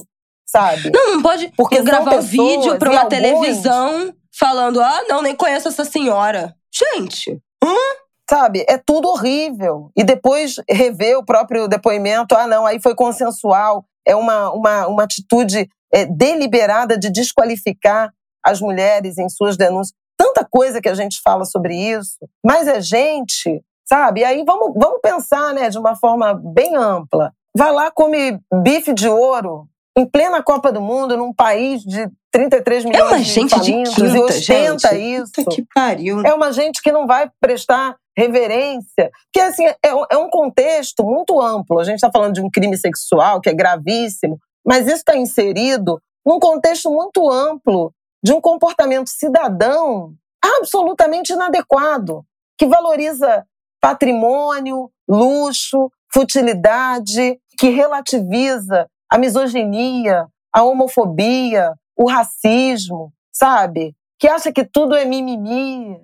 sabe? 0.45 0.91
Não, 0.91 1.15
não 1.15 1.21
pode 1.21 1.53
porque 1.55 1.81
gravar 1.81 2.15
um 2.15 2.21
vídeo 2.21 2.77
para 2.77 2.89
uma 2.89 3.01
alguns... 3.01 3.17
televisão 3.17 4.13
falando: 4.37 4.81
ah, 4.81 5.03
não, 5.07 5.21
nem 5.21 5.35
conheço 5.35 5.69
essa 5.69 5.85
senhora. 5.85 6.53
Gente, 6.69 7.41
hum? 7.63 8.00
Sabe? 8.31 8.63
É 8.65 8.77
tudo 8.77 9.09
horrível. 9.09 9.91
E 9.93 10.05
depois 10.05 10.55
rever 10.69 11.17
o 11.17 11.25
próprio 11.25 11.67
depoimento: 11.67 12.33
ah, 12.33 12.47
não, 12.47 12.65
aí 12.65 12.79
foi 12.81 12.95
consensual. 12.95 13.83
É 14.07 14.15
uma, 14.15 14.51
uma, 14.51 14.87
uma 14.87 15.03
atitude 15.03 15.69
é, 15.93 16.05
deliberada 16.05 16.97
de 16.97 17.11
desqualificar 17.11 18.09
as 18.41 18.61
mulheres 18.61 19.17
em 19.17 19.27
suas 19.27 19.57
denúncias. 19.57 19.93
Tanta 20.17 20.47
coisa 20.49 20.79
que 20.81 20.87
a 20.87 20.93
gente 20.93 21.19
fala 21.21 21.43
sobre 21.43 21.75
isso, 21.75 22.17
mas 22.41 22.69
é 22.69 22.79
gente, 22.79 23.61
sabe? 23.85 24.21
E 24.21 24.23
aí 24.23 24.43
vamos, 24.45 24.71
vamos 24.75 25.01
pensar 25.01 25.53
né, 25.53 25.69
de 25.69 25.77
uma 25.77 25.97
forma 25.97 26.33
bem 26.33 26.77
ampla. 26.77 27.33
Vai 27.53 27.73
lá, 27.73 27.91
come 27.91 28.39
bife 28.63 28.93
de 28.93 29.09
ouro 29.09 29.67
em 29.97 30.05
plena 30.05 30.41
Copa 30.41 30.71
do 30.71 30.79
Mundo, 30.79 31.17
num 31.17 31.33
país 31.33 31.81
de 31.81 32.09
33 32.31 32.85
milhões 32.85 33.03
é 33.03 33.07
uma 33.07 33.23
gente 33.23 33.59
de 33.59 33.71
famintos, 33.71 33.95
de 33.95 34.01
quinta, 34.01 34.17
e 34.17 34.21
ostenta 34.21 34.89
gente. 34.95 35.21
isso. 35.21 35.49
que 35.49 35.65
pariu. 35.75 36.21
É 36.21 36.33
uma 36.33 36.53
gente 36.53 36.81
que 36.81 36.93
não 36.93 37.05
vai 37.05 37.29
prestar 37.41 37.97
reverência. 38.17 39.09
Que 39.31 39.39
assim, 39.39 39.65
é, 39.65 39.77
é 40.11 40.17
um 40.17 40.29
contexto 40.29 41.03
muito 41.03 41.39
amplo. 41.41 41.79
A 41.79 41.83
gente 41.83 41.95
está 41.95 42.11
falando 42.11 42.33
de 42.33 42.41
um 42.41 42.49
crime 42.49 42.77
sexual 42.77 43.41
que 43.41 43.49
é 43.49 43.53
gravíssimo, 43.53 44.37
mas 44.65 44.85
isso 44.85 44.97
está 44.97 45.15
inserido 45.15 45.99
num 46.25 46.39
contexto 46.39 46.89
muito 46.91 47.29
amplo 47.29 47.93
de 48.23 48.31
um 48.33 48.41
comportamento 48.41 49.09
cidadão 49.09 50.13
absolutamente 50.43 51.33
inadequado, 51.33 52.23
que 52.57 52.67
valoriza 52.67 53.45
patrimônio, 53.79 54.91
luxo, 55.07 55.91
futilidade, 56.13 57.39
que 57.57 57.69
relativiza 57.69 58.87
a 59.09 59.17
misoginia, 59.17 60.27
a 60.53 60.63
homofobia, 60.63 61.73
o 61.97 62.09
racismo, 62.09 63.11
sabe? 63.31 63.95
Que 64.19 64.27
acha 64.27 64.51
que 64.51 64.63
tudo 64.63 64.95
é 64.95 65.05
mimimi, 65.05 65.97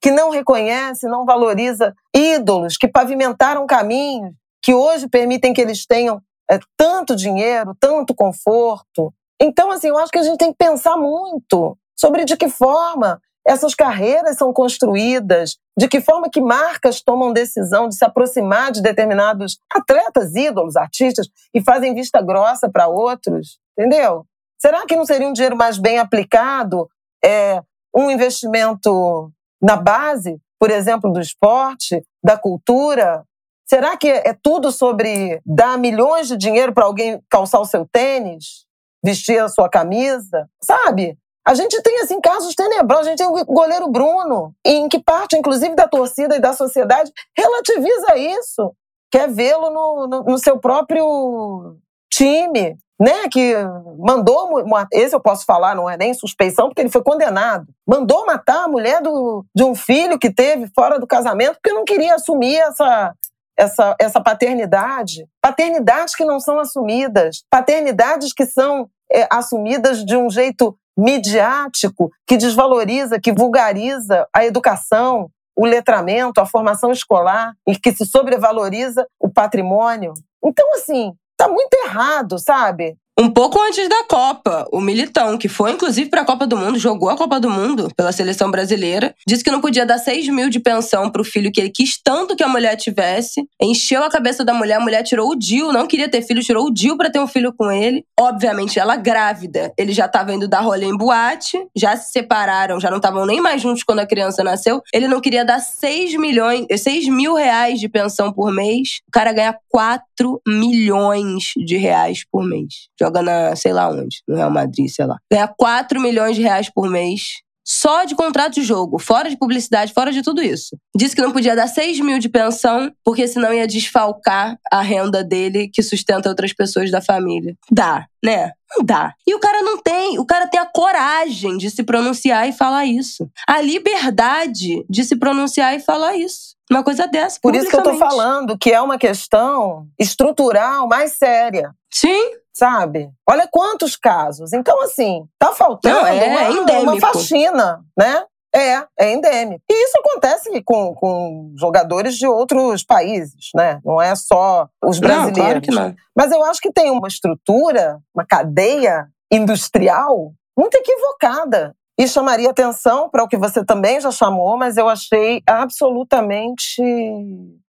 que 0.00 0.10
não 0.10 0.30
reconhece, 0.30 1.06
não 1.06 1.24
valoriza 1.24 1.94
ídolos 2.14 2.76
que 2.76 2.88
pavimentaram 2.88 3.66
caminhos 3.66 4.32
que 4.62 4.74
hoje 4.74 5.08
permitem 5.08 5.52
que 5.52 5.60
eles 5.60 5.86
tenham 5.86 6.20
é, 6.50 6.58
tanto 6.76 7.14
dinheiro, 7.14 7.76
tanto 7.78 8.14
conforto. 8.14 9.12
Então, 9.40 9.70
assim, 9.70 9.88
eu 9.88 9.98
acho 9.98 10.10
que 10.10 10.18
a 10.18 10.22
gente 10.22 10.38
tem 10.38 10.50
que 10.50 10.58
pensar 10.58 10.96
muito 10.96 11.76
sobre 11.96 12.24
de 12.24 12.36
que 12.36 12.48
forma 12.48 13.20
essas 13.46 13.74
carreiras 13.74 14.36
são 14.36 14.52
construídas, 14.52 15.56
de 15.78 15.88
que 15.88 16.02
forma 16.02 16.28
que 16.28 16.40
marcas 16.40 17.00
tomam 17.00 17.32
decisão 17.32 17.88
de 17.88 17.96
se 17.96 18.04
aproximar 18.04 18.70
de 18.70 18.82
determinados 18.82 19.58
atletas, 19.72 20.34
ídolos, 20.34 20.76
artistas 20.76 21.28
e 21.54 21.62
fazem 21.62 21.94
vista 21.94 22.20
grossa 22.20 22.68
para 22.68 22.88
outros, 22.88 23.58
entendeu? 23.78 24.26
Será 24.60 24.84
que 24.84 24.96
não 24.96 25.06
seria 25.06 25.28
um 25.28 25.32
dinheiro 25.32 25.56
mais 25.56 25.78
bem 25.78 25.98
aplicado, 25.98 26.88
é, 27.24 27.62
um 27.94 28.10
investimento 28.10 29.32
na 29.60 29.76
base, 29.76 30.38
por 30.58 30.70
exemplo, 30.70 31.12
do 31.12 31.20
esporte, 31.20 32.02
da 32.22 32.36
cultura? 32.36 33.24
Será 33.68 33.96
que 33.96 34.08
é 34.08 34.34
tudo 34.42 34.72
sobre 34.72 35.40
dar 35.44 35.76
milhões 35.78 36.28
de 36.28 36.36
dinheiro 36.36 36.72
para 36.72 36.84
alguém 36.84 37.20
calçar 37.28 37.60
o 37.60 37.66
seu 37.66 37.86
tênis, 37.90 38.64
vestir 39.04 39.38
a 39.38 39.48
sua 39.48 39.68
camisa? 39.68 40.48
Sabe? 40.62 41.18
A 41.46 41.54
gente 41.54 41.80
tem, 41.82 42.00
assim, 42.00 42.20
casos 42.20 42.54
tenebrosos. 42.54 43.06
A 43.06 43.10
gente 43.10 43.18
tem 43.18 43.26
o 43.26 43.44
goleiro 43.46 43.88
Bruno, 43.90 44.54
em 44.64 44.86
que 44.86 45.02
parte, 45.02 45.34
inclusive, 45.34 45.74
da 45.74 45.88
torcida 45.88 46.36
e 46.36 46.40
da 46.40 46.52
sociedade 46.52 47.10
relativiza 47.36 48.18
isso. 48.18 48.74
Quer 49.10 49.30
vê-lo 49.30 49.70
no, 49.70 50.06
no, 50.06 50.22
no 50.24 50.38
seu 50.38 50.58
próprio 50.58 51.76
time. 52.12 52.76
Né, 52.98 53.28
que 53.30 53.54
mandou, 53.98 54.64
esse 54.92 55.14
eu 55.14 55.20
posso 55.20 55.44
falar, 55.44 55.74
não 55.74 55.88
é 55.88 55.96
nem 55.96 56.12
suspeição, 56.12 56.68
porque 56.68 56.82
ele 56.82 56.90
foi 56.90 57.02
condenado, 57.02 57.66
mandou 57.86 58.26
matar 58.26 58.64
a 58.64 58.68
mulher 58.68 59.00
do, 59.00 59.44
de 59.54 59.62
um 59.62 59.74
filho 59.74 60.18
que 60.18 60.32
teve 60.32 60.68
fora 60.74 60.98
do 60.98 61.06
casamento 61.06 61.58
porque 61.62 61.72
não 61.72 61.84
queria 61.84 62.16
assumir 62.16 62.56
essa, 62.56 63.14
essa, 63.56 63.96
essa 64.00 64.20
paternidade. 64.20 65.26
Paternidades 65.40 66.14
que 66.14 66.24
não 66.24 66.40
são 66.40 66.58
assumidas, 66.58 67.44
paternidades 67.48 68.32
que 68.32 68.46
são 68.46 68.88
é, 69.12 69.26
assumidas 69.30 70.04
de 70.04 70.16
um 70.16 70.28
jeito 70.28 70.76
midiático, 70.96 72.10
que 72.26 72.36
desvaloriza, 72.36 73.20
que 73.20 73.32
vulgariza 73.32 74.26
a 74.34 74.44
educação, 74.44 75.30
o 75.56 75.64
letramento, 75.64 76.40
a 76.40 76.46
formação 76.46 76.90
escolar 76.90 77.52
e 77.66 77.76
que 77.76 77.92
se 77.92 78.04
sobrevaloriza 78.04 79.06
o 79.20 79.28
patrimônio. 79.28 80.12
Então, 80.44 80.72
assim, 80.74 81.12
tá 81.38 81.48
muito 81.48 81.74
errado, 81.86 82.38
sabe? 82.38 82.98
Um 83.20 83.28
pouco 83.28 83.60
antes 83.60 83.88
da 83.88 84.04
Copa, 84.04 84.64
o 84.72 84.80
Militão, 84.80 85.36
que 85.36 85.48
foi 85.48 85.72
inclusive 85.72 86.08
para 86.08 86.20
a 86.20 86.24
Copa 86.24 86.46
do 86.46 86.56
Mundo, 86.56 86.78
jogou 86.78 87.10
a 87.10 87.16
Copa 87.16 87.40
do 87.40 87.50
Mundo 87.50 87.88
pela 87.96 88.12
seleção 88.12 88.48
brasileira, 88.48 89.12
disse 89.26 89.42
que 89.42 89.50
não 89.50 89.60
podia 89.60 89.84
dar 89.84 89.98
6 89.98 90.28
mil 90.28 90.48
de 90.48 90.60
pensão 90.60 91.10
pro 91.10 91.24
filho 91.24 91.50
que 91.50 91.60
ele 91.60 91.68
quis 91.68 92.00
tanto 92.00 92.36
que 92.36 92.44
a 92.44 92.48
mulher 92.48 92.76
tivesse. 92.76 93.44
Encheu 93.60 94.04
a 94.04 94.08
cabeça 94.08 94.44
da 94.44 94.54
mulher, 94.54 94.76
a 94.76 94.80
mulher 94.80 95.02
tirou 95.02 95.30
o 95.30 95.34
Dil, 95.34 95.72
não 95.72 95.88
queria 95.88 96.08
ter 96.08 96.22
filho, 96.22 96.44
tirou 96.44 96.66
o 96.66 96.70
Dil 96.72 96.96
para 96.96 97.10
ter 97.10 97.18
um 97.18 97.26
filho 97.26 97.52
com 97.52 97.72
ele. 97.72 98.04
Obviamente, 98.20 98.78
ela 98.78 98.94
grávida, 98.94 99.72
ele 99.76 99.92
já 99.92 100.06
tava 100.06 100.32
indo 100.32 100.46
dar 100.46 100.60
rolê 100.60 100.86
em 100.86 100.96
boate, 100.96 101.58
já 101.74 101.96
se 101.96 102.12
separaram, 102.12 102.78
já 102.78 102.88
não 102.88 102.98
estavam 102.98 103.26
nem 103.26 103.40
mais 103.40 103.60
juntos 103.60 103.82
quando 103.82 103.98
a 103.98 104.06
criança 104.06 104.44
nasceu. 104.44 104.80
Ele 104.94 105.08
não 105.08 105.20
queria 105.20 105.44
dar 105.44 105.58
6 105.58 106.14
milhões, 106.14 106.66
6 106.70 107.08
mil 107.08 107.34
reais 107.34 107.80
de 107.80 107.88
pensão 107.88 108.32
por 108.32 108.52
mês. 108.52 109.00
O 109.08 109.10
cara 109.10 109.32
ganha 109.32 109.56
4 109.68 110.40
milhões 110.46 111.52
de 111.56 111.76
reais 111.76 112.24
por 112.30 112.44
mês. 112.44 112.88
Já 112.96 113.07
joga 113.08 113.22
na 113.22 113.56
sei 113.56 113.72
lá 113.72 113.90
onde, 113.90 114.22
no 114.26 114.36
Real 114.36 114.50
Madrid, 114.50 114.88
sei 114.88 115.06
lá. 115.06 115.16
Ganha 115.30 115.48
4 115.48 116.00
milhões 116.00 116.36
de 116.36 116.42
reais 116.42 116.70
por 116.70 116.88
mês 116.90 117.42
só 117.68 118.04
de 118.04 118.14
contrato 118.14 118.54
de 118.54 118.62
jogo, 118.62 118.98
fora 118.98 119.28
de 119.28 119.36
publicidade, 119.36 119.92
fora 119.92 120.10
de 120.10 120.22
tudo 120.22 120.42
isso. 120.42 120.74
Disse 120.96 121.14
que 121.14 121.20
não 121.20 121.32
podia 121.32 121.54
dar 121.54 121.66
6 121.66 122.00
mil 122.00 122.18
de 122.18 122.26
pensão, 122.26 122.90
porque 123.04 123.28
senão 123.28 123.52
ia 123.52 123.66
desfalcar 123.66 124.56
a 124.72 124.80
renda 124.80 125.22
dele, 125.22 125.68
que 125.70 125.82
sustenta 125.82 126.30
outras 126.30 126.54
pessoas 126.54 126.90
da 126.90 127.02
família. 127.02 127.54
Dá, 127.70 128.06
né? 128.24 128.52
Não 128.74 128.82
dá. 128.82 129.12
E 129.26 129.34
o 129.34 129.38
cara 129.38 129.60
não 129.60 129.76
tem, 129.82 130.18
o 130.18 130.24
cara 130.24 130.46
tem 130.46 130.58
a 130.58 130.64
coragem 130.64 131.58
de 131.58 131.70
se 131.70 131.82
pronunciar 131.82 132.48
e 132.48 132.54
falar 132.54 132.86
isso. 132.86 133.28
A 133.46 133.60
liberdade 133.60 134.82
de 134.88 135.04
se 135.04 135.14
pronunciar 135.16 135.76
e 135.76 135.80
falar 135.80 136.16
isso. 136.16 136.56
Uma 136.70 136.82
coisa 136.82 137.06
dessa. 137.06 137.38
Por 137.38 137.54
isso 137.54 137.68
que 137.68 137.76
eu 137.76 137.82
tô 137.82 137.98
falando 137.98 138.56
que 138.56 138.70
é 138.70 138.80
uma 138.80 138.96
questão 138.96 139.86
estrutural 139.98 140.88
mais 140.88 141.12
séria. 141.12 141.70
Sim 141.92 142.32
sabe? 142.58 143.10
Olha 143.28 143.48
quantos 143.50 143.96
casos. 143.96 144.52
Então, 144.52 144.82
assim, 144.82 145.24
tá 145.38 145.52
faltando 145.52 145.94
Não, 145.94 146.06
é, 146.06 146.24
uma, 146.24 146.70
é 146.70 146.78
uma 146.80 147.00
faxina, 147.00 147.80
né? 147.96 148.24
É, 148.54 148.82
é 148.98 149.12
endêmico. 149.12 149.62
E 149.70 149.84
isso 149.84 149.98
acontece 149.98 150.62
com, 150.62 150.94
com 150.94 151.52
jogadores 151.56 152.16
de 152.16 152.26
outros 152.26 152.82
países, 152.82 153.50
né? 153.54 153.78
Não 153.84 154.00
é 154.00 154.16
só 154.16 154.66
os 154.82 154.98
brasileiros. 154.98 155.36
Não, 155.36 155.44
claro 155.44 155.60
que 155.60 155.70
não. 155.70 155.94
Mas 156.16 156.32
eu 156.32 156.42
acho 156.42 156.60
que 156.60 156.72
tem 156.72 156.90
uma 156.90 157.08
estrutura, 157.08 157.98
uma 158.14 158.26
cadeia 158.26 159.06
industrial 159.30 160.32
muito 160.58 160.74
equivocada. 160.76 161.74
E 162.00 162.08
chamaria 162.08 162.50
atenção 162.50 163.10
para 163.10 163.24
o 163.24 163.28
que 163.28 163.36
você 163.36 163.64
também 163.64 164.00
já 164.00 164.10
chamou, 164.10 164.56
mas 164.56 164.76
eu 164.76 164.88
achei 164.88 165.42
absolutamente 165.46 166.80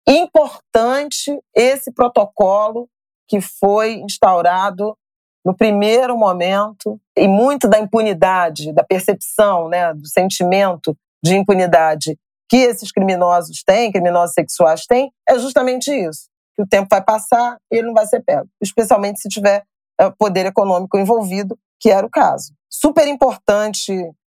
importante 0.06 1.39
esse 1.56 1.91
protocolo 1.93 2.88
que 3.30 3.39
foi 3.39 3.95
instaurado 4.01 4.97
no 5.45 5.56
primeiro 5.56 6.18
momento 6.18 6.99
e 7.15 7.27
muito 7.27 7.68
da 7.68 7.80
impunidade, 7.80 8.73
da 8.73 8.84
percepção, 8.84 9.69
né, 9.69 9.93
do 9.93 10.07
sentimento 10.07 10.97
de 11.23 11.35
impunidade 11.35 12.18
que 12.49 12.57
esses 12.57 12.91
criminosos 12.91 13.64
têm, 13.64 13.91
criminosos 13.91 14.34
sexuais 14.34 14.85
têm, 14.88 15.14
é 15.30 15.38
justamente 15.38 15.91
isso. 15.91 16.27
Que 16.56 16.64
o 16.64 16.68
tempo 16.68 16.88
vai 16.89 17.01
passar 17.01 17.57
e 17.72 17.77
ele 17.77 17.88
não 17.88 17.93
vai 17.93 18.07
ser 18.07 18.22
pego, 18.22 18.49
especialmente 18.61 19.22
se 19.22 19.30
tiver 19.30 19.64
eh, 20.01 20.11
poder 20.18 20.47
econômico 20.47 20.97
envolvido, 20.97 21.57
que 21.80 21.91
era 21.91 22.06
o 22.06 22.10
caso. 22.10 22.53
Super 22.68 23.07
importante 23.07 23.93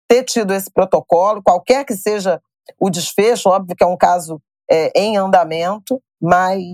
ter 0.07 0.23
tido 0.25 0.53
esse 0.53 0.71
protocolo, 0.71 1.43
qualquer 1.43 1.85
que 1.85 1.97
seja 1.97 2.41
o 2.79 2.91
desfecho, 2.91 3.49
óbvio 3.49 3.75
que 3.75 3.83
é 3.83 3.87
um 3.87 3.97
caso 3.97 4.41
é, 4.71 4.93
em 4.95 5.17
andamento, 5.17 6.01
mas 6.23 6.71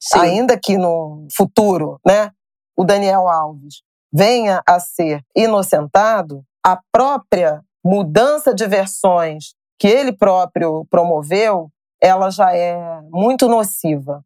Sim. 0.00 0.18
ainda 0.18 0.58
que 0.58 0.78
no 0.78 1.26
futuro, 1.36 2.00
né, 2.06 2.30
o 2.74 2.84
Daniel 2.84 3.28
Alves 3.28 3.82
venha 4.10 4.62
a 4.66 4.80
ser 4.80 5.22
inocentado, 5.36 6.42
a 6.64 6.80
própria 6.90 7.60
mudança 7.84 8.54
de 8.54 8.66
versões 8.66 9.54
que 9.78 9.86
ele 9.86 10.12
próprio 10.12 10.86
promoveu, 10.88 11.68
ela 12.00 12.30
já 12.30 12.54
é 12.54 13.00
muito 13.10 13.48
nociva 13.48 14.24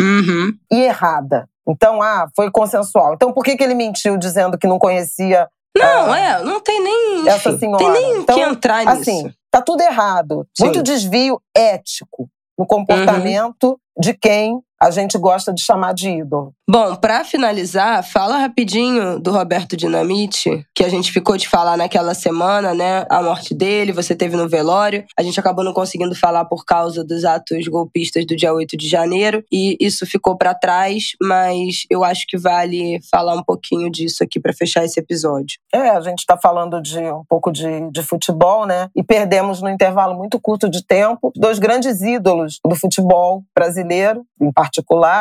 uhum. 0.00 0.52
e 0.70 0.82
errada. 0.82 1.48
Então, 1.66 2.00
ah, 2.00 2.28
foi 2.36 2.50
consensual. 2.50 3.14
Então, 3.14 3.32
por 3.32 3.44
que, 3.44 3.56
que 3.56 3.64
ele 3.64 3.74
mentiu 3.74 4.16
dizendo 4.16 4.58
que 4.58 4.66
não 4.66 4.78
conhecia? 4.78 5.48
Não, 5.76 6.12
ah, 6.12 6.18
é, 6.18 6.42
não 6.42 6.60
tem 6.60 6.82
nem. 6.82 7.28
Essa 7.28 7.56
senhora. 7.58 7.78
Tem 7.78 7.92
nem 7.92 8.20
então, 8.20 8.34
que 8.34 8.42
entrar 8.42 8.84
nisso. 8.84 9.00
Assim, 9.00 9.34
tá 9.50 9.60
tudo 9.60 9.82
errado. 9.82 10.46
Sim. 10.56 10.64
Muito 10.64 10.82
desvio 10.82 11.40
ético 11.54 12.28
no 12.58 12.66
comportamento 12.66 13.64
uhum. 13.64 13.76
de 14.00 14.14
quem 14.14 14.60
a 14.80 14.90
gente 14.90 15.18
gosta 15.18 15.52
de 15.52 15.62
chamar 15.62 15.92
de 15.92 16.08
ídolo. 16.08 16.52
Bom, 16.70 16.94
para 16.96 17.24
finalizar, 17.24 18.04
fala 18.04 18.36
rapidinho 18.36 19.18
do 19.18 19.32
Roberto 19.32 19.74
Dinamite, 19.74 20.66
que 20.74 20.84
a 20.84 20.88
gente 20.90 21.10
ficou 21.10 21.36
de 21.36 21.48
falar 21.48 21.78
naquela 21.78 22.12
semana, 22.12 22.74
né? 22.74 23.06
A 23.08 23.22
morte 23.22 23.54
dele, 23.54 23.90
você 23.90 24.14
teve 24.14 24.36
no 24.36 24.46
velório. 24.46 25.04
A 25.18 25.22
gente 25.22 25.40
acabou 25.40 25.64
não 25.64 25.72
conseguindo 25.72 26.14
falar 26.14 26.44
por 26.44 26.66
causa 26.66 27.02
dos 27.02 27.24
atos 27.24 27.66
golpistas 27.68 28.26
do 28.26 28.36
dia 28.36 28.52
8 28.52 28.76
de 28.76 28.86
janeiro, 28.86 29.42
e 29.50 29.78
isso 29.80 30.04
ficou 30.04 30.36
para 30.36 30.54
trás, 30.54 31.12
mas 31.22 31.84
eu 31.90 32.04
acho 32.04 32.26
que 32.28 32.36
vale 32.36 33.00
falar 33.10 33.34
um 33.34 33.42
pouquinho 33.42 33.90
disso 33.90 34.22
aqui 34.22 34.38
para 34.38 34.52
fechar 34.52 34.84
esse 34.84 35.00
episódio. 35.00 35.58
É, 35.74 35.88
a 35.88 36.00
gente 36.02 36.18
está 36.18 36.36
falando 36.36 36.82
de 36.82 36.98
um 36.98 37.24
pouco 37.26 37.50
de, 37.50 37.90
de 37.90 38.02
futebol, 38.02 38.66
né? 38.66 38.88
E 38.94 39.02
perdemos 39.02 39.62
no 39.62 39.70
intervalo 39.70 40.14
muito 40.14 40.38
curto 40.38 40.68
de 40.68 40.84
tempo 40.84 41.32
dois 41.34 41.58
grandes 41.58 42.02
ídolos 42.02 42.60
do 42.62 42.76
futebol 42.76 43.42
brasileiro, 43.54 44.22
em 44.40 44.52
particular, 44.52 44.67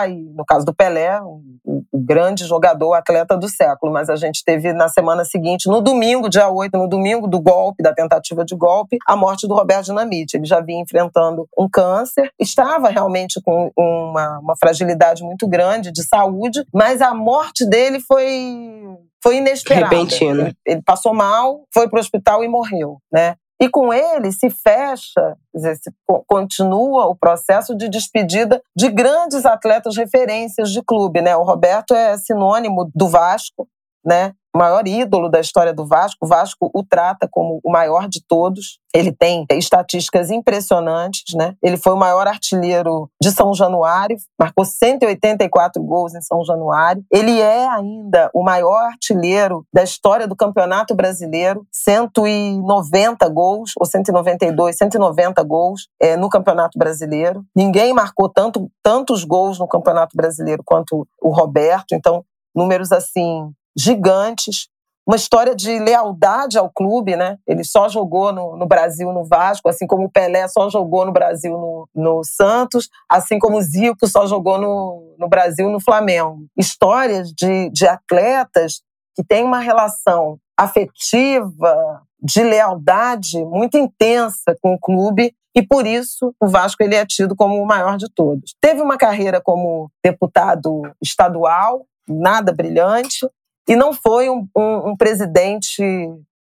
e 0.10 0.34
no 0.34 0.45
caso 0.45 0.65
do 0.65 0.74
Pelé, 0.74 1.22
o, 1.22 1.41
o, 1.65 1.84
grande 1.94 2.45
jogador, 2.45 2.94
atleta 2.94 3.38
do 3.38 3.49
século. 3.49 3.91
Mas 3.91 4.10
a 4.10 4.15
gente 4.15 4.44
teve 4.44 4.74
na 4.74 4.88
semana 4.88 5.26
seguinte, 5.26 5.68
no 5.68 5.82
domingo, 5.82 6.30
dia 6.30 6.49
8, 6.49 6.78
no 6.78 6.88
domingo 6.88 7.28
do 7.28 7.40
golpe, 7.40 7.84
da 7.84 7.94
tentativa 7.94 8.44
de 8.44 8.56
golpe, 8.56 8.98
a 9.07 9.15
morte 9.15 9.48
do 9.48 9.56
Roberto 9.56 9.86
Dinamite. 9.86 10.38
Ele 10.38 10.45
já 10.45 10.61
vinha 10.61 10.82
enfrentando 10.82 11.48
um 11.57 11.69
câncer, 11.69 12.32
estava 12.40 12.90
realmente 12.90 13.41
com 13.41 13.72
uma, 13.78 14.40
uma 14.40 14.56
fragilidade 14.57 15.24
muito 15.24 15.48
grande 15.48 15.91
de 15.91 16.03
saúde, 16.03 16.64
mas 16.74 17.02
a 17.02 17.14
morte 17.14 17.65
dele 17.68 17.99
foi 17.99 18.98
foi 19.22 19.38
inesperada. 19.38 19.88
Repentina. 19.88 20.44
Ele, 20.44 20.57
ele 20.65 20.82
passou 20.84 21.14
mal, 21.14 21.65
foi 21.74 21.90
para 21.90 21.98
o 21.98 21.99
hospital 21.99 22.44
e 22.44 22.48
morreu, 22.48 23.02
né? 23.11 23.36
E 23.60 23.68
com 23.68 23.92
ele 23.92 24.32
se 24.32 24.50
fecha, 24.50 25.36
se 25.56 25.92
continua 26.28 27.08
o 27.08 27.16
processo 27.16 27.76
de 27.76 27.90
despedida 27.90 28.62
de 28.76 28.90
grandes 28.90 29.46
atletas 29.46 29.98
referências 29.98 30.72
de 30.72 30.84
clube. 30.84 31.22
Né? 31.22 31.36
O 31.36 31.44
Roberto 31.44 31.94
é 31.94 32.18
sinônimo 32.18 32.92
do 32.94 33.08
Vasco, 33.08 33.68
né? 34.06 34.34
Maior 34.58 34.88
ídolo 34.88 35.30
da 35.30 35.40
história 35.40 35.74
do 35.74 35.86
Vasco. 35.86 36.18
O 36.26 36.28
Vasco 36.28 36.70
o 36.74 36.84
trata 36.84 37.28
como 37.30 37.60
o 37.64 37.72
maior 37.72 38.08
de 38.08 38.22
todos. 38.26 38.80
Ele 38.94 39.12
tem 39.12 39.46
estatísticas 39.52 40.32
impressionantes, 40.32 41.36
né? 41.36 41.56
Ele 41.62 41.78
foi 41.78 41.94
o 41.94 41.98
maior 41.98 42.28
artilheiro 42.28 43.10
de 43.22 43.32
São 43.32 43.54
Januário, 43.54 44.18
marcou 44.40 44.66
184 44.66 45.82
gols 45.84 46.16
em 46.16 46.22
São 46.22 46.44
Januário. 46.44 47.04
Ele 47.12 47.40
é 47.40 47.68
ainda 47.68 48.30
o 48.34 48.44
maior 48.44 48.86
artilheiro 48.86 49.66
da 49.72 49.84
história 49.84 50.28
do 50.28 50.36
Campeonato 50.36 50.96
Brasileiro, 50.96 51.66
190 51.72 53.28
gols, 53.30 53.72
ou 53.78 53.86
192, 53.86 54.78
190 54.78 55.44
gols 55.44 55.88
é, 56.02 56.18
no 56.18 56.30
Campeonato 56.30 56.80
Brasileiro. 56.80 57.44
Ninguém 57.56 57.94
marcou 57.94 58.30
tanto, 58.30 58.70
tantos 58.82 59.24
gols 59.24 59.60
no 59.60 59.68
Campeonato 59.68 60.16
Brasileiro 60.16 60.64
quanto 60.66 61.08
o 61.22 61.30
Roberto, 61.30 61.94
então 61.94 62.24
números 62.56 62.92
assim 62.92 63.52
gigantes, 63.78 64.68
uma 65.08 65.16
história 65.16 65.56
de 65.56 65.80
lealdade 65.80 66.58
ao 66.58 66.70
clube, 66.70 67.16
né? 67.16 67.38
Ele 67.48 67.64
só 67.64 67.88
jogou 67.88 68.34
no, 68.34 68.58
no, 68.58 68.66
Brasil 68.66 69.14
no 69.14 69.24
Vasco, 69.24 69.70
assim 69.70 69.88
como 69.88 70.06
o 70.06 70.12
Pelé 70.12 70.48
só 70.49 70.70
jogou 70.70 71.06
no 71.06 71.14
Brasil 71.14 71.54
no, 71.54 71.88
no 71.95 72.22
Santos, 72.26 72.90
assim 73.10 73.40
como 73.40 73.58
o 73.58 73.62
Zico 73.62 74.06
só 74.06 74.28
jogou 74.28 74.60
no, 74.60 75.16
no 75.18 75.30
Brasil 75.30 75.70
no 75.70 75.80
Flamengo. 75.80 76.45
Histórias 76.58 77.32
de, 77.32 77.70
de 77.70 77.88
atletas 77.88 78.82
que 79.16 79.24
têm 79.24 79.45
uma 79.45 79.60
relação 79.60 80.38
afetiva, 80.58 82.02
de 82.22 82.44
lealdade 82.44 83.44
muito 83.45 83.78
intensa 83.78 84.58
com 84.62 84.74
o 84.74 84.80
clube 84.80 85.34
e 85.56 85.66
por 85.66 85.88
isso 85.88 86.36
o 86.40 86.48
Vasco 86.48 86.84
ele 86.84 86.95
é 86.95 87.06
tido 87.06 87.36
como 87.36 87.62
o 87.62 87.66
maior 87.66 87.98
de 87.98 88.08
todos. 88.14 88.56
Teve 88.60 88.82
uma 88.82 88.98
carreira 88.98 89.40
como 89.41 89.90
deputado 90.04 90.82
estadual, 91.02 91.86
nada 92.08 92.52
brilhante, 92.52 93.28
e 93.68 93.76
não 93.76 93.94
foi 93.94 94.30
um, 94.30 94.48
um, 94.56 94.89
um 94.89 94.98
presidente 94.98 95.84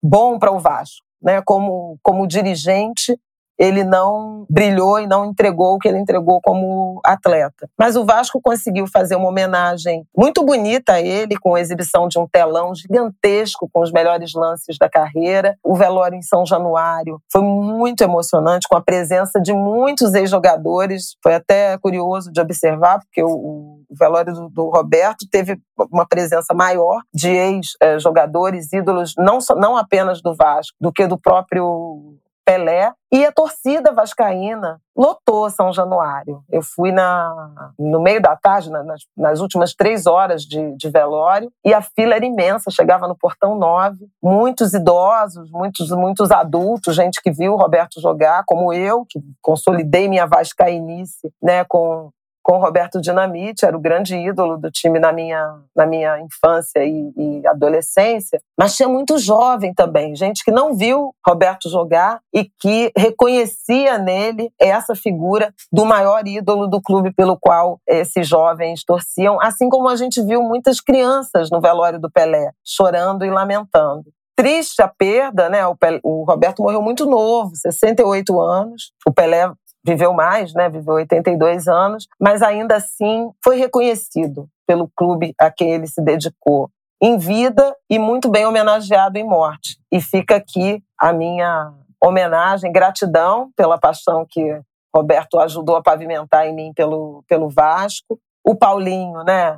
bom 0.01 0.39
para 0.39 0.51
o 0.51 0.59
Vasco. 0.59 1.05
Né, 1.21 1.39
como, 1.45 1.99
como 2.01 2.25
dirigente, 2.25 3.15
ele 3.61 3.83
não 3.83 4.43
brilhou 4.49 4.99
e 4.99 5.05
não 5.05 5.23
entregou 5.23 5.75
o 5.75 5.77
que 5.77 5.87
ele 5.87 5.99
entregou 5.99 6.41
como 6.41 6.99
atleta. 7.05 7.69
Mas 7.77 7.95
o 7.95 8.03
Vasco 8.03 8.41
conseguiu 8.41 8.87
fazer 8.87 9.15
uma 9.15 9.27
homenagem 9.27 10.03
muito 10.17 10.43
bonita 10.43 10.93
a 10.93 11.01
ele, 11.01 11.37
com 11.37 11.53
a 11.53 11.61
exibição 11.61 12.07
de 12.07 12.17
um 12.17 12.27
telão 12.27 12.73
gigantesco 12.73 13.69
com 13.71 13.81
os 13.81 13.91
melhores 13.91 14.33
lances 14.33 14.79
da 14.79 14.89
carreira. 14.89 15.55
O 15.63 15.75
velório 15.75 16.17
em 16.17 16.23
São 16.23 16.43
Januário 16.43 17.21
foi 17.31 17.43
muito 17.43 18.03
emocionante, 18.03 18.67
com 18.67 18.75
a 18.75 18.81
presença 18.81 19.39
de 19.39 19.53
muitos 19.53 20.15
ex-jogadores. 20.15 21.15
Foi 21.21 21.35
até 21.35 21.77
curioso 21.77 22.31
de 22.31 22.41
observar, 22.41 22.97
porque 22.99 23.21
o, 23.23 23.81
velório 23.91 24.33
do, 24.33 24.49
do, 24.49 24.69
Roberto 24.69 25.27
teve 25.29 25.59
uma 25.91 26.07
presença 26.07 26.51
maior 26.55 27.01
de 27.13 27.29
ex-jogadores, 27.29 28.73
ídolos, 28.73 29.13
não, 29.19 29.39
só, 29.39 29.53
não 29.53 29.77
apenas 29.77 30.19
do 30.19 30.33
Vasco, 30.33 30.75
do 30.81 30.91
que 30.91 31.05
do 31.05 31.17
próprio 31.17 32.17
Pelé, 32.51 32.91
e 33.09 33.25
a 33.25 33.31
torcida 33.31 33.93
vascaína 33.93 34.77
lotou 34.93 35.49
São 35.49 35.71
Januário. 35.71 36.43
Eu 36.51 36.61
fui 36.61 36.91
na, 36.91 37.71
no 37.79 38.01
meio 38.01 38.21
da 38.21 38.35
tarde, 38.35 38.69
nas, 38.69 39.03
nas 39.15 39.39
últimas 39.39 39.73
três 39.73 40.05
horas 40.05 40.43
de, 40.43 40.75
de, 40.75 40.89
velório, 40.89 41.49
e 41.63 41.73
a 41.73 41.81
fila 41.81 42.13
era 42.13 42.25
imensa, 42.25 42.69
chegava 42.69 43.07
no 43.07 43.15
portão 43.15 43.55
9. 43.55 44.05
Muitos 44.21 44.73
idosos, 44.73 45.49
muitos, 45.49 45.91
muitos 45.91 46.29
adultos, 46.29 46.93
gente 46.93 47.21
que 47.21 47.31
viu 47.31 47.53
o 47.53 47.57
Roberto 47.57 48.01
jogar, 48.01 48.43
como 48.45 48.73
eu, 48.73 49.05
que 49.09 49.21
consolidei 49.41 50.09
minha 50.09 50.27
vascainice 50.27 51.31
né, 51.41 51.63
com 51.63 52.11
com 52.43 52.57
Roberto 52.57 52.99
Dinamite, 52.99 53.65
era 53.65 53.75
o 53.75 53.79
grande 53.79 54.15
ídolo 54.15 54.57
do 54.57 54.71
time 54.71 54.99
na 54.99 55.11
minha, 55.11 55.59
na 55.75 55.85
minha 55.85 56.19
infância 56.19 56.83
e, 56.83 57.11
e, 57.15 57.47
adolescência, 57.47 58.41
mas 58.57 58.75
tinha 58.75 58.89
muito 58.89 59.17
jovem 59.17 59.73
também, 59.73 60.15
gente 60.15 60.43
que 60.43 60.51
não 60.51 60.75
viu 60.75 61.13
Roberto 61.25 61.69
jogar 61.69 62.19
e 62.33 62.45
que 62.59 62.91
reconhecia 62.97 63.97
nele 63.97 64.51
essa 64.59 64.95
figura 64.95 65.53
do 65.71 65.85
maior 65.85 66.27
ídolo 66.27 66.67
do 66.67 66.81
clube 66.81 67.13
pelo 67.13 67.37
qual 67.39 67.79
esses 67.87 68.27
jovens 68.27 68.83
torciam, 68.83 69.39
assim 69.41 69.69
como 69.69 69.87
a 69.87 69.95
gente 69.95 70.21
viu 70.21 70.41
muitas 70.43 70.79
crianças 70.79 71.49
no 71.49 71.61
velório 71.61 71.99
do 71.99 72.11
Pelé, 72.11 72.51
chorando 72.65 73.23
e 73.25 73.29
lamentando 73.29 74.11
triste 74.41 74.81
a 74.81 74.87
perda, 74.87 75.49
né? 75.49 75.67
O, 75.67 75.75
Pelé, 75.75 75.99
o, 76.03 76.23
Roberto 76.23 76.63
morreu 76.63 76.81
muito 76.81 77.05
novo, 77.05 77.55
68 77.55 78.41
anos. 78.41 78.91
O 79.05 79.13
Pelé 79.13 79.51
viveu 79.85 80.13
mais, 80.13 80.53
né? 80.53 80.69
Viveu 80.69 80.95
82 80.95 81.67
anos, 81.67 82.07
mas 82.19 82.41
ainda 82.41 82.75
assim 82.75 83.31
foi 83.43 83.57
reconhecido 83.57 84.47
pelo 84.67 84.89
clube 84.95 85.33
a 85.39 85.51
quem 85.51 85.71
ele 85.71 85.87
se 85.87 86.01
dedicou 86.01 86.69
em 87.01 87.17
vida 87.17 87.75
e 87.89 87.97
muito 87.97 88.29
bem 88.29 88.45
homenageado 88.45 89.17
em 89.17 89.23
morte. 89.23 89.77
E 89.91 89.99
fica 89.99 90.35
aqui 90.35 90.83
a 90.97 91.11
minha 91.11 91.73
homenagem, 92.01 92.71
gratidão 92.71 93.51
pela 93.55 93.79
paixão 93.79 94.25
que 94.29 94.61
Roberto 94.93 95.39
ajudou 95.39 95.75
a 95.75 95.81
pavimentar 95.81 96.47
em 96.47 96.53
mim 96.53 96.73
pelo, 96.73 97.23
pelo 97.27 97.49
Vasco. 97.49 98.19
O 98.45 98.55
Paulinho, 98.55 99.23
né? 99.23 99.57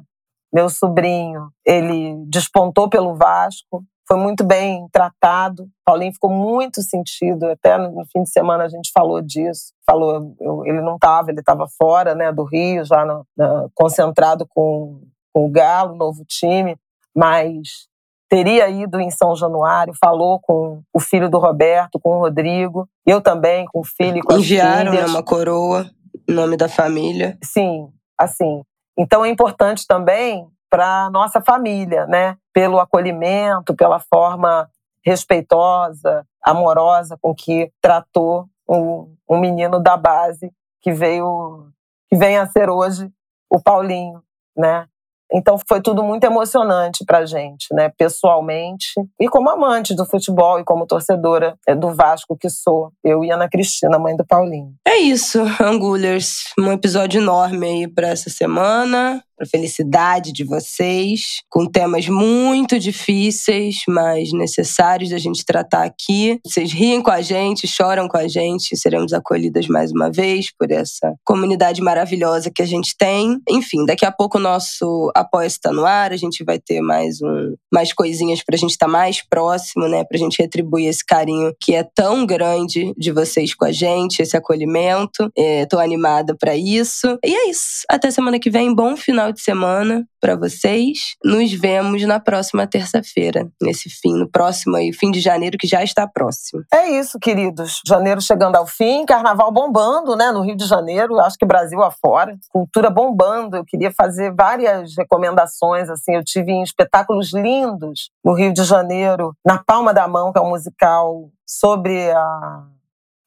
Meu 0.54 0.70
sobrinho, 0.70 1.50
ele 1.66 2.16
despontou 2.28 2.88
pelo 2.88 3.16
Vasco, 3.16 3.84
foi 4.08 4.18
muito 4.18 4.44
bem 4.44 4.88
tratado. 4.92 5.68
Paulinho 5.86 6.14
ficou 6.14 6.30
muito 6.30 6.82
sentido, 6.82 7.46
até 7.46 7.78
no 7.78 8.06
fim 8.12 8.24
de 8.24 8.30
semana 8.30 8.66
a 8.66 8.70
gente 8.70 8.92
falou 8.94 9.22
disso. 9.22 9.74
Falou, 9.86 10.36
eu, 10.40 10.66
ele 10.66 10.82
não 10.82 10.96
estava, 10.96 11.32
ele 11.32 11.40
estava 11.40 11.68
fora 11.78 12.14
né, 12.14 12.32
do 12.32 12.44
Rio, 12.44 12.84
já 12.86 13.06
no, 13.06 13.26
na, 13.36 13.68
concentrado 13.74 14.46
com, 14.48 15.02
com 15.34 15.46
o 15.46 15.50
Galo, 15.50 15.96
novo 15.96 16.24
time, 16.28 16.78
mas 17.16 17.88
teria 18.30 18.68
ido 18.70 19.00
em 19.00 19.12
São 19.12 19.36
Januário, 19.36 19.94
falou 20.04 20.40
com 20.40 20.82
o 20.94 21.00
filho 21.00 21.30
do 21.30 21.38
Roberto, 21.38 22.00
com 22.00 22.18
o 22.18 22.20
Rodrigo, 22.20 22.90
eu 23.06 23.22
também, 23.22 23.66
com 23.66 23.80
o 23.80 23.84
filho 23.84 24.18
e 24.18 24.22
com 24.22 24.34
Enviaram 24.34 24.92
as 24.92 24.98
filhas. 24.98 25.12
uma 25.12 25.24
coroa, 25.24 25.90
nome 26.28 26.58
da 26.58 26.68
família. 26.68 27.38
Sim, 27.44 27.90
assim. 28.20 28.64
Então 28.98 29.24
é 29.24 29.30
importante 29.30 29.86
também 29.88 30.48
para 30.74 31.08
nossa 31.12 31.40
família, 31.40 32.08
né? 32.08 32.36
Pelo 32.52 32.80
acolhimento, 32.80 33.76
pela 33.76 34.00
forma 34.00 34.68
respeitosa, 35.06 36.26
amorosa 36.42 37.16
com 37.22 37.36
que 37.36 37.72
tratou 37.80 38.48
um, 38.68 39.16
um 39.30 39.40
menino 39.40 39.80
da 39.80 39.96
base 39.96 40.52
que 40.82 40.92
veio 40.92 41.68
que 42.10 42.18
vem 42.18 42.40
a 42.40 42.48
ser 42.48 42.72
hoje 42.72 43.08
o 43.52 43.62
Paulinho, 43.62 44.24
né? 44.58 44.88
Então 45.32 45.60
foi 45.68 45.80
tudo 45.80 46.04
muito 46.04 46.24
emocionante 46.24 47.06
pra 47.06 47.24
gente, 47.24 47.68
né? 47.72 47.90
Pessoalmente 47.96 48.94
e 49.20 49.30
como 49.30 49.52
amante 49.52 49.96
do 49.96 50.08
futebol 50.08 50.60
e 50.60 50.64
como 50.64 50.88
torcedora 50.88 51.56
é, 51.68 51.76
do 51.76 51.94
Vasco 51.94 52.36
que 52.36 52.50
sou. 52.50 52.92
Eu 53.04 53.24
e 53.24 53.30
Ana 53.30 53.48
Cristina, 53.48 54.00
mãe 54.00 54.16
do 54.16 54.26
Paulinho. 54.26 54.74
É 54.88 54.98
isso, 54.98 55.40
Angulers. 55.62 56.52
Um 56.58 56.72
episódio 56.72 57.22
enorme 57.22 57.68
aí 57.68 57.88
pra 57.88 58.08
essa 58.08 58.32
semana 58.32 59.24
para 59.36 59.48
felicidade 59.48 60.32
de 60.32 60.44
vocês, 60.44 61.42
com 61.50 61.66
temas 61.66 62.08
muito 62.08 62.80
difíceis, 62.80 63.84
mas 63.88 64.32
necessários 64.32 65.10
da 65.10 65.18
gente 65.18 65.46
tratar 65.46 65.84
aqui. 65.84 66.40
Vocês 66.46 66.72
riem 66.72 67.02
com 67.02 67.12
a 67.12 67.22
gente, 67.22 67.68
choram 67.68 68.08
com 68.08 68.18
a 68.18 68.28
gente, 68.28 68.78
seremos 68.78 69.14
acolhidas 69.14 69.68
mais 69.68 69.92
uma 69.92 70.12
vez 70.12 70.52
por 70.58 70.72
essa 70.72 71.14
comunidade 71.26 71.82
maravilhosa 71.82 72.52
que 72.54 72.62
a 72.62 72.66
gente 72.66 72.96
tem. 72.98 73.40
Enfim, 73.50 73.86
daqui 73.86 74.06
a 74.06 74.12
pouco 74.12 74.38
o 74.38 74.42
nosso 74.42 75.12
apoio 75.16 75.48
está 75.48 75.72
no 75.72 75.86
ar, 75.86 76.12
a 76.12 76.18
gente 76.18 76.44
vai 76.44 76.60
ter 76.60 76.82
mais 76.82 77.22
um 77.22 77.56
mais 77.72 77.92
coisinhas 77.92 78.44
para 78.44 78.56
a 78.56 78.58
gente 78.58 78.72
estar 78.72 78.86
tá 78.86 78.92
mais 78.92 79.22
próximo, 79.28 79.88
né, 79.88 80.04
a 80.12 80.18
gente 80.18 80.40
retribuir 80.40 80.88
esse 80.88 81.04
carinho 81.04 81.54
que 81.60 81.74
é 81.74 81.84
tão 81.84 82.26
grande 82.26 82.94
de 82.96 83.12
vocês 83.12 83.56
com 83.56 83.66
a 83.66 83.72
gente, 83.72 84.22
esse 84.22 84.38
acolhimento. 84.38 85.32
Estou 85.36 85.80
é, 85.80 85.84
animada 85.84 86.36
para 86.38 86.56
isso. 86.56 87.18
E 87.24 87.34
é 87.34 87.50
isso. 87.50 87.84
Até 87.90 88.12
semana 88.12 88.40
que 88.40 88.50
vem. 88.50 88.74
Bom 88.74 88.96
final 88.96 89.33
de 89.34 89.42
semana 89.42 90.06
para 90.22 90.36
vocês. 90.36 91.16
Nos 91.24 91.52
vemos 91.52 92.04
na 92.04 92.20
próxima 92.20 92.66
terça-feira, 92.66 93.48
nesse 93.62 93.90
fim, 93.90 94.14
no 94.14 94.30
próximo 94.30 94.78
aí, 94.78 94.94
fim 94.94 95.12
de 95.12 95.20
janeiro, 95.20 95.58
que 95.58 95.68
já 95.68 95.84
está 95.84 96.08
próximo. 96.08 96.64
É 96.74 96.90
isso, 96.92 97.20
queridos. 97.20 97.82
Janeiro 97.86 98.22
chegando 98.22 98.56
ao 98.56 98.66
fim, 98.66 99.06
carnaval 99.06 99.52
bombando, 99.52 100.16
né, 100.16 100.32
no 100.32 100.42
Rio 100.42 100.56
de 100.56 100.66
Janeiro, 100.66 101.20
acho 101.20 101.38
que 101.38 101.46
Brasil 101.46 101.82
afora. 101.84 102.38
Cultura 102.50 102.90
bombando. 102.90 103.58
Eu 103.58 103.66
queria 103.66 103.92
fazer 103.92 104.34
várias 104.34 104.96
recomendações, 104.98 105.90
assim, 105.90 106.16
eu 106.16 106.24
tive 106.24 106.52
em 106.52 106.64
espetáculos 106.64 107.34
lindos 107.34 108.10
no 108.24 108.34
Rio 108.34 108.54
de 108.54 108.64
Janeiro, 108.64 109.36
Na 109.46 109.62
Palma 109.62 109.94
da 109.94 110.08
Mão, 110.08 110.32
que 110.32 110.40
é 110.40 110.42
um 110.42 110.50
musical 110.50 111.30
sobre 111.46 112.12
a 112.12 112.64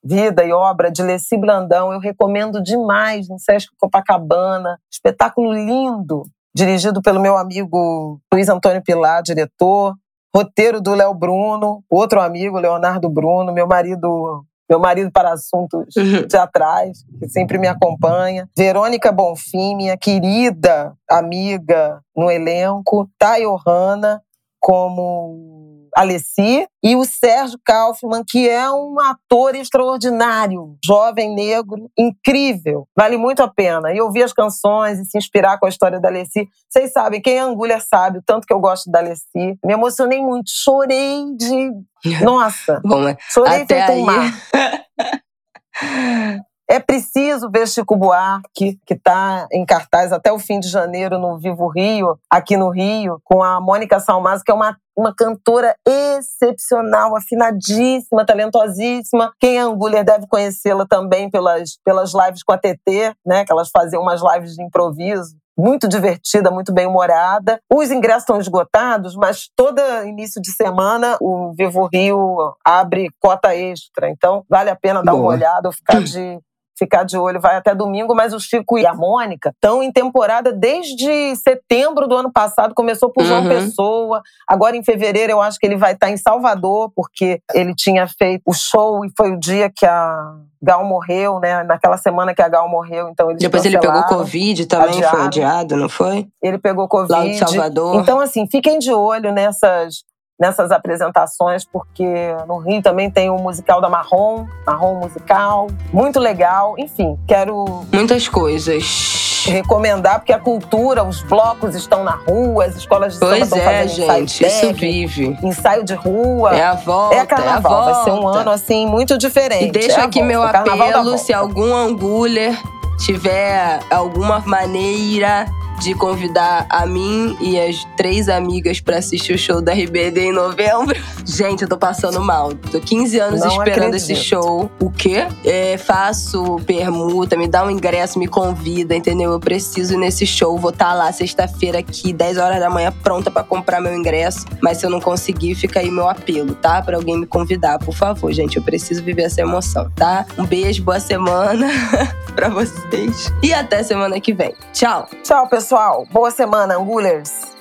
vida 0.06 0.44
e 0.44 0.52
obra 0.52 0.90
de 0.90 1.02
Leci 1.02 1.36
Blandão. 1.36 1.92
Eu 1.92 1.98
recomendo 1.98 2.62
demais 2.62 3.28
no 3.28 3.38
Sesc 3.38 3.68
Copacabana. 3.78 4.78
Espetáculo 4.90 5.52
lindo, 5.52 6.22
dirigido 6.54 7.02
pelo 7.02 7.20
meu 7.20 7.36
amigo 7.36 8.20
Luiz 8.32 8.48
Antônio 8.48 8.82
Pilar, 8.82 9.22
diretor. 9.22 9.94
Roteiro 10.34 10.82
do 10.82 10.94
Léo 10.94 11.14
Bruno, 11.14 11.82
outro 11.88 12.20
amigo, 12.20 12.58
Leonardo 12.58 13.08
Bruno, 13.08 13.52
meu 13.52 13.66
marido 13.66 14.44
meu 14.68 14.80
marido 14.80 15.10
para 15.12 15.32
assuntos 15.32 15.94
teatrais, 16.28 17.04
que 17.18 17.28
sempre 17.28 17.56
me 17.56 17.68
acompanha. 17.68 18.48
Verônica 18.56 19.12
Bonfim, 19.12 19.76
minha 19.76 19.96
querida 19.96 20.92
amiga 21.08 22.00
no 22.16 22.30
elenco. 22.30 23.08
Thay 23.16 23.46
Ohana 23.46 24.20
como 24.60 25.55
Alessi, 25.96 26.68
e 26.82 26.94
o 26.94 27.06
Sérgio 27.06 27.58
Kaufman, 27.64 28.22
que 28.22 28.46
é 28.46 28.70
um 28.70 29.00
ator 29.00 29.54
extraordinário, 29.54 30.76
jovem, 30.84 31.34
negro, 31.34 31.90
incrível. 31.98 32.86
Vale 32.94 33.16
muito 33.16 33.42
a 33.42 33.48
pena. 33.48 33.94
E 33.94 34.00
ouvir 34.02 34.22
as 34.22 34.34
canções 34.34 34.98
e 34.98 35.06
se 35.06 35.16
inspirar 35.16 35.58
com 35.58 35.64
a 35.64 35.70
história 35.70 35.98
da 35.98 36.08
Alessi. 36.08 36.46
Vocês 36.68 36.92
sabem, 36.92 37.22
quem 37.22 37.38
é 37.38 37.40
Angulha 37.40 37.80
sabe 37.80 38.18
o 38.18 38.22
tanto 38.22 38.46
que 38.46 38.52
eu 38.52 38.60
gosto 38.60 38.90
da 38.90 38.98
Alessi. 38.98 39.58
Me 39.64 39.72
emocionei 39.72 40.20
muito, 40.20 40.50
chorei 40.50 41.34
de. 41.34 41.72
Nossa! 42.22 42.78
Bom, 42.84 43.16
chorei 43.30 43.64
feito 43.64 43.90
aí... 43.90 44.02
um 44.02 44.04
mar. 44.04 44.30
É 46.68 46.80
preciso 46.80 47.48
ver 47.48 47.68
Chico 47.68 47.96
Buarque, 47.96 48.78
que 48.84 48.94
está 48.94 49.46
em 49.52 49.64
cartaz 49.64 50.12
até 50.12 50.32
o 50.32 50.38
fim 50.38 50.58
de 50.58 50.68
janeiro 50.68 51.18
no 51.18 51.38
Vivo 51.38 51.68
Rio, 51.68 52.18
aqui 52.28 52.56
no 52.56 52.70
Rio, 52.70 53.20
com 53.22 53.40
a 53.42 53.60
Mônica 53.60 54.00
Salmazo, 54.00 54.42
que 54.42 54.50
é 54.50 54.54
uma, 54.54 54.76
uma 54.96 55.14
cantora 55.14 55.76
excepcional, 55.86 57.16
afinadíssima, 57.16 58.26
talentosíssima. 58.26 59.32
Quem 59.38 59.58
é 59.58 59.60
Angulha 59.60 60.02
deve 60.02 60.26
conhecê-la 60.26 60.84
também 60.84 61.30
pelas, 61.30 61.78
pelas 61.84 62.12
lives 62.12 62.42
com 62.42 62.52
a 62.52 62.58
TT, 62.58 63.14
né? 63.24 63.44
Que 63.44 63.52
elas 63.52 63.70
faziam 63.70 64.02
umas 64.02 64.20
lives 64.20 64.54
de 64.54 64.62
improviso 64.64 65.36
muito 65.58 65.88
divertida, 65.88 66.50
muito 66.50 66.72
bem 66.72 66.86
humorada. 66.86 67.58
Os 67.72 67.90
ingressos 67.90 68.22
estão 68.22 68.38
esgotados, 68.38 69.16
mas 69.16 69.48
todo 69.56 69.80
início 70.04 70.40
de 70.40 70.52
semana 70.52 71.16
o 71.20 71.54
Vivo 71.56 71.88
Rio 71.90 72.54
abre 72.62 73.08
cota 73.18 73.56
extra. 73.56 74.10
Então, 74.10 74.44
vale 74.48 74.68
a 74.68 74.76
pena 74.76 75.02
dar 75.02 75.12
Boa. 75.12 75.22
uma 75.22 75.30
olhada 75.30 75.68
ou 75.68 75.72
ficar 75.72 76.02
de 76.02 76.38
ficar 76.78 77.04
de 77.04 77.16
olho, 77.16 77.40
vai 77.40 77.56
até 77.56 77.74
domingo, 77.74 78.14
mas 78.14 78.32
o 78.32 78.40
Chico 78.40 78.78
e 78.78 78.86
a 78.86 78.94
Mônica 78.94 79.50
estão 79.50 79.82
em 79.82 79.90
temporada 79.90 80.52
desde 80.52 81.34
setembro 81.36 82.06
do 82.06 82.16
ano 82.16 82.32
passado, 82.32 82.74
começou 82.74 83.10
por 83.10 83.24
João 83.24 83.42
uhum. 83.42 83.48
Pessoa, 83.48 84.22
agora 84.46 84.76
em 84.76 84.84
fevereiro 84.84 85.32
eu 85.32 85.40
acho 85.40 85.58
que 85.58 85.66
ele 85.66 85.76
vai 85.76 85.92
estar 85.92 86.10
em 86.10 86.16
Salvador, 86.16 86.90
porque 86.94 87.40
ele 87.54 87.74
tinha 87.74 88.06
feito 88.06 88.42
o 88.46 88.52
show 88.52 89.04
e 89.04 89.10
foi 89.16 89.32
o 89.32 89.38
dia 89.38 89.70
que 89.74 89.86
a 89.86 90.34
Gal 90.62 90.84
morreu, 90.84 91.38
né? 91.38 91.62
Naquela 91.62 91.96
semana 91.96 92.34
que 92.34 92.42
a 92.42 92.48
Gal 92.48 92.68
morreu, 92.68 93.08
então 93.08 93.30
eles 93.30 93.42
Depois 93.42 93.64
ele 93.64 93.78
pegou 93.78 94.02
Covid 94.04 94.66
também, 94.66 94.88
adiado. 94.88 95.16
foi 95.16 95.26
adiado, 95.26 95.76
não 95.76 95.88
foi? 95.88 96.26
Ele 96.42 96.58
pegou 96.58 96.88
Covid. 96.88 97.12
Lá 97.12 97.24
de 97.24 97.38
Salvador. 97.38 98.00
Então, 98.00 98.20
assim, 98.20 98.46
fiquem 98.50 98.78
de 98.78 98.92
olho 98.92 99.32
nessas 99.32 100.04
nessas 100.38 100.70
apresentações, 100.70 101.64
porque 101.64 102.04
no 102.46 102.58
Rio 102.58 102.82
também 102.82 103.10
tem 103.10 103.30
o 103.30 103.38
musical 103.38 103.80
da 103.80 103.88
Marrom, 103.88 104.46
Marrom 104.66 104.96
Musical, 104.96 105.68
muito 105.92 106.20
legal. 106.20 106.74
Enfim, 106.78 107.18
quero. 107.26 107.64
Muitas 107.92 108.28
coisas. 108.28 109.44
Recomendar, 109.46 110.18
porque 110.18 110.32
a 110.32 110.40
cultura, 110.40 111.04
os 111.04 111.22
blocos 111.22 111.76
estão 111.76 112.02
na 112.02 112.16
rua, 112.16 112.64
as 112.64 112.74
escolas 112.74 113.14
de 113.14 113.20
pois 113.20 113.48
samba 113.48 113.62
é, 113.62 113.84
estão 113.84 113.98
fazendo 113.98 114.18
gente, 114.18 114.44
ensaio 114.44 114.70
isso 114.70 114.80
vive. 114.80 115.38
Ensaio 115.40 115.84
de 115.84 115.94
rua. 115.94 116.56
É 116.56 116.64
a 116.64 116.74
volta. 116.74 117.14
É 117.14 117.24
carnaval. 117.24 117.54
É 117.54 117.56
a 117.56 117.60
volta. 117.60 117.92
Vai 117.92 118.04
ser 118.04 118.10
um 118.10 118.28
ano, 118.28 118.50
assim, 118.50 118.86
muito 118.86 119.16
diferente. 119.16 119.66
E 119.66 119.70
deixa 119.70 120.00
é 120.00 120.04
aqui 120.04 120.20
meu 120.20 120.42
apelo: 120.42 121.16
se 121.16 121.32
algum 121.32 121.74
anguler 121.74 122.58
tiver 122.98 123.80
alguma 123.90 124.40
maneira 124.40 125.46
de 125.80 125.94
convidar 125.94 126.66
a 126.68 126.86
mim 126.86 127.36
e 127.40 127.58
as 127.58 127.84
três 127.96 128.28
amigas 128.28 128.80
para 128.80 128.98
assistir 128.98 129.34
o 129.34 129.38
show 129.38 129.60
da 129.60 129.72
RBD 129.72 130.26
em 130.26 130.32
novembro. 130.32 130.96
Gente, 131.24 131.62
eu 131.62 131.68
tô 131.68 131.76
passando 131.76 132.20
mal. 132.20 132.54
Tô 132.54 132.80
15 132.80 133.18
anos 133.18 133.40
Não 133.40 133.48
esperando 133.48 133.94
acredito. 133.94 133.96
esse 133.96 134.16
show. 134.16 134.70
O 134.80 134.90
quê? 134.90 135.26
É, 135.44 135.76
faço 135.76 136.60
permuta, 136.66 137.36
me 137.36 137.48
dá 137.48 137.64
um 137.64 137.70
ingresso, 137.70 138.18
me 138.18 138.26
convida, 138.26 138.94
entendeu? 138.94 139.32
Eu 139.32 139.40
preciso 139.40 139.94
ir 139.94 139.96
nesse 139.96 140.26
show. 140.26 140.56
Vou 140.58 140.70
estar 140.70 140.86
tá 140.90 140.94
lá 140.94 141.12
sexta-feira 141.12 141.78
aqui, 141.78 142.12
10 142.12 142.38
horas 142.38 142.60
da 142.60 142.70
manhã, 142.70 142.92
pronta 143.02 143.30
para 143.30 143.42
comprar 143.42 143.80
meu 143.80 143.94
ingresso. 143.94 144.46
Mas 144.62 144.78
se 144.78 144.86
eu 144.86 144.90
não 144.90 145.00
conseguir, 145.00 145.54
fica 145.54 145.80
aí 145.80 145.90
meu 145.90 146.08
apelo, 146.08 146.54
tá? 146.54 146.80
Pra 146.82 146.96
alguém 146.96 147.18
me 147.18 147.26
convidar, 147.26 147.78
por 147.78 147.94
favor, 147.94 148.32
gente. 148.32 148.56
Eu 148.56 148.62
preciso 148.62 149.02
viver 149.02 149.22
essa 149.22 149.40
emoção, 149.40 149.90
tá? 149.94 150.26
Um 150.38 150.44
beijo, 150.44 150.82
boa 150.82 151.00
semana 151.00 151.68
pra 152.34 152.48
vocês. 152.48 153.32
E 153.42 153.52
até 153.52 153.82
semana 153.82 154.20
que 154.20 154.32
vem. 154.32 154.54
Tchau. 154.72 155.08
Tchau, 155.22 155.48
pessoal. 155.66 156.06
Boa 156.12 156.30
semana, 156.30 156.76
Angulers. 156.76 157.56